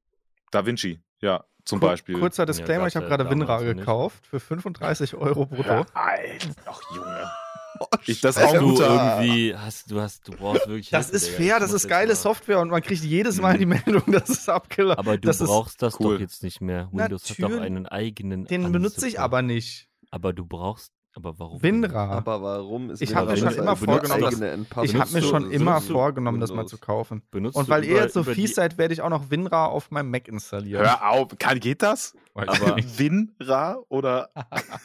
Da 0.51 0.65
Vinci, 0.65 0.99
ja, 1.21 1.45
zum 1.63 1.79
Kur- 1.79 1.89
Beispiel. 1.89 2.15
Kurzer 2.19 2.45
Disclaimer, 2.45 2.81
gab's 2.83 2.91
ich 2.93 2.95
habe 2.97 3.07
ja 3.09 3.15
gerade 3.17 3.29
WinRAR 3.29 3.63
nicht. 3.63 3.77
gekauft 3.77 4.25
für 4.27 4.39
35 4.39 5.15
Euro 5.15 5.45
brutto. 5.45 5.69
Ja, 5.69 5.85
Alter, 5.93 6.49
ach 6.65 6.81
Junge. 6.95 7.31
Oh, 7.79 7.85
Ich, 8.07 8.21
das 8.21 8.35
ist 8.37 8.43
Hast 8.43 8.53
du 8.55 8.57
irgendwie, 8.81 9.55
hast 9.55 9.91
du 9.91 10.01
hast, 10.01 10.27
du 10.27 10.31
brauchst 10.33 10.67
wirklich. 10.67 10.89
Das 10.89 11.09
Hilfe, 11.09 11.25
ist 11.25 11.29
fair, 11.35 11.59
das 11.59 11.71
ist 11.71 11.87
geile 11.87 12.09
mal- 12.09 12.15
Software 12.15 12.59
und 12.59 12.69
man 12.69 12.81
kriegt 12.81 13.03
jedes 13.03 13.39
Mal 13.39 13.55
Mhm. 13.55 13.59
die 13.59 13.65
Meldung, 13.95 14.11
dass 14.11 14.29
es 14.29 14.49
abgelaufen 14.49 14.99
Aber 14.99 15.17
du 15.17 15.27
das 15.27 15.39
ist- 15.41 15.47
brauchst 15.47 15.81
das 15.81 15.99
cool. 15.99 16.15
doch 16.15 16.19
jetzt 16.21 16.43
nicht 16.43 16.61
mehr. 16.61 16.89
Windows 16.91 17.29
hat 17.29 17.37
doch 17.39 17.49
Natürlich. 17.49 17.65
einen 17.65 17.85
eigenen. 17.87 18.45
Den 18.45 18.71
benutze 18.71 19.07
ich 19.07 19.19
aber 19.19 19.41
nicht. 19.41 19.87
Aber 20.11 20.33
du 20.33 20.45
brauchst. 20.45 20.91
Aber 21.15 21.39
warum? 21.39 21.61
WinRAR. 21.63 22.11
Aber 22.11 22.41
warum 22.41 22.91
ist 22.91 23.01
Ich 23.01 23.15
hab 23.15 23.27
mir 23.27 23.35
schon 23.35 23.53
immer 23.55 23.75
vorgenommen? 23.75 24.67
Ich 24.83 24.95
habe 24.95 25.11
mir 25.11 25.21
schon 25.21 25.51
immer 25.51 25.81
vorgenommen, 25.81 26.39
das 26.39 26.53
mal 26.53 26.67
zu 26.67 26.77
kaufen. 26.77 27.23
Benutzt 27.31 27.55
Und 27.57 27.67
weil 27.67 27.83
ihr 27.83 27.95
jetzt 27.95 28.13
so 28.13 28.23
fies 28.23 28.55
seid, 28.55 28.77
werde 28.77 28.93
ich 28.93 29.01
auch 29.01 29.09
noch 29.09 29.29
WinRAR 29.31 29.69
auf 29.69 29.91
meinem 29.91 30.11
Mac 30.11 30.27
installieren. 30.27 30.85
Hör 30.85 31.09
auf, 31.09 31.37
kann, 31.39 31.59
geht 31.59 31.81
das? 31.81 32.15
Aber-. 32.35 32.77
WinRAR 32.77 33.83
oder? 33.89 34.29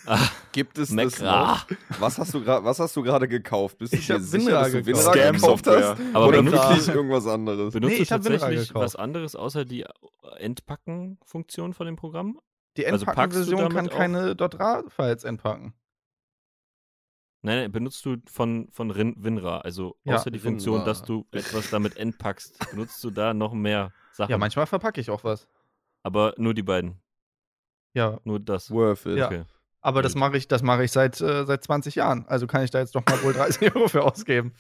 Gibt 0.53 0.79
es 0.79 0.95
das 0.95 1.21
noch? 1.21 1.67
Was 2.01 2.19
hast 2.19 2.35
du 2.35 2.43
gerade 2.43 2.65
was 2.65 2.81
hast 2.81 2.97
du 2.97 3.03
gerade 3.03 3.29
gekauft? 3.29 3.79
Bist 3.79 3.93
du 3.93 3.97
Ich 3.99 4.07
dir 4.07 4.19
sicher, 4.21 4.51
dass 4.51 4.73
du 4.73 4.83
gekauft. 4.83 5.15
WinRAR 5.15 5.33
gekauft 5.33 5.67
hast? 5.67 5.97
Aber 6.15 6.29
Oder 6.29 6.45
wirklich 6.45 6.89
irgendwas 6.89 7.27
anderes? 7.27 7.73
benutzt 7.75 7.95
Nee, 7.97 8.03
ich 8.03 8.11
hab 8.11 8.25
WinRAR 8.25 8.39
tatsächlich 8.41 8.69
gekauft. 8.69 8.85
was 8.85 8.97
anderes 8.97 9.37
außer 9.37 9.65
die 9.65 9.85
Entpacken-Funktion 10.39 11.75
von 11.75 11.87
dem 11.87 11.97
Programm? 11.97 12.41
Die 12.77 12.87
Also 12.87 13.05
packst 13.07 13.37
du 13.37 13.41
Endpackenversion 13.57 13.73
kann 13.73 13.89
keine 13.89 14.37
.RAR-Files 14.39 15.25
entpacken. 15.25 15.75
Nein, 17.45 17.59
nein, 17.59 17.73
benutzt 17.73 18.05
du 18.07 18.17
von, 18.27 18.69
von 18.73 18.91
Rin- 18.91 19.15
WinRAR, 19.19 19.65
also 19.65 19.97
Ja, 20.05 20.17
außer 20.17 20.31
die 20.31 20.39
Funktion, 20.39 20.77
WinRAR. 20.77 20.87
dass 20.87 21.03
du 21.03 21.27
etwas 21.31 21.69
damit 21.71 21.97
entpackst, 21.97 22.71
benutzt 22.71 23.05
du 23.05 23.11
da 23.11 23.35
noch 23.35 23.53
mehr 23.53 23.93
Sachen. 24.13 24.31
Ja, 24.31 24.39
manchmal 24.39 24.67
verpacke 24.67 25.01
ich 25.01 25.11
auch 25.11 25.25
was. 25.25 25.47
Aber 26.03 26.35
nur 26.39 26.55
die 26.55 26.63
beiden, 26.63 27.01
Ja, 27.93 28.19
nur 28.25 28.41
das. 28.41 28.71
Worth 28.71 29.07
it. 29.07 29.19
Ja. 29.19 29.27
Okay. 29.27 29.45
aber 29.83 30.01
das 30.03 30.15
mache 30.15 30.37
ich, 30.39 30.49
das 30.49 30.63
mache 30.63 30.85
ich 30.85 30.93
seit, 30.93 31.21
äh, 31.21 31.45
seit 31.45 31.63
20 31.63 31.95
Jahren. 31.97 32.25
Also 32.29 32.47
kann 32.47 32.63
ich 32.65 32.71
da 32.71 32.79
jetzt 32.79 32.95
doch 32.95 33.05
mal 33.07 33.23
wohl 33.23 33.35
30 33.35 33.63
Euro 33.77 33.89
für 33.89 34.03
ausgeben. 34.05 34.55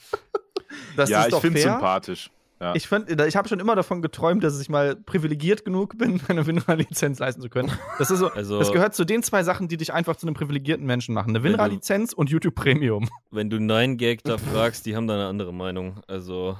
Das 0.96 1.08
ja, 1.08 1.20
ist 1.20 1.26
ich 1.26 1.30
doch 1.32 1.40
finde 1.40 1.58
es 1.58 1.64
sympathisch. 1.64 2.30
Ja. 2.60 2.74
Ich, 2.74 2.90
ich 2.90 3.36
habe 3.36 3.48
schon 3.48 3.60
immer 3.60 3.74
davon 3.74 4.00
geträumt, 4.00 4.42
dass 4.44 4.58
ich 4.60 4.68
mal 4.68 4.96
privilegiert 4.96 5.64
genug 5.64 5.98
bin, 5.98 6.20
eine 6.28 6.46
WinRAR-Lizenz 6.46 7.18
leisten 7.18 7.42
zu 7.42 7.48
können. 7.48 7.70
Das, 7.98 8.10
ist 8.10 8.20
so, 8.20 8.28
Also- 8.28 8.58
das 8.58 8.72
gehört 8.72 8.94
zu 8.94 9.04
den 9.04 9.22
zwei 9.22 9.42
Sachen, 9.42 9.68
die 9.68 9.76
dich 9.76 9.92
einfach 9.92 10.16
zu 10.16 10.26
einem 10.26 10.34
privilegierten 10.34 10.86
Menschen 10.86 11.14
machen. 11.14 11.30
Eine 11.30 11.42
WinRAR-Lizenz 11.42 12.12
und 12.12 12.30
YouTube 12.30 12.54
Premium. 12.54 13.08
Wenn 13.30 13.50
du 13.50 13.58
Nein 13.60 13.96
Gag 13.96 14.22
da 14.24 14.38
fragst, 14.52 14.86
die 14.86 14.96
haben 14.96 15.06
da 15.06 15.14
eine 15.14 15.26
andere 15.26 15.52
Meinung. 15.52 16.00
Also 16.06 16.56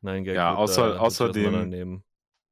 Nein 0.00 0.24
Gag. 0.24 0.34
Ja, 0.36 0.54
außer- 0.56 0.94
da 0.94 0.98
außerdem-. 1.00 2.02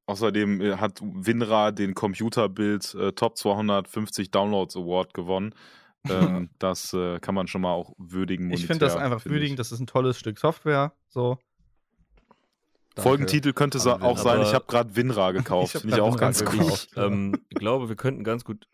Außerdem 0.07 0.61
äh, 0.63 0.77
hat 0.77 1.01
WinRAR 1.03 1.71
den 1.73 1.95
Computerbild 1.95 2.95
äh, 2.95 3.13
Top 3.13 3.37
250 3.37 4.31
Downloads 4.31 4.77
Award 4.77 5.15
gewonnen. 5.15 5.55
Ähm, 6.09 6.49
das 6.61 6.95
äh, 6.95 7.19
kann 7.19 7.35
man 7.35 7.49
schon 7.49 7.61
mal 7.61 7.73
auch 7.73 7.93
würdigen. 7.99 8.51
Ich 8.53 8.67
finde 8.67 8.85
das 8.87 8.93
monetär, 8.95 9.05
einfach 9.05 9.21
find 9.21 9.35
würdigend, 9.35 9.59
das 9.59 9.73
ist 9.73 9.81
ein 9.81 9.89
tolles 9.89 10.17
Stück 10.19 10.39
Software. 10.39 10.93
So. 11.09 11.39
Folgentitel 12.99 13.53
könnte 13.53 13.79
sa- 13.79 13.95
An 13.95 14.03
auch 14.03 14.19
sein, 14.19 14.43
ich 14.43 14.55
habe 14.55 14.65
gerade 14.67 14.95
WinRAR 14.95 15.33
gekauft. 15.33 15.73
Finde 15.81 15.97
ich 15.97 16.01
auch 16.01 16.15
WinRAR 16.15 16.21
ganz 16.21 16.45
cool. 16.53 16.73
Ich 16.73 16.89
ähm, 16.97 17.37
glaube, 17.51 17.89
wir 17.89 17.97
könnten 17.97 18.25
ganz 18.25 18.45
gut. 18.45 18.67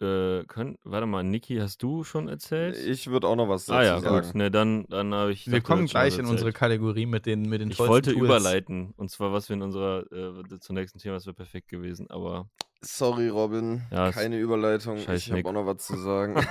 Äh, 0.00 0.44
können, 0.46 0.78
warte 0.82 1.06
mal, 1.06 1.22
Niki, 1.22 1.58
hast 1.58 1.80
du 1.82 2.02
schon 2.02 2.26
erzählt? 2.26 2.76
Ich 2.76 3.08
würde 3.08 3.28
auch 3.28 3.36
noch 3.36 3.48
was 3.48 3.66
dazu 3.66 3.78
ah 3.78 3.84
ja, 3.84 4.00
sagen. 4.00 4.26
gut. 4.26 4.34
Ne, 4.34 4.50
dann, 4.50 4.84
dann 4.88 5.14
habe 5.14 5.30
ich. 5.32 5.46
Wir 5.46 5.60
dachte, 5.60 5.62
kommen 5.62 5.86
gleich 5.86 6.18
in 6.18 6.26
unsere. 6.26 6.52
Kategorie 6.52 7.06
mit 7.06 7.24
den, 7.24 7.42
mit 7.48 7.60
den 7.60 7.70
Ich 7.70 7.78
wollte 7.78 8.12
Tools. 8.12 8.24
überleiten. 8.24 8.94
Und 8.96 9.10
zwar, 9.10 9.32
was 9.32 9.48
wir 9.48 9.54
in 9.54 9.62
unserer. 9.62 10.04
Äh, 10.10 10.58
zum 10.58 10.74
nächsten 10.74 10.98
Thema, 10.98 11.14
das 11.14 11.26
wäre 11.26 11.34
perfekt 11.34 11.68
gewesen. 11.68 12.10
Aber 12.10 12.48
Sorry, 12.84 13.28
Robin. 13.28 13.82
Ja, 13.92 14.10
Keine 14.10 14.38
Überleitung. 14.38 14.96
Ich 15.12 15.30
habe 15.30 15.44
auch 15.48 15.52
noch 15.52 15.66
was 15.66 15.86
zu 15.86 15.96
sagen. 15.96 16.34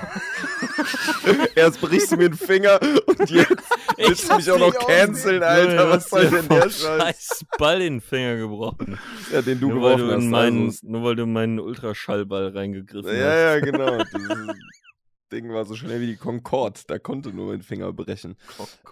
Erst 1.55 1.81
brichst 1.81 2.11
du 2.11 2.17
mir 2.17 2.29
den 2.29 2.37
Finger 2.37 2.79
und 3.05 3.29
jetzt 3.29 3.51
willst 3.97 4.29
du 4.31 4.35
mich 4.37 4.51
auch 4.51 4.59
noch 4.59 4.73
canceln, 4.87 5.43
Alter. 5.43 5.75
Junge, 5.81 5.89
Was 5.91 6.09
soll 6.09 6.29
denn 6.29 6.47
der 6.47 6.69
Scheiß? 6.69 6.81
Scheiß 6.81 7.45
Ball 7.57 7.81
in 7.81 7.95
den 7.95 8.01
Finger 8.01 8.37
gebrochen. 8.37 8.97
Ja, 9.31 9.41
den 9.41 9.59
du 9.59 9.69
nur, 9.69 9.81
weil 9.81 9.95
geworfen 9.97 10.07
du 10.07 10.15
hast. 10.15 10.23
meinen, 10.31 10.65
also. 10.67 10.87
nur 10.87 11.03
weil 11.03 11.15
du 11.17 11.23
in 11.23 11.33
meinen 11.33 11.59
Ultraschallball 11.59 12.47
reingegriffen 12.49 13.11
Ja, 13.13 13.25
hast. 13.25 13.35
ja, 13.37 13.59
genau. 13.59 14.03
Dieses 14.03 14.55
Ding 15.33 15.53
war 15.53 15.65
so 15.65 15.75
schnell 15.75 15.99
wie 15.99 16.07
die 16.07 16.17
Concorde. 16.17 16.79
Da 16.87 16.97
konnte 16.97 17.29
nur 17.33 17.47
mein 17.51 17.61
Finger 17.61 17.91
brechen. 17.91 18.37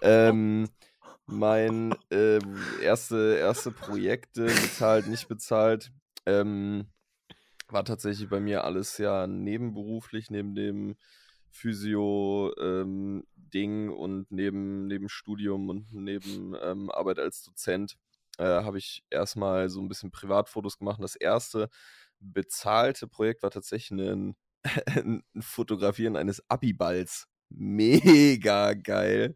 Ähm, 0.02 0.68
mein 1.26 1.94
äh, 2.10 2.38
erste, 2.82 3.36
erste 3.38 3.70
Projekte, 3.70 4.44
bezahlt, 4.44 5.06
nicht 5.06 5.26
bezahlt, 5.28 5.90
ähm, 6.26 6.86
war 7.72 7.84
tatsächlich 7.84 8.28
bei 8.28 8.40
mir 8.40 8.64
alles 8.64 8.98
ja 8.98 9.26
nebenberuflich, 9.26 10.30
neben 10.30 10.54
dem 10.54 10.96
Physio-Ding 11.50 13.24
und 13.90 14.30
neben, 14.30 14.86
neben 14.86 15.08
Studium 15.08 15.68
und 15.68 15.92
neben 15.92 16.54
ähm, 16.62 16.90
Arbeit 16.90 17.18
als 17.18 17.42
Dozent 17.42 17.96
äh, 18.38 18.44
habe 18.44 18.78
ich 18.78 19.04
erstmal 19.10 19.68
so 19.68 19.80
ein 19.80 19.88
bisschen 19.88 20.10
Privatfotos 20.10 20.78
gemacht. 20.78 21.00
Das 21.02 21.16
erste 21.16 21.68
bezahlte 22.20 23.06
Projekt 23.08 23.42
war 23.42 23.50
tatsächlich 23.50 23.98
ein, 23.98 24.36
ein 24.86 25.22
Fotografieren 25.40 26.16
eines 26.16 26.48
Abiballs. 26.48 27.29
Mega 27.52 28.74
geil. 28.74 29.34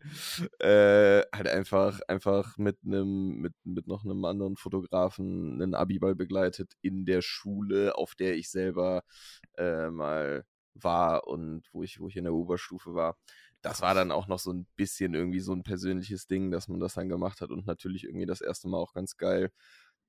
Äh, 0.61 1.23
halt 1.33 1.49
einfach, 1.49 2.01
einfach 2.09 2.57
mit 2.59 2.79
einem, 2.85 3.39
mit, 3.41 3.55
mit 3.65 3.87
noch 3.89 4.05
einem 4.05 4.25
anderen 4.25 4.57
Fotografen 4.57 5.61
einen 5.61 5.75
Abiball 5.75 6.15
begleitet 6.15 6.73
in 6.81 7.07
der 7.07 7.23
Schule, 7.23 7.97
auf 7.97 8.15
der 8.15 8.37
ich 8.37 8.51
selber 8.51 9.03
äh, 9.59 9.91
mal 9.91 10.45
war 10.75 11.27
und 11.27 11.65
wo 11.73 11.83
ich, 11.83 12.01
wo 12.01 12.09
ich 12.09 12.17
in 12.17 12.25
der 12.25 12.35
Oberstufe 12.35 12.95
war. 12.95 13.17
Das 13.63 13.83
war 13.83 13.95
dann 13.95 14.13
auch 14.13 14.29
noch 14.29 14.39
so 14.39 14.53
ein 14.53 14.67
bisschen 14.77 15.15
irgendwie 15.15 15.41
so 15.41 15.53
ein 15.53 15.63
persönliches 15.65 16.27
Ding, 16.27 16.51
dass 16.51 16.69
man 16.69 16.81
das 16.81 16.95
dann 16.95 17.09
gemacht 17.09 17.41
hat 17.41 17.51
und 17.51 17.67
natürlich 17.67 18.05
irgendwie 18.05 18.27
das 18.27 18.41
erste 18.41 18.69
Mal 18.69 18.79
auch 18.79 18.93
ganz 18.95 19.17
geil, 19.17 19.51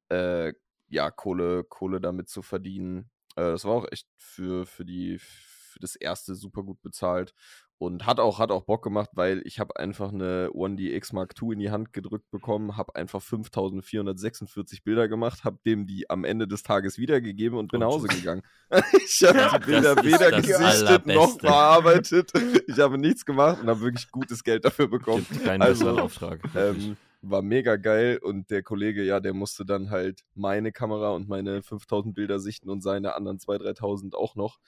äh, 0.09 0.53
ja, 0.89 1.11
Kohle, 1.11 1.63
Kohle 1.63 1.99
damit 2.01 2.29
zu 2.29 2.41
verdienen. 2.41 3.09
Äh, 3.35 3.43
das 3.51 3.65
war 3.65 3.73
auch 3.73 3.87
echt 3.91 4.07
für, 4.17 4.65
für 4.65 4.85
die, 4.85 5.19
für 5.19 5.54
das 5.79 5.95
erste 5.95 6.35
super 6.35 6.63
gut 6.63 6.81
bezahlt 6.81 7.33
und 7.77 8.05
hat 8.05 8.19
auch, 8.19 8.39
hat 8.39 8.51
auch 8.51 8.63
Bock 8.63 8.83
gemacht, 8.83 9.09
weil 9.13 9.41
ich 9.45 9.59
habe 9.59 9.75
einfach 9.77 10.11
eine 10.11 10.49
1DX 10.53 11.13
Mark 11.13 11.33
II 11.41 11.53
in 11.53 11.59
die 11.59 11.71
Hand 11.71 11.91
gedrückt 11.91 12.31
bekommen, 12.31 12.77
habe 12.77 12.95
einfach 12.95 13.21
5446 13.21 14.83
Bilder 14.83 15.07
gemacht, 15.07 15.43
habe 15.43 15.59
dem 15.65 15.85
die 15.85 16.09
am 16.09 16.23
Ende 16.23 16.47
des 16.47 16.63
Tages 16.63 16.97
wiedergegeben 16.97 17.57
und 17.57 17.71
bin 17.71 17.81
nach 17.81 17.87
Hause 17.87 18.07
gegangen. 18.07 18.43
ich 19.05 19.23
habe 19.23 19.59
die 19.59 19.65
Bilder 19.65 19.95
weder 20.03 20.41
gesichtet 20.41 21.05
noch 21.05 21.37
bearbeitet. 21.37 22.31
Ich 22.67 22.79
habe 22.79 22.97
nichts 22.97 23.25
gemacht 23.25 23.61
und 23.61 23.69
habe 23.69 23.81
wirklich 23.81 24.09
gutes 24.09 24.43
Geld 24.43 24.63
dafür 24.63 24.87
bekommen. 24.87 25.25
Gibt 25.29 25.43
keinen 25.43 25.61
Also, 25.61 25.85
besseren 25.85 25.99
Auftrag. 25.99 26.39
Ähm, 26.55 26.97
war 27.21 27.41
mega 27.41 27.75
geil 27.75 28.19
und 28.21 28.49
der 28.51 28.63
Kollege, 28.63 29.03
ja, 29.03 29.19
der 29.19 29.33
musste 29.33 29.65
dann 29.65 29.89
halt 29.89 30.21
meine 30.35 30.71
Kamera 30.71 31.09
und 31.09 31.27
meine 31.27 31.61
5000 31.63 32.13
Bilder 32.13 32.39
sichten 32.39 32.69
und 32.69 32.81
seine 32.81 33.15
anderen 33.15 33.39
2.000, 33.39 33.79
3.000 33.79 34.15
auch 34.15 34.35
noch. 34.35 34.59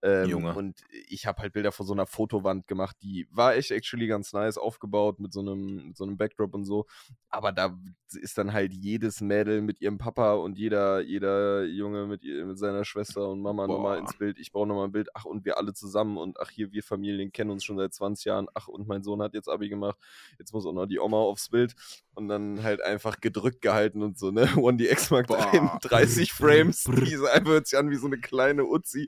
Ähm, 0.00 0.28
Junge. 0.28 0.54
Und 0.54 0.84
ich 1.08 1.26
habe 1.26 1.42
halt 1.42 1.52
Bilder 1.52 1.72
von 1.72 1.84
so 1.84 1.92
einer 1.92 2.06
Fotowand 2.06 2.68
gemacht, 2.68 2.96
die 3.02 3.26
war 3.32 3.56
echt 3.56 3.72
actually 3.72 4.06
ganz 4.06 4.32
nice 4.32 4.56
aufgebaut 4.56 5.18
mit 5.18 5.32
so 5.32 5.40
einem, 5.40 5.88
mit 5.88 5.96
so 5.96 6.04
einem 6.04 6.16
Backdrop 6.16 6.54
und 6.54 6.64
so. 6.64 6.86
Aber 7.30 7.50
da 7.50 7.76
ist 8.12 8.38
dann 8.38 8.52
halt 8.52 8.72
jedes 8.72 9.20
Mädel 9.20 9.60
mit 9.60 9.80
ihrem 9.80 9.98
Papa 9.98 10.34
und 10.34 10.56
jeder, 10.56 11.00
jeder 11.00 11.64
Junge 11.64 12.06
mit, 12.06 12.22
ihr, 12.22 12.46
mit 12.46 12.58
seiner 12.58 12.84
Schwester 12.84 13.28
und 13.28 13.42
Mama 13.42 13.66
nochmal 13.66 13.98
ins 13.98 14.16
Bild. 14.16 14.38
Ich 14.38 14.52
brauche 14.52 14.68
nochmal 14.68 14.86
ein 14.86 14.92
Bild. 14.92 15.08
Ach, 15.14 15.24
und 15.24 15.44
wir 15.44 15.58
alle 15.58 15.74
zusammen 15.74 16.16
und 16.16 16.38
ach, 16.40 16.50
hier, 16.50 16.72
wir 16.72 16.82
Familien 16.82 17.32
kennen 17.32 17.50
uns 17.50 17.64
schon 17.64 17.76
seit 17.76 17.92
20 17.92 18.24
Jahren. 18.24 18.46
Ach, 18.54 18.68
und 18.68 18.86
mein 18.86 19.02
Sohn 19.02 19.20
hat 19.20 19.34
jetzt 19.34 19.48
Abi 19.48 19.68
gemacht. 19.68 19.98
Jetzt 20.38 20.52
muss 20.52 20.64
auch 20.64 20.72
noch 20.72 20.86
die 20.86 21.00
Oma 21.00 21.18
aufs 21.18 21.48
Bild 21.48 21.74
und 22.14 22.28
dann 22.28 22.62
halt 22.62 22.82
einfach 22.82 23.20
gedrückt 23.20 23.62
gehalten 23.62 24.02
und 24.02 24.18
so, 24.18 24.30
ne? 24.30 24.46
1DX 24.56 25.12
Mark 25.12 25.26
Boah. 25.26 25.78
30 25.82 26.32
Frames. 26.38 26.84
Diese 26.84 27.30
einfach 27.30 27.50
hört 27.50 27.66
sich 27.66 27.78
an 27.78 27.90
wie 27.90 27.96
so 27.96 28.06
eine 28.06 28.18
kleine 28.18 28.64
Uzi. 28.64 29.06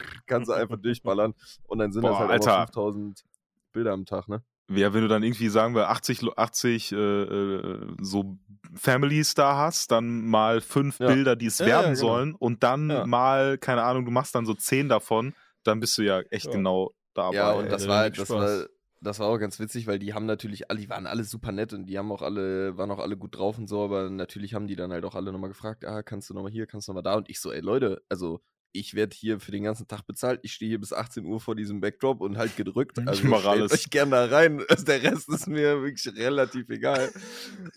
Kannst 0.26 0.48
du 0.48 0.54
einfach 0.54 0.76
durchballern. 0.80 1.34
Und 1.64 1.78
dann 1.78 1.92
sind 1.92 2.02
das 2.02 2.12
Boah, 2.12 2.18
halt 2.20 2.30
auch 2.30 2.34
Alter. 2.34 2.66
5000 2.66 3.24
Bilder 3.72 3.92
am 3.92 4.04
Tag, 4.06 4.28
ne? 4.28 4.42
Ja, 4.72 4.94
wenn 4.94 5.02
du 5.02 5.08
dann 5.08 5.24
irgendwie, 5.24 5.48
sagen 5.48 5.74
wir, 5.74 5.88
80, 5.90 6.22
Lo- 6.22 6.34
80 6.36 6.92
äh, 6.92 6.96
äh, 6.96 7.86
so 8.00 8.38
Families 8.74 9.34
da 9.34 9.56
hast, 9.56 9.90
dann 9.90 10.26
mal 10.28 10.60
fünf 10.60 11.00
Ja. 11.00 11.08
Bilder, 11.08 11.34
die 11.34 11.46
es 11.46 11.58
Ja, 11.58 11.66
werden 11.66 11.82
ja, 11.88 11.94
genau. 11.94 12.00
sollen 12.00 12.34
und 12.36 12.62
dann 12.62 12.88
Ja. 12.88 13.04
mal, 13.06 13.58
keine 13.58 13.82
Ahnung, 13.82 14.04
du 14.04 14.12
machst 14.12 14.34
dann 14.34 14.46
so 14.46 14.54
zehn 14.54 14.88
davon, 14.88 15.34
dann 15.64 15.80
bist 15.80 15.98
du 15.98 16.02
ja 16.02 16.20
echt 16.30 16.46
Ja. 16.46 16.52
genau 16.52 16.94
dabei. 17.14 17.36
Ja, 17.36 17.52
und 17.52 17.70
das 17.72 17.82
der 17.82 17.88
war, 17.88 18.04
macht 18.04 18.18
das 18.20 18.30
war, 18.30 18.66
das 19.00 19.18
war 19.18 19.26
auch 19.28 19.38
ganz 19.38 19.58
witzig, 19.58 19.88
weil 19.88 19.98
die 19.98 20.14
haben 20.14 20.26
natürlich 20.26 20.70
alle, 20.70 20.78
die 20.78 20.88
waren 20.88 21.06
alle 21.08 21.24
super 21.24 21.50
nett 21.50 21.72
und 21.72 21.86
die 21.86 21.98
haben 21.98 22.12
auch 22.12 22.22
alle, 22.22 22.76
waren 22.76 22.90
auch 22.92 23.00
alle 23.00 23.16
gut 23.16 23.36
drauf 23.36 23.58
und 23.58 23.66
so, 23.66 23.82
aber 23.82 24.08
natürlich 24.08 24.54
haben 24.54 24.68
die 24.68 24.76
dann 24.76 24.92
halt 24.92 25.04
auch 25.04 25.16
alle 25.16 25.32
nochmal 25.32 25.50
gefragt, 25.50 25.84
ah, 25.84 26.04
kannst 26.04 26.30
du 26.30 26.34
nochmal 26.34 26.52
hier, 26.52 26.66
kannst 26.68 26.86
du 26.86 26.92
nochmal 26.92 27.02
da? 27.02 27.16
Und 27.16 27.28
ich 27.28 27.40
so, 27.40 27.50
ey 27.50 27.60
Leute, 27.60 28.02
also 28.08 28.40
ich 28.72 28.94
werde 28.94 29.14
hier 29.16 29.40
für 29.40 29.50
den 29.52 29.64
ganzen 29.64 29.88
Tag 29.88 30.06
bezahlt, 30.06 30.40
ich 30.42 30.52
stehe 30.52 30.68
hier 30.68 30.80
bis 30.80 30.92
18 30.92 31.24
Uhr 31.24 31.40
vor 31.40 31.54
diesem 31.56 31.80
Backdrop 31.80 32.20
und 32.20 32.38
halt 32.38 32.56
gedrückt. 32.56 32.98
Ich 32.98 33.06
Also 33.08 33.26
mach 33.26 33.40
stellt 33.40 33.60
alles. 33.60 33.72
euch 33.72 33.90
gerne 33.90 34.10
da 34.12 34.24
rein. 34.26 34.62
Also 34.68 34.84
der 34.84 35.02
Rest 35.02 35.28
ist 35.28 35.46
mir 35.48 35.82
wirklich 35.82 36.14
relativ 36.16 36.68
egal. 36.70 37.10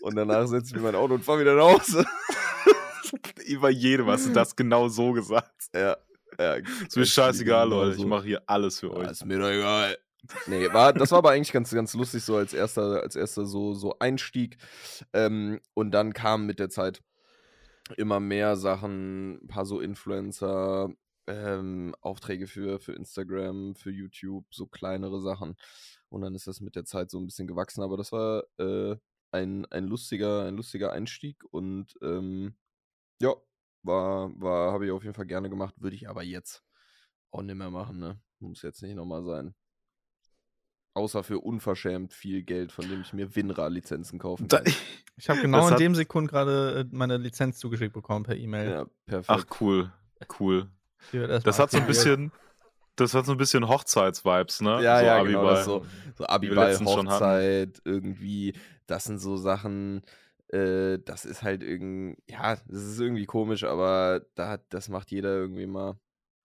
Und 0.00 0.16
danach 0.16 0.46
setze 0.46 0.68
ich 0.68 0.74
mir 0.76 0.82
mein 0.82 0.94
Auto 0.94 1.14
und 1.14 1.24
fahre 1.24 1.40
wieder 1.40 1.54
nach 1.54 1.74
Hause. 1.74 2.04
Über 3.46 3.70
jedem 3.70 4.06
hast 4.08 4.26
du 4.26 4.32
das 4.32 4.56
genau 4.56 4.88
so 4.88 5.12
gesagt. 5.12 5.66
ja. 5.74 5.96
ja 6.38 6.54
Ist 6.54 6.96
mir 6.96 7.06
scheißegal, 7.06 7.68
Leute. 7.68 7.96
Ich 7.98 8.06
mache 8.06 8.24
hier 8.26 8.42
alles 8.46 8.80
für 8.80 8.92
euch. 8.92 9.10
ist 9.10 9.24
mir 9.24 9.38
doch 9.38 9.50
egal. 9.50 9.96
Nee, 10.46 10.72
war, 10.72 10.92
das 10.94 11.10
war 11.10 11.18
aber 11.18 11.32
eigentlich 11.32 11.52
ganz, 11.52 11.70
ganz 11.70 11.92
lustig, 11.94 12.24
so 12.24 12.36
als 12.36 12.54
erster, 12.54 13.02
als 13.02 13.14
erster 13.14 13.44
so, 13.44 13.74
so 13.74 13.98
Einstieg. 13.98 14.56
Ähm, 15.12 15.60
und 15.74 15.90
dann 15.90 16.14
kamen 16.14 16.46
mit 16.46 16.58
der 16.58 16.70
Zeit 16.70 17.02
immer 17.96 18.20
mehr 18.20 18.56
Sachen, 18.56 19.42
ein 19.44 19.48
paar 19.48 19.66
so 19.66 19.80
Influencer, 19.80 20.90
ähm, 21.26 21.94
Aufträge 22.00 22.46
für, 22.46 22.80
für 22.80 22.92
Instagram, 22.92 23.74
für 23.74 23.90
YouTube, 23.90 24.46
so 24.54 24.66
kleinere 24.66 25.20
Sachen. 25.20 25.56
Und 26.08 26.22
dann 26.22 26.34
ist 26.34 26.46
das 26.46 26.60
mit 26.60 26.76
der 26.76 26.84
Zeit 26.84 27.10
so 27.10 27.18
ein 27.18 27.26
bisschen 27.26 27.46
gewachsen, 27.46 27.82
aber 27.82 27.96
das 27.96 28.12
war 28.12 28.44
äh, 28.58 28.96
ein, 29.32 29.66
ein 29.66 29.86
lustiger, 29.86 30.46
ein 30.46 30.56
lustiger 30.56 30.92
Einstieg 30.92 31.42
und 31.50 31.98
ähm, 32.02 32.56
ja, 33.20 33.34
war, 33.82 34.30
war, 34.40 34.72
habe 34.72 34.86
ich 34.86 34.92
auf 34.92 35.02
jeden 35.04 35.14
Fall 35.14 35.26
gerne 35.26 35.50
gemacht, 35.50 35.74
würde 35.80 35.96
ich 35.96 36.08
aber 36.08 36.22
jetzt 36.22 36.64
auch 37.32 37.42
nicht 37.42 37.56
mehr 37.56 37.70
machen, 37.70 37.98
ne? 37.98 38.20
Muss 38.40 38.62
jetzt 38.62 38.82
nicht 38.82 38.94
nochmal 38.94 39.24
sein. 39.24 39.54
Außer 40.94 41.24
für 41.24 41.40
unverschämt 41.40 42.12
viel 42.12 42.42
Geld, 42.44 42.70
von 42.72 42.88
dem 42.88 43.00
ich 43.00 43.12
mir 43.12 43.34
WinRAR-Lizenzen 43.34 44.18
kaufen 44.18 44.48
kann. 44.48 44.64
Ich 45.16 45.28
habe 45.30 45.40
genau 45.40 45.58
Das 45.60 45.70
in 45.70 45.76
dem 45.76 45.94
Sekund 45.94 46.28
gerade 46.28 46.80
äh, 46.80 46.84
meine 46.90 47.18
Lizenz 47.18 47.60
zugeschickt 47.60 47.92
bekommen 47.92 48.24
per 48.24 48.34
E-Mail. 48.36 48.70
Ja, 48.70 48.86
perfekt. 49.06 49.28
ach, 49.28 49.60
cool. 49.60 49.92
Cool. 50.40 50.68
Das 51.44 51.60
hat 51.60 51.70
so 51.70 51.78
ein 51.78 51.86
bisschen, 51.86 52.32
das 52.96 53.14
hat 53.14 53.24
so 53.24 53.30
ein 53.32 53.38
bisschen 53.38 53.68
Hochzeits-Vibes, 53.68 54.60
ne? 54.62 54.82
Ja, 54.82 54.98
so 54.98 55.06
ja, 55.06 55.22
genau, 55.22 55.38
Abiball. 55.38 55.54
das 55.54 55.64
so, 55.66 55.86
so 56.16 56.26
Abiball. 56.26 56.76
Hochzeit, 56.80 57.80
irgendwie, 57.84 58.54
das 58.88 59.04
sind 59.04 59.18
so 59.20 59.36
Sachen, 59.36 60.02
äh, 60.48 60.98
das 61.04 61.24
ist 61.24 61.44
halt 61.44 61.62
irgendwie, 61.62 62.20
ja, 62.28 62.56
das 62.66 62.82
ist 62.82 62.98
irgendwie 62.98 63.26
komisch, 63.26 63.62
aber 63.62 64.22
da, 64.34 64.48
hat- 64.48 64.64
das 64.70 64.88
macht 64.88 65.12
jeder 65.12 65.34
irgendwie 65.36 65.66
mal. 65.66 65.96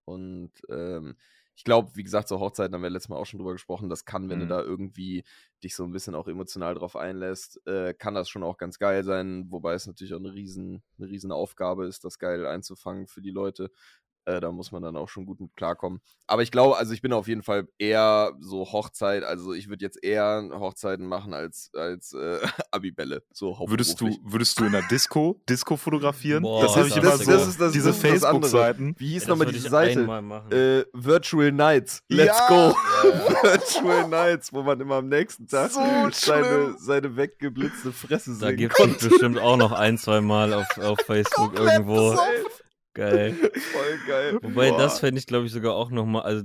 Und 0.06 0.52
ähm, 0.70 1.16
ich 1.60 1.66
glaube, 1.66 1.92
wie 1.96 2.04
gesagt, 2.04 2.30
so 2.30 2.40
Hochzeiten 2.40 2.74
haben 2.74 2.84
wir 2.84 2.90
letztes 2.90 3.10
Mal 3.10 3.18
auch 3.18 3.26
schon 3.26 3.38
drüber 3.38 3.52
gesprochen, 3.52 3.90
das 3.90 4.06
kann, 4.06 4.30
wenn 4.30 4.40
du 4.40 4.46
Mhm. 4.46 4.48
da 4.48 4.62
irgendwie 4.62 5.26
dich 5.62 5.76
so 5.76 5.84
ein 5.84 5.92
bisschen 5.92 6.16
auch 6.16 6.30
emotional 6.30 6.74
drauf 6.74 6.96
einlässt, 6.96 7.60
äh, 7.68 7.94
kann 7.94 8.14
das 8.16 8.30
schon 8.30 8.44
auch 8.44 8.58
ganz 8.58 8.80
geil 8.80 9.04
sein, 9.04 9.48
wobei 9.52 9.74
es 9.74 9.86
natürlich 9.86 10.14
auch 10.14 10.20
eine 10.20 10.34
riesen, 10.34 10.84
eine 10.98 11.10
riesen 11.10 11.34
Aufgabe 11.34 11.86
ist, 11.86 12.06
das 12.06 12.18
geil 12.18 12.46
einzufangen 12.48 13.08
für 13.08 13.22
die 13.22 13.32
Leute. 13.32 13.72
Äh, 14.30 14.40
da 14.42 14.52
muss 14.52 14.72
man 14.72 14.84
dann 14.84 14.96
auch 14.96 15.10
schon 15.10 15.26
gut 15.26 15.40
mit 15.40 15.56
klarkommen. 15.56 16.02
Aber 16.28 16.44
ich 16.44 16.52
glaube, 16.52 16.78
also 16.78 16.94
ich 16.94 17.02
bin 17.02 17.14
auf 17.14 17.28
jeden 17.28 17.42
Fall 17.42 17.68
eher 17.80 18.34
so 18.40 18.72
Hochzeit, 18.72 19.24
also 19.24 19.54
ich 19.54 19.70
würde 19.70 19.84
jetzt 19.84 20.04
eher 20.04 20.48
Hochzeiten 20.54 21.08
machen 21.08 21.34
als, 21.34 21.72
als 21.76 22.14
äh, 22.14 22.40
Abibälle. 22.72 23.24
So 23.34 23.58
Würdest 23.68 24.00
du, 24.00 24.16
würdest 24.24 24.60
du 24.60 24.66
in 24.66 24.74
der 24.74 24.84
Disco, 24.84 25.42
Disco 25.50 25.78
fotografieren? 25.78 26.44
Boah, 26.44 26.62
das 26.64 26.76
habe 26.76 26.88
ich 26.88 26.94
das 26.94 27.04
immer 27.04 27.14
ist- 27.16 27.26
so, 27.26 27.32
das 27.32 27.48
ist- 27.48 27.60
das- 27.62 27.74
diese. 27.74 27.94
Facebook-Seiten. 27.94 28.96
Wie 29.00 29.10
hieß 29.14 29.28
nochmal 29.28 29.48
diese 29.48 29.70
Seite? 29.70 30.02
Äh, 30.52 30.86
Virtual 30.94 31.52
Nights. 31.52 32.04
Let's 32.08 32.38
Ja! 32.38 32.48
go. 32.48 32.76
Virtual 33.42 34.08
Nights, 34.08 34.54
wo 34.54 34.62
man 34.64 34.80
immer 34.80 34.96
am 34.96 35.10
nächsten 35.10 35.48
Tag 35.48 35.72
So 35.72 35.80
seine, 36.12 36.76
seine 36.78 37.16
weggeblitzte 37.16 37.92
Fresse 37.92 38.32
Da 38.40 38.48
sehen 38.48 38.58
gibt 38.58 38.80
es 38.80 38.98
bestimmt 39.10 39.40
auch 39.40 39.58
noch 39.58 39.72
ein, 39.72 39.98
zwei 39.98 40.22
Mal 40.22 40.54
auf, 40.54 40.78
auf 40.78 41.00
Facebook 41.06 41.58
irgendwo. 41.58 42.16
Geil. 43.00 43.34
Voll 43.72 44.00
geil. 44.08 44.38
Wobei, 44.42 44.70
Boah. 44.70 44.78
das 44.78 45.00
fände 45.00 45.20
ich, 45.20 45.26
glaube 45.28 45.46
ich, 45.46 45.52
sogar 45.52 45.74
auch 45.76 45.90
nochmal, 45.92 46.24
also, 46.24 46.44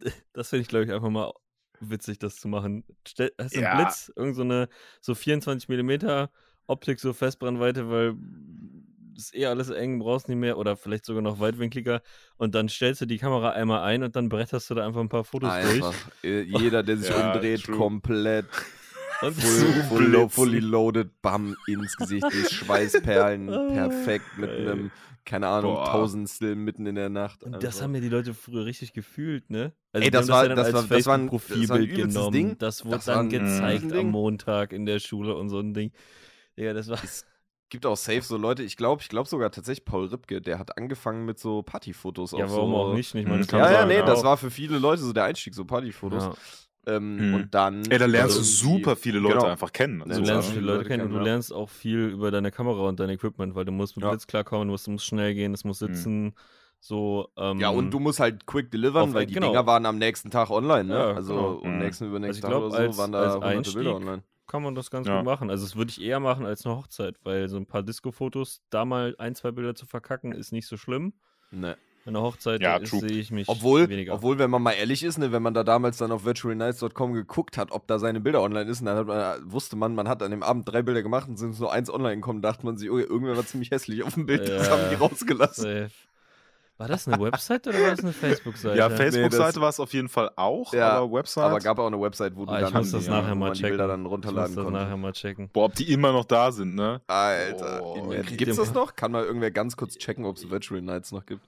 das 0.32 0.48
fände 0.50 0.62
ich, 0.62 0.68
glaube 0.68 0.84
ich, 0.84 0.92
einfach 0.92 1.10
mal 1.10 1.32
witzig, 1.80 2.18
das 2.18 2.36
zu 2.36 2.48
machen. 2.48 2.84
Stell, 3.06 3.30
hast 3.40 3.54
du 3.54 3.58
einen 3.60 3.64
Ja. 3.66 3.76
Blitz, 3.76 4.12
irgend 4.16 4.36
so 4.36 4.42
eine, 4.42 4.68
so 5.00 5.14
24 5.14 5.68
Millimeter 5.68 6.30
Optik, 6.66 7.00
so 7.00 7.12
Festbrennweite, 7.12 7.88
weil 7.90 8.14
ist 9.16 9.34
eh 9.34 9.46
alles 9.46 9.68
eng, 9.70 9.98
brauchst 9.98 10.28
nicht 10.28 10.38
mehr, 10.38 10.58
oder 10.58 10.76
vielleicht 10.76 11.04
sogar 11.04 11.22
noch 11.22 11.40
weitwinkliger, 11.40 12.02
und 12.36 12.54
dann 12.54 12.68
stellst 12.68 13.00
du 13.00 13.06
die 13.06 13.18
Kamera 13.18 13.50
einmal 13.50 13.82
ein 13.82 14.04
und 14.04 14.14
dann 14.14 14.28
bretterst 14.28 14.70
du 14.70 14.74
da 14.76 14.86
einfach 14.86 15.00
ein 15.00 15.08
paar 15.08 15.24
Fotos 15.24 15.50
Einfach. 15.50 15.92
Äh, 16.22 16.42
Jeder, 16.42 16.84
der 16.84 16.96
sich 16.98 17.10
Ja, 17.10 17.32
umdreht, 17.32 17.64
true. 17.64 17.76
komplett 17.76 18.46
durch. 18.52 18.64
Und 19.20 19.34
full, 19.34 19.82
full, 19.88 20.04
lo, 20.04 20.28
fully 20.28 20.60
loaded, 20.60 21.10
bam, 21.22 21.56
ins 21.66 21.96
Gesicht, 21.96 22.24
die 22.32 22.54
Schweißperlen, 22.54 23.46
perfekt, 23.74 24.38
mit 24.38 24.50
einem, 24.50 24.92
keine 25.28 25.46
Ahnung, 25.48 25.74
Boah. 25.74 25.84
Tausendstel 25.86 26.56
mitten 26.56 26.86
in 26.86 26.94
der 26.94 27.08
Nacht. 27.10 27.42
Und 27.44 27.52
das 27.52 27.64
einfach. 27.76 27.82
haben 27.82 27.94
ja 27.94 28.00
die 28.00 28.08
Leute 28.08 28.34
früher 28.34 28.64
richtig 28.64 28.92
gefühlt, 28.92 29.50
ne? 29.50 29.72
Also 29.92 30.04
Ey, 30.04 30.10
das 30.10 30.28
war- 30.28 30.48
das 30.48 30.56
das 30.72 30.72
war 30.74 30.82
ein- 30.82 30.88
das 30.88 31.06
war 31.06 31.14
ein 31.76 31.82
übelstes 31.84 32.14
genommen. 32.14 32.32
Ding. 32.32 32.58
Das 32.58 32.84
wurde 32.84 32.96
Das 32.96 33.04
dann 33.04 33.26
ein 33.26 33.28
gezeigt 33.28 33.92
am 33.92 34.06
Montag 34.10 34.72
in 34.72 34.86
der 34.86 34.98
Schule 34.98 35.36
und 35.36 35.48
so 35.50 35.58
ein 35.60 35.74
Ding. 35.74 35.92
Digga, 36.58 36.72
das 36.72 36.88
war. 36.88 36.98
gibt 37.70 37.84
auch 37.84 37.96
safe 37.98 38.22
so 38.22 38.36
Leute, 38.38 38.62
ich 38.62 38.76
glaube, 38.78 39.02
ich 39.02 39.08
glaube 39.10 39.28
sogar 39.28 39.50
tatsächlich 39.50 39.84
Paul 39.84 40.06
Ripke, 40.06 40.40
der 40.40 40.58
hat 40.58 40.78
angefangen 40.78 41.26
mit 41.26 41.38
so 41.38 41.62
Partyfotos 41.62 42.32
Ja, 42.32 42.46
auf 42.46 42.50
warum 42.52 42.70
so, 42.70 42.76
auch 42.78 42.94
nicht? 42.94 43.14
Ich 43.14 43.24
meine, 43.26 43.36
Mhm. 43.36 43.46
das 43.46 43.50
Ja, 43.50 43.70
ja, 43.70 43.84
nee, 43.86 43.98
das 44.00 44.20
auch. 44.20 44.24
war 44.24 44.36
für 44.38 44.50
viele 44.50 44.78
Leute 44.78 45.02
so 45.02 45.12
der 45.12 45.24
Einstieg, 45.24 45.54
so 45.54 45.64
Partyfotos. 45.66 46.24
Ja. 46.24 46.34
Ähm, 46.88 47.16
Mhm. 47.28 47.34
Und 47.34 47.54
dann. 47.54 47.82
Ey, 47.90 47.98
da 47.98 48.06
lernst 48.06 48.36
du 48.36 48.40
irgendwie- 48.40 48.80
super 48.80 48.96
viele 48.96 49.18
Leute 49.18 49.36
Genau. 49.38 49.48
einfach 49.48 49.72
kennen. 49.72 49.98
Du 50.00 50.04
Du 50.06 50.10
Also, 50.12 50.22
lernst 50.24 50.50
viele 50.50 50.66
Leute 50.66 50.84
kennen 50.88 51.04
und 51.04 51.12
du 51.12 51.18
lernst 51.18 51.52
auch 51.52 51.68
viel 51.68 52.06
über 52.08 52.30
deine 52.30 52.50
Kamera 52.50 52.88
und 52.88 52.98
dein 52.98 53.10
Equipment, 53.10 53.54
weil 53.54 53.64
du 53.64 53.72
musst 53.72 53.96
mit 53.96 54.04
Ja. 54.04 54.10
Blitz 54.10 54.26
klarkommen, 54.26 54.68
du 54.68 54.72
musst, 54.72 54.86
du 54.86 54.92
musst 54.92 55.04
schnell 55.06 55.34
gehen, 55.34 55.52
es 55.54 55.64
muss 55.64 55.78
sitzen, 55.80 56.34
so. 56.80 57.28
Ähm, 57.36 57.60
Ja, 57.60 57.68
und 57.70 57.90
du 57.90 57.98
musst 58.00 58.20
halt 58.20 58.46
quick 58.46 58.70
delivern, 58.70 59.08
auf- 59.10 59.14
weil 59.14 59.26
die 59.26 59.34
genau. 59.34 59.48
Dinger 59.48 59.66
waren 59.66 59.84
am 59.86 59.98
nächsten 59.98 60.30
Tag 60.30 60.50
online, 60.50 60.84
ne? 60.84 60.94
Ja, 60.94 61.12
also 61.12 61.34
genau. 61.34 61.48
und 61.56 61.72
Mhm. 61.72 61.78
nächsten 61.78 62.06
übernächsten 62.06 62.26
Also 62.26 62.38
ich 62.38 62.42
Tag 62.42 62.50
glaub, 62.50 62.62
oder 62.62 62.70
so 62.70 62.88
als- 62.88 62.98
waren 62.98 63.12
da 63.12 63.18
als 63.22 63.34
hunderte 63.34 63.56
Einstieg 63.56 63.74
Bilder 63.74 63.94
online. 63.96 64.22
kann 64.46 64.62
man 64.62 64.74
das 64.74 64.90
ganz 64.90 65.06
Ja. 65.06 65.16
gut 65.16 65.26
machen. 65.26 65.50
Also 65.50 65.64
das 65.66 65.76
würde 65.76 65.90
ich 65.90 66.00
eher 66.00 66.20
machen 66.20 66.46
als 66.46 66.64
eine 66.64 66.74
Hochzeit, 66.76 67.16
weil 67.24 67.48
so 67.48 67.56
ein 67.58 67.66
paar 67.66 67.82
Disco-Fotos, 67.82 68.62
da 68.70 68.84
mal 68.84 69.14
ein, 69.18 69.34
zwei 69.34 69.50
Bilder 69.50 69.74
zu 69.74 69.84
verkacken, 69.86 70.32
ist 70.32 70.52
nicht 70.52 70.66
so 70.66 70.76
schlimm. 70.76 71.12
Ne. 71.50 71.76
Einer 72.08 72.22
Hochzeit 72.22 72.60
Ja, 72.62 72.78
sehe 72.84 73.10
ich 73.10 73.30
mich 73.30 73.48
Obwohl, 73.48 73.88
weniger. 73.88 74.14
obwohl, 74.14 74.38
wenn 74.38 74.50
man 74.50 74.62
mal 74.62 74.72
ehrlich 74.72 75.02
ist, 75.04 75.18
ne, 75.18 75.30
wenn 75.30 75.42
man 75.42 75.52
da 75.54 75.62
damals 75.62 75.98
dann 75.98 76.10
auf 76.10 76.24
virtualnights.com 76.24 77.12
geguckt 77.12 77.58
hat, 77.58 77.70
ob 77.70 77.86
da 77.86 77.98
seine 77.98 78.18
Bilder 78.20 78.40
online 78.42 78.68
ist, 78.70 78.84
dann 78.84 78.96
hat 78.96 79.06
man, 79.06 79.52
wusste 79.52 79.76
man, 79.76 79.94
man 79.94 80.08
hat 80.08 80.22
an 80.22 80.30
dem 80.30 80.42
Abend 80.42 80.68
drei 80.68 80.82
Bilder 80.82 81.02
gemacht 81.02 81.28
und 81.28 81.36
sind 81.36 81.58
nur 81.60 81.70
eins 81.72 81.90
online 81.90 82.16
gekommen, 82.16 82.40
dachte 82.42 82.64
man 82.64 82.76
sich, 82.78 82.90
oh, 82.90 82.98
irgendwer 82.98 83.36
war 83.36 83.44
ziemlich 83.46 83.70
hässlich 83.70 84.02
auf 84.02 84.14
dem 84.14 84.26
Bild, 84.26 84.48
das 84.48 84.70
haben 84.70 84.82
die 84.90 84.96
rausgelassen. 84.96 85.62
Safe. 85.64 85.90
War 86.80 86.86
das 86.86 87.08
eine 87.08 87.20
Website 87.20 87.66
oder 87.66 87.80
war 87.82 87.90
das 87.90 88.00
eine 88.04 88.12
Facebook-Seite? 88.14 88.78
ja, 88.78 88.88
Nee, 88.88 88.94
Facebook-Seite 88.96 89.54
das- 89.54 89.60
war 89.60 89.68
es 89.68 89.80
auf 89.80 89.92
jeden 89.92 90.08
Fall 90.08 90.30
auch, 90.36 90.72
Ja, 90.72 90.90
aber 90.92 91.12
Website. 91.12 91.44
Aber 91.44 91.58
gab 91.58 91.76
auch 91.80 91.88
eine 91.88 92.00
Website, 92.00 92.36
wo 92.36 92.46
du 92.46 92.52
Ah, 92.52 92.60
ich 92.60 92.64
dann 92.66 92.72
muss 92.74 92.92
das 92.92 93.04
die, 93.04 93.10
nachher 93.10 93.34
mal 93.34 93.46
man 93.48 93.52
die 93.54 93.58
checken. 93.58 93.70
Bilder 93.72 93.88
dann 93.88 94.00
Ich 94.00 94.04
muss 94.04 94.12
runterladen 94.12 94.54
das 94.54 94.64
konnte. 94.64 94.78
nachher 94.80 94.96
mal 94.96 95.12
checken. 95.12 95.50
Boah, 95.52 95.64
ob 95.64 95.74
die 95.74 95.92
immer 95.92 96.12
noch 96.12 96.24
da 96.24 96.52
sind, 96.52 96.76
ne? 96.76 97.00
Alter, 97.08 97.80
Oh, 97.82 98.08
gibt's 98.10 98.40
ihr- 98.40 98.54
das 98.54 98.72
noch? 98.72 98.94
Kann 98.94 99.10
mal 99.10 99.24
irgendwer 99.24 99.50
ganz 99.50 99.76
kurz 99.76 99.98
checken, 99.98 100.24
ob 100.24 100.36
es 100.36 100.48
Virtual 100.48 100.80
Nights 100.80 101.10
noch 101.10 101.26
gibt? 101.26 101.42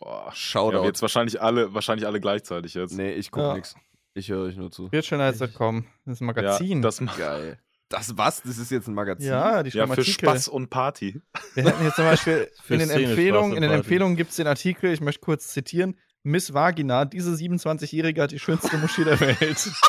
Boah. 0.00 0.30
Shoutout. 0.34 0.78
Ja, 0.78 0.84
jetzt 0.84 1.00
wahrscheinlich 1.02 1.40
alle, 1.40 1.72
wahrscheinlich 1.74 2.06
alle 2.06 2.20
gleichzeitig 2.20 2.74
jetzt. 2.74 2.92
nee, 2.96 3.12
ich 3.12 3.30
guck 3.30 3.42
Ja. 3.42 3.54
nix. 3.54 3.74
Ich 4.14 4.28
höre 4.30 4.44
euch 4.46 4.56
nur 4.56 4.70
zu. 4.70 4.90
Virtualnights.com, 4.92 5.86
das 6.04 6.14
ist 6.14 6.20
ein 6.22 6.26
Magazin. 6.26 6.78
Ja, 6.78 6.82
das 6.82 7.00
macht 7.00 7.18
Geil. 7.18 7.58
Das 7.88 8.16
was? 8.18 8.42
Das 8.42 8.58
ist 8.58 8.70
jetzt 8.72 8.88
ein 8.88 8.94
Magazin? 8.94 9.28
ja, 9.28 9.62
die 9.62 9.70
ja 9.70 9.86
für. 9.86 10.02
Spaß 10.04 10.48
und 10.48 10.70
Party. 10.70 11.20
Wir 11.54 11.64
hätten 11.64 11.84
jetzt 11.84 11.96
zum 11.96 12.04
Beispiel 12.04 12.50
Für 12.62 12.74
in 12.74 12.80
den 12.80 12.88
Szene 12.88 13.04
Empfehlungen, 13.10 13.52
in 13.54 13.62
den. 13.62 13.70
Empfehlungen 13.70 14.16
gibt 14.16 14.30
es 14.30 14.36
den 14.36 14.46
Artikel, 14.48 14.92
ich 14.92 15.00
möchte 15.00 15.20
kurz 15.20 15.48
zitieren. 15.48 15.96
Miss 16.24 16.52
Vagina, 16.52 17.04
diese 17.04 17.30
27-Jährige 17.32 18.22
hat 18.22 18.32
die 18.32 18.40
schönste 18.40 18.76
Moschee 18.78 19.04
der 19.04 19.20
Welt. 19.20 19.70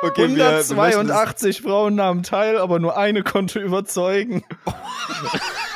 Okay, 0.00 0.28
wir- 0.28 0.36
wir 0.36 0.52
möchten 0.52 0.78
182 0.78 1.60
Frauen 1.62 1.94
nahmen 1.96 2.22
teil, 2.22 2.56
aber 2.58 2.78
nur 2.78 2.96
eine 2.96 3.22
konnte 3.22 3.60
überzeugen. 3.60 4.42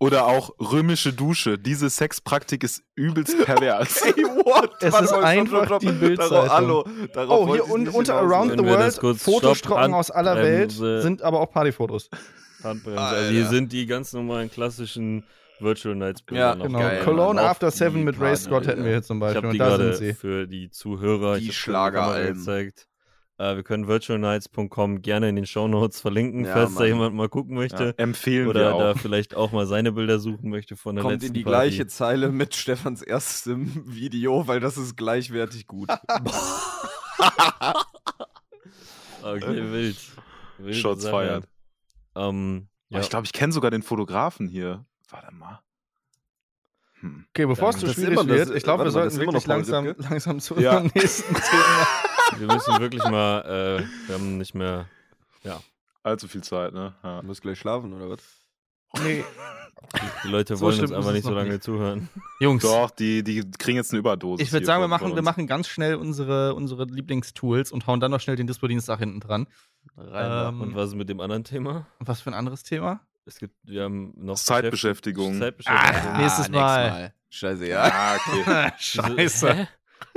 Oder 0.00 0.26
auch 0.26 0.50
römische 0.60 1.12
Dusche. 1.12 1.58
Diese 1.58 1.90
Sexpraktik 1.90 2.62
ist 2.62 2.82
übelst 2.94 3.36
pervers. 3.44 4.00
Ey, 4.02 4.12
what? 4.22 4.70
Es 4.80 4.92
Warte 4.92 5.04
ist 5.06 5.10
mal, 5.10 5.24
einfach 5.24 5.64
stopp, 5.64 5.80
die. 5.80 5.90
Bildzeitung. 5.90 6.48
Hallo, 6.48 6.84
darauf 7.12 7.48
Oh, 7.48 7.52
hier 7.54 7.64
ich 7.64 7.70
un 7.70 7.88
unter. 7.88 8.14
Around 8.18 8.52
the 8.52 8.64
World, 8.64 9.18
Fotostrocken 9.20 9.94
aus 9.94 10.10
aller 10.12 10.36
Welt, 10.36 10.70
sind 10.70 11.22
aber 11.22 11.40
auch 11.40 11.50
Partyfotos. 11.50 12.10
Handbremse. 12.62 13.00
Also 13.00 13.30
hier 13.30 13.46
sind 13.46 13.72
die 13.72 13.86
ganz 13.86 14.12
normalen 14.12 14.50
klassischen 14.50 15.24
Virtual 15.60 15.94
Nights 15.96 16.22
Bilder 16.22 16.40
Ja, 16.50 16.54
noch 16.54 16.66
Genau. 16.66 16.78
Geil, 16.78 17.02
Cologne 17.04 17.34
Mann. 17.40 17.44
After 17.50 17.70
Seven 17.72 18.04
mit 18.04 18.20
Ray 18.20 18.36
Scott 18.36 18.66
hätten 18.68 18.84
wir 18.84 18.90
hier 18.92 19.02
zum 19.02 19.18
Ich 19.18 19.20
Beispiel. 19.20 19.42
habe 19.42 19.52
die 19.52 19.60
Und 19.60 19.66
da 19.66 19.70
sind 19.76 19.78
gerade 19.86 19.96
sie. 19.96 20.12
für 20.14 20.46
die 20.46 20.70
Zuhörer 20.70 21.38
Die 21.38 21.48
ich 21.48 21.56
Schlageralben. 21.58 22.34
gezeigt. 22.38 22.86
Äh, 23.38 23.54
wir 23.56 23.62
können 23.62 23.86
virtualnights.com 23.86 25.00
gerne 25.00 25.28
in 25.28 25.36
den 25.36 25.46
Shownotes 25.46 26.00
verlinken, 26.00 26.44
Ja, 26.44 26.52
falls 26.54 26.74
da 26.74 26.80
Mann. 26.80 26.88
jemand 26.88 27.14
mal 27.14 27.28
gucken 27.28 27.54
möchte. 27.54 27.96
Empfehlen 27.96 28.46
wir 28.46 28.50
Oder 28.50 28.78
da 28.78 28.94
vielleicht 28.94 29.34
auch 29.36 29.52
mal 29.52 29.66
seine 29.66 29.92
Bilder 29.92 30.18
suchen 30.18 30.50
möchte 30.50 30.76
von 30.76 30.96
der 30.96 31.02
Kommt 31.02 31.12
letzten 31.14 31.28
in 31.28 31.34
die 31.34 31.44
Party. 31.44 31.68
gleiche 31.70 31.86
Zeile 31.86 32.30
mit 32.32 32.54
Stefans 32.56 33.00
erstem 33.00 33.82
Video, 33.86 34.46
weil 34.48 34.58
das 34.60 34.76
ist 34.76 34.96
gleichwertig 34.96 35.66
gut. 35.66 35.88
Okay, 39.22 39.72
wild. 39.72 39.96
wild 40.58 40.76
Shots 40.76 41.06
feiert. 41.08 41.44
Ähm, 42.14 42.68
ja. 42.88 43.00
Ich 43.00 43.10
glaube, 43.10 43.26
ich 43.26 43.32
kenne 43.32 43.52
sogar 43.52 43.70
den 43.70 43.82
Fotografen 43.82 44.48
hier. 44.48 44.84
Warte 45.10 45.34
mal. 45.34 45.60
Hm. 47.00 47.24
Okay, 47.30 47.46
bevor 47.46 47.70
es 47.70 47.80
Ja, 47.80 47.88
zu 47.88 47.94
schwierig 47.94 48.12
immer- 48.12 48.24
das- 48.24 48.48
wird, 48.48 48.56
ich 48.56 48.62
glaube, 48.64 48.84
wir 48.84 48.90
sollten 48.90 49.16
wirklich 49.18 49.46
langsam, 49.46 49.86
Ripke? 49.86 50.02
langsam 50.02 50.40
zu 50.40 50.54
Ja. 50.58 50.78
unserem 50.78 50.90
nächsten 50.94 51.34
Thema. 51.34 51.86
wir 52.38 52.46
müssen 52.46 52.80
wirklich 52.80 53.04
mal, 53.04 53.40
äh, 53.80 54.08
wir 54.08 54.14
haben 54.14 54.38
nicht 54.38 54.54
mehr. 54.54 54.86
Allzu 56.04 56.28
viel 56.28 56.42
Zeit, 56.42 56.72
ne? 56.72 56.94
Ja. 57.02 57.20
Du 57.20 57.26
musst 57.26 57.42
gleich 57.42 57.58
schlafen, 57.58 57.92
oder 57.92 58.08
was? 58.08 58.20
Nee. 59.02 59.24
Die 60.24 60.28
Leute 60.28 60.56
So 60.56 60.64
wollen 60.66 60.80
uns 60.80 60.90
es 60.90 61.12
nicht 61.12 61.24
so 61.24 61.30
lange 61.32 61.50
nicht. 61.50 61.62
zuhören. 61.62 62.08
Jungs, 62.40 62.62
Doch, 62.62 62.90
die, 62.90 63.22
die 63.22 63.48
kriegen 63.58 63.76
jetzt 63.76 63.92
eine 63.92 63.98
Überdosis. 64.00 64.46
ich 64.46 64.52
würde 64.52 64.64
sagen, 64.66 64.82
wir 64.82 64.88
machen, 64.88 65.14
wir 65.14 65.22
machen 65.22 65.46
ganz 65.46 65.68
schnell 65.68 65.96
unsere, 65.96 66.54
unsere 66.54 66.84
Lieblingstools 66.84 67.72
und 67.72 67.86
hauen 67.86 68.00
dann 68.00 68.10
noch 68.10 68.20
schnell 68.20 68.36
den 68.36 68.46
Dispo-Dienstag 68.46 68.98
hinten 69.00 69.20
dran. 69.20 69.46
Ähm, 69.98 70.60
Und 70.62 70.74
was 70.74 70.90
ist 70.90 70.94
mit 70.96 71.08
dem 71.08 71.20
anderen 71.20 71.44
Thema? 71.44 71.86
Was 72.00 72.20
für 72.22 72.30
ein 72.30 72.34
anderes 72.34 72.62
Thema? 72.62 73.00
Es 73.28 73.38
gibt, 73.38 73.54
wir 73.62 73.82
haben 73.84 74.14
noch 74.16 74.36
Zeitbeschäftigung. 74.36 75.38
Zeitbeschäftigung. 75.38 76.12
Ah, 76.14 76.18
nächstes 76.18 76.48
Mal. 76.48 77.12
Scheiße, 77.28 77.66
ja. 77.68 77.82
Ah, 77.82 78.16
okay. 78.16 78.72
Scheiße. 78.78 79.54
Hä? 79.54 79.68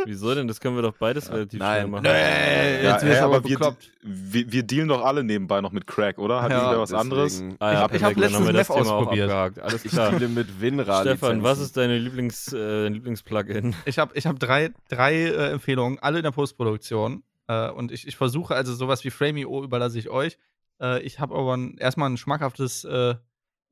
Wieso 0.05 0.33
denn? 0.33 0.47
Das 0.47 0.61
können 0.61 0.75
wir 0.77 0.81
doch 0.81 0.95
beides 0.97 1.29
relativ 1.29 1.59
Nein. 1.59 1.79
schnell 1.81 1.87
machen. 1.91 2.03
Nee, 2.03 2.83
Ja, 2.83 2.93
jetzt 2.93 3.03
hä, 3.03 3.09
du 3.19 3.21
aber 3.25 3.43
wir, 3.43 3.75
wir, 4.01 4.51
wir 4.51 4.63
dealen 4.63 4.87
doch 4.87 5.03
alle 5.03 5.23
nebenbei 5.25 5.59
noch 5.59 5.73
mit 5.73 5.85
Crack, 5.87 6.19
oder? 6.19 6.41
Hat 6.41 6.51
Ja, 6.51 6.59
irgendwer 6.59 6.79
was 6.81 6.93
anderes? 6.93 7.41
Ah, 7.41 7.43
Ich 7.43 7.59
ja, 7.59 7.71
ich 7.73 7.77
hab 7.79 7.91
perfekt, 7.91 8.21
dann 8.23 8.33
haben 8.33 8.45
wir 8.45 8.53
letztens 8.53 8.77
das 8.77 8.87
Meth 8.87 8.95
ausprobiert. 8.97 9.31
Alles 9.59 9.85
Ich 9.85 9.91
klar. 9.91 10.11
spiele 10.13 10.29
mit 10.29 10.61
WinRAR. 10.61 11.01
Stefan, 11.01 11.43
was 11.43 11.59
ist 11.59 11.75
deine 11.75 11.97
Lieblings, 11.97 12.53
äh, 12.53 12.83
dein 12.83 12.93
Lieblingsplugin? 12.93 13.75
Ich 13.85 13.99
habe 13.99 14.15
ich 14.15 14.25
hab 14.25 14.39
drei, 14.39 14.71
drei 14.87 15.15
äh, 15.25 15.51
Empfehlungen, 15.51 15.99
alle 15.99 16.19
in 16.19 16.23
der 16.23 16.31
Postproduktion. 16.31 17.23
Äh, 17.47 17.69
und 17.71 17.91
ich, 17.91 18.07
ich 18.07 18.15
versuche 18.15 18.55
also 18.55 18.73
sowas 18.73 19.03
wie 19.03 19.09
Frameo 19.11 19.63
überlasse 19.63 19.99
ich 19.99 20.09
euch. 20.09 20.37
Äh, 20.81 21.01
ich 21.03 21.19
habe 21.19 21.35
aber 21.35 21.55
ein, 21.55 21.77
erstmal 21.77 22.09
ein 22.09 22.17
schmackhaftes 22.17 22.83
äh, 22.83 23.15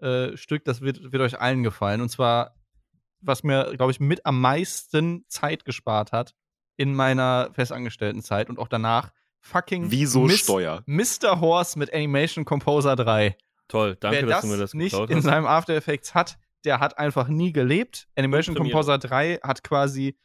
äh, 0.01 0.37
Stück, 0.37 0.63
das 0.65 0.81
wird, 0.81 1.11
wird 1.11 1.21
euch 1.21 1.39
allen 1.41 1.63
gefallen. 1.63 2.01
Und 2.01 2.09
zwar, 2.09 2.55
was 3.21 3.43
mir, 3.43 3.73
glaube 3.75 3.91
ich, 3.91 3.99
mit 3.99 4.25
am 4.25 4.39
meisten 4.39 5.25
Zeit 5.27 5.65
gespart 5.65 6.11
hat 6.11 6.35
in 6.77 6.93
meiner 6.95 7.49
festangestellten 7.53 8.21
Zeit 8.21 8.49
und 8.49 8.59
auch 8.59 8.69
danach. 8.69 9.11
Fucking 9.41 9.89
Wieso 9.91 10.23
Mis- 10.25 10.39
Steuer? 10.39 10.83
Mr. 10.85 11.39
Horse 11.41 11.77
mit 11.79 11.93
Animation 11.93 12.45
Composer 12.45 12.95
3. 12.95 13.37
Toll, 13.69 13.95
danke, 13.99 14.17
Wer 14.17 14.25
dass 14.25 14.31
das, 14.37 14.41
du 14.41 14.47
mir 14.47 14.57
das 14.57 14.73
nicht 14.73 14.93
in 14.97 15.17
hast. 15.17 15.23
seinem 15.23 15.45
After 15.45 15.73
Effects 15.75 16.13
hat, 16.15 16.37
der 16.65 16.79
hat 16.79 16.97
einfach 16.97 17.27
nie 17.29 17.51
gelebt. 17.53 18.07
Animation. 18.17 18.55
Composer 18.55 18.97
3 18.97 19.39
hat 19.43 19.63
quasi 19.63 20.17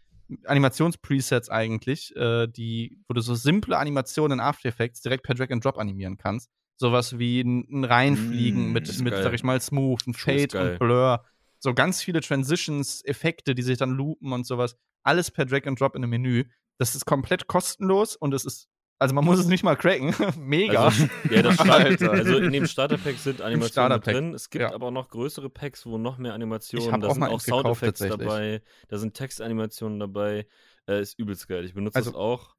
Animationspresets 0.47 1.49
eigentlich, 1.51 2.14
äh, 2.16 2.47
die, 2.47 2.99
wo 3.09 3.14
du 3.14 3.20
so 3.20 3.35
simple 3.35 3.76
Animationen 3.78 4.39
in 4.39 4.45
After 4.45 4.68
Effects 4.68 5.01
direkt 5.03 5.24
per 5.24 5.35
Drag 5.35 5.51
and 5.51 5.64
Drop 5.64 5.78
animieren 5.78 6.16
kannst. 6.16 6.51
Sowas 6.77 7.18
wie 7.18 7.41
ein, 7.41 7.66
ein 7.70 7.85
Reinfliegen 7.85 8.70
Mm, 8.70 8.72
mit, 8.72 9.01
mit 9.01 9.12
geil. 9.12 9.22
sag 9.22 9.33
ich 9.35 9.45
mal, 9.45 9.61
Smooth, 9.61 10.07
ein 10.07 10.14
Fade 10.14 10.72
und 10.72 10.79
Blur. 10.79 11.25
so 11.59 11.72
ganz 11.75 12.03
viele 12.03 12.20
Transitions, 12.20 13.05
Effekte, 13.05 13.55
die 13.55 13.62
sich 13.62 13.79
dann 13.79 13.91
loopen 13.91 14.33
und 14.33 14.47
sowas. 14.47 14.77
Alles 15.03 15.31
per 15.31 15.45
Drag 15.47 15.66
and 15.66 15.81
Drop 15.81 15.95
in 15.95 16.03
einem 16.03 16.11
Menü. 16.11 16.45
Das 16.79 16.95
ist 16.95 17.05
komplett 17.07 17.47
kostenlos 17.47 18.16
und 18.16 18.35
es 18.35 18.45
ist, 18.45 18.68
also 18.99 19.14
man 19.14 19.25
muss 19.25 19.39
es 19.39 19.47
nicht 19.47 19.62
mal 19.62 19.77
cracken. 19.77 20.14
Mega. 20.39 20.87
Also, 20.87 21.09
ja, 21.31 21.43
das 21.43 21.59
Alter. 21.61 22.11
Also 22.11 22.39
in 22.39 22.53
dem 22.53 22.66
Starter-Pack 22.66 23.18
sind 23.18 23.41
Animationen 23.41 24.01
drin. 24.01 24.35
Es 24.35 24.51
gibt 24.51 24.62
ja. 24.62 24.72
aber 24.75 24.87
auch 24.89 24.91
noch 24.93 25.09
größere 25.11 25.51
Packs, 25.51 25.87
wo 25.87 25.99
noch 25.99 26.18
mehr 26.18 26.35
Animationen, 26.35 27.01
da 27.01 27.09
auch 27.09 27.14
sind 27.14 27.22
auch 27.22 27.41
Soundeffekte 27.41 28.09
dabei, 28.09 28.62
da 28.89 28.99
sind 28.99 29.14
Textanimationen 29.14 30.01
dabei. 30.01 30.47
Äh, 30.87 31.01
ist 31.01 31.18
übelst 31.18 31.49
geil. 31.49 31.64
Ich 31.64 31.72
benutze 31.75 31.97
Also, 31.97 32.11
das 32.11 32.18
auch. 32.18 32.54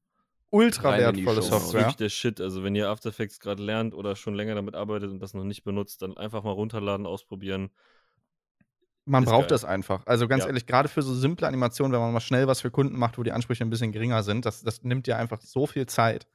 Ultra 0.56 0.90
rein 0.90 1.00
wertvolle 1.02 1.26
Show. 1.26 1.36
Das 1.36 1.46
ist 1.46 1.50
Software. 1.52 1.80
wirklich 1.82 1.96
der 1.98 2.10
Shit. 2.10 2.42
Also 2.42 2.64
wenn 2.64 2.76
ihr 2.76 2.90
After 2.90 3.10
Effects 3.10 3.40
gerade 3.40 3.62
lernt 3.64 3.94
oder 3.94 4.16
schon 4.16 4.36
länger 4.36 4.56
damit 4.56 4.76
arbeitet 4.76 5.10
und 5.12 5.20
das 5.20 5.34
noch 5.34 5.44
nicht 5.44 5.64
benutzt, 5.64 6.02
dann 6.02 6.16
einfach 6.18 6.44
mal 6.44 6.52
runterladen, 6.52 7.06
ausprobieren. 7.06 7.70
Man 9.08 9.24
Ist 9.24 9.30
braucht 9.30 9.42
geil. 9.44 9.50
das 9.50 9.66
einfach. 9.66 10.02
Also 10.08 10.28
ganz 10.28 10.44
Ja. 10.44 10.48
ehrlich, 10.48 10.66
gerade 10.66 10.90
für 10.90 11.02
so 11.04 11.14
simple 11.14 11.48
Animationen, 11.48 11.94
wenn 11.94 12.00
man 12.00 12.12
mal 12.14 12.20
schnell 12.22 12.48
was 12.48 12.62
für 12.62 12.72
Kunden 12.72 12.98
macht, 12.98 13.18
wo 13.20 13.24
die 13.24 13.32
Ansprüche 13.32 13.64
ein 13.64 13.70
bisschen 13.70 13.92
geringer 13.92 14.24
sind, 14.24 14.46
das, 14.46 14.64
das 14.64 14.82
nimmt 14.84 15.06
ja 15.08 15.18
einfach 15.18 15.40
so 15.42 15.68
viel 15.68 15.86
Zeit. 15.86 16.26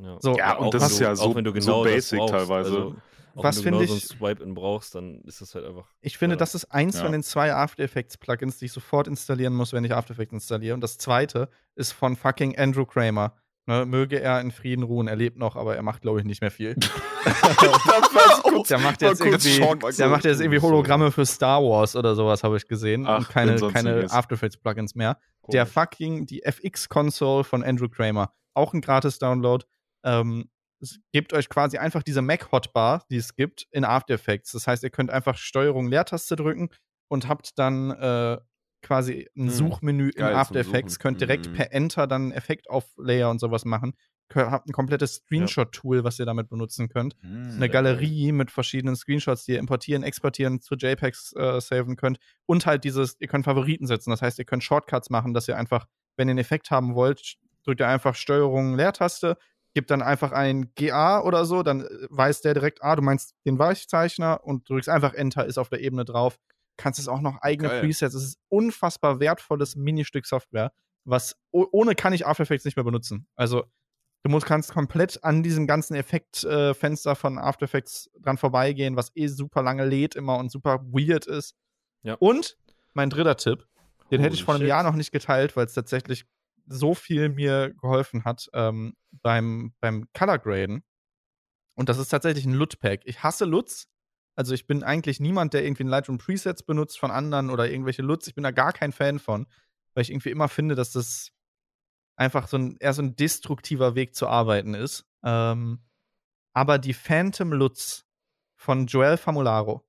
Ja, 0.00 0.18
So, 0.20 0.36
Ja, 0.36 0.56
und 0.56 0.74
das 0.74 0.90
ist 0.90 0.98
du, 1.00 1.04
ja 1.04 1.12
auch 1.12 1.16
so- 1.16 1.34
wenn 1.36 1.44
du 1.44 1.50
so 1.52 1.54
genau 1.54 1.84
das 1.84 1.92
basic 1.94 2.18
brauchst. 2.18 2.32
teilweise. 2.34 2.70
Also, 2.70 2.96
auch 3.36 3.44
Was 3.44 3.56
wenn 3.64 3.74
du 3.74 3.78
finde 3.80 3.86
genau 3.86 3.96
ich- 3.96 4.04
so 4.08 4.14
ein 4.14 4.18
Swipe-In 4.18 4.54
brauchst, 4.54 4.94
dann 4.94 5.20
ist 5.22 5.40
das 5.40 5.54
halt 5.54 5.66
einfach. 5.66 5.88
Ich 6.00 6.18
finde, 6.18 6.34
Ja. 6.34 6.38
das 6.38 6.54
ist 6.54 6.64
eins 6.72 6.96
Ja. 6.96 7.02
von 7.02 7.12
den 7.12 7.22
zwei 7.22 7.54
After 7.54 7.82
Effects 7.84 8.16
Plugins, 8.16 8.58
die 8.58 8.64
ich 8.64 8.72
sofort 8.72 9.06
installieren 9.08 9.54
muss, 9.54 9.72
wenn 9.72 9.84
ich 9.84 9.92
After 9.94 10.12
Effects 10.12 10.32
installiere. 10.32 10.74
Und 10.74 10.80
das 10.80 10.98
zweite 10.98 11.48
ist 11.76 11.92
von 11.92 12.16
fucking 12.16 12.58
Andrew 12.58 12.86
Kramer. 12.86 13.34
Ne, 13.68 13.84
möge 13.84 14.20
er 14.20 14.40
in 14.40 14.52
Frieden 14.52 14.84
ruhen. 14.84 15.08
Er 15.08 15.16
lebt 15.16 15.38
noch, 15.38 15.56
aber 15.56 15.74
er 15.74 15.82
macht, 15.82 16.02
glaube 16.02 16.20
ich, 16.20 16.24
nicht 16.24 16.40
mehr 16.40 16.52
viel. 16.52 16.76
der 18.70 18.78
macht 18.78 19.02
jetzt 19.02 19.20
irgendwie, 19.20 19.54
Schock. 19.54 19.90
der 19.96 20.08
macht 20.08 20.24
jetzt 20.24 20.40
irgendwie 20.40 20.60
Hologramme 20.60 21.10
für 21.10 21.26
Star 21.26 21.60
Wars 21.60 21.96
oder 21.96 22.14
sowas, 22.14 22.44
habe 22.44 22.56
ich 22.56 22.68
gesehen. 22.68 23.06
Ach, 23.08 23.18
und 23.18 23.28
keine, 23.28 23.56
keine. 23.72 24.06
After 24.08 24.34
Effects 24.34 24.56
Plugins 24.56 24.94
mehr. 24.94 25.18
Der 25.50 25.64
Komisch. 25.64 25.74
fucking, 25.74 26.26
die 26.26 26.44
FX-Console 26.44 27.42
von 27.42 27.64
Andrew 27.64 27.88
Kramer. 27.88 28.32
Auch 28.54 28.72
ein 28.72 28.80
Gratis-Download. 28.80 29.64
Ähm, 30.04 30.48
es 30.80 31.00
gebt 31.12 31.32
euch 31.32 31.48
quasi 31.48 31.78
einfach 31.78 32.04
diese 32.04 32.22
Mac-Hotbar, 32.22 33.04
die 33.10 33.16
es 33.16 33.34
gibt, 33.34 33.66
in 33.72 33.84
After 33.84 34.14
Effects. 34.14 34.52
Das 34.52 34.68
heißt, 34.68 34.84
ihr 34.84 34.90
könnt 34.90 35.10
einfach 35.10 35.36
Steuerung 35.36 35.88
Leertaste 35.88 36.36
drücken 36.36 36.68
und 37.08 37.26
habt 37.26 37.58
dann 37.58 37.90
äh, 37.90 38.38
quasi 38.86 39.28
ein 39.36 39.44
Mhm. 39.46 39.50
Suchmenü 39.50 40.08
in 40.10 40.20
Geil 40.20 40.32
zum 40.32 40.38
After 40.40 40.60
Effects, 40.60 40.98
könnt 40.98 41.20
direkt 41.20 41.48
Mhm. 41.50 41.52
per 41.54 41.72
Enter 41.72 42.06
dann 42.06 42.22
einen 42.22 42.32
Effekt 42.32 42.70
auf 42.70 42.84
Layer 42.96 43.30
und 43.30 43.38
sowas 43.40 43.64
machen. 43.64 43.94
Habt 44.34 44.68
ein 44.68 44.72
komplettes 44.72 45.16
Screenshot-Tool, 45.16 46.02
was 46.02 46.18
ihr 46.18 46.26
damit 46.26 46.48
benutzen 46.48 46.88
könnt 46.88 47.14
Hm. 47.20 47.52
eine 47.56 47.68
Galerie 47.68 48.32
mit 48.32 48.50
verschiedenen 48.50 48.96
Screenshots, 48.96 49.44
die 49.44 49.52
ihr 49.52 49.60
importieren, 49.60 50.02
exportieren, 50.02 50.60
zu 50.60 50.74
JPEGs 50.74 51.32
äh, 51.36 51.60
saven 51.60 51.94
könnt. 51.96 52.18
Und 52.44 52.66
halt 52.66 52.82
dieses, 52.82 53.16
ihr 53.20 53.28
könnt 53.28 53.44
Favoriten 53.44 53.86
setzen. 53.86 54.10
Das 54.10 54.22
heißt, 54.22 54.38
ihr 54.40 54.44
könnt 54.44 54.64
Shortcuts 54.64 55.10
machen, 55.10 55.32
dass 55.32 55.46
ihr 55.46 55.56
einfach, 55.56 55.86
wenn 56.16 56.26
ihr 56.28 56.32
einen 56.32 56.38
Effekt 56.40 56.72
haben 56.72 56.96
wollt, 56.96 57.36
drückt 57.64 57.80
ihr 57.80 57.86
einfach 57.88 58.16
Steuerung 58.16 58.74
Leertaste, 58.76 59.36
gebt 59.74 59.90
dann 59.92 60.02
einfach 60.02 60.32
ein 60.32 60.72
GA 60.74 61.20
oder 61.22 61.44
so, 61.44 61.62
dann 61.62 61.82
äh, 61.82 61.86
weiß 62.10 62.40
der 62.40 62.54
direkt, 62.54 62.82
ah, 62.82 62.96
du 62.96 63.02
meinst 63.02 63.34
den 63.44 63.60
Weichzeichner 63.60 64.40
und 64.42 64.68
drückst 64.68 64.88
einfach 64.88 65.14
Enter, 65.14 65.46
ist 65.46 65.58
auf 65.58 65.68
der 65.68 65.80
Ebene 65.82 66.04
drauf. 66.04 66.36
Kannst 66.76 66.98
es 66.98 67.08
auch 67.08 67.20
noch 67.20 67.40
eigene 67.40 67.68
Geil. 67.68 67.80
Presets. 67.80 68.14
Es 68.14 68.22
ist 68.22 68.38
unfassbar 68.48 69.20
wertvolles 69.20 69.76
Ministück 69.76 70.26
Software, 70.26 70.72
was 71.04 71.36
oh- 71.52 71.66
ohne 71.72 71.94
kann 71.94 72.12
ich 72.12 72.26
After 72.26 72.42
Effects 72.42 72.64
nicht 72.64 72.76
mehr 72.76 72.84
benutzen. 72.84 73.26
Also 73.36 73.64
Du 74.22 74.30
musst, 74.32 74.46
kannst 74.46 74.72
komplett 74.72 75.22
an 75.22 75.44
diesem 75.44 75.68
ganzen 75.68 75.94
Effektfenster 75.94 77.12
äh, 77.12 77.14
von 77.14 77.38
After 77.38 77.62
Effects 77.62 78.10
dran 78.18 78.38
vorbeigehen, 78.38 78.96
was 78.96 79.12
eh 79.14 79.28
super 79.28 79.62
lange 79.62 79.84
lädt 79.86 80.16
immer 80.16 80.36
und 80.38 80.50
super 80.50 80.80
weird 80.82 81.26
ist. 81.26 81.54
Ja. 82.02 82.14
Und 82.14 82.56
mein 82.92 83.08
dritter 83.08 83.36
Tipp, 83.36 83.68
den 84.10 84.20
hätte 84.20 84.34
ich 84.34 84.40
Holy 84.40 84.44
vor 84.46 84.54
einem 84.54 84.62
shit. 84.62 84.68
Jahr 84.68 84.82
noch 84.82 84.96
nicht 84.96 85.12
geteilt, 85.12 85.54
weil 85.54 85.66
es 85.66 85.74
tatsächlich 85.74 86.24
so 86.66 86.94
viel 86.94 87.28
mir 87.28 87.72
geholfen 87.80 88.24
hat 88.24 88.48
ähm, 88.52 88.96
beim, 89.22 89.74
beim 89.78 90.08
Color 90.12 90.38
Graden. 90.40 90.82
Und 91.76 91.88
das 91.88 91.98
ist 91.98 92.08
tatsächlich 92.08 92.46
ein 92.46 92.54
LUT-Pack. 92.54 93.02
Ich 93.04 93.22
hasse 93.22 93.44
LUTs. 93.44 93.86
Also 94.36 94.54
ich 94.54 94.66
bin 94.66 94.82
eigentlich 94.82 95.18
niemand, 95.18 95.54
der 95.54 95.64
irgendwie 95.64 95.84
Lightroom 95.84 96.18
Presets 96.18 96.62
benutzt 96.62 96.98
von 96.98 97.10
anderen 97.10 97.50
oder 97.50 97.70
irgendwelche 97.70 98.02
LUTs. 98.02 98.28
Ich 98.28 98.34
bin 98.34 98.44
da 98.44 98.50
gar 98.50 98.72
kein 98.72 98.92
Fan 98.92 99.18
von, 99.18 99.46
weil 99.94 100.02
ich 100.02 100.10
irgendwie 100.10 100.30
immer 100.30 100.48
finde, 100.48 100.74
dass 100.74 100.92
das 100.92 101.32
einfach 102.16 102.46
so 102.46 102.58
ein 102.58 102.76
eher 102.78 102.92
so 102.92 103.02
ein 103.02 103.16
destruktiver 103.16 103.94
Weg 103.94 104.14
zu 104.14 104.28
arbeiten 104.28 104.74
ist. 104.74 105.06
Ähm, 105.24 105.80
aber 106.52 106.78
die 106.78 106.94
Phantom 106.94 107.52
Lutz 107.52 108.06
von 108.56 108.86
Joel 108.86 109.16
Famularo 109.16 109.86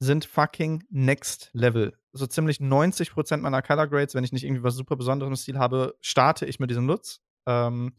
sind 0.00 0.24
fucking 0.24 0.84
next 0.90 1.50
level. 1.52 1.96
So 2.12 2.26
ziemlich 2.26 2.58
90% 2.58 3.38
meiner 3.38 3.62
Color 3.62 3.86
Grades, 3.86 4.14
wenn 4.14 4.24
ich 4.24 4.32
nicht 4.32 4.44
irgendwie 4.44 4.62
was 4.62 4.74
super 4.74 4.96
Besonderes 4.96 5.30
im 5.30 5.36
Stil 5.36 5.58
habe, 5.58 5.96
starte 6.00 6.46
ich 6.46 6.58
mit 6.58 6.70
diesem 6.70 6.86
Lutz. 6.86 7.20
Ähm, 7.46 7.94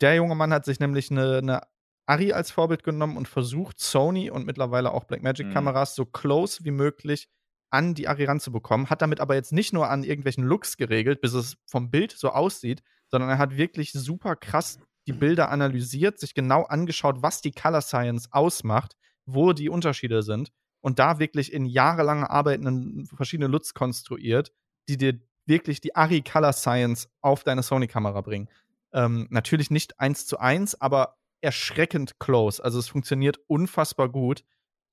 der 0.00 0.14
junge 0.14 0.34
Mann 0.34 0.52
hat 0.52 0.64
sich 0.64 0.80
nämlich 0.80 1.10
eine, 1.10 1.38
eine 1.38 1.60
Ari 2.06 2.32
als 2.32 2.50
Vorbild 2.50 2.82
genommen 2.82 3.16
und 3.16 3.28
versucht, 3.28 3.78
Sony 3.78 4.30
und 4.30 4.44
mittlerweile 4.46 4.92
auch 4.92 5.04
Blackmagic-Kameras 5.04 5.94
so 5.94 6.04
close 6.04 6.64
wie 6.64 6.70
möglich 6.70 7.28
an 7.70 7.94
die 7.94 8.08
Ari 8.08 8.24
ranzubekommen. 8.24 8.90
Hat 8.90 9.02
damit 9.02 9.20
aber 9.20 9.34
jetzt 9.34 9.52
nicht 9.52 9.72
nur 9.72 9.88
an 9.88 10.04
irgendwelchen 10.04 10.44
Looks 10.44 10.76
geregelt, 10.76 11.20
bis 11.20 11.32
es 11.32 11.56
vom 11.66 11.90
Bild 11.90 12.12
so 12.12 12.30
aussieht, 12.30 12.82
sondern 13.08 13.30
er 13.30 13.38
hat 13.38 13.56
wirklich 13.56 13.92
super 13.92 14.36
krass 14.36 14.78
die 15.06 15.12
Bilder 15.12 15.50
analysiert, 15.50 16.18
sich 16.18 16.34
genau 16.34 16.62
angeschaut, 16.64 17.22
was 17.22 17.40
die 17.40 17.50
Color 17.50 17.80
Science 17.80 18.28
ausmacht, 18.30 18.96
wo 19.26 19.52
die 19.52 19.68
Unterschiede 19.68 20.22
sind 20.22 20.52
und 20.80 20.98
da 20.98 21.18
wirklich 21.18 21.52
in 21.52 21.64
jahrelangen 21.64 22.24
Arbeiten 22.24 23.06
verschiedene 23.16 23.48
Looks 23.48 23.74
konstruiert, 23.74 24.52
die 24.88 24.96
dir 24.96 25.18
wirklich 25.46 25.80
die 25.80 25.96
Ari 25.96 26.22
Color 26.22 26.52
Science 26.52 27.08
auf 27.20 27.42
deine 27.42 27.62
Sony-Kamera 27.62 28.20
bringen. 28.20 28.48
Ähm, 28.92 29.26
natürlich 29.30 29.70
nicht 29.70 29.98
eins 29.98 30.26
zu 30.26 30.38
eins, 30.38 30.80
aber 30.80 31.16
erschreckend 31.42 32.18
close. 32.18 32.62
Also 32.62 32.78
es 32.78 32.88
funktioniert 32.88 33.38
unfassbar 33.48 34.08
gut. 34.08 34.44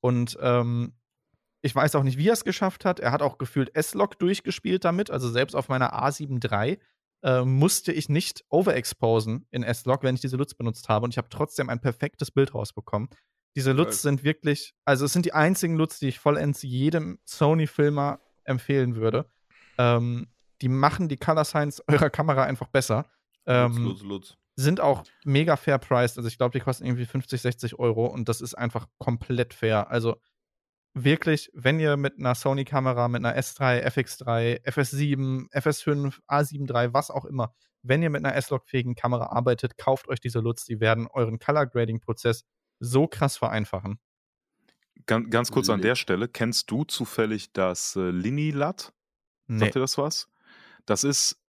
Und 0.01 0.37
ähm, 0.41 0.93
ich 1.61 1.75
weiß 1.75 1.95
auch 1.95 2.03
nicht, 2.03 2.17
wie 2.17 2.29
er 2.29 2.33
es 2.33 2.43
geschafft 2.43 2.85
hat. 2.85 2.99
Er 2.99 3.11
hat 3.11 3.21
auch 3.21 3.37
gefühlt 3.37 3.75
S-Log 3.75 4.17
durchgespielt 4.19 4.83
damit. 4.83 5.11
Also 5.11 5.29
selbst 5.29 5.55
auf 5.55 5.69
meiner 5.69 5.93
A7 5.93 6.43
III 6.43 6.79
äh, 7.23 7.43
musste 7.43 7.91
ich 7.91 8.09
nicht 8.09 8.43
overexposen 8.49 9.47
in 9.51 9.63
S-Log, 9.63 10.03
wenn 10.03 10.15
ich 10.15 10.21
diese 10.21 10.37
LUTs 10.37 10.55
benutzt 10.55 10.89
habe. 10.89 11.05
Und 11.05 11.13
ich 11.13 11.17
habe 11.17 11.29
trotzdem 11.29 11.69
ein 11.69 11.81
perfektes 11.81 12.31
Bild 12.31 12.53
rausbekommen. 12.53 13.09
Diese 13.55 13.71
LUTs 13.71 14.01
sind 14.01 14.23
wirklich, 14.23 14.73
also 14.85 15.05
es 15.05 15.13
sind 15.13 15.25
die 15.25 15.33
einzigen 15.33 15.75
LUTs, 15.75 15.99
die 15.99 16.09
ich 16.09 16.19
vollends 16.19 16.61
jedem 16.61 17.19
Sony-Filmer 17.25 18.21
empfehlen 18.43 18.95
würde. 18.95 19.29
Ähm, 19.77 20.27
die 20.61 20.69
machen 20.69 21.09
die 21.09 21.17
Color 21.17 21.45
Science 21.45 21.83
eurer 21.87 22.09
Kamera 22.09 22.43
einfach 22.43 22.67
besser. 22.67 23.05
Ähm, 23.45 23.77
Lutz, 23.77 24.01
Lutz, 24.01 24.03
Lutz. 24.03 24.37
Sind 24.59 24.81
auch 24.81 25.03
mega 25.23 25.55
fair 25.55 25.77
priced. 25.77 26.17
Also 26.17 26.27
ich 26.27 26.37
glaube, 26.37 26.57
die 26.57 26.63
kosten 26.63 26.85
irgendwie 26.85 27.05
50, 27.05 27.41
60 27.41 27.79
Euro 27.79 28.05
und 28.05 28.27
das 28.27 28.41
ist 28.41 28.55
einfach 28.55 28.87
komplett 28.97 29.53
fair. 29.53 29.89
Also 29.89 30.17
wirklich, 30.93 31.49
wenn 31.53 31.79
ihr 31.79 31.95
mit 31.95 32.19
einer 32.19 32.35
Sony-Kamera, 32.35 33.07
mit 33.07 33.23
einer 33.23 33.37
S3, 33.37 33.85
FX3, 33.85 34.65
FS7, 34.65 35.49
FS5, 35.51 36.19
A7 36.27 36.69
III, 36.69 36.93
was 36.93 37.09
auch 37.09 37.23
immer, 37.25 37.53
wenn 37.83 38.03
ihr 38.03 38.09
mit 38.09 38.25
einer 38.25 38.35
S-Log-fähigen 38.35 38.95
Kamera 38.95 39.27
arbeitet, 39.27 39.77
kauft 39.77 40.09
euch 40.09 40.19
diese 40.19 40.39
LUTs. 40.39 40.65
Die 40.65 40.81
werden 40.81 41.07
euren 41.07 41.39
Color-Grading-Prozess 41.39 42.43
so 42.79 43.07
krass 43.07 43.37
vereinfachen. 43.37 43.99
Ganz, 45.05 45.29
ganz 45.29 45.51
kurz 45.51 45.69
an 45.69 45.81
der 45.81 45.95
Stelle, 45.95 46.27
kennst 46.27 46.69
du 46.69 46.83
zufällig 46.83 47.53
das 47.53 47.95
äh, 47.95 48.09
Linilat? 48.09 48.93
Nee. 49.47 49.59
Sagt 49.59 49.75
dir 49.75 49.79
das 49.79 49.97
was? 49.97 50.27
Das 50.85 51.05
ist 51.05 51.39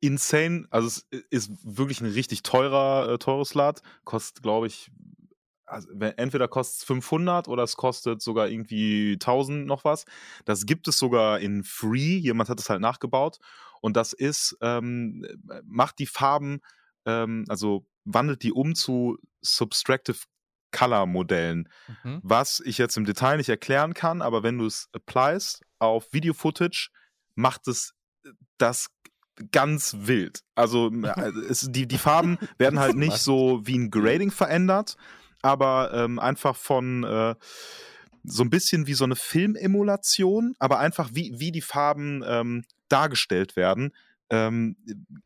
insane, 0.00 0.66
also 0.70 0.86
es 0.86 1.06
ist 1.30 1.50
wirklich 1.64 2.00
ein 2.00 2.10
richtig 2.10 2.42
teurer, 2.42 3.12
äh, 3.12 3.18
teures 3.18 3.54
Lat. 3.54 3.82
Kostet, 4.04 4.42
glaube 4.42 4.66
ich, 4.66 4.90
also 5.66 5.88
entweder 5.98 6.48
kostet 6.48 6.80
es 6.80 6.84
500 6.84 7.48
oder 7.48 7.64
es 7.64 7.76
kostet 7.76 8.22
sogar 8.22 8.48
irgendwie 8.48 9.18
1000 9.18 9.66
noch 9.66 9.84
was. 9.84 10.04
Das 10.44 10.64
gibt 10.66 10.86
es 10.88 10.98
sogar 10.98 11.40
in 11.40 11.64
Free. 11.64 12.18
Jemand 12.18 12.48
hat 12.48 12.60
es 12.60 12.70
halt 12.70 12.80
nachgebaut. 12.80 13.38
Und 13.80 13.96
das 13.96 14.12
ist, 14.12 14.56
ähm, 14.60 15.26
macht 15.64 15.98
die 15.98 16.06
Farben, 16.06 16.60
ähm, 17.04 17.44
also 17.48 17.86
wandelt 18.04 18.42
die 18.42 18.52
um 18.52 18.74
zu 18.74 19.18
Subtractive 19.42 20.18
Color 20.72 21.06
Modellen 21.06 21.68
Mhm. 22.04 22.20
was 22.22 22.60
ich 22.64 22.78
jetzt 22.78 22.96
im 22.96 23.04
Detail 23.04 23.36
nicht 23.38 23.48
erklären 23.48 23.94
kann, 23.94 24.20
aber 24.20 24.42
wenn 24.42 24.58
du 24.58 24.66
es 24.66 24.88
appliest 24.92 25.62
auf 25.78 26.12
Video-Footage, 26.12 26.90
macht 27.34 27.68
es 27.68 27.94
das 28.58 28.88
ganz 29.52 29.96
wild. 30.00 30.40
Also 30.54 30.90
äh, 31.02 31.30
es, 31.48 31.68
die, 31.70 31.86
die 31.86 31.98
Farben 31.98 32.38
werden 32.58 32.78
halt 32.78 32.96
nicht 32.96 33.18
so 33.18 33.60
wie 33.64 33.78
ein 33.78 33.90
Grading 33.90 34.30
verändert, 34.30 34.96
aber 35.42 35.92
ähm, 35.94 36.18
einfach 36.18 36.56
von 36.56 37.04
äh, 37.04 37.34
so 38.24 38.42
ein 38.42 38.50
bisschen 38.50 38.86
wie 38.86 38.94
so 38.94 39.04
eine 39.04 39.16
Filmemulation, 39.16 40.54
aber 40.58 40.78
einfach 40.80 41.10
wie, 41.12 41.38
wie 41.38 41.52
die 41.52 41.62
Farben 41.62 42.22
ähm, 42.26 42.64
dargestellt 42.88 43.56
werden. 43.56 43.92
Ähm, 44.28 44.76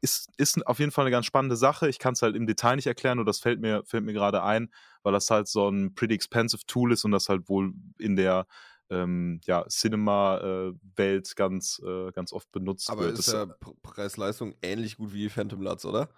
ist, 0.03 0.29
ist 0.37 0.67
auf 0.67 0.79
jeden 0.79 0.91
Fall 0.91 1.05
eine 1.05 1.11
ganz 1.11 1.25
spannende 1.25 1.57
Sache. 1.57 1.89
Ich 1.89 1.99
kann 1.99 2.13
es 2.13 2.21
halt 2.21 2.37
im 2.37 2.47
Detail 2.47 2.77
nicht 2.77 2.87
erklären, 2.87 3.17
nur 3.17 3.25
das 3.25 3.41
fällt 3.41 3.61
mir, 3.61 3.83
fällt 3.87 4.05
mir 4.05 4.13
gerade 4.13 4.43
ein, 4.43 4.71
weil 5.03 5.15
das 5.15 5.31
halt 5.31 5.49
so 5.49 5.71
ein 5.71 5.95
pretty 5.95 6.15
expensive 6.15 6.67
Tool 6.67 6.93
ist 6.93 7.05
und 7.05 7.13
das 7.13 7.31
halt 7.31 7.49
wohl 7.49 7.73
in 7.99 8.17
der 8.17 8.47
ähm, 8.91 9.41
ja, 9.45 9.65
Cinema-Welt 9.69 11.37
ganz, 11.37 11.81
äh, 11.85 12.11
ganz 12.13 12.33
oft 12.33 12.51
benutzt 12.53 12.91
Aber 12.91 13.03
wird. 13.03 13.19
ist 13.19 13.29
Das- 13.29 13.35
ja 13.35 13.47
Preis-Leistung 13.83 14.55
ähnlich 14.63 14.97
gut 14.97 15.13
wie 15.13 15.29
Phantom 15.29 15.63
Lutz, 15.63 15.85
oder? 15.85 16.09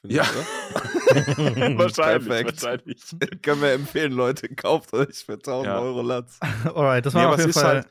Finde 0.00 0.16
Ja. 0.16 0.22
ich, 0.24 0.30
oder? 0.30 0.44
wahrscheinlich, 1.78 2.28
Perfekt. 2.28 2.62
wahrscheinlich. 2.62 3.02
Können 3.42 3.60
wir 3.62 3.72
empfehlen, 3.72 4.12
Leute, 4.12 4.48
kauft 4.54 4.92
euch 4.94 5.24
für 5.24 5.34
1000 5.34 5.66
Ja. 5.66 5.78
Euro 5.80 6.02
Lutz. 6.02 6.38
Alright, 6.64 7.04
das 7.04 7.14
Nee, 7.14 7.20
war 7.20 7.26
aber 7.26 7.34
auf 7.34 7.38
es 7.40 7.44
jeden 7.46 7.50
ist 7.50 7.60
Fall. 7.60 7.74
halt, 7.76 7.88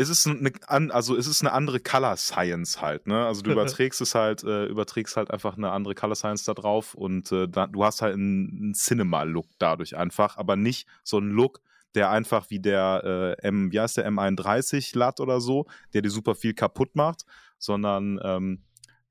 es 0.00 0.08
ist 0.10 0.26
eine, 0.28 0.52
also 0.92 1.16
es 1.16 1.26
ist 1.26 1.40
eine 1.40 1.52
andere 1.52 1.80
Color 1.80 2.16
Science 2.16 2.80
halt, 2.80 3.06
ne? 3.08 3.26
Also 3.26 3.42
du 3.42 3.50
überträgst 3.50 4.00
es 4.00 4.14
halt, 4.14 4.44
äh, 4.44 4.66
überträgst 4.66 5.16
halt 5.16 5.30
einfach 5.32 5.56
eine 5.56 5.72
andere 5.72 5.94
Color 5.96 6.14
Science 6.14 6.44
da 6.44 6.54
drauf 6.54 6.94
und 6.94 7.32
äh, 7.32 7.48
da, 7.48 7.66
du 7.66 7.82
hast 7.84 8.00
halt 8.02 8.14
einen, 8.14 8.48
einen 8.60 8.74
Cinema-Look 8.74 9.46
dadurch 9.58 9.96
einfach, 9.96 10.36
aber 10.36 10.54
nicht 10.54 10.86
so 11.02 11.16
einen 11.16 11.30
Look, 11.30 11.60
der 11.98 12.10
einfach 12.12 12.48
wie 12.48 12.60
der 12.60 13.36
äh, 13.42 13.48
M, 13.48 13.72
wie 13.72 13.80
heißt 13.80 13.96
der 13.96 14.08
M31 14.08 14.96
Lat 14.96 15.18
oder 15.18 15.40
so, 15.40 15.66
der 15.92 16.02
dir 16.02 16.12
super 16.12 16.36
viel 16.36 16.54
kaputt 16.54 16.94
macht, 16.94 17.24
sondern 17.58 18.20
ähm, 18.22 18.62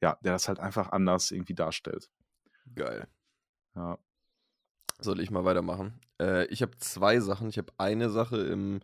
ja, 0.02 0.18
der 0.24 0.32
das 0.32 0.48
halt 0.48 0.62
einfach 0.62 0.94
anders 0.94 1.32
irgendwie 1.32 1.54
darstellt. 1.54 2.10
Geil. 2.76 3.06
Ja. 3.76 3.98
Soll 5.02 5.20
ich 5.20 5.32
mal 5.32 5.44
weitermachen? 5.44 6.00
Äh, 6.18 6.46
ich 6.46 6.62
habe 6.62 6.78
zwei 6.78 7.20
Sachen. 7.20 7.50
Ich 7.50 7.58
habe 7.58 7.74
eine 7.78 8.10
Sache 8.10 8.38
im, 8.38 8.80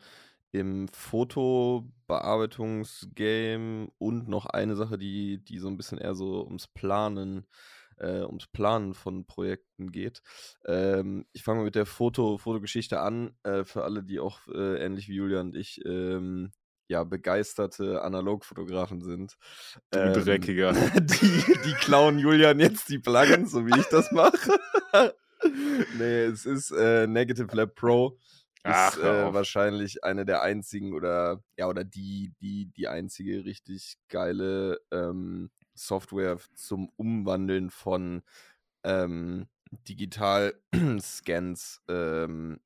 im 0.51 0.89
Fotobearbeitungsgame 0.89 3.87
und 3.99 4.27
noch 4.27 4.47
eine 4.47 4.75
Sache, 4.75 4.97
die, 4.97 5.37
die 5.45 5.59
so 5.59 5.69
ein 5.69 5.77
bisschen 5.77 5.97
eher 5.97 6.13
so 6.13 6.43
ums 6.43 6.67
Planen, 6.67 7.45
äh, 8.03 8.23
ums 8.23 8.47
Planen 8.47 8.93
von 8.93 9.25
Projekten 9.25 9.91
geht. 9.91 10.21
Ähm, 10.65 11.25
ich 11.33 11.43
fange 11.43 11.59
mal 11.59 11.65
mit 11.65 11.75
der 11.75 11.85
Foto, 11.85 12.37
Fotogeschichte 12.37 12.99
an. 12.99 13.35
Äh, 13.43 13.63
für 13.63 13.83
alle, 13.83 14.03
die 14.03 14.19
auch 14.19 14.39
äh, 14.47 14.83
ähnlich 14.83 15.07
wie 15.07 15.15
Julia 15.15 15.41
und 15.41 15.55
ich 15.55 15.79
ähm, 15.85 16.51
ja, 16.87 17.03
begeisterte 17.03 18.01
Analogfotografen 18.01 19.01
sind. 19.01 19.37
Du 19.91 19.99
Ähm, 19.99 20.13
Dreckiger. 20.13 20.73
Die, 20.95 21.43
die 21.65 21.73
klauen 21.79 22.19
Julian 22.19 22.59
jetzt 22.59 22.89
die 22.89 22.99
Plugins, 22.99 23.51
so 23.51 23.65
wie 23.65 23.79
ich 23.79 23.87
das 23.87 24.11
mache. 24.11 24.59
nee, 25.97 26.25
es 26.25 26.45
ist 26.45 26.71
äh, 26.71 27.07
Negative 27.07 27.55
Lab 27.55 27.75
Pro. 27.75 28.17
Ach, 28.63 28.95
Ist 28.95 29.03
äh, 29.03 29.33
wahrscheinlich 29.33 30.03
eine 30.05 30.25
der 30.25 30.41
einzigen 30.41 30.93
oder 30.93 31.43
ja, 31.57 31.67
oder 31.67 31.83
die, 31.83 32.33
die, 32.39 32.71
die 32.77 32.87
einzige 32.87 33.43
richtig 33.43 33.97
geile 34.07 34.79
ähm, 34.91 35.51
Software 35.73 36.37
zum 36.53 36.89
Umwandeln 36.95 37.69
von 37.69 38.23
ähm, 38.83 39.47
Digital-Scans 39.87 41.81
ähm, 41.87 42.59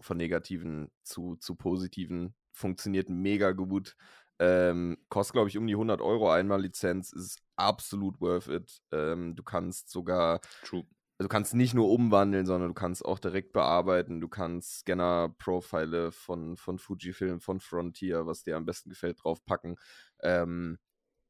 von 0.00 0.16
negativen 0.16 0.90
zu, 1.02 1.36
zu 1.36 1.54
positiven. 1.54 2.34
Funktioniert 2.52 3.08
mega 3.08 3.52
gut. 3.52 3.96
Ähm, 4.38 4.96
kostet, 5.08 5.34
glaube 5.34 5.48
ich, 5.48 5.58
um 5.58 5.66
die 5.66 5.74
100 5.74 6.00
Euro 6.00 6.30
einmal 6.30 6.62
Lizenz. 6.62 7.12
Ist 7.12 7.42
absolut 7.56 8.20
worth 8.20 8.48
it. 8.48 8.80
Ähm, 8.90 9.36
du 9.36 9.42
kannst 9.42 9.90
sogar 9.90 10.40
True. 10.64 10.84
du 11.18 11.28
kannst 11.28 11.54
nicht 11.54 11.74
nur 11.74 11.90
umwandeln, 11.90 12.46
sondern 12.46 12.70
du 12.70 12.74
kannst 12.74 13.04
auch 13.04 13.18
direkt 13.18 13.52
bearbeiten. 13.52 14.20
Du 14.20 14.28
kannst 14.28 14.80
Scanner-Profile 14.80 16.10
von, 16.10 16.56
von 16.56 16.78
Fujifilm, 16.78 17.40
von 17.40 17.60
Frontier, 17.60 18.26
was 18.26 18.42
dir 18.42 18.56
am 18.56 18.64
besten 18.64 18.88
gefällt, 18.88 19.22
draufpacken. 19.22 19.76
Ähm, 20.22 20.78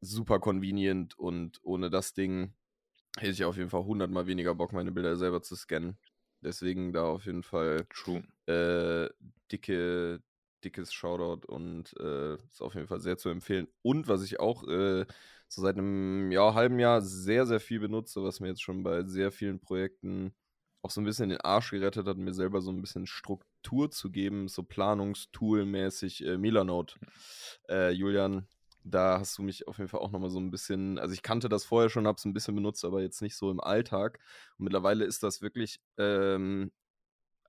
super 0.01 0.41
convenient 0.41 1.19
und 1.19 1.61
ohne 1.63 1.91
das 1.91 2.15
Ding 2.15 2.55
hätte 3.19 3.33
ich 3.33 3.45
auf 3.45 3.57
jeden 3.57 3.71
Fall 3.71 3.85
hundertmal 3.85 4.27
weniger 4.27 4.55
Bock, 4.55 4.73
meine 4.73 4.93
Bilder 4.93 5.17
selber 5.17 5.43
zu 5.43 5.57
scannen. 5.57 5.99
Deswegen 6.43 6.93
da 6.93 7.05
auf 7.05 7.27
jeden 7.27 7.43
Fall 7.43 7.87
True. 7.91 8.23
äh, 8.47 9.11
dicke, 9.53 10.23
dickes 10.65 10.93
Shoutout 10.93 11.47
und 11.47 11.95
äh, 12.01 12.35
ist 12.35 12.63
auf 12.63 12.75
jeden 12.75 12.87
Fall 12.87 13.01
sehr 13.01 13.19
zu 13.19 13.29
empfehlen. 13.29 13.69
Und 13.83 14.09
was 14.09 14.23
ich 14.23 14.41
auch 14.41 14.67
äh, 14.67 15.05
so 15.49 15.63
seit 15.63 15.77
einem 15.77 16.31
ja, 16.31 16.55
halben 16.55 16.79
Jahr 16.79 17.03
sehr, 17.03 17.47
sehr 17.47 17.61
viel 17.61 17.81
benutze, 17.81 18.23
was 18.23 18.41
mir 18.41 18.49
jetzt 18.49 18.63
schon 18.63 18.83
bei 18.83 19.05
sehr 19.05 19.33
vielen 19.33 19.61
Projekten 19.61 20.33
auch 20.83 20.91
so 20.91 21.01
ein 21.01 21.05
bisschen 21.05 21.29
den 21.29 21.41
Arsch 21.43 21.73
gerettet 21.73 22.07
hat, 22.07 22.17
mir 22.17 22.33
selber 22.33 22.63
so 22.63 22.71
ein 22.71 22.81
bisschen 22.81 23.07
Struktur 23.07 23.91
zu 23.91 24.11
geben, 24.11 24.49
so 24.49 24.63
Planungstool-mäßig 24.63 26.25
äh, 26.25 26.39
Milanote. 26.39 26.99
Äh, 27.69 27.91
Julian, 27.91 28.49
da 28.85 29.19
hast 29.21 29.37
du 29.39 29.43
mich 29.43 29.69
auf 29.69 29.79
jeden 29.79 29.89
Fall 29.89 30.01
auch 30.01 30.11
nochmal 30.11 30.31
so 30.31 30.39
ein 30.41 30.51
bisschen, 30.51 30.99
also 30.99 31.13
ich 31.15 31.23
kannte 31.23 31.49
das 31.49 31.65
vorher 31.65 31.91
schon, 31.91 32.07
habe 32.07 32.17
es 32.17 32.25
ein 32.25 32.33
bisschen 32.33 32.55
benutzt, 32.55 32.85
aber 32.85 33.03
jetzt 33.03 33.23
nicht 33.23 33.37
so 33.37 33.51
im 33.51 33.61
Alltag. 33.61 34.19
Und 34.59 34.65
mittlerweile 34.65 35.05
ist 35.05 35.23
das 35.23 35.43
wirklich 35.43 35.81
ähm, 35.99 36.71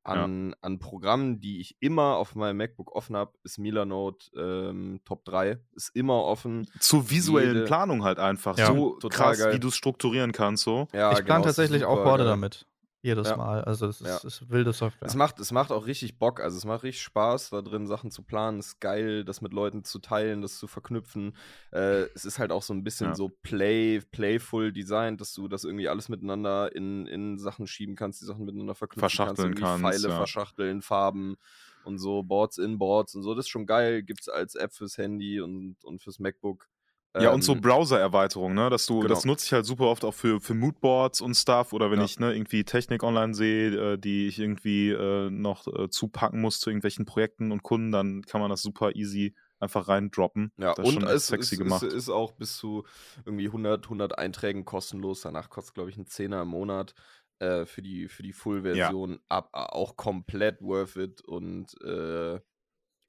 an, 0.03 0.55
an 0.61 0.79
Programmen, 0.79 1.39
die 1.39 1.61
ich 1.61 1.77
immer 1.79 2.15
auf 2.15 2.33
meinem 2.35 2.57
MacBook 2.57 2.95
offen 2.95 3.15
habe, 3.15 3.33
ist 3.43 3.59
Milanote 3.59 4.31
ähm, 4.35 4.99
Top 5.05 5.23
3. 5.25 5.59
Ist 5.73 5.95
immer 5.95 6.23
offen. 6.23 6.67
Zur 6.79 7.09
visuellen 7.11 7.53
Jede- 7.53 7.65
Planung 7.65 8.03
halt 8.03 8.17
einfach. 8.17 8.57
Ja, 8.57 8.67
so 8.67 8.95
total 8.99 9.27
krass, 9.33 9.39
geil. 9.39 9.53
wie 9.53 9.59
du 9.59 9.67
es 9.67 9.75
strukturieren 9.75 10.31
kannst. 10.31 10.63
So. 10.63 10.87
Ja, 10.91 11.11
ich 11.11 11.23
plane 11.23 11.41
genau, 11.41 11.41
tatsächlich 11.43 11.85
auch 11.85 12.03
Borde 12.03 12.25
damit. 12.25 12.65
Jedes 13.03 13.30
Ja. 13.30 13.36
Mal. 13.38 13.64
Also 13.64 13.88
es 13.88 13.99
ist, 14.02 14.07
Ja. 14.07 14.18
ist 14.28 14.49
wilde 14.49 14.73
Software. 14.73 15.07
Es 15.07 15.15
macht, 15.15 15.40
es 15.40 15.52
macht 15.52 15.72
auch 15.72 15.88
richtig 15.88 16.19
Bock, 16.19 16.40
also 16.40 16.57
es 16.57 16.65
macht 16.65 16.84
richtig 16.84 17.02
Spaß, 17.02 17.49
da 17.49 17.61
drin 17.61 17.88
Sachen 17.88 18.11
zu 18.11 18.22
planen. 18.22 18.60
Es 18.60 18.68
ist 18.68 18.80
geil, 18.80 19.26
das 19.26 19.41
mit 19.41 19.53
Leuten 19.53 19.84
zu 19.84 19.98
teilen, 19.99 20.41
das 20.41 20.60
zu 20.60 20.68
verknüpfen. 20.68 21.36
Äh, 21.72 22.03
es 22.14 22.26
ist 22.26 22.38
halt 22.38 22.52
auch 22.52 22.61
so 22.61 22.73
ein 22.73 22.84
bisschen 22.84 23.07
Ja. 23.07 23.15
so 23.15 23.30
play, 23.30 24.02
playful 24.11 24.72
designt, 24.72 25.19
dass 25.19 25.34
du 25.34 25.48
das 25.48 25.64
irgendwie 25.64 25.90
alles 25.90 26.10
miteinander 26.10 26.76
in, 26.76 27.07
in 27.07 27.40
Sachen 27.40 27.65
schieben 27.65 27.95
kannst, 27.95 28.22
die 28.22 28.26
Sachen 28.26 28.45
miteinander 28.45 28.76
verknüpfen 28.76 28.99
Verschachteln 29.02 29.48
irgendwie 29.48 29.61
kannst, 29.64 29.82
Pfeile 29.84 30.10
ja. 30.10 30.18
verschachteln, 30.18 30.82
Farben 30.84 31.38
und 31.84 31.98
so, 31.98 32.22
Boards 32.22 32.60
in 32.60 32.78
Boards 32.78 33.15
und 33.15 33.23
so. 33.23 33.34
Das 33.34 33.45
ist 33.45 33.49
schon 33.49 33.65
geil, 33.65 34.03
gibt 34.03 34.22
es 34.22 34.30
als 34.30 34.53
App 34.53 34.73
fürs 34.73 34.99
Handy 34.99 35.41
und, 35.41 35.84
und 35.84 36.02
fürs 36.03 36.19
MacBook. 36.19 36.68
Ja, 37.17 37.31
und 37.31 37.43
so 37.43 37.53
Ähm, 37.53 37.61
Browser-Erweiterungen, 37.61 38.55
ne? 38.55 38.69
Dass 38.69 38.85
du, 38.85 38.99
genau. 39.01 39.09
das 39.09 39.25
nutze 39.25 39.45
ich 39.45 39.51
halt 39.53 39.65
super 39.65 39.85
oft 39.88 40.05
auch 40.05 40.13
für, 40.13 40.39
für 40.39 40.53
Moodboards 40.53 41.19
und 41.21 41.35
Stuff 41.35 41.73
oder 41.73 41.91
wenn 41.91 41.99
Ja. 41.99 42.05
ich 42.05 42.19
ne, 42.19 42.33
irgendwie 42.33 42.63
Technik 42.63 43.03
online 43.03 43.33
sehe, 43.33 43.93
äh, 43.93 43.97
die 43.97 44.27
ich 44.27 44.39
irgendwie 44.39 44.89
äh, 44.91 45.29
noch 45.29 45.67
äh, 45.67 45.89
zupacken 45.89 46.39
muss 46.39 46.59
zu 46.59 46.69
irgendwelchen 46.69 47.05
Projekten 47.05 47.51
und 47.51 47.63
Kunden, 47.63 47.91
dann 47.91 48.21
kann 48.21 48.39
man 48.39 48.49
das 48.49 48.61
super 48.61 48.95
easy 48.95 49.35
einfach 49.59 49.88
reindroppen. 49.89 50.51
Ja, 50.57 50.73
das 50.73 50.89
ist 50.89 50.95
und 50.97 51.03
es 51.03 51.27
sexy 51.27 51.55
ist, 51.55 51.59
gemacht. 51.59 51.83
Es 51.83 51.93
ist 51.93 52.09
auch 52.09 52.31
bis 52.31 52.57
zu 52.57 52.85
irgendwie 53.25 53.47
100, 53.47 53.85
100 53.85 54.17
Einträgen 54.17 54.65
kostenlos. 54.65 55.21
Danach 55.21 55.49
kostet, 55.49 55.75
glaube 55.75 55.89
ich, 55.89 55.97
ein 55.97 56.07
Zehner 56.07 56.41
im 56.43 56.49
Monat 56.49 56.93
äh, 57.39 57.65
für 57.65 57.81
die, 57.81 58.07
für 58.07 58.23
die 58.23 58.33
Full-Version. 58.33 59.19
Ab, 59.29 59.49
auch 59.53 59.95
komplett 59.97 60.61
worth 60.61 60.95
it 60.97 61.21
und 61.21 61.79
äh, 61.83 62.39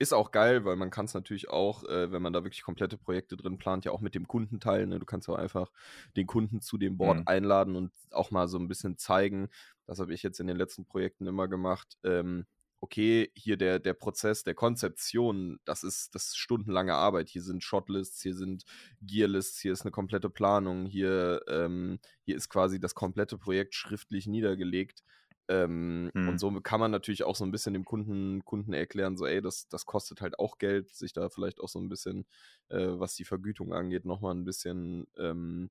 ist 0.02 0.12
auch 0.12 0.30
geil, 0.32 0.64
weil 0.64 0.76
man 0.76 0.90
kann 0.90 1.06
es 1.06 1.14
natürlich 1.14 1.48
auch, 1.50 1.84
äh, 1.84 2.12
wenn 2.12 2.22
man 2.22 2.32
da 2.32 2.44
wirklich 2.44 2.62
komplette 2.62 2.98
Projekte 2.98 3.36
drin 3.36 3.58
plant, 3.58 3.84
ja 3.84 3.92
auch 3.92 4.00
mit 4.00 4.14
dem 4.14 4.28
Kunden 4.28 4.60
teilen. 4.60 4.90
Ne? 4.90 4.98
Du 4.98 5.06
kannst 5.06 5.28
auch 5.28 5.36
einfach 5.36 5.70
den 6.16 6.26
Kunden 6.26 6.60
zu 6.60 6.78
dem 6.78 6.96
Board 6.98 7.20
Mhm. 7.20 7.26
einladen 7.26 7.76
und 7.76 7.92
auch 8.10 8.30
mal 8.30 8.48
so 8.48 8.58
ein 8.58 8.68
bisschen 8.68 8.98
zeigen. 8.98 9.48
Das 9.86 9.98
habe 10.00 10.12
ich 10.14 10.22
jetzt 10.22 10.40
in 10.40 10.46
den 10.46 10.56
letzten 10.56 10.84
Projekten 10.84 11.26
immer 11.26 11.48
gemacht. 11.48 11.98
Ähm, 12.04 12.46
okay, 12.80 13.30
hier 13.36 13.56
der, 13.56 13.78
der 13.78 13.94
Prozess 13.94 14.42
der 14.44 14.54
Konzeption, 14.54 15.58
das 15.64 15.84
ist, 15.84 16.14
das 16.14 16.26
ist 16.28 16.36
stundenlange 16.38 16.94
Arbeit. 16.94 17.28
Hier 17.28 17.42
sind 17.42 17.62
Shotlists, 17.62 18.22
hier 18.22 18.34
sind 18.34 18.64
Gearlists, 19.00 19.60
hier 19.60 19.72
ist 19.72 19.82
eine 19.82 19.92
komplette 19.92 20.30
Planung, 20.30 20.86
hier, 20.86 21.42
ähm, 21.48 22.00
hier 22.24 22.36
ist 22.36 22.48
quasi 22.48 22.80
das 22.80 22.94
komplette 22.94 23.38
Projekt 23.38 23.74
schriftlich 23.74 24.26
niedergelegt. 24.26 25.02
Ähm, 25.48 26.12
Hm. 26.14 26.28
Und 26.28 26.38
so 26.40 26.50
kann 26.60 26.80
man 26.80 26.90
natürlich 26.90 27.24
auch 27.24 27.36
so 27.36 27.44
ein 27.44 27.50
bisschen 27.50 27.74
dem 27.74 27.84
Kunden, 27.84 28.44
Kunden 28.44 28.72
erklären, 28.72 29.16
so, 29.16 29.26
ey, 29.26 29.42
das, 29.42 29.68
das 29.68 29.86
kostet 29.86 30.20
halt 30.20 30.38
auch 30.38 30.58
Geld, 30.58 30.94
sich 30.94 31.12
da 31.12 31.28
vielleicht 31.30 31.60
auch 31.60 31.68
so 31.68 31.78
ein 31.80 31.88
bisschen, 31.88 32.26
äh, 32.68 32.78
was 32.98 33.14
die 33.16 33.24
Vergütung 33.24 33.72
angeht, 33.74 34.04
nochmal 34.04 34.34
ein 34.34 34.44
bisschen, 34.44 35.06
ähm, 35.18 35.70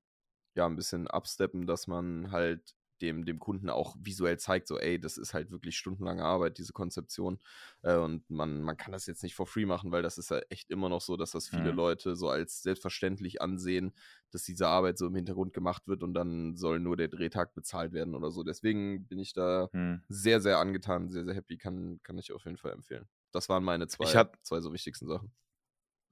ja, 0.56 0.66
ein 0.66 0.76
bisschen 0.76 1.08
absteppen, 1.08 1.68
dass 1.68 1.88
man 1.88 2.32
halt 2.32 2.76
dem, 3.02 3.26
dem 3.26 3.40
Kunden 3.40 3.70
auch 3.70 3.96
visuell 4.00 4.38
zeigt, 4.40 4.68
so, 4.68 4.78
ey, 4.80 5.00
das 5.00 5.18
ist 5.18 5.34
halt 5.34 5.52
wirklich 5.52 5.78
stundenlange 5.78 6.24
Arbeit, 6.24 6.58
diese 6.58 6.74
Konzeption. 6.74 7.40
Äh, 7.82 7.96
und 7.98 8.30
man, 8.30 8.62
man 8.62 8.78
kann 8.78 8.92
das 8.92 9.06
jetzt 9.08 9.24
nicht 9.24 9.36
for 9.36 9.48
free 9.48 9.66
machen, 9.66 9.92
weil 9.92 10.04
das 10.04 10.18
ist 10.18 10.30
ja 10.32 10.40
echt 10.50 10.70
immer 10.72 10.90
noch 10.90 11.02
so, 11.02 11.18
dass 11.18 11.32
das 11.32 11.48
viele 11.50 11.72
Mhm. 11.72 11.72
Leute 11.72 12.16
so 12.16 12.30
als 12.30 12.62
selbstverständlich 12.62 13.42
ansehen, 13.42 13.94
dass 14.32 14.44
diese 14.44 14.68
Arbeit 14.68 14.98
so 14.98 15.08
im 15.08 15.16
Hintergrund 15.16 15.54
gemacht 15.54 15.88
wird 15.88 16.04
und 16.04 16.14
dann 16.14 16.56
soll 16.56 16.80
nur 16.80 16.98
der 16.98 17.08
Drehtag 17.10 17.54
bezahlt 17.54 17.94
werden 17.94 18.16
oder 18.16 18.32
so. 18.32 18.44
Deswegen 18.44 19.08
bin 19.08 19.20
ich 19.20 19.34
da 19.34 19.70
Hm. 19.74 19.96
sehr, 20.08 20.42
sehr 20.42 20.60
angetan, 20.60 21.10
sehr, 21.10 21.26
sehr 21.26 21.34
happy, 21.36 21.58
kann, 21.58 22.00
kann 22.04 22.18
ich 22.18 22.32
auf 22.34 22.46
jeden 22.46 22.58
Fall 22.58 22.72
empfehlen. 22.74 23.08
Das 23.32 23.50
waren 23.50 23.64
meine 23.64 23.88
zwei, 23.88 24.06
Ich 24.06 24.16
hat- 24.16 24.38
zwei 24.44 24.60
so 24.62 24.74
wichtigsten 24.74 25.08
Sachen. 25.08 25.34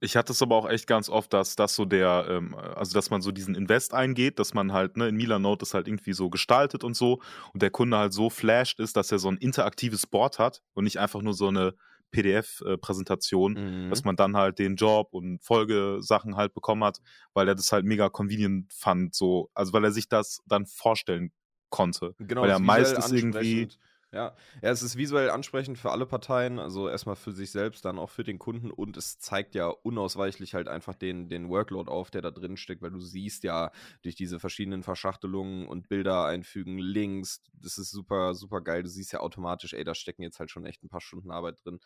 Ich 0.00 0.16
hatte 0.16 0.32
es 0.32 0.40
aber 0.42 0.56
auch 0.56 0.68
echt 0.68 0.86
ganz 0.86 1.08
oft, 1.10 1.32
dass 1.32 1.56
das 1.56 1.74
so 1.74 1.84
der, 1.84 2.26
ähm, 2.28 2.54
also 2.54 2.94
dass 2.94 3.10
man 3.10 3.20
so 3.20 3.32
diesen 3.32 3.54
Invest 3.54 3.92
eingeht, 3.92 4.38
dass 4.38 4.54
man 4.54 4.72
halt, 4.72 4.96
ne, 4.96 5.08
in 5.08 5.16
Milanote 5.16 5.60
das 5.60 5.74
halt 5.74 5.86
irgendwie 5.88 6.14
so 6.14 6.30
gestaltet 6.30 6.84
und 6.84 6.94
so 6.96 7.20
und 7.52 7.60
der 7.62 7.70
Kunde 7.70 7.98
halt 7.98 8.12
so 8.14 8.30
flasht 8.30 8.80
ist, 8.80 8.96
dass 8.96 9.12
er 9.12 9.18
so 9.18 9.28
ein 9.28 9.36
interaktives 9.36 10.06
Board 10.06 10.38
hat 10.38 10.62
und 10.72 10.84
nicht 10.84 10.98
einfach 10.98 11.20
nur 11.22 11.34
so 11.34 11.48
eine 11.48 11.74
PDF-Präsentation, 12.12 13.84
Mhm. 13.86 13.90
dass 13.90 14.04
man 14.04 14.16
dann 14.16 14.36
halt 14.36 14.58
den 14.58 14.76
Job 14.76 15.08
und 15.12 15.42
Folgesachen 15.44 16.36
halt 16.36 16.54
bekommen 16.54 16.82
hat, 16.84 16.98
weil 17.34 17.48
er 17.48 17.54
das 17.54 17.70
halt 17.72 17.84
mega 17.84 18.08
convenient 18.08 18.72
fand, 18.72 19.14
so, 19.14 19.50
also 19.54 19.72
weil 19.72 19.84
er 19.84 19.92
sich 19.92 20.08
das 20.08 20.40
dann 20.46 20.66
vorstellen 20.66 21.30
konnte. 21.68 22.14
Genau, 22.18 22.42
weil 22.42 22.50
er 22.50 22.56
visuell 22.58 22.66
meist 22.66 22.98
ist 22.98 23.12
irgendwie. 23.12 23.68
Ja. 24.12 24.34
ja, 24.60 24.70
es 24.70 24.82
ist 24.82 24.96
visuell 24.96 25.30
ansprechend 25.30 25.78
für 25.78 25.92
alle 25.92 26.04
Parteien, 26.04 26.58
also 26.58 26.88
erstmal 26.88 27.14
für 27.14 27.30
sich 27.30 27.52
selbst, 27.52 27.84
dann 27.84 27.96
auch 27.96 28.10
für 28.10 28.24
den 28.24 28.40
Kunden 28.40 28.72
und 28.72 28.96
es 28.96 29.20
zeigt 29.20 29.54
ja 29.54 29.68
unausweichlich 29.68 30.54
halt 30.54 30.66
einfach 30.66 30.96
den, 30.96 31.28
den 31.28 31.48
Workload 31.48 31.88
auf, 31.88 32.10
der 32.10 32.20
da 32.20 32.32
drin 32.32 32.56
steckt, 32.56 32.82
weil 32.82 32.90
du 32.90 32.98
siehst 32.98 33.44
ja 33.44 33.70
durch 34.02 34.16
diese 34.16 34.40
verschiedenen 34.40 34.82
Verschachtelungen 34.82 35.68
und 35.68 35.88
Bilder 35.88 36.24
einfügen, 36.24 36.78
Links, 36.78 37.42
das 37.52 37.78
ist 37.78 37.92
super, 37.92 38.34
super 38.34 38.60
geil. 38.62 38.82
Du 38.82 38.88
siehst 38.88 39.12
ja 39.12 39.20
automatisch, 39.20 39.74
ey, 39.74 39.84
da 39.84 39.94
stecken 39.94 40.22
jetzt 40.22 40.40
halt 40.40 40.50
schon 40.50 40.66
echt 40.66 40.82
ein 40.82 40.88
paar 40.88 41.00
Stunden 41.00 41.30
Arbeit 41.30 41.64
drin. 41.64 41.78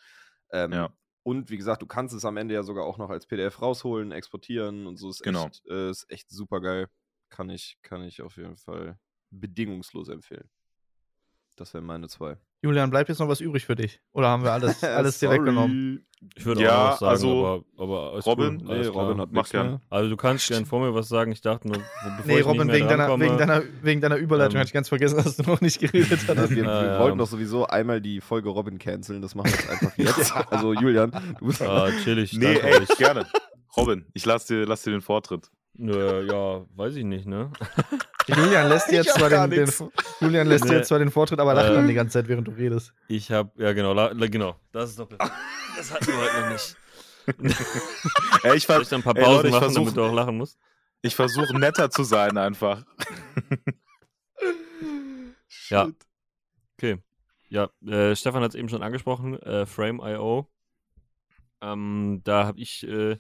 Ähm, 0.51 0.73
Ja. 0.73 0.97
Und 1.25 1.51
wie 1.51 1.57
gesagt, 1.57 1.81
du 1.83 1.87
kannst 1.87 2.15
es 2.15 2.25
am 2.27 2.37
Ende 2.37 2.55
ja 2.55 2.63
sogar 2.63 2.85
auch 2.85 2.99
noch 2.99 3.09
als 3.11 3.27
PDF 3.27 3.61
rausholen, 3.63 4.13
exportieren 4.13 4.87
und 4.87 4.97
so. 4.99 5.09
Ist 5.11 5.23
Genau. 5.23 5.47
echt, 5.47 5.67
äh, 5.67 5.91
ist 5.91 6.11
echt 6.11 6.31
super 6.31 6.61
geil. 6.61 6.89
Kann 7.31 7.49
ich, 7.51 7.79
kann 7.83 8.03
ich 8.03 8.21
auf 8.23 8.37
jeden 8.37 8.57
Fall 8.57 8.99
bedingungslos 9.31 10.09
empfehlen. 10.09 10.51
Das 11.57 11.73
wären 11.75 11.85
meine 11.85 12.09
zwei. 12.09 12.37
Julian, 12.63 12.91
bleibt 12.91 13.09
jetzt 13.11 13.19
noch 13.19 13.29
was 13.29 13.41
übrig 13.41 13.65
für 13.67 13.75
dich? 13.77 14.01
Oder 14.13 14.29
haben 14.29 14.43
wir 14.43 14.53
alles, 14.53 14.83
alles 14.85 15.19
dir 15.19 15.27
Sorry. 15.29 15.39
weggenommen? 15.41 16.07
Ich 16.37 16.47
würde 16.47 16.63
Ja, 16.63 16.87
auch 16.87 16.91
noch 16.93 16.99
sagen, 17.01 17.11
also, 17.11 17.65
aber, 17.77 17.83
aber 17.83 18.21
Robin, 18.25 18.63
cool, 18.67 18.79
Nee. 18.79 18.87
Robin 18.87 19.21
hat 19.21 19.29
Mach 19.31 19.43
nichts 19.43 19.51
gern. 19.51 19.67
mehr. 19.73 19.81
Also 19.91 20.09
du 20.09 20.17
kannst 20.17 20.49
gern 20.49 20.65
vor 20.65 20.81
mir 20.81 20.95
was 20.95 21.09
sagen. 21.09 21.31
Ich 21.33 21.43
dachte 21.43 21.69
nur, 21.69 21.77
bevor 21.77 22.25
Nee, 22.25 22.41
ich 22.41 22.47
Robin, 22.47 22.57
nicht 22.61 22.67
mehr 22.69 22.75
wegen 22.77 22.89
deiner, 22.89 23.21
wegen, 23.21 23.37
deiner, 23.37 23.63
wegen 23.83 24.01
deiner 24.01 24.17
Überleitung 24.17 24.55
Ähm. 24.55 24.61
hatte 24.61 24.69
ich 24.69 24.73
ganz 24.73 24.89
vergessen, 24.89 25.17
dass 25.23 25.37
du 25.37 25.43
noch 25.43 25.61
nicht 25.61 25.79
geredet 25.81 26.23
Ja, 26.27 26.29
hattest. 26.29 26.51
wir, 26.57 26.65
wir 26.65 26.71
ja. 26.87 26.99
wollten 26.99 27.19
doch 27.19 27.27
sowieso 27.27 27.67
einmal 27.67 28.01
die 28.01 28.23
Folge 28.23 28.49
Robin 28.49 28.79
canceln, 28.79 29.21
das 29.21 29.35
machen 29.35 29.51
wir 29.53 29.59
jetzt 29.59 29.69
einfach 29.69 29.99
jetzt. 29.99 30.35
Also 30.51 30.73
Julian, 30.73 31.11
du 31.39 31.47
bist 31.47 31.61
Ah, 31.61 31.91
chillig. 32.03 32.33
Nee, 32.33 32.55
danke 32.55 32.63
ey, 32.69 32.81
euch. 32.81 32.89
gerne. 32.97 33.27
Robin, 33.77 34.07
ich 34.15 34.25
lass 34.25 34.47
dir, 34.47 34.65
lass 34.65 34.83
dir 34.83 34.93
den 34.93 35.03
Vortritt. 35.03 35.51
Nö, 35.77 36.27
ja, 36.27 36.65
weiß 36.75 36.97
ich 36.97 37.05
nicht, 37.05 37.27
ne? 37.27 37.51
Julian 38.27 38.69
lässt 38.69 38.89
dir 38.91 38.97
jetzt 38.97 39.11
hab 39.11 39.19
zwar 39.29 39.49
den, 39.49 39.51
den. 39.67 39.91
Julian 40.21 40.47
lässt 40.47 40.65
Nee. 40.65 40.75
jetzt 40.77 40.89
zwar 40.89 40.99
den 40.99 41.11
Vortritt, 41.11 41.39
aber 41.41 41.55
lacht 41.55 41.71
Äh. 41.71 41.75
dann 41.75 41.89
die 41.89 41.95
ganze 41.95 42.15
Zeit, 42.15 42.29
während 42.29 42.49
du 42.49 42.53
redest. 42.53 42.93
Ich 43.09 43.31
habe, 43.31 43.51
ja 43.63 43.73
genau, 43.73 43.93
la, 43.93 44.09
la, 44.13 44.27
genau. 44.27 44.57
Das 44.73 44.91
ist 44.91 44.99
doch. 44.99 45.09
Das 45.09 45.93
hatten 45.93 46.07
wir 46.07 46.17
heute 46.17 46.41
noch 46.41 46.51
nicht. 46.53 46.77
Ey, 48.45 48.57
ich, 48.57 48.65
Soll 48.67 48.77
ver 48.77 48.83
ich 48.83 48.89
dann 48.89 49.01
ein 49.01 49.03
paar 49.03 49.17
ey, 49.17 49.23
Pausen 49.23 49.37
Leute, 49.37 49.49
ich 49.49 49.53
machen, 49.55 49.65
versuch- 49.65 49.75
damit 49.85 49.97
du 49.97 50.05
auch 50.05 50.13
lachen 50.13 50.37
musst? 50.37 50.59
ich 51.03 51.15
versuche 51.15 51.59
netter 51.59 51.91
zu 51.91 52.03
sein 52.05 52.37
einfach. 52.39 52.85
Ja. 55.71 55.89
Okay. 56.77 56.99
Ja, 57.49 57.71
äh, 57.87 58.15
Stefan 58.17 58.43
hat 58.43 58.51
es 58.51 58.55
eben 58.55 58.69
schon 58.69 58.83
angesprochen, 58.83 59.39
äh, 59.43 59.65
Frame.io. 59.67 60.49
Ähm, 61.63 62.21
da 62.25 62.45
habe 62.47 62.61
ich 62.61 62.87
äh, 62.87 63.17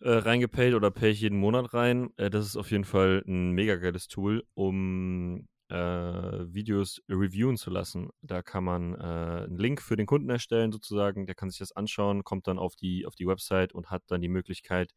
äh, 0.00 0.10
reingepayt 0.10 0.74
oder 0.74 0.90
pay 0.90 1.10
ich 1.10 1.20
jeden 1.20 1.38
Monat 1.38 1.74
rein. 1.74 2.10
Äh, 2.16 2.30
das 2.30 2.46
ist 2.46 2.56
auf 2.56 2.70
jeden 2.70 2.84
Fall 2.84 3.22
ein 3.26 3.52
mega 3.52 3.76
geiles 3.76 4.08
Tool, 4.08 4.44
um 4.54 5.46
äh, 5.68 5.74
Videos 5.74 7.02
reviewen 7.08 7.56
zu 7.56 7.70
lassen. 7.70 8.10
Da 8.22 8.42
kann 8.42 8.64
man 8.64 8.94
äh, 8.94 9.44
einen 9.44 9.58
Link 9.58 9.80
für 9.82 9.96
den 9.96 10.06
Kunden 10.06 10.30
erstellen, 10.30 10.72
sozusagen. 10.72 11.26
Der 11.26 11.34
kann 11.34 11.50
sich 11.50 11.58
das 11.58 11.72
anschauen, 11.72 12.24
kommt 12.24 12.48
dann 12.48 12.58
auf 12.58 12.76
die, 12.76 13.06
auf 13.06 13.14
die 13.14 13.26
Website 13.26 13.72
und 13.72 13.90
hat 13.90 14.02
dann 14.08 14.20
die 14.20 14.28
Möglichkeit, 14.28 14.92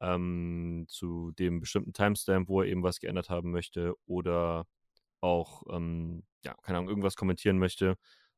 ähm, 0.00 0.84
zu 0.88 1.32
dem 1.32 1.60
bestimmten 1.60 1.92
Timestamp, 1.92 2.48
wo 2.48 2.60
er 2.62 2.68
eben 2.68 2.82
was 2.82 3.00
geändert 3.00 3.30
haben 3.30 3.50
möchte 3.50 3.94
oder 4.06 4.66
auch, 5.20 5.62
ähm, 5.70 6.24
ja, 6.44 6.54
keine 6.62 6.78
Ahnung, 6.78 6.90
irgendwas 6.90 7.16
kommentieren 7.16 7.58
möchte, 7.58 7.96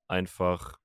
einfach 0.08 0.78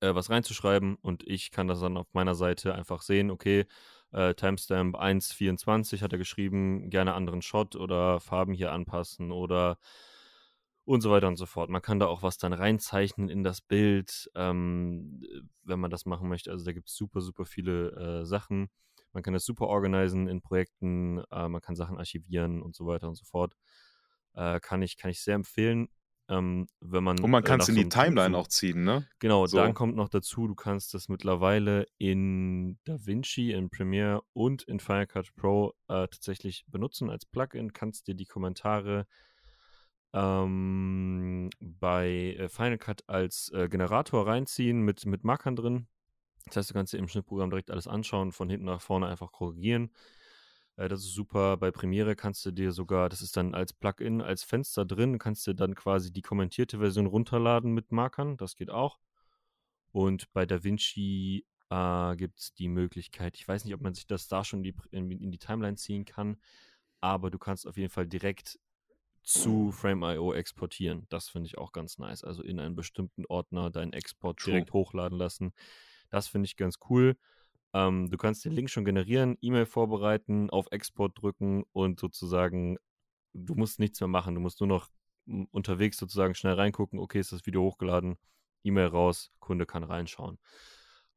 äh, 0.00 0.14
was 0.14 0.30
reinzuschreiben 0.30 0.96
und 0.96 1.22
ich 1.26 1.50
kann 1.50 1.68
das 1.68 1.80
dann 1.80 1.96
auf 1.96 2.06
meiner 2.12 2.34
Seite 2.34 2.74
einfach 2.74 3.02
sehen, 3.02 3.30
okay, 3.30 3.66
äh, 4.12 4.34
Timestamp 4.34 4.96
1.24 4.96 6.02
hat 6.02 6.12
er 6.12 6.18
geschrieben, 6.18 6.90
gerne 6.90 7.14
anderen 7.14 7.42
Shot 7.42 7.76
oder 7.76 8.20
Farben 8.20 8.54
hier 8.54 8.72
anpassen 8.72 9.32
oder 9.32 9.78
und 10.84 11.02
so 11.02 11.10
weiter 11.10 11.28
und 11.28 11.36
so 11.36 11.44
fort. 11.44 11.68
Man 11.68 11.82
kann 11.82 11.98
da 11.98 12.06
auch 12.06 12.22
was 12.22 12.38
dann 12.38 12.54
reinzeichnen 12.54 13.28
in 13.28 13.44
das 13.44 13.60
Bild, 13.60 14.30
ähm, 14.34 15.22
wenn 15.62 15.78
man 15.80 15.90
das 15.90 16.06
machen 16.06 16.28
möchte. 16.30 16.50
Also 16.50 16.64
da 16.64 16.72
gibt 16.72 16.88
es 16.88 16.96
super, 16.96 17.20
super 17.20 17.44
viele 17.44 18.22
äh, 18.22 18.24
Sachen. 18.24 18.70
Man 19.12 19.22
kann 19.22 19.34
das 19.34 19.44
super 19.44 19.66
organisieren 19.66 20.28
in 20.28 20.40
Projekten, 20.40 21.22
äh, 21.30 21.48
man 21.48 21.60
kann 21.60 21.76
Sachen 21.76 21.98
archivieren 21.98 22.62
und 22.62 22.74
so 22.74 22.86
weiter 22.86 23.06
und 23.08 23.16
so 23.16 23.26
fort. 23.26 23.54
Äh, 24.34 24.60
kann, 24.60 24.80
ich, 24.80 24.96
kann 24.96 25.10
ich 25.10 25.20
sehr 25.20 25.34
empfehlen. 25.34 25.88
Ähm, 26.30 26.66
wenn 26.80 27.02
man, 27.02 27.18
Und 27.20 27.30
man 27.30 27.42
äh, 27.42 27.46
kann 27.46 27.60
es 27.60 27.68
in 27.68 27.74
so 27.74 27.82
die 27.82 27.88
Timeline 27.88 28.36
auch 28.36 28.48
ziehen, 28.48 28.84
ne? 28.84 29.06
Genau, 29.18 29.46
So. 29.46 29.56
dann 29.56 29.72
kommt 29.72 29.96
noch 29.96 30.10
dazu, 30.10 30.46
du 30.46 30.54
kannst 30.54 30.92
das 30.92 31.08
mittlerweile 31.08 31.86
in 31.96 32.78
DaVinci, 32.84 33.52
in 33.52 33.70
Premiere 33.70 34.22
und 34.34 34.62
in 34.64 34.78
Final 34.78 35.06
Cut 35.06 35.34
Pro 35.36 35.72
äh, 35.88 36.06
tatsächlich 36.08 36.64
benutzen 36.68 37.08
als 37.08 37.24
Plugin. 37.24 37.72
Kannst 37.72 38.08
dir 38.08 38.14
die 38.14 38.26
Kommentare 38.26 39.06
ähm, 40.12 41.48
bei 41.60 42.36
äh, 42.38 42.48
Final 42.48 42.78
Cut 42.78 43.08
als 43.08 43.50
äh, 43.54 43.68
Generator 43.68 44.26
reinziehen 44.26 44.82
mit, 44.82 45.06
mit 45.06 45.24
Markern 45.24 45.56
drin. 45.56 45.86
Das 46.46 46.56
heißt, 46.56 46.70
du 46.70 46.74
kannst 46.74 46.92
dir 46.92 46.98
im 46.98 47.08
Schnittprogramm 47.08 47.50
direkt 47.50 47.70
alles 47.70 47.88
anschauen, 47.88 48.32
von 48.32 48.50
hinten 48.50 48.66
nach 48.66 48.80
vorne 48.80 49.06
einfach 49.06 49.32
korrigieren. 49.32 49.90
Äh, 50.78 50.88
das 50.88 51.00
ist 51.00 51.12
super. 51.12 51.56
Bei 51.58 51.70
Premiere 51.70 52.16
kannst 52.16 52.46
du 52.46 52.52
dir 52.52 52.72
sogar, 52.72 53.08
das 53.08 53.20
ist 53.20 53.36
dann 53.36 53.54
als 53.54 53.72
Plugin, 53.72 54.22
als 54.22 54.44
Fenster 54.44 54.86
drin, 54.86 55.18
kannst 55.18 55.46
du 55.46 55.52
dann 55.52 55.74
quasi 55.74 56.12
die 56.12 56.22
kommentierte 56.22 56.78
Version 56.78 57.06
runterladen 57.06 57.72
mit 57.72 57.92
Markern. 57.92 58.36
Das 58.36 58.56
geht 58.56 58.70
auch. 58.70 58.98
Und 59.90 60.32
bei 60.32 60.46
DaVinci 60.46 61.44
äh, 61.70 62.16
gibt 62.16 62.38
es 62.38 62.54
die 62.54 62.68
Möglichkeit, 62.68 63.36
ich 63.36 63.46
weiß 63.46 63.64
nicht, 63.64 63.74
ob 63.74 63.80
man 63.80 63.94
sich 63.94 64.06
das 64.06 64.28
da 64.28 64.44
schon 64.44 64.60
in 64.60 64.64
die, 64.64 64.74
in, 64.90 65.10
in 65.10 65.30
die 65.30 65.38
Timeline 65.38 65.76
ziehen 65.76 66.04
kann, 66.04 66.36
aber 67.00 67.30
du 67.30 67.38
kannst 67.38 67.66
auf 67.66 67.76
jeden 67.76 67.90
Fall 67.90 68.06
direkt 68.06 68.58
zu 69.22 69.72
Frame.io 69.72 70.32
exportieren. 70.32 71.06
Das 71.10 71.28
finde 71.28 71.48
ich 71.48 71.58
auch 71.58 71.72
ganz 71.72 71.98
nice. 71.98 72.24
Also 72.24 72.42
in 72.42 72.58
einen 72.58 72.76
bestimmten 72.76 73.26
Ordner 73.26 73.70
deinen 73.70 73.92
Export 73.92 74.38
True. 74.38 74.52
direkt 74.52 74.72
hochladen 74.72 75.18
lassen. 75.18 75.52
Das 76.08 76.28
finde 76.28 76.46
ich 76.46 76.56
ganz 76.56 76.78
cool. 76.88 77.18
Ähm, 77.74 78.10
du 78.10 78.16
kannst 78.16 78.44
den 78.44 78.52
Link 78.52 78.70
schon 78.70 78.84
generieren, 78.84 79.36
E-Mail 79.40 79.66
vorbereiten, 79.66 80.50
auf 80.50 80.68
Export 80.70 81.20
drücken 81.20 81.64
und 81.72 82.00
sozusagen, 82.00 82.78
du 83.34 83.54
musst 83.54 83.78
nichts 83.78 84.00
mehr 84.00 84.08
machen. 84.08 84.34
Du 84.34 84.40
musst 84.40 84.60
nur 84.60 84.68
noch 84.68 84.88
m, 85.26 85.46
unterwegs 85.50 85.98
sozusagen 85.98 86.34
schnell 86.34 86.54
reingucken, 86.54 86.98
okay, 86.98 87.20
ist 87.20 87.32
das 87.32 87.46
Video 87.46 87.62
hochgeladen, 87.62 88.16
E-Mail 88.64 88.86
raus, 88.86 89.30
Kunde 89.38 89.66
kann 89.66 89.84
reinschauen. 89.84 90.38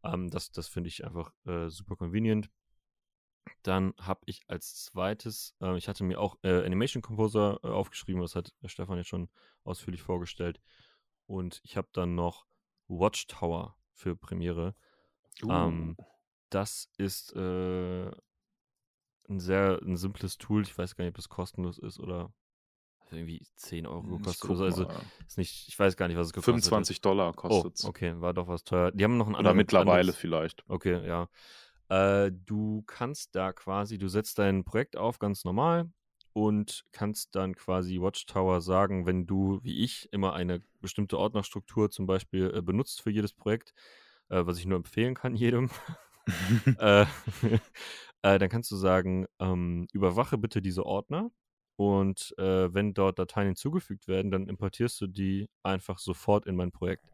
Ähm, 0.04 0.30
das 0.30 0.52
das 0.52 0.68
finde 0.68 0.90
ich 0.90 1.06
einfach 1.06 1.32
äh, 1.46 1.70
super 1.70 1.96
convenient. 1.96 2.50
Dann 3.64 3.94
habe 4.00 4.22
ich 4.26 4.42
als 4.48 4.84
zweites, 4.86 5.56
äh, 5.62 5.78
ich 5.78 5.88
hatte 5.88 6.04
mir 6.04 6.20
auch 6.20 6.38
äh, 6.44 6.66
Animation 6.66 7.02
Composer 7.02 7.60
äh, 7.64 7.68
aufgeschrieben, 7.68 8.22
das 8.22 8.36
hat 8.36 8.54
Stefan 8.66 8.98
jetzt 8.98 9.10
schon 9.10 9.30
ausführlich 9.64 10.02
vorgestellt. 10.02 10.60
Und 11.28 11.62
ich 11.64 11.78
habe 11.78 11.88
dann 11.94 12.16
noch 12.16 12.46
Watchtower 12.88 13.78
für 13.94 14.16
Premiere. 14.16 14.76
Uh. 15.44 15.52
Ähm, 15.52 15.98
das 16.52 16.90
ist 16.98 17.36
äh, 17.36 18.12
ein 19.30 19.40
sehr 19.40 19.80
ein 19.84 19.98
simples 19.98 20.38
Tool. 20.38 20.62
Ich 20.64 20.78
weiß 20.78 20.96
gar 20.96 21.06
nicht, 21.06 21.14
ob 21.14 21.18
es 21.20 21.30
kostenlos 21.30 21.78
ist 21.80 22.00
oder 22.00 22.32
hat 23.00 23.14
irgendwie 23.14 23.42
10 23.56 23.88
Euro 23.88 24.04
gekostet 24.18 24.50
oder 24.50 24.58
so. 24.58 24.66
Also 24.66 24.84
mal. 24.86 25.06
ist 25.28 25.38
nicht, 25.38 25.68
ich 25.68 25.78
weiß 25.80 25.96
gar 25.98 26.08
nicht, 26.08 26.18
was 26.18 26.28
es 26.28 26.34
gekostet 26.34 26.54
25 26.64 27.02
Dollar 27.02 27.30
hat. 27.30 27.36
kostet 27.38 27.82
Oh, 27.84 27.88
okay, 27.90 28.20
war 28.20 28.34
doch 28.34 28.48
was 28.48 28.64
teuer. 28.64 28.92
Die 28.92 29.04
haben 29.04 29.18
noch 29.18 29.26
einen 29.28 29.36
Oder 29.36 29.40
anderen. 29.40 29.58
mittlerweile 29.58 30.00
anderes- 30.00 30.18
vielleicht. 30.18 30.64
Okay, 30.68 31.06
ja. 31.06 31.28
Äh, 31.90 32.32
du 32.32 32.84
kannst 32.88 33.36
da 33.36 33.52
quasi, 33.54 33.98
du 33.98 34.08
setzt 34.08 34.40
dein 34.40 34.64
Projekt 34.64 34.96
auf 34.96 35.20
ganz 35.20 35.44
normal 35.44 35.90
und 36.34 36.86
kannst 36.94 37.36
dann 37.36 37.54
quasi 37.56 38.00
Watchtower 38.00 38.62
sagen, 38.62 39.06
wenn 39.06 39.26
du, 39.28 39.60
wie 39.64 39.84
ich, 39.84 40.08
immer 40.14 40.34
eine 40.34 40.62
bestimmte 40.80 41.18
Ordnerstruktur 41.18 41.90
zum 41.92 42.06
Beispiel 42.06 42.50
äh, 42.56 42.62
benutzt 42.62 43.02
für 43.02 43.10
jedes 43.12 43.34
Projekt, 43.34 43.74
äh, 44.30 44.46
was 44.46 44.58
ich 44.58 44.66
nur 44.66 44.78
empfehlen 44.78 45.16
kann 45.16 45.36
jedem, 45.36 45.70
äh, 46.80 47.06
äh, 48.24 48.40
dann 48.40 48.50
kannst 48.50 48.72
du 48.72 48.76
sagen, 48.76 49.26
ähm, 49.40 49.88
überwache 49.94 50.38
bitte 50.38 50.62
diese 50.62 50.86
Ordner 50.86 51.32
und 51.76 52.34
äh, 52.38 52.74
wenn 52.74 52.94
dort 52.94 53.20
Dateien 53.20 53.48
hinzugefügt 53.48 54.08
werden, 54.08 54.32
dann 54.32 54.48
importierst 54.48 55.00
du 55.02 55.08
die 55.08 55.50
einfach 55.64 56.00
sofort 56.00 56.46
in 56.46 56.56
mein 56.56 56.72
Projekt. 56.72 57.06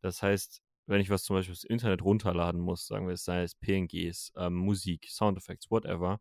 Das 0.00 0.22
heißt, 0.22 0.62
wenn 0.86 1.00
ich 1.00 1.10
was 1.10 1.24
zum 1.24 1.36
Beispiel 1.36 1.54
dem 1.54 1.70
Internet 1.70 2.02
runterladen 2.02 2.60
muss, 2.60 2.86
sagen 2.86 3.06
wir 3.06 3.14
es 3.14 3.24
sei 3.24 3.42
es 3.42 3.54
PNGs, 3.54 4.32
ähm, 4.36 4.54
Musik, 4.56 5.06
Soundeffects, 5.08 5.70
whatever, 5.70 6.20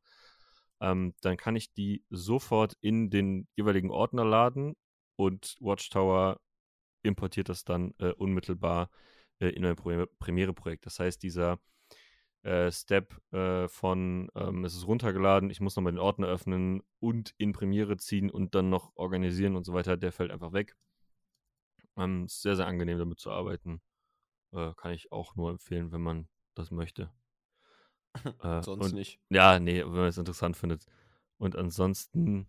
ähm, 0.82 1.16
dann 1.22 1.38
kann 1.38 1.56
ich 1.56 1.74
die 1.74 2.04
sofort 2.10 2.76
in 2.82 3.10
den 3.10 3.48
jeweiligen 3.56 3.92
Ordner 3.92 4.26
laden 4.26 4.76
und 5.16 5.56
Watchtower 5.60 6.40
importiert 7.04 7.50
das 7.50 7.64
dann 7.66 7.94
äh, 8.00 8.12
unmittelbar 8.14 8.90
äh, 9.40 9.50
in 9.50 9.64
mein 9.64 9.76
Pro 9.76 10.06
Premiere-Projekt. 10.20 10.86
Das 10.86 11.00
heißt, 11.00 11.22
dieser 11.24 11.60
äh, 12.44 12.72
Step 12.72 13.22
äh, 13.32 13.68
von 13.68 14.30
ähm, 14.36 14.66
es 14.66 14.76
ist 14.76 14.88
runtergeladen, 14.88 15.50
ich 15.50 15.62
muss 15.62 15.76
nochmal 15.76 15.94
den 15.94 16.00
Ordner 16.00 16.28
öffnen 16.28 16.82
und 17.00 17.34
in 17.38 17.54
Premiere 17.54 17.98
ziehen 17.98 18.32
und 18.32 18.56
dann 18.56 18.70
noch 18.70 18.92
organisieren 18.96 19.56
und 19.56 19.64
so 19.64 19.74
weiter, 19.74 19.98
der 19.98 20.12
fällt 20.12 20.32
einfach 20.32 20.54
weg. 20.54 20.76
Ähm, 21.98 22.26
ist 22.26 22.42
sehr, 22.42 22.56
sehr 22.56 22.68
angenehm 22.68 22.98
damit 22.98 23.20
zu 23.20 23.32
arbeiten. 23.32 23.82
Äh, 24.54 24.74
kann 24.76 24.92
ich 24.92 25.12
auch 25.12 25.36
nur 25.36 25.52
empfehlen, 25.52 25.92
wenn 25.92 26.02
man 26.02 26.28
das 26.56 26.72
möchte. 26.72 27.12
Äh, 28.44 28.62
Sonst 28.62 28.88
und, 28.88 28.94
nicht. 28.96 29.22
Ja, 29.30 29.58
nee, 29.58 29.86
wenn 29.86 29.92
man 29.92 30.08
es 30.08 30.18
interessant 30.18 30.58
findet. 30.58 30.86
Und 31.38 31.56
ansonsten, 31.56 32.46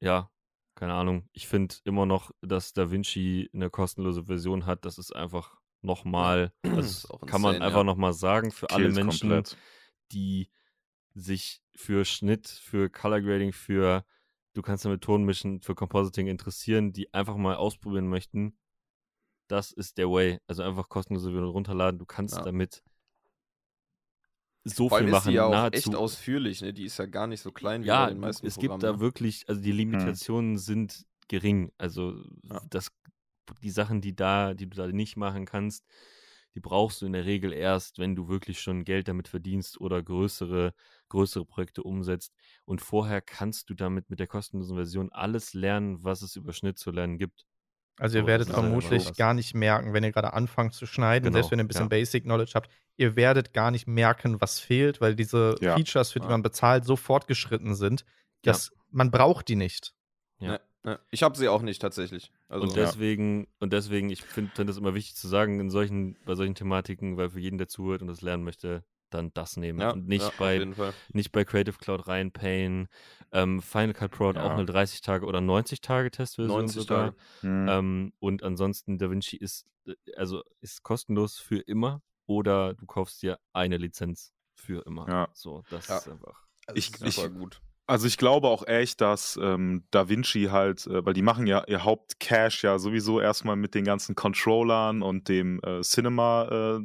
ja, 0.00 0.32
keine 0.74 0.94
Ahnung. 0.94 1.28
Ich 1.32 1.46
finde 1.46 1.76
immer 1.84 2.06
noch, 2.06 2.32
dass 2.40 2.72
DaVinci 2.72 3.50
eine 3.52 3.70
kostenlose 3.70 4.24
Version 4.24 4.66
hat. 4.66 4.84
Das 4.84 4.98
ist 4.98 5.14
einfach 5.14 5.60
nochmal, 5.82 6.52
das 6.62 7.06
auch 7.10 7.20
kann 7.20 7.40
man 7.40 7.54
insane, 7.54 7.64
einfach 7.64 7.80
ja. 7.80 7.84
nochmal 7.84 8.12
sagen 8.12 8.50
für 8.50 8.70
alle 8.70 8.84
Kills 8.84 8.94
Menschen, 8.96 9.28
komplett. 9.30 9.56
die 10.12 10.50
sich 11.14 11.62
für 11.74 12.04
Schnitt, 12.04 12.48
für 12.48 12.90
Color 12.90 13.20
Grading, 13.20 13.52
für 13.52 14.04
du 14.54 14.62
kannst 14.62 14.84
damit 14.84 15.02
Ton 15.02 15.24
mischen, 15.24 15.60
für 15.60 15.74
Compositing 15.74 16.26
interessieren, 16.26 16.92
die 16.92 17.12
einfach 17.14 17.36
mal 17.36 17.56
ausprobieren 17.56 18.08
möchten. 18.08 18.58
Das 19.48 19.72
ist 19.72 19.98
der 19.98 20.10
Way. 20.10 20.38
Also 20.46 20.62
einfach 20.62 20.88
kostenlose 20.88 21.30
Version 21.30 21.50
runterladen. 21.50 21.98
Du 21.98 22.06
kannst 22.06 22.36
Ja. 22.36 22.42
damit 22.42 22.82
so 24.64 24.88
Vor 24.88 24.98
allem 24.98 25.06
viel 25.06 25.14
ist 25.14 25.18
machen. 25.20 25.30
die 25.30 25.36
ja 25.36 25.44
auch 25.46 25.50
nahezu. 25.52 25.76
echt 25.90 25.94
ausführlich, 25.94 26.60
ne? 26.60 26.72
Die 26.74 26.84
ist 26.84 26.98
ja 26.98 27.06
gar 27.06 27.26
nicht 27.26 27.40
so 27.40 27.52
klein 27.52 27.82
wie 27.82 27.86
ja, 27.86 28.04
bei 28.06 28.10
den 28.12 28.20
meisten 28.20 28.46
es 28.46 28.54
Programmen. 28.56 28.80
gibt 28.80 28.82
da 28.82 29.00
wirklich, 29.00 29.48
also 29.48 29.60
die 29.60 29.72
Limitationen 29.72 30.58
sind 30.58 31.06
gering. 31.28 31.72
Also 31.78 32.22
Ja. 32.42 32.60
das, 32.68 32.90
die 33.62 33.70
Sachen, 33.70 34.00
die 34.00 34.14
da, 34.16 34.54
die 34.54 34.68
du 34.68 34.76
da 34.76 34.86
nicht 34.88 35.16
machen 35.16 35.46
kannst, 35.46 35.84
die 36.54 36.60
brauchst 36.60 37.02
du 37.02 37.06
in 37.06 37.12
der 37.12 37.24
Regel 37.26 37.52
erst, 37.52 37.98
wenn 37.98 38.16
du 38.16 38.28
wirklich 38.28 38.60
schon 38.60 38.84
Geld 38.84 39.06
damit 39.08 39.28
verdienst 39.28 39.80
oder 39.80 40.02
größere, 40.02 40.72
größere 41.08 41.44
Projekte 41.44 41.82
umsetzt. 41.82 42.32
Und 42.64 42.80
vorher 42.80 43.20
kannst 43.20 43.70
du 43.70 43.74
damit 43.74 44.10
mit 44.10 44.18
der 44.18 44.26
kostenlosen 44.26 44.76
Version 44.76 45.12
alles 45.12 45.54
lernen, 45.54 46.02
was 46.02 46.22
es 46.22 46.36
über 46.36 46.52
Schnitt 46.52 46.78
zu 46.78 46.90
lernen 46.90 47.18
gibt. 47.18 47.46
Also 47.98 48.18
ihr 48.18 48.22
So, 48.22 48.26
werdet 48.28 48.48
vermutlich 48.50 49.14
gar 49.16 49.34
nicht 49.34 49.54
merken, 49.54 49.92
wenn 49.92 50.04
ihr 50.04 50.12
gerade 50.12 50.32
anfangt 50.32 50.72
zu 50.74 50.86
schneiden, 50.86 51.24
Genau, 51.26 51.34
selbst 51.36 51.50
wenn 51.50 51.58
ihr 51.60 51.64
ein 51.64 51.68
bisschen 51.68 51.84
ja. 51.84 51.88
Basic 51.88 52.24
Knowledge 52.24 52.52
habt, 52.54 52.70
ihr 52.96 53.16
werdet 53.16 53.52
gar 53.52 53.70
nicht 53.70 53.86
merken, 53.86 54.40
was 54.40 54.60
fehlt, 54.60 55.00
weil 55.00 55.14
diese 55.16 55.56
Ja. 55.60 55.74
Features, 55.74 56.12
für 56.12 56.20
die 56.20 56.26
Ja. 56.26 56.30
man 56.30 56.42
bezahlt, 56.42 56.84
so 56.84 56.96
fortgeschritten 56.96 57.74
sind, 57.74 58.04
Ja. 58.44 58.52
dass 58.52 58.70
man 58.90 59.10
braucht 59.10 59.48
die 59.48 59.56
nicht. 59.56 59.94
Ja. 60.40 60.60
Ich 61.10 61.22
habe 61.22 61.36
sie 61.36 61.48
auch 61.48 61.62
nicht 61.62 61.80
tatsächlich. 61.80 62.32
Also, 62.48 62.66
und 62.66 62.76
deswegen, 62.76 63.46
und 63.60 63.72
deswegen, 63.72 64.10
ich 64.10 64.22
finde 64.22 64.50
find 64.54 64.68
das 64.68 64.76
immer 64.76 64.94
wichtig 64.94 65.16
zu 65.16 65.28
sagen, 65.28 65.60
in 65.60 65.70
solchen, 65.70 66.16
bei 66.24 66.34
solchen 66.34 66.54
Thematiken, 66.54 67.16
weil 67.16 67.30
für 67.30 67.40
jeden, 67.40 67.58
der 67.58 67.68
zuhört 67.68 68.02
und 68.02 68.08
das 68.08 68.20
lernen 68.22 68.44
möchte, 68.44 68.84
dann 69.10 69.32
das 69.32 69.56
nehmen. 69.56 69.80
ja, 69.80 69.90
und 69.92 70.06
nicht 70.06 70.22
ja, 70.22 70.28
auf 70.28 70.36
bei 70.36 70.54
jeden 70.58 70.74
Fall. 70.74 70.92
nicht 71.12 71.32
bei 71.32 71.44
Creative 71.44 71.78
Cloud 71.78 72.06
reinpayen. 72.08 72.88
Ähm, 73.32 73.62
Final 73.62 73.94
Cut 73.94 74.10
Pro 74.10 74.28
hat 74.28 74.36
Ja. 74.36 74.44
auch 74.44 74.50
eine 74.50 74.66
30 74.66 75.00
Tage 75.00 75.24
oder 75.24 75.40
90 75.40 75.80
Tage 75.80 76.10
Testversion 76.10 76.58
90 76.60 76.82
sogar. 76.82 77.04
Tage. 77.12 77.16
Hm. 77.40 77.68
Ähm, 77.68 78.12
und 78.18 78.42
ansonsten 78.42 78.98
DaVinci 78.98 79.36
ist 79.36 79.66
also 80.16 80.42
ist 80.60 80.82
kostenlos 80.82 81.38
für 81.38 81.60
immer 81.60 82.02
oder 82.26 82.74
du 82.74 82.84
kaufst 82.84 83.22
dir 83.22 83.38
eine 83.54 83.78
Lizenz 83.78 84.34
für 84.54 84.84
immer. 84.84 85.08
Ja. 85.08 85.28
So, 85.32 85.62
das 85.70 85.88
Ja. 85.88 85.96
ist 85.96 86.08
einfach. 86.08 86.44
Ich- 86.74 86.88
Super 86.94 87.06
ich- 87.06 87.32
gut. 87.32 87.62
Also 87.90 88.06
ich 88.06 88.18
glaube 88.18 88.48
auch 88.48 88.66
echt, 88.66 89.00
dass 89.00 89.38
ähm, 89.42 89.82
Da 89.90 90.10
Vinci 90.10 90.48
halt, 90.50 90.86
äh, 90.86 91.06
weil 91.06 91.14
die 91.14 91.22
machen 91.22 91.46
ja 91.46 91.64
ihr 91.68 91.84
Hauptcash 91.84 92.62
ja 92.62 92.78
sowieso 92.78 93.18
erstmal 93.18 93.56
mit 93.56 93.74
den 93.74 93.84
ganzen 93.84 94.14
Controllern 94.14 95.00
und 95.00 95.30
dem 95.30 95.58
äh, 95.64 95.80
Cinema 95.80 96.76
äh, 96.76 96.80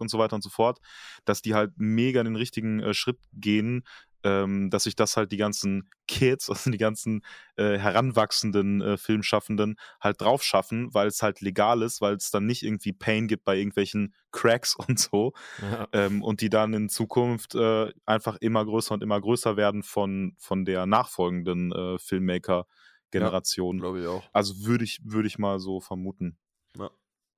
und 0.00 0.08
so 0.08 0.18
weiter 0.18 0.36
und 0.36 0.42
so 0.42 0.48
fort, 0.48 0.78
dass 1.26 1.42
die 1.42 1.54
halt 1.54 1.72
mega 1.76 2.24
den 2.24 2.36
richtigen 2.36 2.80
äh, 2.80 2.94
Schritt 2.94 3.18
gehen, 3.34 3.84
ähm, 4.24 4.70
dass 4.70 4.84
sich 4.84 4.96
das 4.96 5.16
halt 5.16 5.32
die 5.32 5.36
ganzen 5.36 5.90
Kids, 6.06 6.48
also 6.50 6.70
die 6.70 6.78
ganzen 6.78 7.22
äh, 7.56 7.78
heranwachsenden 7.78 8.80
äh, 8.80 8.96
Filmschaffenden 8.96 9.76
halt 10.00 10.20
drauf 10.20 10.42
schaffen, 10.42 10.92
weil 10.92 11.06
es 11.08 11.22
halt 11.22 11.40
legal 11.40 11.82
ist, 11.82 12.00
weil 12.00 12.14
es 12.16 12.30
dann 12.30 12.46
nicht 12.46 12.62
irgendwie 12.62 12.92
Pain 12.92 13.28
gibt 13.28 13.44
bei 13.44 13.56
irgendwelchen 13.56 14.14
Cracks 14.32 14.74
und 14.88 14.98
so, 14.98 15.32
Ja. 15.62 15.88
ähm, 15.92 16.22
und 16.22 16.40
die 16.40 16.48
dann 16.50 16.74
in 16.74 16.88
Zukunft 16.88 17.54
äh, 17.54 17.92
einfach 18.06 18.36
immer 18.40 18.64
größer 18.64 18.94
und 18.94 19.02
immer 19.02 19.20
größer 19.20 19.56
werden 19.56 19.82
von, 19.82 20.34
von 20.38 20.64
der 20.64 20.86
nachfolgenden 20.86 21.72
äh, 21.72 21.98
Filmmaker-Generation. 21.98 23.78
Glaube 23.78 24.00
ich 24.00 24.06
auch. 24.06 24.22
also 24.32 24.64
würde 24.66 24.84
ich, 24.84 25.00
würde 25.04 25.28
ich 25.28 25.38
mal 25.38 25.58
so 25.58 25.80
vermuten. 25.80 26.36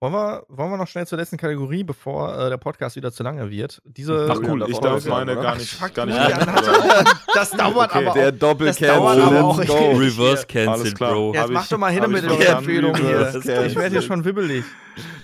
Wollen 0.03 0.15
wir, 0.15 0.45
wollen 0.49 0.71
wir 0.71 0.77
noch 0.79 0.89
schnell 0.89 1.07
zur 1.07 1.19
letzten 1.19 1.37
Kategorie, 1.37 1.85
bevor 1.85 2.35
äh, 2.35 2.49
der 2.49 2.57
Podcast 2.57 2.97
wieder 2.97 3.13
zu 3.13 3.23
lange 3.23 3.51
wird? 3.51 3.83
Diese 3.85 4.29
Ach 4.31 4.39
cool, 4.49 4.65
ich 4.67 4.79
darf 4.79 5.05
meine 5.05 5.35
gar 5.35 5.49
Ach, 5.53 5.59
nicht, 5.59 5.75
fuck, 5.75 5.93
gar 5.93 6.07
nicht 6.07 6.19
auch- 6.19 7.05
Das 7.35 7.51
dauert 7.51 7.95
Okay, 7.95 8.07
aber 8.07 8.19
Der 8.19 8.29
auch. 8.33 8.39
Doppelcancel, 8.39 8.89
dauert 8.89 9.19
aber 9.21 9.45
auch 9.45 9.57
go. 9.67 9.91
Reverse. 9.99 10.47
Cancel. 10.47 10.95
Bro. 10.95 11.35
Jetzt 11.35 11.43
Hab 11.43 11.51
mach 11.51 11.63
ich- 11.65 11.69
doch 11.69 11.77
mal 11.77 11.93
hin 11.93 12.03
hab 12.03 12.09
mit 12.09 12.25
ich 12.25 12.31
den. 12.31 12.41
Empfehlungen 12.47 12.97
hier. 13.03 13.35
Ich 13.67 13.77
werde 13.77 13.91
hier 13.91 14.01
schon 14.01 14.25
wibbelig. 14.25 14.65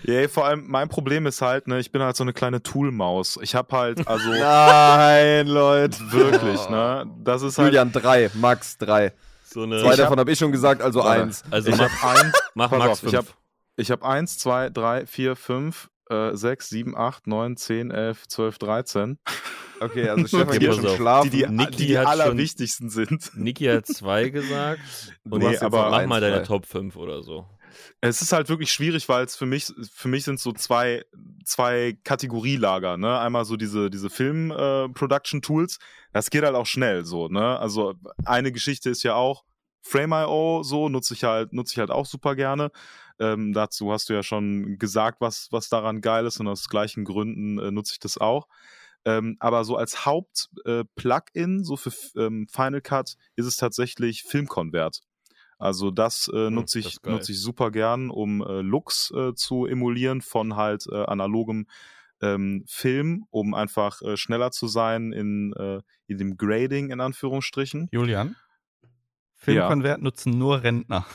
Ja, 0.03 0.28
vor 0.28 0.44
allem 0.44 0.65
mein 0.69 0.90
Problem 0.90 1.24
ist 1.24 1.40
halt, 1.40 1.69
ne, 1.69 1.78
ich 1.78 1.90
bin 1.90 2.03
halt 2.03 2.15
so 2.16 2.24
eine 2.24 2.35
kleine 2.35 2.62
Toolmaus. 2.62 3.39
Ich 3.40 3.55
habe 3.55 3.74
halt, 3.74 4.07
also 4.07 4.28
Nein, 4.39 5.47
Leute. 5.47 5.97
wirklich, 6.12 6.69
ne, 6.69 7.07
das 7.24 7.40
ist 7.40 7.57
halt. 7.57 7.69
Julian, 7.69 7.93
drei, 7.93 8.31
Max 8.35 8.77
drei. 8.77 9.15
So 9.43 9.62
eine, 9.62 9.81
Zwei 9.81 9.93
hab- 9.93 9.97
davon 9.97 10.19
habe 10.20 10.31
ich 10.31 10.39
schon 10.39 10.53
gesagt, 10.53 10.82
also 10.82 11.01
eins. 11.01 11.44
also 11.51 11.70
ich 11.70 11.78
mach, 11.78 11.89
habe 12.03 12.20
eins, 12.20 12.32
mach 12.55 12.70
Max 12.73 13.03
auf, 13.03 13.35
ich 13.77 13.89
5. 13.89 13.90
habe 13.90 14.01
ich 14.01 14.05
hab 14.05 14.05
eins, 14.05 14.39
zwei, 14.39 14.70
drei, 14.70 15.07
vier, 15.07 15.36
fünf, 15.36 15.90
äh, 16.09 16.35
sechs, 16.35 16.69
sieben, 16.69 16.97
acht, 16.97 17.27
neun, 17.27 17.57
zehn, 17.57 17.90
elf, 17.90 18.27
zwölf, 18.28 18.59
dreizehn. 18.59 19.19
Okay, 19.81 20.09
also 20.09 20.27
Stefan 20.28 20.59
geht 20.59 20.74
schon 20.74 20.89
schlafen. 20.97 21.31
Die 21.31 21.44
die, 21.44 21.53
Niki 21.53 21.77
die, 21.77 21.86
die 21.89 21.98
allerwichtigsten 21.98 22.90
sind. 22.90 23.31
Niki 23.35 23.65
hat 23.66 23.86
zwei 23.86 24.28
gesagt. 24.31 24.81
Und 25.28 25.40
Nee, 25.43 25.59
aber- 25.59 25.90
mach 25.90 26.07
mal 26.07 26.20
deine. 26.20 26.43
Top 26.44 26.66
5 26.66 26.97
oder 26.97 27.23
so. 27.23 27.47
Es 28.01 28.23
ist 28.23 28.32
halt 28.32 28.48
wirklich 28.48 28.73
schwierig, 28.73 29.07
weil 29.09 29.24
es 29.27 29.36
für 29.36 29.44
mich, 29.44 29.70
für 29.93 30.09
mich 30.09 30.24
sind 30.24 30.40
so 30.40 30.53
zwei, 30.53 31.05
zwei 31.44 31.98
Kategorielager, 32.05 32.97
ne? 32.97 33.19
Einmal 33.19 33.44
so 33.44 33.57
diese, 33.57 33.90
diese 33.90 34.09
Film-Production-Tools. 34.09 35.78
das 36.12 36.31
geht 36.31 36.44
halt 36.44 36.55
auch 36.55 36.65
schnell 36.66 37.05
so, 37.05 37.28
ne? 37.28 37.59
Also 37.59 37.94
eine 38.24 38.53
Geschichte 38.53 38.89
ist 38.89 39.03
ja 39.03 39.15
auch 39.15 39.44
Frame.io, 39.82 40.62
so 40.62 40.89
nutze 40.89 41.15
ich 41.15 41.24
halt, 41.24 41.53
nutze 41.53 41.74
ich 41.74 41.78
halt 41.78 41.90
auch 41.90 42.07
super 42.07 42.35
gerne. 42.35 42.70
Ähm, 43.18 43.52
dazu 43.52 43.93
hast 43.93 44.09
du 44.09 44.12
ja 44.12 44.22
schon 44.22 44.78
gesagt, 44.78 45.20
was, 45.20 45.48
was 45.51 45.68
daran 45.68 46.01
geil 46.01 46.26
ist 46.26 46.38
und 46.40 46.48
aus 46.48 46.68
gleichen 46.68 47.05
Gründen 47.05 47.59
äh, 47.59 47.70
nutze 47.70 47.94
ich 47.94 47.98
das 47.98 48.18
auch. 48.18 48.47
Ähm, 49.05 49.36
aber 49.38 49.64
so 49.64 49.76
als 49.76 50.05
Haupt-Plugin, 50.05 51.64
so 51.64 51.76
für 51.76 51.93
ähm, 52.20 52.47
Final 52.51 52.80
Cut, 52.80 53.14
ist 53.36 53.47
es 53.47 53.56
tatsächlich 53.56 54.24
Filmconvert. 54.24 55.01
Also 55.59 55.90
das 55.90 56.28
äh, 56.34 56.51
nutze 56.51 56.80
Hm, 56.80 56.84
das 56.84 56.93
ich, 56.93 57.02
nutze 57.02 57.32
ich 57.32 57.40
super 57.40 57.70
gern, 57.70 58.10
um 58.10 58.43
äh, 58.43 58.60
Looks 58.60 59.10
äh, 59.12 59.34
zu 59.34 59.66
emulieren 59.66 60.20
von 60.20 60.56
halt 60.56 60.86
äh, 60.90 61.05
analogem 61.05 61.66
ähm, 62.20 62.64
Film, 62.66 63.26
um 63.30 63.55
einfach 63.55 64.02
äh, 64.02 64.16
schneller 64.16 64.51
zu 64.51 64.68
sein 64.68 65.12
in, 65.12 65.52
äh, 65.55 65.80
in 66.06 66.18
dem 66.18 66.36
Grading 66.36 66.90
in 66.90 67.01
Anführungsstrichen. 67.01 67.88
Julian, 67.93 68.36
Filmkonvert 69.34 70.02
nutzen 70.02 70.36
nur 70.36 70.62
Rentner. 70.62 71.06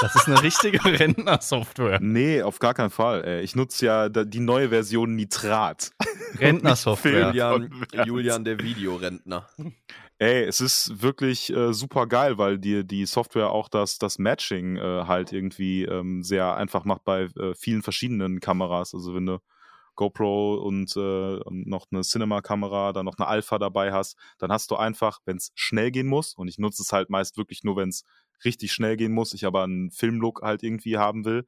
Das 0.00 0.14
ist 0.14 0.28
eine 0.28 0.42
richtige 0.42 0.84
Rentnersoftware. 0.84 1.98
Nee, 2.00 2.42
auf 2.42 2.58
gar 2.58 2.74
keinen 2.74 2.90
Fall. 2.90 3.24
Ey. 3.24 3.42
Ich 3.42 3.56
nutze 3.56 3.86
ja 3.86 4.08
die 4.08 4.40
neue 4.40 4.68
Version 4.68 5.16
Nitrat. 5.16 5.90
Rentnersoftware. 6.38 7.28
Julian. 7.28 7.86
Julian, 8.04 8.44
der 8.44 8.60
Videorentner. 8.60 9.48
Ey, 10.18 10.44
es 10.44 10.60
ist 10.60 11.02
wirklich 11.02 11.52
äh, 11.52 11.72
super 11.72 12.06
geil, 12.06 12.38
weil 12.38 12.58
dir 12.58 12.84
die 12.84 13.06
Software 13.06 13.50
auch 13.50 13.68
das, 13.68 13.98
das 13.98 14.18
Matching 14.18 14.76
äh, 14.76 15.04
halt 15.06 15.32
irgendwie 15.32 15.84
ähm, 15.84 16.22
sehr 16.22 16.56
einfach 16.56 16.84
macht 16.84 17.04
bei 17.04 17.28
äh, 17.38 17.54
vielen 17.54 17.82
verschiedenen 17.82 18.40
Kameras. 18.40 18.94
Also 18.94 19.14
wenn 19.14 19.26
du 19.26 19.38
GoPro 19.98 20.54
und, 20.54 20.96
äh, 20.96 21.40
und 21.40 21.66
noch 21.66 21.86
eine 21.90 22.02
Cinema-Kamera, 22.02 22.92
dann 22.92 23.04
noch 23.04 23.18
eine 23.18 23.26
Alpha 23.26 23.58
dabei 23.58 23.92
hast, 23.92 24.16
dann 24.38 24.52
hast 24.52 24.70
du 24.70 24.76
einfach, 24.76 25.18
wenn 25.24 25.36
es 25.38 25.50
schnell 25.56 25.90
gehen 25.90 26.06
muss, 26.06 26.34
und 26.34 26.46
ich 26.46 26.58
nutze 26.58 26.82
es 26.82 26.92
halt 26.92 27.10
meist 27.10 27.36
wirklich 27.36 27.64
nur, 27.64 27.76
wenn 27.76 27.88
es 27.88 28.04
richtig 28.44 28.72
schnell 28.72 28.96
gehen 28.96 29.12
muss, 29.12 29.34
ich 29.34 29.44
aber 29.44 29.64
einen 29.64 29.90
Filmlook 29.90 30.42
halt 30.42 30.62
irgendwie 30.62 30.98
haben 30.98 31.24
will, 31.24 31.46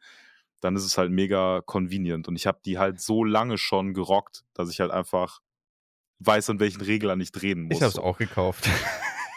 dann 0.60 0.76
ist 0.76 0.84
es 0.84 0.98
halt 0.98 1.10
mega 1.10 1.62
convenient. 1.64 2.28
Und 2.28 2.36
ich 2.36 2.46
habe 2.46 2.60
die 2.64 2.78
halt 2.78 3.00
so 3.00 3.24
lange 3.24 3.58
schon 3.58 3.94
gerockt, 3.94 4.44
dass 4.54 4.70
ich 4.70 4.80
halt 4.80 4.90
einfach 4.90 5.40
weiß, 6.20 6.50
an 6.50 6.60
welchen 6.60 6.82
Reglern 6.82 7.20
ich 7.20 7.32
drehen 7.32 7.62
muss. 7.62 7.76
Ich 7.76 7.82
habe 7.82 7.90
es 7.90 7.98
auch 7.98 8.18
gekauft. 8.18 8.68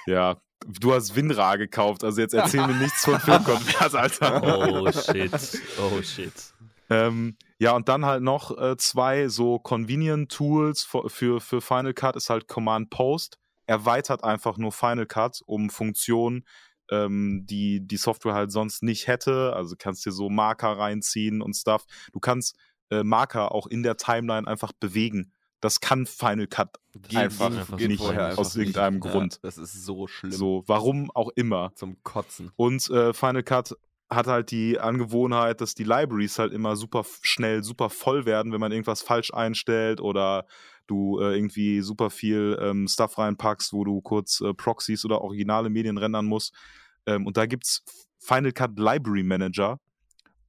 Ja, 0.06 0.42
du 0.68 0.94
hast 0.94 1.16
Winra 1.16 1.56
gekauft, 1.56 2.04
also 2.04 2.20
jetzt 2.20 2.34
erzähl 2.34 2.68
mir 2.68 2.76
nichts 2.76 3.06
von 3.06 3.22
Filmkonvert, 3.22 3.96
Alter. 3.96 4.42
Oh 4.84 4.92
shit. 4.92 5.62
Oh 5.80 6.02
shit. 6.02 6.34
Ähm, 6.90 7.38
ja, 7.58 7.72
und 7.72 7.88
dann 7.88 8.06
halt 8.06 8.22
noch 8.22 8.58
äh, 8.58 8.76
zwei 8.76 9.30
so 9.30 9.60
Convenient 9.60 10.30
Tools 10.30 10.84
für, 10.84 11.10
für, 11.10 11.40
für 11.40 11.62
Final 11.62 11.94
Cut 11.94 12.18
ist 12.18 12.30
halt 12.30 12.50
Command 12.50 12.90
Post. 12.90 13.40
Erweitert 13.66 14.26
einfach 14.26 14.58
nur 14.58 14.74
Final 14.74 15.06
Cut 15.06 15.42
um 15.46 15.70
Funktionen, 15.70 16.46
ähm, 16.94 17.46
die 17.46 17.86
die 17.86 17.98
Software 17.98 18.34
halt 18.34 18.52
sonst 18.52 18.84
nicht 18.84 19.08
hätte. 19.08 19.54
Also 19.54 19.76
kannst 19.78 20.06
dir 20.06 20.12
so 20.12 20.30
Marker 20.30 20.78
reinziehen 20.78 21.42
und 21.42 21.56
Stuff. 21.56 21.86
Du 22.12 22.20
kannst 22.20 22.56
äh, 22.90 23.04
Marker 23.04 23.52
auch 23.52 23.68
in 23.68 23.84
der 23.84 23.98
Timeline 23.98 24.48
einfach 24.48 24.72
bewegen. 24.74 25.32
Das 25.62 25.80
kann 25.80 26.06
Final 26.06 26.48
Cut 26.48 26.78
einfach, 27.14 27.46
einfach 27.46 27.78
nicht 27.78 28.02
vorher 28.02 28.28
einfach 28.28 28.40
aus 28.40 28.56
irgendeinem 28.56 28.96
nicht. 28.96 29.12
Grund. 29.12 29.34
Ja, 29.36 29.40
das 29.44 29.58
ist 29.58 29.86
so 29.86 30.08
schlimm. 30.08 30.34
So, 30.34 30.64
warum 30.68 31.10
auch 31.12 31.30
immer. 31.36 31.72
Zum 31.76 32.04
Kotzen. 32.04 32.52
Und 32.58 32.90
äh, 32.90 33.14
Final 33.14 33.44
Cut 33.44 33.74
hat 34.10 34.28
halt 34.28 34.52
die 34.52 34.80
Angewohnheit, 34.80 35.62
dass 35.62 35.74
die 35.74 35.86
Libraries 35.86 36.38
halt 36.38 36.54
immer 36.54 36.76
super 36.76 37.04
schnell, 37.22 37.64
super 37.64 37.90
voll 37.90 38.26
werden, 38.26 38.52
wenn 38.52 38.60
man 38.60 38.72
irgendwas 38.72 39.02
falsch 39.02 39.34
einstellt 39.34 40.02
oder 40.02 40.46
du 40.88 41.20
äh, 41.20 41.36
irgendwie 41.36 41.82
super 41.82 42.10
viel 42.10 42.58
ähm, 42.62 42.88
Stuff 42.88 43.18
reinpackst, 43.18 43.74
wo 43.74 43.84
du 43.84 44.02
kurz 44.02 44.42
äh, 44.42 44.54
Proxys 44.54 45.06
oder 45.06 45.22
originale 45.22 45.70
Medien 45.70 45.98
rendern 45.98 46.26
musst. 46.26 46.54
Ähm, 47.06 47.26
und 47.26 47.38
da 47.38 47.46
gibt 47.46 47.66
es 47.66 47.84
Final 48.20 48.52
Cut 48.52 48.78
Library 48.78 49.24
Manager, 49.24 49.80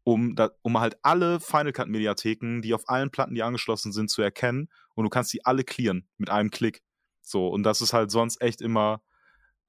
um, 0.05 0.37
da, 0.37 0.51
um 0.63 0.79
halt 0.79 0.97
alle 1.03 1.41
Final 1.41 1.73
Cut 1.73 1.89
Mediatheken, 1.89 2.61
die 2.61 2.75
auf 2.75 2.89
allen 2.89 3.11
Platten, 3.11 3.35
die 3.35 3.43
angeschlossen 3.43 3.93
sind, 3.93 4.11
zu 4.11 4.23
erkennen. 4.23 4.69
Und 4.95 5.05
du 5.05 5.11
kannst 5.11 5.33
die 5.33 5.45
alle 5.45 5.65
clearen 5.65 6.09
mit 6.19 6.31
einem 6.31 6.51
Klick. 6.51 6.83
So, 7.23 7.49
und 7.49 7.63
das 7.63 7.81
ist 7.81 7.93
halt 7.93 8.11
sonst 8.11 8.41
echt 8.41 8.61
immer 8.61 9.03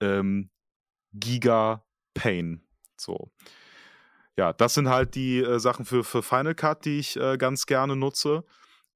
ähm, 0.02 0.50
Giga 1.14 1.86
Pain. 2.14 2.68
So. 2.98 3.32
Ja, 4.38 4.52
das 4.52 4.74
sind 4.74 4.90
halt 4.90 5.16
die 5.16 5.40
äh, 5.40 5.60
Sachen 5.60 5.86
für, 5.86 6.04
für 6.04 6.22
Final 6.22 6.56
Cut, 6.56 6.86
die 6.86 7.00
ich 7.00 7.16
äh, 7.16 7.38
ganz 7.38 7.66
gerne 7.66 7.96
nutze. 7.96 8.44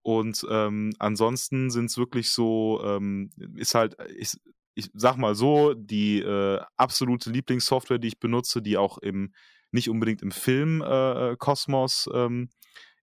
Und 0.01 0.45
ähm, 0.49 0.93
ansonsten 0.99 1.69
sind 1.69 1.85
es 1.85 1.97
wirklich 1.97 2.31
so, 2.31 2.81
ähm, 2.83 3.31
ist 3.55 3.75
halt, 3.75 3.95
ich, 4.17 4.37
ich 4.79 4.89
sag 4.93 5.17
mal 5.17 5.35
so, 5.35 5.73
die 5.73 6.19
äh, 6.19 6.59
absolute 6.77 7.29
Lieblingssoftware, 7.29 7.99
die 7.99 8.09
ich 8.09 8.19
benutze, 8.19 8.61
die 8.61 8.77
auch 8.77 8.97
im 8.97 9.33
nicht 9.71 9.89
unbedingt 9.89 10.23
im 10.23 10.31
Film-Kosmos 10.31 12.09
äh, 12.11 12.17
ähm, 12.17 12.49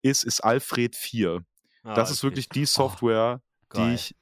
ist, 0.01 0.23
ist 0.23 0.41
Alfred 0.41 0.95
4. 0.95 1.45
Ah, 1.83 1.93
das 1.93 2.09
ist 2.09 2.23
wirklich 2.23 2.49
die 2.49 2.65
Software, 2.65 3.41
oh, 3.41 3.77
die 3.77 3.93
ich 3.93 4.15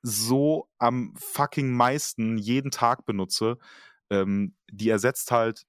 so 0.00 0.68
am 0.78 1.14
fucking 1.16 1.70
meisten 1.70 2.38
jeden 2.38 2.70
Tag 2.70 3.04
benutze. 3.04 3.58
Ähm, 4.10 4.54
die 4.70 4.88
ersetzt 4.88 5.30
halt 5.30 5.64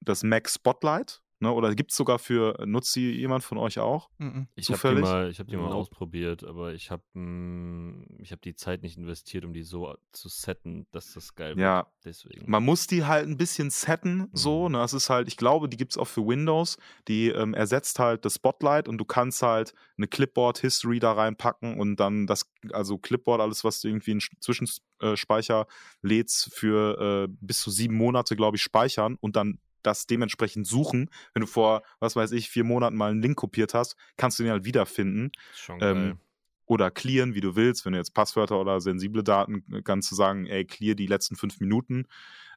das 0.00 0.22
Mac 0.22 0.48
Spotlight 0.48 1.23
Ne? 1.40 1.52
Oder 1.52 1.74
gibt 1.74 1.90
es 1.90 1.96
sogar 1.96 2.18
für, 2.18 2.56
nutzt 2.64 2.92
sie 2.92 3.12
jemand 3.12 3.44
von 3.44 3.58
euch 3.58 3.78
auch? 3.78 4.08
Mhm. 4.18 4.48
Ich 4.54 4.70
habe 4.70 4.94
die 4.94 5.00
mal, 5.00 5.30
ich 5.30 5.40
hab 5.40 5.48
die 5.48 5.56
mal 5.56 5.68
no. 5.68 5.74
ausprobiert, 5.74 6.44
aber 6.44 6.74
ich 6.74 6.90
habe 6.90 7.02
hm, 7.14 8.06
hab 8.30 8.40
die 8.42 8.54
Zeit 8.54 8.82
nicht 8.82 8.96
investiert, 8.96 9.44
um 9.44 9.52
die 9.52 9.62
so 9.62 9.94
zu 10.12 10.28
setten, 10.28 10.86
dass 10.92 11.12
das 11.14 11.34
geil 11.34 11.58
ja. 11.58 11.78
wird. 11.78 11.86
Deswegen. 12.04 12.50
Man 12.50 12.64
muss 12.64 12.86
die 12.86 13.04
halt 13.04 13.26
ein 13.26 13.36
bisschen 13.36 13.70
setten, 13.70 14.16
mhm. 14.16 14.28
so. 14.32 14.68
Ne? 14.68 14.78
Das 14.78 14.92
ist 14.92 15.10
halt, 15.10 15.28
ich 15.28 15.36
glaube, 15.36 15.68
die 15.68 15.76
gibt 15.76 15.92
es 15.92 15.98
auch 15.98 16.06
für 16.06 16.26
Windows. 16.26 16.78
Die 17.08 17.28
ähm, 17.28 17.52
ersetzt 17.52 17.98
halt 17.98 18.24
das 18.24 18.34
Spotlight 18.34 18.88
und 18.88 18.98
du 18.98 19.04
kannst 19.04 19.42
halt 19.42 19.74
eine 19.96 20.06
Clipboard-History 20.06 20.98
da 21.00 21.12
reinpacken 21.12 21.78
und 21.78 21.96
dann 21.96 22.26
das, 22.26 22.50
also 22.72 22.96
Clipboard, 22.98 23.40
alles, 23.40 23.64
was 23.64 23.80
du 23.80 23.88
irgendwie 23.88 24.12
in 24.12 24.20
Zwischenspeicher 24.40 25.66
lädst, 26.02 26.54
für 26.54 27.26
äh, 27.28 27.36
bis 27.40 27.60
zu 27.60 27.70
sieben 27.70 27.96
Monate, 27.96 28.36
glaube 28.36 28.56
ich, 28.56 28.62
speichern 28.62 29.16
und 29.20 29.36
dann 29.36 29.58
das 29.86 30.06
dementsprechend 30.06 30.66
suchen. 30.66 31.10
Wenn 31.32 31.42
du 31.42 31.46
vor, 31.46 31.82
was 32.00 32.16
weiß 32.16 32.32
ich, 32.32 32.50
vier 32.50 32.64
Monaten 32.64 32.96
mal 32.96 33.10
einen 33.10 33.22
Link 33.22 33.36
kopiert 33.36 33.74
hast, 33.74 33.96
kannst 34.16 34.38
du 34.38 34.42
den 34.42 34.52
halt 34.52 34.64
wiederfinden. 34.64 35.30
Schon 35.54 35.78
geil. 35.78 35.96
Ähm, 35.96 36.18
oder 36.66 36.90
clearen, 36.90 37.34
wie 37.34 37.40
du 37.40 37.56
willst. 37.56 37.84
Wenn 37.84 37.92
du 37.92 37.98
jetzt 37.98 38.14
Passwörter 38.14 38.58
oder 38.60 38.80
sensible 38.80 39.22
Daten, 39.22 39.64
äh, 39.72 39.82
kannst 39.82 40.10
du 40.10 40.14
sagen, 40.14 40.46
ey, 40.46 40.64
clear 40.64 40.94
die 40.94 41.06
letzten 41.06 41.36
fünf 41.36 41.60
Minuten. 41.60 42.06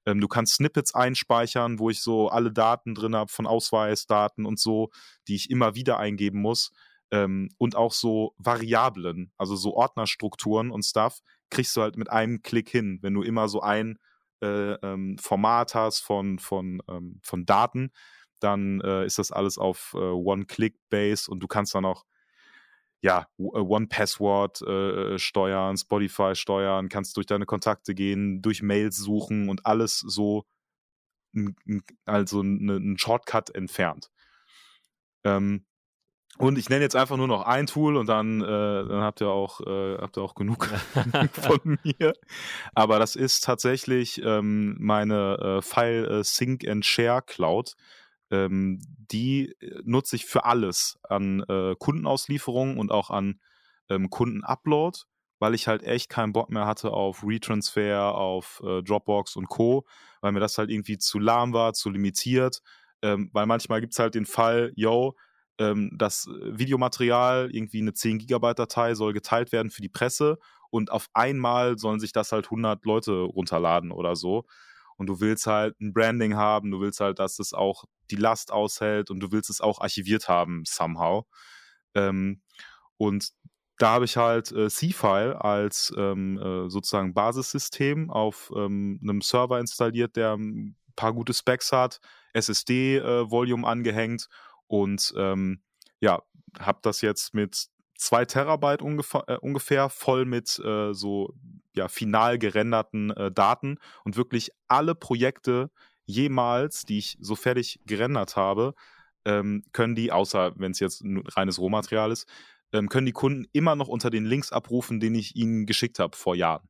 Ähm, 0.06 0.22
du 0.22 0.28
kannst 0.28 0.56
Snippets 0.56 0.96
einspeichern, 0.96 1.80
wo 1.80 1.90
ich 1.90 2.02
so 2.02 2.30
alle 2.30 2.52
Daten 2.52 2.96
drin 2.96 3.16
habe, 3.16 3.32
von 3.32 3.46
Ausweisdaten 3.46 4.46
und 4.46 4.60
so, 4.60 4.90
die 5.28 5.36
ich 5.36 5.50
immer 5.50 5.76
wieder 5.76 6.00
eingeben 6.00 6.42
muss. 6.42 6.72
Ähm, 7.12 7.50
und 7.58 7.76
auch 7.76 7.94
so 7.94 8.34
Variablen, 8.38 9.32
also 9.38 9.56
so 9.56 9.74
Ordnerstrukturen 9.76 10.72
und 10.72 10.84
Stuff, 10.84 11.20
kriegst 11.50 11.76
du 11.76 11.82
halt 11.82 11.98
mit 11.98 12.10
einem 12.10 12.42
Klick 12.42 12.70
hin, 12.70 13.00
wenn 13.02 13.14
du 13.14 13.22
immer 13.22 13.48
so 13.48 13.62
ein 13.62 13.98
äh, 14.42 14.74
ähm, 14.74 15.18
Format 15.20 15.76
hast 15.76 16.02
von, 16.02 16.40
von, 16.40 16.82
ähm, 16.90 17.20
von 17.24 17.46
Daten, 17.46 17.92
dann 18.40 18.82
äh, 18.82 19.06
ist 19.06 19.20
das 19.20 19.32
alles 19.32 19.58
auf 19.58 19.94
äh, 19.96 19.98
One-Click-Base 19.98 21.30
und 21.30 21.40
du 21.40 21.48
kannst 21.48 21.76
dann 21.76 21.86
auch 21.86 22.06
ja, 23.02 23.28
äh, 23.38 23.44
One-Password 23.44 24.62
äh, 24.62 25.20
steuern, 25.20 25.78
Spotify 25.78 26.36
steuern, 26.36 26.90
kannst 26.90 27.18
durch 27.18 27.26
deine 27.26 27.46
Kontakte 27.46 27.96
gehen, 27.96 28.42
durch 28.42 28.62
Mails 28.62 28.98
suchen 28.98 29.50
und 29.50 29.66
alles 29.66 30.00
so 30.00 30.46
also 32.06 32.42
ein 32.42 32.98
Shortcut 32.98 33.54
entfernt. 33.54 34.10
Ähm, 35.24 35.67
und 36.38 36.58
ich 36.58 36.70
nenne 36.70 36.84
jetzt 36.84 36.96
einfach 36.96 37.18
nur 37.18 37.28
noch 37.28 37.44
ein 37.44 37.68
Tool 37.68 37.96
und 37.96 38.08
dann, 38.08 38.42
äh, 38.42 38.46
dann 38.46 39.02
habt 39.02 39.22
ihr 39.22 39.30
auch, 39.30 39.62
äh, 39.62 39.98
habt 39.98 40.18
ihr 40.18 40.22
auch 40.22 40.36
genug 40.36 40.68
von 41.32 41.80
mir. 41.84 42.14
Aber 42.76 43.00
das 43.00 43.16
ist 43.16 43.44
tatsächlich 43.44 44.22
ähm, 44.24 44.76
meine 44.80 45.38
äh, 45.58 45.62
File 45.62 46.06
äh, 46.06 46.24
Sync 46.24 46.68
and 46.68 46.86
Share 46.86 47.22
Cloud. 47.22 47.76
Ähm, 48.30 48.80
die 49.12 49.56
äh, 49.62 49.82
nutze 49.84 50.16
ich 50.16 50.26
für 50.26 50.46
alles 50.46 51.00
an 51.04 51.44
äh, 51.48 51.76
Kundenauslieferungen 51.78 52.78
und 52.78 52.92
auch 52.92 53.10
an 53.10 53.40
ähm, 53.90 54.10
Kundenupload, 54.10 55.00
weil 55.40 55.54
ich 55.54 55.68
halt 55.68 55.84
echt 55.84 56.10
keinen 56.10 56.34
Bock 56.34 56.50
mehr 56.50 56.66
hatte 56.66 56.92
auf 56.92 57.24
Retransfer, 57.24 58.16
auf 58.16 58.62
äh, 58.66 58.84
Dropbox 58.84 59.36
und 59.38 59.48
Co., 59.48 59.86
weil 60.22 60.32
mir 60.34 60.40
das 60.40 60.58
halt 60.58 60.70
irgendwie 60.70 60.98
zu 60.98 61.20
lahm 61.20 61.54
war, 61.54 61.74
zu 61.74 61.90
limitiert. 61.90 62.62
Ähm, 63.02 63.30
weil 63.32 63.46
manchmal 63.46 63.80
gibt 63.80 63.94
es 63.94 64.00
halt 64.00 64.16
den 64.16 64.26
Fall, 64.26 64.72
yo, 64.76 65.16
ähm, 65.60 65.92
das 65.98 66.28
Videomaterial, 66.28 67.50
irgendwie 67.52 67.82
eine 67.82 67.94
10 67.94 68.20
Gigabyte 68.20 68.60
Datei, 68.60 68.96
soll 68.96 69.14
geteilt 69.14 69.52
werden 69.52 69.70
für 69.70 69.82
die 69.82 69.90
Presse 69.90 70.38
und 70.70 70.92
auf 70.92 71.08
einmal 71.14 71.78
sollen 71.78 72.00
sich 72.00 72.12
das 72.12 72.32
halt 72.32 72.46
100 72.46 72.84
Leute 72.86 73.22
runterladen 73.22 73.92
oder 73.92 74.16
so. 74.16 74.46
Und 74.98 75.08
du 75.08 75.20
willst 75.20 75.46
halt 75.46 75.80
ein 75.80 75.94
Branding 75.94 76.36
haben, 76.36 76.72
du 76.72 76.82
willst 76.82 77.00
halt, 77.00 77.20
dass 77.20 77.40
es 77.40 77.54
auch 77.54 77.86
die 78.10 78.16
Last 78.16 78.52
aushält 78.52 79.12
und 79.12 79.20
du 79.20 79.32
willst 79.32 79.50
es 79.50 79.62
auch 79.62 79.80
archiviert 79.80 80.28
haben, 80.28 80.64
somehow. 80.66 81.26
Ähm, 81.94 82.42
und 82.98 83.32
da 83.78 83.92
habe 83.92 84.06
ich 84.06 84.18
halt 84.18 84.52
äh, 84.52 84.70
C-File 84.70 85.34
als 85.34 85.94
ähm, 85.96 86.40
äh, 86.40 86.70
sozusagen 86.70 87.14
Basissystem 87.14 88.10
auf 88.10 88.52
ähm, 88.56 89.00
einem 89.04 89.22
Server 89.22 89.60
installiert, 89.60 90.16
der 90.16 90.36
ein 90.36 90.76
paar 90.96 91.14
gute 91.14 91.34
Specs 91.34 91.72
hat, 91.72 92.00
SSD-Volume 92.34 93.68
äh, 93.68 93.70
angehängt 93.70 94.28
und 94.68 95.14
ähm, 95.18 95.62
ja, 96.00 96.22
habe 96.60 96.80
das 96.82 97.02
jetzt 97.02 97.34
mit 97.34 97.68
zwei 97.96 98.26
Terabyte 98.26 98.82
ungefähr, 98.82 99.24
äh, 99.28 99.38
ungefähr 99.38 99.90
voll 99.90 100.26
mit 100.26 100.60
äh, 100.60 100.94
so 100.94 101.34
ja, 101.76 101.88
final 101.88 102.38
gerenderten 102.38 103.12
äh, 103.12 103.32
Daten 103.32 103.80
und 104.04 104.16
wirklich 104.16 104.52
alle 104.68 104.96
Projekte 104.96 105.72
jemals, 106.06 106.84
die 106.84 107.00
ich 107.00 107.18
so 107.20 107.36
fertig 107.36 107.82
gerendert 107.86 108.36
habe, 108.36 108.74
ähm, 109.26 109.64
können 109.74 109.96
die, 109.96 110.12
außer 110.12 110.54
wenn 110.56 110.72
es 110.72 110.80
jetzt 110.80 111.04
reines 111.06 111.60
Rohmaterial 111.60 112.12
ist, 112.12 112.28
ähm, 112.72 112.90
können 112.90 113.06
die 113.06 113.14
Kunden 113.14 113.46
immer 113.52 113.76
noch 113.76 113.88
unter 113.88 114.10
den 114.10 114.26
Links 114.26 114.52
abrufen, 114.52 115.00
den 115.00 115.16
ich 115.16 115.36
ihnen 115.36 115.66
geschickt 115.66 116.00
habe 116.00 116.16
vor 116.16 116.36
Jahren. 116.36 116.68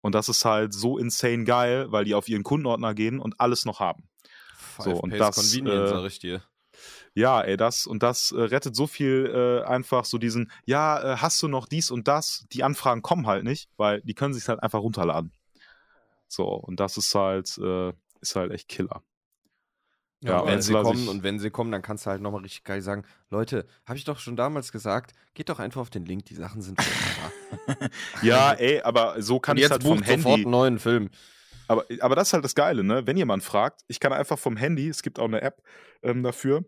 Und 0.00 0.14
das 0.14 0.28
ist 0.28 0.44
halt 0.44 0.72
so 0.72 0.98
insane 0.98 1.44
geil, 1.44 1.86
weil 1.90 2.04
die 2.04 2.14
auf 2.14 2.28
ihren 2.28 2.44
Kundenordner 2.44 2.94
gehen 2.94 3.18
und 3.20 3.40
alles 3.40 3.64
noch 3.64 3.80
haben. 3.80 4.08
Five 4.56 4.84
so, 4.84 4.92
und 5.00 5.18
das, 5.18 5.36
Convenience, 5.36 5.90
äh, 5.90 5.94
sag 5.94 6.06
ich 6.06 6.18
dir. 6.18 6.42
Ja, 7.14 7.40
ey, 7.40 7.56
das 7.56 7.86
und 7.86 8.02
das 8.02 8.32
äh, 8.32 8.40
rettet 8.40 8.76
so 8.76 8.86
viel 8.86 9.26
äh, 9.26 9.66
einfach 9.66 10.04
so 10.04 10.18
diesen, 10.18 10.50
ja, 10.64 11.14
äh, 11.14 11.16
hast 11.16 11.42
du 11.42 11.48
noch 11.48 11.66
dies 11.66 11.90
und 11.90 12.08
das? 12.08 12.46
Die 12.52 12.62
Anfragen 12.62 13.02
kommen 13.02 13.26
halt 13.26 13.44
nicht, 13.44 13.70
weil 13.76 14.00
die 14.02 14.14
können 14.14 14.34
sich 14.34 14.48
halt 14.48 14.62
einfach 14.62 14.80
runterladen. 14.80 15.32
So, 16.28 16.46
und 16.46 16.78
das 16.78 16.96
ist 16.96 17.14
halt, 17.14 17.58
äh, 17.58 17.92
ist 18.20 18.36
halt 18.36 18.52
echt 18.52 18.68
Killer. 18.68 19.02
Ja, 20.20 20.40
ja 20.40 20.46
wenn 20.46 20.62
sie 20.62 20.72
kommen 20.72 21.02
ich... 21.04 21.08
und 21.08 21.22
wenn 21.22 21.38
sie 21.38 21.50
kommen, 21.50 21.70
dann 21.70 21.82
kannst 21.82 22.06
du 22.06 22.10
halt 22.10 22.20
nochmal 22.20 22.42
richtig 22.42 22.64
geil 22.64 22.82
sagen, 22.82 23.04
Leute, 23.30 23.66
habe 23.86 23.98
ich 23.98 24.04
doch 24.04 24.18
schon 24.18 24.36
damals 24.36 24.72
gesagt, 24.72 25.12
geht 25.34 25.48
doch 25.48 25.60
einfach 25.60 25.80
auf 25.80 25.90
den 25.90 26.04
Link, 26.04 26.24
die 26.26 26.34
Sachen 26.34 26.60
sind 26.60 26.78
ja, 28.22 28.52
ey, 28.52 28.80
aber 28.82 29.22
so 29.22 29.38
kann 29.38 29.56
ich 29.56 29.70
halt 29.70 29.82
vom 29.82 30.02
Handy 30.02 30.22
sofort 30.22 30.40
einen 30.40 30.50
neuen 30.50 30.78
Film. 30.78 31.10
Aber, 31.68 31.84
aber 32.00 32.16
das 32.16 32.28
ist 32.28 32.32
halt 32.32 32.44
das 32.44 32.54
Geile, 32.54 32.82
ne? 32.82 33.06
Wenn 33.06 33.16
jemand 33.16 33.42
fragt, 33.42 33.82
ich 33.88 34.00
kann 34.00 34.12
einfach 34.12 34.38
vom 34.38 34.56
Handy, 34.56 34.88
es 34.88 35.02
gibt 35.02 35.18
auch 35.18 35.26
eine 35.26 35.42
App 35.42 35.62
ähm, 36.02 36.22
dafür, 36.22 36.64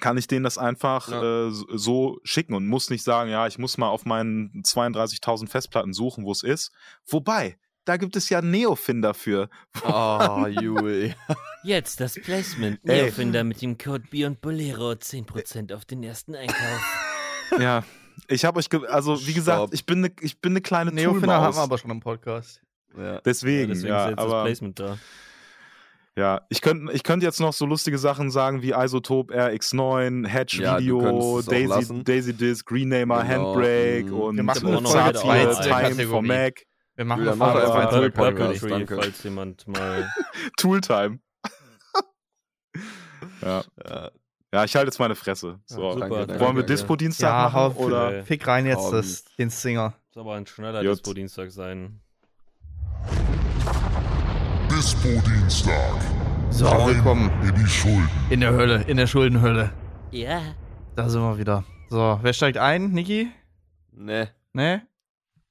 kann 0.00 0.18
ich 0.18 0.26
denen 0.26 0.44
das 0.44 0.58
einfach 0.58 1.08
ja. 1.08 1.48
äh, 1.48 1.50
so 1.50 2.20
schicken 2.24 2.54
und 2.54 2.66
muss 2.66 2.90
nicht 2.90 3.02
sagen, 3.02 3.30
ja, 3.30 3.46
ich 3.46 3.58
muss 3.58 3.78
mal 3.78 3.88
auf 3.88 4.04
meinen 4.04 4.62
32.000 4.62 5.48
Festplatten 5.48 5.92
suchen, 5.92 6.24
wo 6.24 6.32
es 6.32 6.42
ist. 6.42 6.72
Wobei, 7.06 7.58
da 7.84 7.96
gibt 7.96 8.16
es 8.16 8.28
ja 8.28 8.42
Neofinder 8.42 9.14
für. 9.14 9.48
Oh, 9.82 10.46
Juli. 10.60 11.14
Jetzt 11.62 12.00
das 12.00 12.14
Placement. 12.14 12.84
Neofinder 12.84 13.44
mit 13.44 13.62
dem 13.62 13.78
Code 13.78 14.04
B 14.10 14.26
und 14.26 14.40
Bolero 14.40 14.90
10% 14.90 15.74
auf 15.74 15.84
den 15.84 16.02
ersten 16.02 16.34
Einkauf. 16.34 17.08
ja, 17.58 17.84
ich 18.26 18.44
habe 18.44 18.58
euch, 18.58 18.68
also 18.90 19.26
wie 19.26 19.32
gesagt, 19.32 19.72
ich 19.72 19.86
bin 19.86 20.04
eine 20.04 20.12
ich 20.20 20.40
bin 20.40 20.52
ne 20.52 20.60
kleine 20.60 20.92
Neofinder 20.92 21.40
haben 21.40 21.56
wir 21.56 21.62
aber 21.62 21.78
schon 21.78 21.90
im 21.90 22.00
Podcast. 22.00 22.60
Ja. 22.96 23.20
Deswegen, 23.20 23.68
ja, 23.70 23.74
deswegen 23.74 23.88
ja, 23.88 24.08
ist 24.08 24.18
aber, 24.18 24.32
das 24.32 24.44
Placement 24.44 24.80
da. 24.80 24.98
Ja, 26.18 26.44
ich 26.48 26.62
könnte 26.62 26.92
ich 26.92 27.04
könnt 27.04 27.22
jetzt 27.22 27.38
noch 27.38 27.52
so 27.52 27.64
lustige 27.64 27.96
Sachen 27.96 28.32
sagen 28.32 28.60
wie 28.60 28.72
Isotope 28.72 29.32
RX9, 29.32 30.26
Hedge 30.26 30.58
ja, 30.60 30.80
Video, 30.80 31.42
Daisy, 31.42 32.02
Daisy 32.02 32.32
Disc, 32.32 32.66
Greennamer, 32.66 33.22
genau. 33.22 33.54
Handbrake 33.54 34.06
mhm. 34.06 34.20
und 34.20 34.36
wir 34.36 34.42
machen 34.42 34.66
eine 34.66 34.82
zweite 34.82 35.60
Time 35.60 36.08
for 36.08 36.20
Mac. 36.20 36.64
Wir 36.96 37.04
machen 37.04 37.24
ja, 37.24 37.36
noch 37.36 37.54
einfach 37.54 37.92
einen 37.92 38.12
Podcast, 38.12 38.64
danke. 38.68 38.96
falls 38.96 39.22
jemand 39.22 39.68
mal 39.68 40.10
Tooltime. 40.56 41.20
ja. 43.42 43.62
ja. 43.88 44.10
Ja, 44.52 44.64
ich 44.64 44.74
halte 44.74 44.86
jetzt 44.86 44.98
meine 44.98 45.14
Fresse. 45.14 45.60
So. 45.66 45.82
Ja, 45.82 45.92
super, 45.92 46.26
danke, 46.26 46.40
Wollen 46.40 46.56
wir 46.56 46.64
Dispo-Dienstag 46.64 47.28
ja, 47.28 47.48
machen? 47.48 47.76
Oder? 47.76 48.24
Fick 48.24 48.44
rein 48.48 48.66
jetzt 48.66 48.90
das, 48.90 49.24
den 49.38 49.50
Singer. 49.50 49.94
Muss 50.08 50.16
aber 50.16 50.34
ein 50.34 50.46
schneller 50.46 50.82
Dispo-Dienstag 50.82 51.52
sein. 51.52 52.00
Dispo-Dienstag. 54.88 56.00
So, 56.48 56.64
Rein 56.64 56.86
willkommen 56.86 57.30
in 57.42 57.54
die 57.56 57.66
Schulden. 57.66 58.08
in 58.30 58.40
der 58.40 58.54
Hölle, 58.54 58.84
in 58.84 58.96
der 58.96 59.06
Schuldenhölle. 59.06 59.70
Ja. 60.12 60.40
Da 60.96 61.10
sind 61.10 61.20
wir 61.20 61.36
wieder. 61.36 61.62
So, 61.90 62.18
wer 62.22 62.32
steigt 62.32 62.56
ein? 62.56 62.92
Niki? 62.92 63.28
Ne. 63.92 64.30
Ne? 64.54 64.88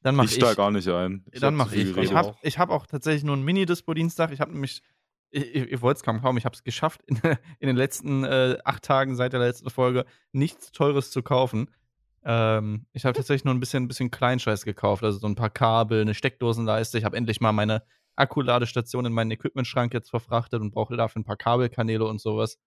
Dann 0.02 0.16
mach 0.16 0.24
ich 0.24 0.32
ich. 0.32 0.38
steig 0.38 0.58
gar 0.58 0.72
nicht 0.72 0.88
ein. 0.88 1.24
Ich 1.32 1.40
Dann 1.40 1.54
hab 1.60 1.68
mach 1.68 1.72
ich. 1.72 1.96
Ich 1.96 2.14
habe 2.16 2.36
ich 2.42 2.58
hab 2.58 2.72
auch 2.72 2.88
tatsächlich 2.88 3.24
nur 3.24 3.36
einen 3.36 3.46
Mini-Dispo-Dienstag. 3.46 4.32
Ich 4.32 4.42
habe 4.42 4.54
nämlich, 4.54 4.82
ich, 5.30 5.44
ich, 5.54 5.72
ihr 5.72 5.82
wollt 5.84 5.98
es 5.98 6.04
kaum 6.04 6.20
kaum, 6.20 6.38
ich 6.38 6.46
habe 6.46 6.56
es 6.56 6.64
geschafft, 6.64 7.04
in, 7.06 7.18
in 7.60 7.68
den 7.68 7.76
letzten 7.76 8.24
äh, 8.24 8.58
acht 8.66 8.82
Tagen 8.82 9.16
seit 9.16 9.34
der 9.34 9.40
letzten 9.40 9.70
Folge 9.70 10.06
nichts 10.32 10.72
Teures 10.72 11.12
zu 11.12 11.22
kaufen. 11.22 11.70
Ähm, 12.26 12.88
ich 12.92 13.06
habe 13.06 13.16
tatsächlich 13.16 13.46
nur 13.46 13.54
ein 13.54 13.60
bisschen, 13.60 13.88
bisschen 13.88 14.10
Kleinscheiß 14.10 14.66
gekauft, 14.66 15.04
also 15.04 15.20
so 15.20 15.28
ein 15.28 15.36
paar 15.36 15.52
Kabel, 15.52 16.02
eine 16.02 16.16
Steckdosenleiste. 16.16 16.98
Ich 16.98 17.06
habe 17.06 17.16
endlich 17.16 17.40
mal 17.40 17.52
meine 17.52 17.84
Akkuladestation 18.18 19.06
in 19.06 19.14
meinen 19.14 19.32
Equipmentschrank 19.32 19.94
jetzt 19.94 20.10
verfrachtet 20.10 20.62
und 20.62 20.72
brauche 20.72 20.98
dafür 20.98 21.22
ein 21.22 21.26
paar 21.26 21.38
Kabelkanäle 21.38 22.06
und 22.06 22.20
sowas. 22.20 22.58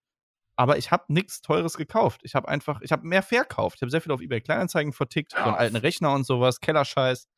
Aber 0.56 0.78
ich 0.78 0.90
habe 0.90 1.04
nichts 1.08 1.40
Teures 1.42 1.76
gekauft. 1.76 2.20
Ich 2.24 2.34
habe 2.34 2.48
einfach, 2.48 2.80
ich 2.82 2.92
habe 2.92 3.06
mehr 3.06 3.22
verkauft. 3.22 3.76
Ich 3.76 3.82
habe 3.82 3.90
sehr 3.90 4.00
viel 4.00 4.12
auf 4.12 4.20
eBay 4.20 4.40
Kleinanzeigen 4.40 4.92
vertickt, 4.92 5.34
einen 5.34 5.54
alten 5.54 5.76
Rechner 5.76 6.12
und 6.12 6.24
sowas, 6.24 6.60
Kellerscheiß. 6.60 7.28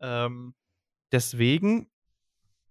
Ähm, 0.00 0.54
deswegen 1.12 1.90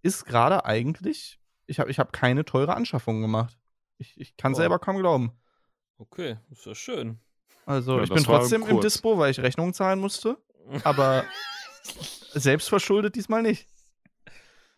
ist 0.01 0.25
gerade 0.25 0.65
eigentlich, 0.65 1.39
ich 1.67 1.79
habe 1.79 1.91
ich 1.91 1.99
hab 1.99 2.11
keine 2.13 2.45
teure 2.45 2.75
Anschaffung 2.75 3.21
gemacht. 3.21 3.57
Ich, 3.97 4.19
ich 4.19 4.35
kann 4.37 4.53
Oh. 4.53 4.55
selber 4.57 4.79
kaum 4.79 4.97
glauben. 4.97 5.31
Okay, 5.99 6.37
ist 6.49 6.65
ja 6.65 6.73
schön. 6.73 7.19
Also 7.67 7.97
Ja, 7.97 8.03
ich 8.03 8.09
bin 8.09 8.23
trotzdem 8.23 8.65
im. 8.65 8.81
Dispo, 8.81 9.19
weil 9.19 9.29
ich 9.29 9.39
Rechnungen 9.39 9.73
zahlen 9.73 9.99
musste. 9.99 10.37
Aber 10.83 11.23
selbstverschuldet 12.33 13.15
diesmal 13.15 13.43
nicht. 13.43 13.67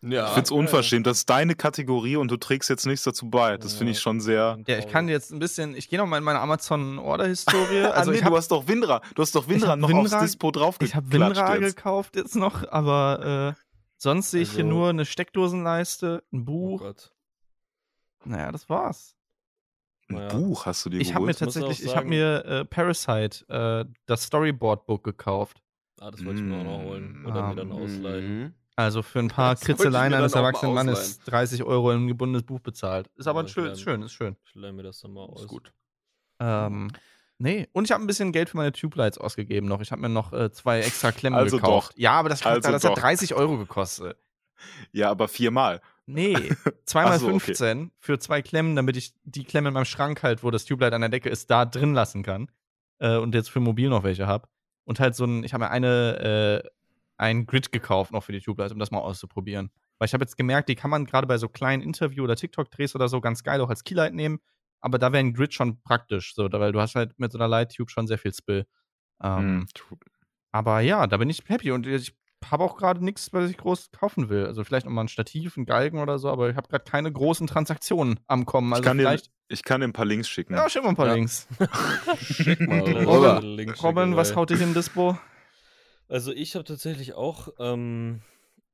Ja. 0.06 0.26
Ich 0.28 0.32
find's 0.34 0.50
unverschämt. 0.50 1.06
Das 1.06 1.18
ist 1.18 1.30
deine 1.30 1.54
Kategorie 1.54 2.16
und 2.16 2.30
du 2.30 2.36
trägst 2.36 2.68
jetzt 2.68 2.84
nichts 2.86 3.04
dazu 3.04 3.30
bei. 3.30 3.56
Das 3.56 3.74
finde 3.74 3.92
ich 3.92 4.00
schon 4.00 4.20
sehr. 4.20 4.58
Ja, 4.66 4.78
ich 4.78 4.86
kann 4.88 5.08
jetzt 5.08 5.32
ein 5.32 5.38
bisschen, 5.38 5.74
ich 5.74 5.88
gehe 5.88 5.98
noch 5.98 6.06
mal 6.06 6.18
in 6.18 6.24
meine 6.24 6.40
Amazon-Order-Historie. 6.40 7.84
Also 7.94 8.10
ah, 8.10 8.12
nee, 8.12 8.18
ich 8.18 8.24
hab, 8.24 8.30
du 8.32 8.36
hast 8.36 8.50
doch 8.50 8.68
Winra. 8.68 9.00
Du 9.14 9.22
hast 9.22 9.34
doch 9.34 9.48
Winra 9.48 9.68
hab 9.68 9.78
noch 9.78 9.88
Winra- 9.88 10.00
aufs 10.16 10.18
Dispo 10.18 10.50
drauf 10.50 10.76
ich 10.80 10.94
habe 10.94 11.10
Winra 11.12 11.56
jetzt. 11.56 11.76
gekauft 11.76 12.16
jetzt 12.16 12.36
noch, 12.36 12.68
aber 12.70 13.54
äh, 13.56 13.60
sonst 13.96 14.30
sehe 14.30 14.42
ich 14.42 14.50
hier 14.50 14.64
Also- 14.64 14.74
nur 14.76 14.88
eine 14.90 15.04
Steckdosenleiste, 15.06 16.22
ein 16.32 16.40
Oh 16.42 16.44
Buch. 16.44 16.80
Gott. 16.80 17.12
naja, 18.24 18.52
das 18.52 18.68
war's. 18.68 19.16
Ein 20.10 20.16
Naja. 20.16 20.28
Buch 20.36 20.66
hast 20.66 20.84
du 20.84 20.90
dir 20.90 21.00
Ich 21.00 21.14
habe 21.14 21.24
mir 21.24 21.32
geholt. 21.32 21.36
auch 21.48 21.54
tatsächlich, 21.54 21.82
ich 21.86 21.96
habe 21.96 22.06
mir 22.08 22.44
äh, 22.44 22.64
Parasite, 22.66 23.46
äh, 23.48 23.90
das 24.06 24.24
Storyboard-Book 24.24 25.02
gekauft. 25.02 25.62
Ah, 26.00 26.10
das 26.10 26.22
wollte 26.26 26.40
ich 26.40 26.46
mir 26.46 26.58
auch 26.58 26.64
noch 26.64 26.82
holen. 26.82 27.24
Oder 27.26 27.48
mir 27.48 27.54
dann 27.54 27.70
Ähm, 27.70 27.72
ausleihen. 27.72 28.54
Also 28.76 29.02
für 29.02 29.20
ein 29.20 29.28
paar 29.28 29.54
Das 29.54 29.64
Kritzeleien 29.64 30.12
eines 30.14 30.34
erwachsenen 30.34 30.74
Mannes 30.74 30.98
ausleihen. 30.98 31.20
30 31.26 31.62
Euro 31.64 31.92
in 31.92 32.04
ein 32.04 32.08
gebundenes 32.08 32.42
Buch 32.42 32.60
bezahlt. 32.60 33.08
Ist 33.16 33.26
aber 33.28 33.40
ein 33.40 33.48
schön, 33.48 33.66
ist 33.70 33.80
schön, 33.82 34.02
ist 34.02 34.12
schön. 34.12 34.36
Ich 34.44 34.54
leih 34.54 34.72
mir 34.72 34.82
das 34.82 35.00
dann 35.00 35.12
mal 35.12 35.22
aus. 35.24 35.42
Ist 35.42 35.48
gut. 35.48 35.72
Ähm, 36.40 36.90
nee, 37.38 37.68
und 37.72 37.84
ich 37.84 37.92
habe 37.92 38.02
ein 38.02 38.06
bisschen 38.08 38.32
Geld 38.32 38.48
für 38.50 38.56
meine 38.56 38.72
Tube 38.72 38.96
Lights 38.96 39.18
ausgegeben 39.18 39.68
noch. 39.68 39.80
Ich 39.80 39.92
habe 39.92 40.02
mir 40.02 40.08
noch 40.08 40.32
äh, 40.32 40.50
zwei 40.50 40.80
extra 40.80 41.12
Klemmen 41.12 41.38
Also 41.38 41.58
gekauft. 41.58 41.92
doch. 41.92 41.98
Ja, 41.98 42.12
aber 42.12 42.28
das, 42.28 42.44
Also 42.44 42.60
das 42.72 42.84
hat 42.84 42.90
doch. 42.90 42.98
30 42.98 43.34
Euro 43.34 43.58
gekostet. 43.58 44.16
Ja, 44.92 45.10
aber 45.10 45.28
viermal. 45.28 45.82
Nee, 46.06 46.36
zweimal 46.86 47.18
so, 47.18 47.26
okay. 47.26 47.40
15 47.40 47.90
für 47.98 48.18
zwei 48.18 48.40
Klemmen, 48.40 48.76
damit 48.76 48.96
ich 48.96 49.12
die 49.24 49.44
Klemme 49.44 49.68
in 49.68 49.74
meinem 49.74 49.84
Schrank 49.84 50.22
halt, 50.22 50.42
wo 50.42 50.50
das 50.50 50.64
Tube 50.64 50.80
Light 50.80 50.94
an 50.94 51.00
der 51.02 51.10
Decke 51.10 51.28
ist, 51.28 51.50
da 51.50 51.66
drin 51.66 51.92
lassen 51.92 52.22
kann. 52.22 52.50
Äh, 52.98 53.16
und 53.16 53.34
jetzt 53.34 53.50
für 53.50 53.60
mobil 53.60 53.90
noch 53.90 54.04
welche 54.04 54.26
habe. 54.26 54.48
Und 54.84 55.00
halt 55.00 55.16
so 55.16 55.24
ein, 55.24 55.44
ich 55.44 55.52
habe 55.52 55.64
mir 55.64 55.70
eine, 55.70 56.62
äh, 56.64 56.68
ein 57.16 57.46
Grid 57.46 57.70
gekauft 57.72 58.12
noch 58.12 58.22
für 58.24 58.32
die 58.32 58.40
Tube 58.40 58.58
Lights, 58.58 58.72
um 58.72 58.78
das 58.78 58.90
mal 58.90 58.98
auszuprobieren. 58.98 59.70
Weil 59.98 60.06
ich 60.06 60.14
habe 60.14 60.22
jetzt 60.24 60.36
gemerkt, 60.36 60.68
die 60.68 60.74
kann 60.74 60.90
man 60.90 61.06
gerade 61.06 61.26
bei 61.26 61.38
so 61.38 61.48
kleinen 61.48 61.82
Interview- 61.82 62.24
oder 62.24 62.36
TikTok-Drehs 62.36 62.94
oder 62.94 63.08
so 63.08 63.20
ganz 63.20 63.42
geil 63.44 63.60
auch 63.60 63.70
als 63.70 63.84
Keylight 63.84 64.14
nehmen. 64.14 64.40
Aber 64.80 64.98
da 64.98 65.12
wäre 65.12 65.20
ein 65.20 65.32
Grid 65.32 65.54
schon 65.54 65.80
praktisch, 65.82 66.34
so, 66.34 66.48
da- 66.48 66.60
weil 66.60 66.72
du 66.72 66.80
hast 66.80 66.94
halt 66.94 67.18
mit 67.18 67.32
so 67.32 67.38
einer 67.38 67.48
Light 67.48 67.74
Tube 67.74 67.90
schon 67.90 68.06
sehr 68.06 68.18
viel 68.18 68.34
Spill. 68.34 68.66
Ähm, 69.22 69.66
Hm. 69.90 69.98
aber 70.52 70.80
ja, 70.80 71.06
da 71.06 71.16
bin 71.16 71.30
ich 71.30 71.42
happy 71.46 71.70
und 71.70 71.86
ich 71.86 72.14
habe 72.50 72.62
auch 72.64 72.76
gerade 72.76 73.02
nichts, 73.02 73.32
was 73.32 73.48
ich 73.48 73.56
groß 73.56 73.90
kaufen 73.92 74.28
will. 74.28 74.44
Also 74.46 74.64
vielleicht 74.64 74.84
noch 74.84 74.92
mal 74.92 75.00
ein 75.04 75.08
Stativ, 75.08 75.56
ein 75.56 75.64
Galgen 75.64 75.98
oder 76.00 76.18
so, 76.18 76.28
aber 76.28 76.50
ich 76.50 76.56
habe 76.56 76.68
gerade 76.68 76.84
keine 76.84 77.10
großen 77.10 77.46
Transaktionen 77.46 78.20
am 78.26 78.44
Kommen. 78.44 78.70
Also 78.74 78.82
ich, 78.82 78.86
kann 78.86 78.98
dir, 78.98 79.04
vielleicht. 79.04 79.30
ich 79.48 79.62
kann 79.62 79.80
dir 79.80 79.86
ein 79.88 79.94
paar 79.94 80.04
Links 80.04 80.28
schicken. 80.28 80.52
Ja, 80.54 80.68
schick 80.68 80.82
mal 80.82 80.90
ein 80.90 80.96
paar 80.96 81.06
Ja. 81.06 81.14
Links. 81.14 81.48
Schick 82.20 82.60
mal 82.60 82.80
rüber. 82.82 83.42
Robin, 83.82 84.16
was 84.16 84.36
haut 84.36 84.50
dich 84.50 84.60
in 84.60 84.74
Dispo? 84.74 85.16
Also 86.14 86.30
ich 86.32 86.54
habe 86.54 86.64
tatsächlich 86.64 87.14
auch, 87.14 87.48
ähm, 87.58 88.20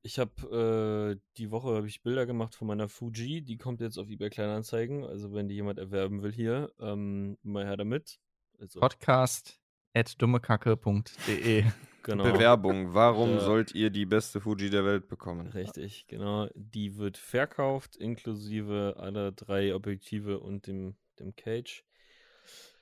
ich 0.03 0.19
habe 0.19 1.15
äh, 1.17 1.19
die 1.37 1.49
Woche 1.49 1.75
habe 1.75 1.87
ich 1.87 2.03
Bilder 2.03 2.27
gemacht 2.27 2.53
von 2.53 2.67
meiner 2.67 2.87
Fuji, 2.87 3.41
die 3.41 3.57
kommt 3.57 3.81
jetzt 3.81 3.97
auf 3.97 4.09
eBay 4.11 4.29
Kleinanzeigen, 4.29 5.03
also 5.03 5.33
wenn 5.33 5.47
die 5.47 5.55
jemand 5.55 5.79
erwerben 5.79 6.21
will 6.21 6.31
hier, 6.31 6.71
ähm, 6.79 7.39
mal 7.41 7.65
her 7.65 7.77
damit. 7.77 8.19
Also, 8.59 8.79
Podcast 8.79 9.59
at 9.95 10.21
dummekacke.de. 10.21 11.63
genau. 12.03 12.23
Bewerbung. 12.31 12.93
Warum 12.93 13.31
Ja. 13.31 13.39
sollt 13.39 13.73
ihr 13.73 13.89
die 13.89 14.05
beste 14.05 14.39
Fuji 14.39 14.69
der 14.69 14.85
Welt 14.85 15.07
bekommen? 15.07 15.47
Richtig, 15.47 16.05
genau. 16.05 16.47
Die 16.53 16.97
wird 16.97 17.17
verkauft, 17.17 17.95
inklusive 17.95 18.97
aller 18.99 19.31
drei 19.31 19.73
Objektive 19.73 20.39
und 20.41 20.67
dem, 20.67 20.95
dem 21.17 21.35
Cage. 21.35 21.83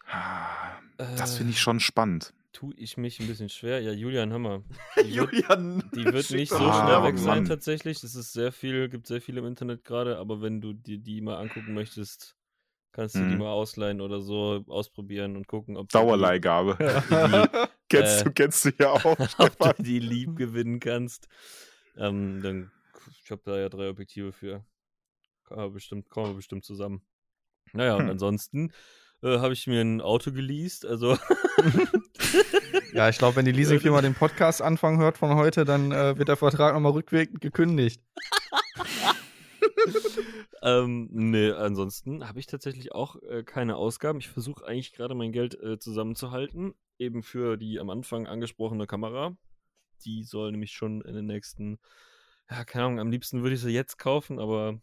Ah, 0.06 0.82
Das 0.98 1.36
Äh, 1.36 1.38
finde 1.38 1.54
ich 1.54 1.62
schon 1.62 1.80
spannend. 1.80 2.34
Tue 2.60 2.74
ich 2.76 2.98
mich 2.98 3.22
ein 3.22 3.28
bisschen 3.28 3.48
schwer. 3.48 3.80
Ja, 3.80 3.94
Julian, 3.94 4.30
mal. 4.42 4.64
Die 5.02 5.16
wird, 5.16 5.32
Julian, 5.32 5.82
die 5.96 6.12
wird 6.12 6.30
nicht 6.30 6.52
so 6.52 6.66
Ah, 6.66 6.74
schnell 6.74 7.04
weg 7.04 7.18
sein 7.18 7.44
Mann. 7.44 7.46
tatsächlich. 7.46 8.04
Es 8.04 8.16
ist 8.16 8.34
sehr 8.34 8.52
viel, 8.52 8.90
gibt 8.90 9.08
sehr 9.08 9.22
viel 9.22 9.38
im 9.38 9.46
Internet 9.46 9.86
gerade, 9.86 10.18
aber 10.18 10.42
wenn 10.42 10.60
du 10.60 10.74
dir 10.74 10.98
die 10.98 11.22
mal 11.22 11.38
angucken 11.38 11.74
möchtest, 11.74 12.36
kannst 12.92 13.16
du 13.16 13.24
die 13.24 13.36
Mhm. 13.36 13.40
mal 13.40 13.52
ausleihen 13.54 14.02
oder 14.02 14.20
so 14.20 14.66
ausprobieren 14.68 15.38
und 15.38 15.48
gucken, 15.48 15.78
ob 15.78 15.88
du 15.90 16.00
Dauerleihgabe. 16.00 16.78
kennst, 17.90 18.20
Äh, 18.20 18.26
du, 18.26 18.32
kennst 18.34 18.66
du 18.66 18.72
ja 18.78 18.92
auch. 18.92 19.18
die, 19.18 19.46
ob 19.46 19.58
du 19.60 19.74
die 19.84 20.00
lieb 20.00 20.36
gewinnen 20.36 20.82
kannst. 20.82 21.30
Ähm, 21.96 22.42
dann, 22.42 22.72
ich 23.24 23.32
habe 23.32 23.42
da 23.46 23.58
ja 23.58 23.70
drei 23.70 23.90
Objektive 23.90 24.34
für. 24.34 24.66
Kann 25.46 25.74
bestimmt, 25.74 26.10
kommen 26.10 26.32
wir 26.32 26.36
bestimmt 26.36 26.66
zusammen. 26.66 27.02
Naja, 27.74 27.96
und 27.96 28.04
Hm. 28.04 28.10
ansonsten 28.10 28.74
äh, 29.24 29.40
habe 29.40 29.54
ich 29.54 29.68
mir 29.68 29.82
ein 29.82 30.02
Auto 30.02 30.32
geleast, 30.32 30.86
also 30.86 31.18
Ja, 32.94 33.08
ich 33.08 33.20
glaube, 33.20 33.36
wenn 33.36 33.46
die 33.46 33.52
Leasingfirma 33.52 34.02
den 34.02 34.16
Podcast 34.16 34.62
Anfang 34.62 34.98
hört 34.98 35.18
von 35.18 35.36
heute, 35.36 35.64
dann 35.64 35.92
äh, 35.92 36.18
wird 36.18 36.28
der 36.28 36.38
Vertrag 36.38 36.74
nochmal 36.74 36.94
rückwirkend 36.94 37.40
gekündigt. 37.40 38.02
ähm, 40.64 41.08
nee, 41.12 41.52
ansonsten 41.52 42.28
habe 42.28 42.40
ich 42.40 42.48
tatsächlich 42.48 42.92
auch 42.92 43.22
äh, 43.24 43.44
keine 43.44 43.76
Ausgaben. 43.76 44.20
Ich 44.20 44.30
versuche 44.30 44.66
eigentlich 44.66 44.92
gerade 44.94 45.14
mein 45.14 45.32
Geld 45.32 45.62
äh, 45.62 45.78
zusammenzuhalten, 45.78 46.74
eben 46.98 47.22
für 47.22 47.58
die 47.58 47.80
am 47.80 47.92
Anfang 47.92 48.26
angesprochene 48.26 48.88
Kamera. 48.88 49.38
Die 50.04 50.24
soll 50.24 50.52
nämlich 50.52 50.72
schon 50.72 51.02
in 51.02 51.14
den 51.14 51.28
nächsten, 51.28 51.78
ja, 52.50 52.66
keine 52.66 52.86
Ahnung, 52.86 53.00
am 53.00 53.12
liebsten 53.12 53.44
würde 53.44 53.56
ich 53.56 53.62
sie 53.62 53.70
jetzt 53.70 54.00
kaufen, 54.00 54.40
aber 54.40 54.80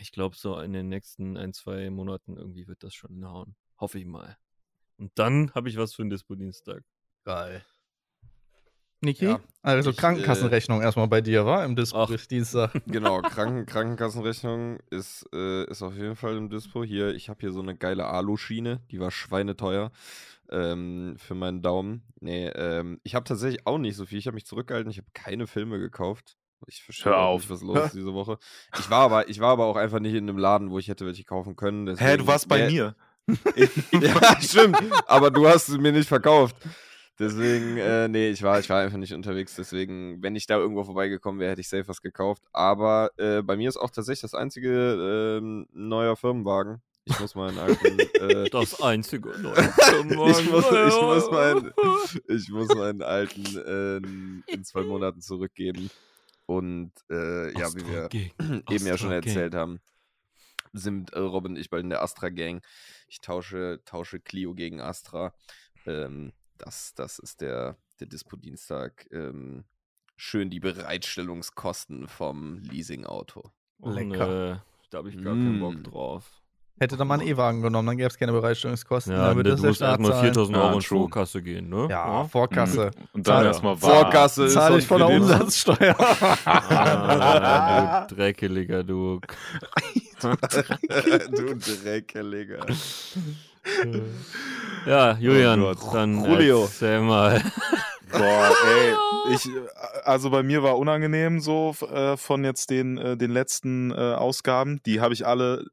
ich 0.00 0.12
glaube, 0.12 0.36
so 0.36 0.58
in 0.58 0.72
den 0.72 0.88
nächsten 0.88 1.36
ein, 1.36 1.52
zwei 1.52 1.90
Monaten 1.90 2.36
irgendwie 2.36 2.66
wird 2.66 2.82
das 2.82 2.94
schon 2.94 3.14
hinhauen. 3.14 3.56
Hoffe 3.78 3.98
ich 3.98 4.06
mal. 4.06 4.36
Und 4.98 5.12
dann 5.16 5.52
habe 5.54 5.68
ich 5.68 5.76
was 5.76 5.94
für 5.94 6.02
den 6.02 6.10
Dispo-Dienstag. 6.10 6.82
Geil. 7.24 7.64
Niki? 9.02 9.26
Ja, 9.26 9.40
also 9.62 9.90
ich, 9.90 9.96
Krankenkassenrechnung 9.96 10.80
erstmal 10.80 11.06
bei 11.06 11.20
dir, 11.20 11.44
war? 11.44 11.64
Im 11.64 11.76
Dispo 11.76 11.98
Ach. 11.98 12.26
Dienstag. 12.26 12.72
Genau, 12.86 13.20
Kranken 13.20 13.66
Krankenkassenrechnung 13.66 14.78
ist, 14.90 15.28
äh, 15.34 15.64
ist 15.64 15.82
auf 15.82 15.94
jeden 15.94 16.16
Fall 16.16 16.36
im 16.36 16.48
Dispo. 16.48 16.82
Hier, 16.82 17.14
ich 17.14 17.28
habe 17.28 17.40
hier 17.40 17.52
so 17.52 17.60
eine 17.60 17.76
geile 17.76 18.06
Aluschiene, 18.06 18.80
die 18.90 18.98
war 18.98 19.10
schweineteuer 19.10 19.90
ähm, 20.50 21.16
für 21.18 21.34
meinen 21.34 21.62
Daumen. 21.62 22.02
Nee, 22.20 22.48
ähm, 22.48 23.00
ich 23.02 23.14
habe 23.14 23.24
tatsächlich 23.24 23.66
auch 23.66 23.78
nicht 23.78 23.96
so 23.96 24.06
viel. 24.06 24.18
Ich 24.18 24.26
habe 24.26 24.34
mich 24.34 24.46
zurückgehalten, 24.46 24.90
ich 24.90 24.98
habe 24.98 25.08
keine 25.12 25.46
Filme 25.46 25.78
gekauft. 25.78 26.36
Ich 26.66 26.82
verstehe 26.82 27.16
auf. 27.16 27.42
nicht, 27.42 27.50
was 27.50 27.62
los 27.62 27.78
ist 27.86 27.94
diese 27.94 28.14
Woche. 28.14 28.38
Ich 28.78 28.90
war, 28.90 29.00
aber, 29.02 29.28
ich 29.28 29.40
war 29.40 29.52
aber 29.52 29.66
auch 29.66 29.76
einfach 29.76 30.00
nicht 30.00 30.14
in 30.14 30.28
einem 30.28 30.38
Laden, 30.38 30.70
wo 30.70 30.78
ich 30.78 30.88
hätte 30.88 31.06
welche 31.06 31.24
kaufen 31.24 31.56
können. 31.56 31.86
Hä, 31.86 31.92
du 31.94 31.96
deswegen- 31.96 32.26
warst 32.26 32.48
bei 32.48 32.58
Wer- 32.60 32.70
mir. 32.70 32.96
ja, 34.00 34.40
stimmt. 34.40 34.78
Aber 35.06 35.30
du 35.30 35.48
hast 35.48 35.66
sie 35.66 35.78
mir 35.78 35.92
nicht 35.92 36.08
verkauft. 36.08 36.56
Deswegen, 37.18 37.76
äh, 37.78 38.08
nee, 38.08 38.28
ich 38.30 38.42
war, 38.42 38.60
ich 38.60 38.68
war 38.68 38.80
einfach 38.82 38.98
nicht 38.98 39.14
unterwegs. 39.14 39.56
Deswegen, 39.56 40.22
wenn 40.22 40.36
ich 40.36 40.46
da 40.46 40.58
irgendwo 40.58 40.84
vorbeigekommen 40.84 41.40
wäre, 41.40 41.50
hätte 41.52 41.62
ich 41.62 41.68
safe 41.68 41.88
was 41.88 42.02
gekauft. 42.02 42.42
Aber 42.52 43.10
äh, 43.16 43.42
bei 43.42 43.56
mir 43.56 43.68
ist 43.68 43.78
auch 43.78 43.90
tatsächlich 43.90 44.20
das 44.20 44.34
einzige 44.34 45.38
ähm, 45.40 45.66
neuer 45.72 46.14
Firmenwagen. 46.16 46.82
Ich 47.06 47.18
muss 47.20 47.34
meinen 47.34 47.58
alten. 47.58 47.98
Äh, 48.00 48.48
Das 48.50 48.80
einzige 48.82 49.30
neue 49.40 49.54
ich, 49.60 50.14
muss, 50.14 50.38
ich, 50.40 50.50
muss 51.00 51.30
meinen, 51.30 51.72
ich 52.28 52.48
muss 52.50 52.68
meinen 52.74 53.00
alten 53.02 53.44
ähm, 53.66 54.42
in 54.46 54.64
zwei 54.64 54.82
Monaten 54.82 55.20
zurückgeben. 55.22 55.88
Und 56.46 56.92
äh, 57.10 57.52
ja, 57.58 57.74
wie 57.74 57.86
wir 57.86 58.08
eben 58.70 58.86
ja 58.86 58.96
schon 58.96 59.12
erzählt 59.12 59.54
haben, 59.54 59.80
sind 60.72 61.12
äh, 61.12 61.18
Robin 61.18 61.52
und 61.52 61.58
ich 61.58 61.70
bald 61.70 61.82
in 61.82 61.90
der 61.90 62.02
Astra 62.02 62.28
Gang. 62.28 62.64
Ich 63.08 63.20
tausche, 63.20 63.80
tausche 63.84 64.20
Clio 64.20 64.54
gegen 64.54 64.80
Astra. 64.80 65.34
Ähm, 65.86 66.32
das, 66.58 66.94
das 66.94 67.18
ist 67.18 67.40
der, 67.40 67.76
der 68.00 68.06
Dispo-Dienstag. 68.06 69.08
Ähm, 69.10 69.64
schön 70.16 70.50
die 70.50 70.60
Bereitstellungskosten 70.60 72.08
vom 72.08 72.58
Leasing-Auto. 72.58 73.50
Lecker. 73.78 74.26
nö, 74.26 74.56
da 74.90 74.98
habe 74.98 75.10
ich 75.10 75.16
gar 75.16 75.34
keinen 75.34 75.58
Mm. 75.58 75.60
Bock 75.60 75.84
drauf. 75.84 76.42
Hätte 76.78 76.98
dann 76.98 77.08
mal 77.08 77.18
einen 77.20 77.26
E-Wagen 77.26 77.62
genommen, 77.62 77.86
dann 77.86 77.96
gäbe 77.96 78.08
es 78.08 78.18
keine 78.18 78.32
Bereitstellungskosten. 78.32 79.14
Ja, 79.14 79.28
dann 79.28 79.36
würde 79.36 79.50
du 79.50 79.56
das 79.56 79.64
musst 79.64 79.80
erstmal 79.80 80.10
zahlen. 80.10 80.24
4000 80.24 80.58
Euro 80.58 80.74
in. 80.74 80.82
Vorkasse 80.82 81.42
gehen, 81.42 81.68
ne? 81.70 81.86
Ja, 81.88 82.24
Vorkasse. 82.24 82.90
Und 83.14 83.26
dann 83.26 83.46
erstmal 83.46 83.80
warm. 83.80 83.92
Vorkasse 84.02 84.44
ist 84.44 84.52
Zahle 84.52 84.78
ich 84.78 84.86
von 84.86 84.98
der. 84.98 85.08
Umsatzsteuer. 85.08 85.96
Ah, 86.46 88.06
du 88.06 88.14
dreckeliger 88.14 88.84
du. 88.84 89.20
du 90.20 91.54
Dreckeliger. 91.56 92.66
Ja, 94.86 95.16
Julian, 95.18 95.62
Oh 95.62 95.74
dann 95.92 96.24
Julio. 96.24 96.64
erzähl 96.64 97.00
mal. 97.00 97.42
Boah, 98.12 98.52
ey, 98.68 99.34
ich, 99.34 99.48
also 100.04 100.30
bei 100.30 100.42
mir 100.42 100.62
war 100.62 100.78
unangenehm 100.78 101.40
so 101.40 101.74
äh, 101.92 102.16
von 102.16 102.44
jetzt 102.44 102.70
den, 102.70 102.98
äh, 102.98 103.16
den 103.16 103.32
letzten 103.32 103.90
äh, 103.90 103.94
Ausgaben. 103.94 104.80
Die 104.86 105.00
habe 105.00 105.12
ich 105.12 105.26
alle 105.26 105.64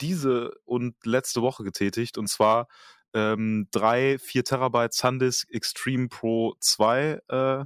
diese 0.00 0.52
und 0.64 0.94
letzte 1.04 1.42
Woche 1.42 1.64
getätigt. 1.64 2.18
Und 2.18 2.28
zwar 2.28 2.68
ähm, 3.12 3.68
drei 3.70 4.18
4 4.18 4.44
Terabyte 4.44 4.92
SanDisk 4.92 5.48
Extreme 5.50 6.08
Pro 6.08 6.54
2 6.60 7.20
äh, 7.28 7.64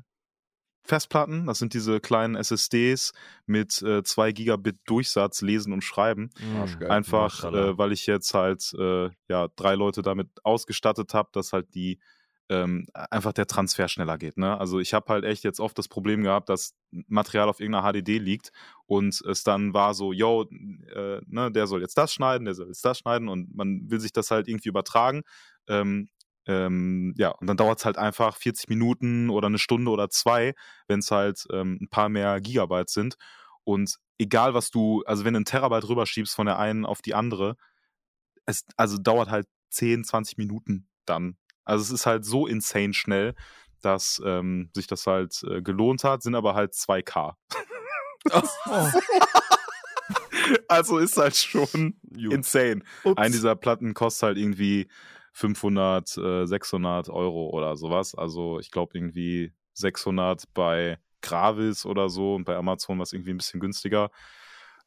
Festplatten. 0.82 1.46
Das 1.46 1.58
sind 1.58 1.74
diese 1.74 2.00
kleinen 2.00 2.34
SSDs 2.34 3.12
mit 3.46 3.80
äh, 3.82 4.02
2 4.02 4.32
Gigabit 4.32 4.78
Durchsatz, 4.86 5.42
Lesen 5.42 5.72
und 5.72 5.82
Schreiben. 5.82 6.30
Arschgeil. 6.58 6.90
Einfach, 6.90 7.44
äh, 7.44 7.76
weil 7.76 7.92
ich 7.92 8.06
jetzt 8.06 8.32
halt 8.34 8.72
äh, 8.78 9.10
ja 9.28 9.48
drei 9.56 9.74
Leute 9.74 10.02
damit 10.02 10.28
ausgestattet 10.44 11.14
habe, 11.14 11.28
dass 11.32 11.52
halt 11.52 11.74
die 11.74 12.00
ähm, 12.48 12.86
einfach 12.94 13.32
der 13.32 13.46
Transfer 13.46 13.88
schneller 13.88 14.16
geht. 14.16 14.38
Ne? 14.38 14.58
Also 14.58 14.80
ich 14.80 14.94
habe 14.94 15.12
halt 15.12 15.24
echt 15.24 15.44
jetzt 15.44 15.60
oft 15.60 15.76
das 15.78 15.88
Problem 15.88 16.22
gehabt, 16.22 16.48
dass 16.48 16.74
Material 16.90 17.48
auf 17.48 17.60
irgendeiner 17.60 17.92
HDD 17.92 18.18
liegt 18.18 18.52
und 18.86 19.20
es 19.20 19.44
dann 19.44 19.74
war 19.74 19.94
so, 19.94 20.12
yo, 20.12 20.46
äh, 20.94 21.20
ne, 21.26 21.52
der 21.52 21.66
soll 21.66 21.82
jetzt 21.82 21.98
das 21.98 22.12
schneiden, 22.12 22.46
der 22.46 22.54
soll 22.54 22.68
jetzt 22.68 22.84
das 22.84 22.98
schneiden 22.98 23.28
und 23.28 23.54
man 23.54 23.90
will 23.90 24.00
sich 24.00 24.12
das 24.12 24.30
halt 24.30 24.48
irgendwie 24.48 24.70
übertragen. 24.70 25.22
Ähm, 25.68 26.08
ähm, 26.46 27.14
ja, 27.18 27.30
und 27.30 27.46
dann 27.46 27.58
dauert 27.58 27.78
es 27.80 27.84
halt 27.84 27.98
einfach 27.98 28.36
40 28.36 28.70
Minuten 28.70 29.28
oder 29.28 29.48
eine 29.48 29.58
Stunde 29.58 29.90
oder 29.90 30.08
zwei, 30.08 30.54
wenn 30.86 31.00
es 31.00 31.10
halt 31.10 31.46
ähm, 31.52 31.78
ein 31.82 31.88
paar 31.88 32.08
mehr 32.08 32.40
Gigabyte 32.40 32.88
sind. 32.88 33.16
Und 33.64 33.98
egal 34.18 34.54
was 34.54 34.70
du, 34.70 35.02
also 35.04 35.26
wenn 35.26 35.34
du 35.34 35.38
einen 35.38 35.44
Terabyte 35.44 35.86
rüberschiebst 35.88 36.34
von 36.34 36.46
der 36.46 36.58
einen 36.58 36.86
auf 36.86 37.02
die 37.02 37.14
andere, 37.14 37.56
es 38.46 38.64
also 38.78 38.96
dauert 38.96 39.28
halt 39.28 39.46
10, 39.70 40.04
20 40.04 40.38
Minuten 40.38 40.88
dann. 41.04 41.36
Also 41.68 41.82
es 41.82 41.90
ist 41.90 42.06
halt 42.06 42.24
so 42.24 42.46
insane 42.46 42.94
schnell, 42.94 43.34
dass 43.82 44.22
ähm, 44.24 44.70
sich 44.74 44.86
das 44.86 45.06
halt 45.06 45.42
äh, 45.44 45.60
gelohnt 45.60 46.02
hat, 46.02 46.22
sind 46.22 46.34
aber 46.34 46.54
halt 46.54 46.72
2K. 46.72 47.34
also 50.68 50.96
ist 50.98 51.18
halt 51.18 51.36
schon 51.36 51.94
Gut. 52.10 52.32
insane. 52.32 52.82
Ups. 53.04 53.18
Ein 53.18 53.32
dieser 53.32 53.54
Platten 53.54 53.92
kostet 53.92 54.22
halt 54.28 54.38
irgendwie 54.38 54.88
500, 55.34 56.16
äh, 56.16 56.46
600 56.46 57.10
Euro 57.10 57.50
oder 57.50 57.76
sowas. 57.76 58.14
Also 58.14 58.58
ich 58.60 58.70
glaube 58.70 58.96
irgendwie 58.96 59.52
600 59.74 60.44
bei 60.54 60.98
Gravis 61.20 61.84
oder 61.84 62.08
so 62.08 62.34
und 62.34 62.44
bei 62.44 62.56
Amazon 62.56 62.96
war 62.96 63.02
es 63.02 63.12
irgendwie 63.12 63.32
ein 63.32 63.38
bisschen 63.38 63.60
günstiger. 63.60 64.10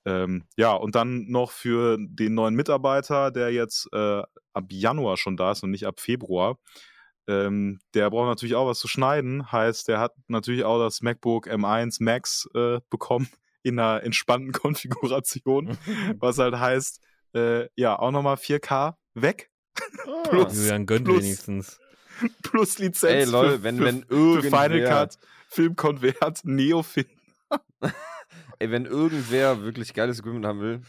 Ähm, 0.05 0.45
ja, 0.57 0.73
und 0.73 0.95
dann 0.95 1.27
noch 1.27 1.51
für 1.51 1.97
den 1.99 2.33
neuen 2.33 2.55
Mitarbeiter, 2.55 3.31
der 3.31 3.51
jetzt 3.51 3.87
äh, 3.93 4.21
ab 4.53 4.65
Januar 4.69 5.17
schon 5.17 5.37
da 5.37 5.51
ist 5.51 5.63
und 5.63 5.71
nicht 5.71 5.85
ab 5.85 5.99
Februar. 5.99 6.57
Ähm, 7.27 7.79
der 7.93 8.09
braucht 8.09 8.27
natürlich 8.27 8.55
auch 8.55 8.67
was 8.67 8.79
zu 8.79 8.87
schneiden. 8.87 9.51
Heißt, 9.51 9.87
der 9.87 9.99
hat 9.99 10.13
natürlich 10.27 10.63
auch 10.63 10.79
das 10.79 11.01
MacBook 11.01 11.47
M1 11.47 11.97
Max 12.03 12.49
äh, 12.55 12.79
bekommen 12.89 13.29
in 13.63 13.79
einer 13.79 14.03
entspannten 14.03 14.51
Konfiguration. 14.53 15.77
was 16.19 16.39
halt 16.39 16.55
heißt, 16.57 16.99
äh, 17.35 17.67
ja, 17.75 17.97
auch 17.97 18.11
nochmal 18.11 18.35
4K 18.35 18.95
weg. 19.13 19.51
Plus- 20.29 20.57
Julian 20.57 20.85
gönnt 20.85 21.05
plus- 21.05 21.23
wenigstens. 21.23 21.79
Plus 22.43 22.77
Lizenz 22.77 23.03
Ey, 23.13 23.23
lol, 23.25 23.51
für, 23.51 23.63
wenn, 23.63 23.77
für, 23.77 23.85
wenn 23.85 24.03
für 24.03 24.43
Final 24.43 24.83
Cut, 24.83 25.17
Filmkonvert, 25.47 26.41
Neofilm. 26.43 27.07
Ey, 28.61 28.71
wenn 28.71 28.85
irgendwer 28.85 29.63
wirklich 29.63 29.93
geiles 29.93 30.19
Equipment 30.19 30.45
haben 30.45 30.61
will, 30.61 30.81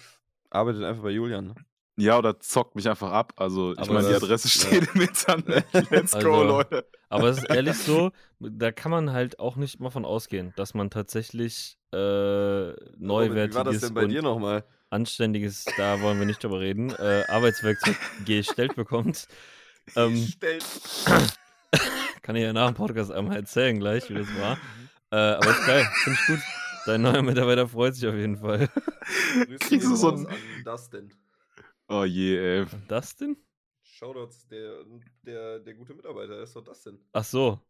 arbeitet 0.50 0.84
einfach 0.84 1.02
bei 1.02 1.10
Julian. 1.10 1.46
ne? 1.46 1.54
Ja, 1.96 2.18
oder 2.18 2.40
zockt 2.40 2.74
mich 2.74 2.88
einfach 2.88 3.12
ab. 3.12 3.34
Also, 3.36 3.72
ich 3.72 3.90
meine, 3.90 4.08
die 4.08 4.14
Adresse 4.14 4.48
ja. 4.48 4.78
steht 4.78 4.94
im 4.94 5.00
Internet. 5.02 5.64
Let's 5.90 6.12
go, 6.12 6.18
Also, 6.18 6.44
Leute. 6.44 6.86
Aber 7.10 7.28
es 7.28 7.38
ist 7.38 7.50
ehrlich 7.50 7.76
so, 7.76 8.10
da 8.40 8.72
kann 8.72 8.90
man 8.90 9.12
halt 9.12 9.38
auch 9.38 9.56
nicht 9.56 9.78
mal 9.80 9.90
von 9.90 10.06
ausgehen, 10.06 10.54
dass 10.56 10.72
man 10.72 10.88
tatsächlich 10.88 11.76
äh, 11.92 11.96
Robin, 11.96 12.76
Wie 12.98 13.06
war 13.06 13.48
das 13.48 13.54
neuwertiges 13.54 13.80
denn 13.82 13.94
bei 13.94 14.04
und 14.04 14.08
dir 14.08 14.22
nochmal? 14.22 14.64
anständiges, 14.88 15.64
da 15.76 16.00
wollen 16.00 16.18
wir 16.18 16.26
nicht 16.26 16.42
drüber 16.42 16.60
reden, 16.60 16.90
äh, 16.90 17.24
Arbeitswerkzeug 17.28 17.96
gestellt 18.26 18.74
bekommt. 18.76 19.26
Ähm, 19.96 20.32
kann 22.22 22.36
ich 22.36 22.42
ja 22.42 22.52
nach 22.52 22.68
dem 22.68 22.74
Podcast 22.74 23.10
einmal 23.10 23.36
erzählen 23.36 23.78
gleich, 23.78 24.08
wie 24.08 24.14
das 24.14 24.28
war. 24.38 24.58
Äh, 25.10 25.36
aber 25.36 25.50
ist 25.50 25.66
geil, 25.66 25.86
finde 26.04 26.18
ich 26.20 26.26
gut. 26.26 26.40
Dein 26.86 27.02
neuer 27.02 27.22
Mitarbeiter 27.22 27.68
freut 27.68 27.94
sich 27.94 28.08
auf 28.08 28.14
jeden 28.14 28.36
Fall. 28.36 28.68
Kriegst 29.60 29.88
du 29.88 29.96
so 29.96 30.10
ein- 30.12 30.26
Dustin. 30.64 31.12
Oh 31.88 32.04
je, 32.04 32.38
ey. 32.60 32.66
Denn? 33.20 33.36
Shoutouts, 33.82 34.46
der, 34.48 34.84
der, 35.22 35.58
der 35.60 35.74
gute 35.74 35.94
Mitarbeiter 35.94 36.42
ist 36.42 36.56
doch 36.56 36.62
Dustin. 36.64 36.98
Ach 37.12 37.24
so. 37.24 37.60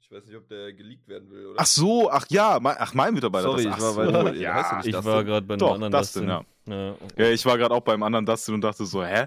Ich 0.00 0.10
weiß 0.10 0.26
nicht, 0.26 0.36
ob 0.36 0.46
der 0.48 0.72
geleakt 0.72 1.06
werden 1.08 1.30
will, 1.30 1.46
oder? 1.46 1.60
Ach 1.60 1.66
so, 1.66 2.10
ach 2.10 2.26
ja, 2.28 2.58
mein, 2.60 2.74
ach, 2.78 2.92
mein 2.92 3.14
Mitarbeiter. 3.14 3.44
Sorry, 3.48 3.64
das, 3.64 3.76
ich 3.76 3.82
war 3.82 3.94
bei 3.94 4.06
so, 4.06 4.12
heißt 4.24 4.36
ja 4.36 4.80
Ich 4.84 4.92
Dustin? 4.92 5.04
war 5.04 5.24
gerade 5.24 5.46
bei 5.46 5.54
einem 5.54 5.58
Doch, 5.60 5.74
anderen 5.74 5.92
Dustin, 5.92 6.26
Dustin. 6.26 6.46
ja. 6.66 6.86
Ja, 6.86 6.96
Ja, 7.16 7.30
ich 7.30 7.46
war 7.46 7.56
gerade 7.56 7.74
auch 7.74 7.80
beim 7.80 8.02
anderen 8.02 8.26
Dustin 8.26 8.54
und 8.54 8.60
dachte 8.62 8.84
so, 8.84 9.04
hä? 9.04 9.26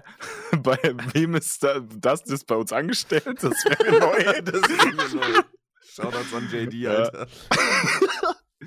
Bei 0.62 0.78
wem 1.12 1.34
ist 1.34 1.62
da, 1.62 1.80
Dustin 1.80 2.34
ist 2.34 2.46
bei 2.46 2.54
uns 2.56 2.72
angestellt? 2.72 3.24
Das 3.26 3.42
wäre 3.64 3.98
neu. 4.00 4.42
das 4.42 4.60
ist 4.60 4.84
mir 5.14 5.20
neu. 5.20 5.42
Shoutouts 5.82 6.34
an 6.34 6.48
JD, 6.50 6.74
Ja. 6.74 6.90
Alter. 6.92 7.26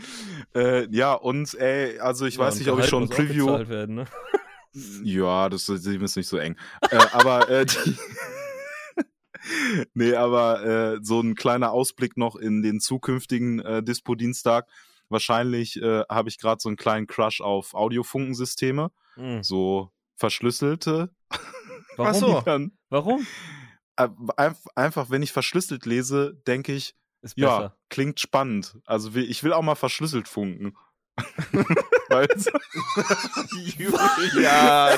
äh, 0.56 0.88
ja, 0.96 1.14
und 1.14 1.54
ey, 1.56 2.00
also 2.00 2.26
ich 2.26 2.36
Ja, 2.36 2.42
weiß 2.42 2.60
nicht, 2.60 2.70
ob 2.70 2.80
ich 2.80 2.88
schon 2.88 3.04
ein 3.04 3.10
Preview. 3.10 3.48
Werden, 3.48 3.96
ne? 3.96 4.06
Ja, 5.04 5.50
das 5.50 5.68
ist, 5.68 5.86
nicht 5.88 6.28
so 6.28 6.38
eng. 6.38 6.56
äh, 6.92 6.96
aber 7.12 7.50
äh, 7.50 7.66
die 7.66 7.98
nee, 9.94 10.14
aber 10.14 10.64
äh, 10.64 11.00
so 11.02 11.20
ein 11.22 11.36
kleiner 11.36 11.72
Ausblick 11.72 12.18
noch 12.18 12.36
in 12.36 12.62
den 12.62 12.80
zukünftigen 12.80 13.60
äh, 13.60 13.82
Dispo-Dienstag. 13.84 14.68
Wahrscheinlich 15.10 15.82
äh, 15.82 16.04
habe 16.10 16.30
ich 16.30 16.38
gerade 16.38 16.62
so 16.62 16.70
einen 16.70 16.76
kleinen 16.78 17.08
Crush 17.08 17.42
auf 17.42 17.74
Audiofunkensysteme, 17.74 18.92
Hm. 19.16 19.42
so 19.44 19.92
verschlüsselte. 20.16 21.10
Warum? 21.98 22.12
Ach 22.12 22.14
so. 22.14 22.42
Dann, 22.46 22.78
Warum? 22.90 23.26
äh, 23.96 24.08
einf- 24.38 24.68
einfach, 24.76 25.10
wenn 25.10 25.24
ich 25.24 25.32
verschlüsselt 25.32 25.86
lese, 25.88 26.36
denke 26.46 26.74
ich, 26.74 26.96
Ist 27.22 27.38
ja, 27.38 27.58
besser. 27.60 27.76
klingt 27.90 28.20
spannend. 28.20 28.78
Also 28.86 29.14
ich 29.16 29.44
will 29.44 29.54
auch 29.54 29.62
mal 29.62 29.76
verschlüsselt 29.76 30.28
funken. 30.28 30.76
Weil, 32.10 32.28
Ja, 34.42 34.96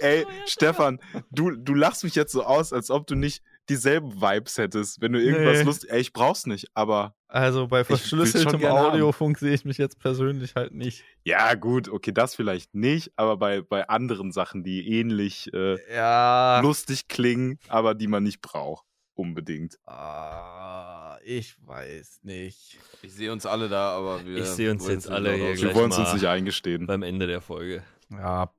ey, 0.00 0.26
Stefan, 0.46 1.00
du, 1.30 1.50
du 1.52 1.74
lachst 1.74 2.04
mich 2.04 2.14
jetzt 2.14 2.32
so 2.32 2.44
aus, 2.44 2.72
als 2.72 2.90
ob 2.90 3.06
du 3.06 3.14
nicht 3.14 3.42
dieselben 3.68 4.20
Vibes 4.20 4.58
hättest, 4.58 5.00
wenn 5.00 5.12
du 5.12 5.20
irgendwas 5.20 5.58
Nee. 5.58 5.64
Lust. 5.64 5.88
Ey, 5.90 6.00
ich 6.00 6.12
brauch's 6.12 6.46
nicht, 6.46 6.68
aber 6.74 7.16
Also 7.26 7.66
bei 7.66 7.82
verschlüsseltem. 7.82 8.64
Audiofunk 8.64 9.38
sehe 9.38 9.52
ich 9.54 9.64
mich 9.64 9.76
jetzt 9.78 9.98
persönlich 9.98 10.54
halt 10.54 10.72
nicht. 10.72 11.02
ja, 11.24 11.54
gut, 11.54 11.88
okay, 11.88 12.12
das 12.12 12.36
vielleicht 12.36 12.74
nicht, 12.76 13.10
aber 13.16 13.36
bei, 13.36 13.62
bei 13.62 13.88
anderen 13.88 14.30
Sachen, 14.30 14.62
die 14.62 14.88
ähnlich 14.88 15.52
äh, 15.52 15.78
Ja. 15.92 16.60
lustig 16.60 17.08
klingen, 17.08 17.58
aber 17.68 17.94
die 17.96 18.06
man 18.06 18.22
nicht 18.22 18.40
braucht. 18.40 18.85
Unbedingt. 19.16 19.78
Ah, 19.86 21.18
ich 21.24 21.56
weiß 21.66 22.20
nicht. 22.22 22.78
ich 23.02 23.12
sehe 23.14 23.32
uns 23.32 23.46
alle 23.46 23.68
da, 23.70 23.96
aber 23.96 24.24
wir. 24.26 24.36
Ich 24.36 24.46
sehe 24.46 24.70
uns 24.70 24.84
wollen 24.84 24.92
jetzt 24.92 25.06
es 25.06 25.10
alle 25.10 25.32
hier 25.34 25.56
Wir 25.56 25.74
wollen 25.74 25.90
es 25.90 25.96
uns 25.98 26.12
nicht 26.12 26.26
eingestehen. 26.26 26.86
beim 26.86 27.02
Ende 27.02 27.26
der 27.26 27.40
Folge. 27.40 27.82
Ja. 28.10 28.52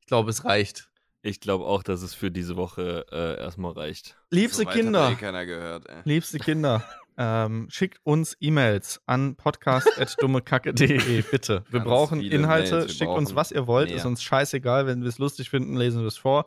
Ich 0.00 0.06
glaube, 0.06 0.30
es 0.30 0.44
reicht. 0.44 0.88
Ich 1.22 1.40
glaube 1.40 1.64
auch, 1.64 1.82
dass 1.82 2.02
es 2.02 2.14
für 2.14 2.30
diese 2.30 2.56
Woche 2.56 3.06
äh, 3.10 3.40
erstmal 3.40 3.72
reicht. 3.72 4.16
Liebste 4.30 4.62
So 4.62 4.68
Kinder. 4.68 5.10
Eh 5.10 5.14
keiner 5.16 5.46
gehört, 5.46 5.88
ey. 5.88 6.02
Liebste 6.04 6.38
Kinder, 6.38 6.84
ähm, 7.16 7.66
schickt 7.70 7.98
uns 8.04 8.36
E-Mails 8.40 9.00
an 9.06 9.34
podcast.dummekacke.de, 9.36 11.22
bitte. 11.30 11.64
Wir 11.70 11.80
Ganz 11.80 11.88
brauchen 11.88 12.20
Inhalte, 12.20 12.70
Mails, 12.76 12.86
wir 12.88 12.94
schickt 12.94 13.10
uns, 13.10 13.30
brauchen 13.30 13.36
was 13.36 13.50
ihr 13.52 13.66
wollt, 13.66 13.88
mehr. 13.88 13.96
ist 13.98 14.04
uns 14.06 14.22
scheißegal, 14.22 14.86
wenn 14.86 15.02
wir 15.02 15.08
es 15.08 15.18
lustig 15.18 15.50
finden, 15.50 15.76
lesen 15.76 16.00
wir 16.00 16.08
es 16.08 16.16
vor. 16.16 16.46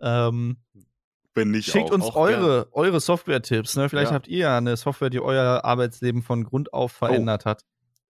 Ähm, 0.00 0.56
Wenn 1.36 1.50
nicht 1.52 1.70
schickt 1.70 1.90
auch. 1.90 1.94
uns 1.94 2.04
auch 2.04 2.16
eure, 2.16 2.66
eure 2.72 2.98
Software-Tipps. 2.98 3.76
Ne? 3.76 3.88
Vielleicht 3.88 4.10
Ja. 4.10 4.14
habt 4.16 4.26
ihr 4.26 4.38
ja 4.38 4.56
eine 4.58 4.76
Software, 4.76 5.10
die 5.10 5.20
euer 5.20 5.64
Arbeitsleben 5.64 6.22
von 6.22 6.42
Grund 6.44 6.72
auf 6.72 6.90
verändert 6.92 7.44
hat. 7.44 7.62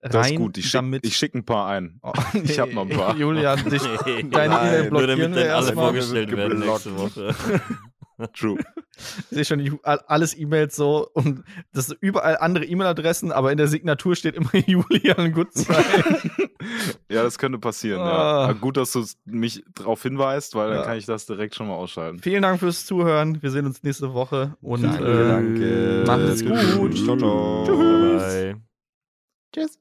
das 0.02 0.12
ist 0.28 0.32
Rein 0.34 0.36
gut. 0.38 0.58
Ich 0.58 0.70
schicke 0.70 1.10
schick 1.10 1.34
ein 1.36 1.46
paar 1.46 1.68
ein. 1.68 2.00
Oh, 2.04 2.14
ich 2.44 2.60
hab 2.60 2.72
noch 2.72 2.84
ein 2.84 2.90
paar. 2.90 3.16
Julian, 3.18 3.68
dich, 3.70 3.82
deine 4.32 4.54
E-Mail 4.56 4.82
Nur 4.92 5.02
blockieren 5.02 5.20
damit 5.34 5.36
wir 5.36 5.56
alle 5.56 5.74
vorgestellt 5.74 6.32
werden 6.38 6.60
geblockt. 6.60 6.86
nächste 6.86 6.98
Woche. 6.98 7.36
True. 8.34 8.58
Ich 8.98 9.26
sehe 9.30 9.46
schon 9.46 9.80
alles 9.84 10.38
E-Mails 10.38 10.76
so 10.76 11.10
und 11.14 11.44
das 11.74 11.88
sind 11.88 11.98
überall 12.02 12.38
andere 12.38 12.66
E-Mail-Adressen, 12.66 13.32
aber 13.32 13.52
in 13.52 13.58
der 13.58 13.68
Signatur 13.68 14.16
steht 14.16 14.36
immer 14.36 14.56
Julian 14.66 15.34
Gutzeit. 15.34 15.86
ja, 17.10 17.24
das 17.24 17.38
könnte 17.38 17.60
passieren. 17.60 18.02
Ah. 18.02 18.48
Ja. 18.48 18.54
Gut, 18.54 18.78
dass 18.78 18.94
du 18.94 19.06
mich 19.26 19.66
darauf 19.74 20.02
hinweist, 20.02 20.56
weil 20.56 20.70
ja. 20.70 20.76
dann 20.78 20.86
kann 20.86 20.98
ich 20.98 21.06
das 21.06 21.26
direkt 21.26 21.56
schon 21.56 21.68
mal 21.68 21.76
ausschalten. 21.76 22.20
Vielen 22.20 22.42
Dank 22.42 22.60
fürs 22.60 22.86
Zuhören. 22.86 23.42
Wir 23.42 23.52
sehen 23.52 23.66
uns 23.66 23.84
nächste 23.84 24.14
Woche 24.14 24.56
und 24.62 24.84
danke, 24.84 26.04
äh, 26.04 26.06
macht 26.06 26.20
es 26.22 26.46
gut. 26.46 26.96
Ciao, 26.96 27.18
ciao. 27.18 27.66
Tschüss. 27.66 28.24
Bye. 28.24 28.56
Tschüss. 29.54 29.80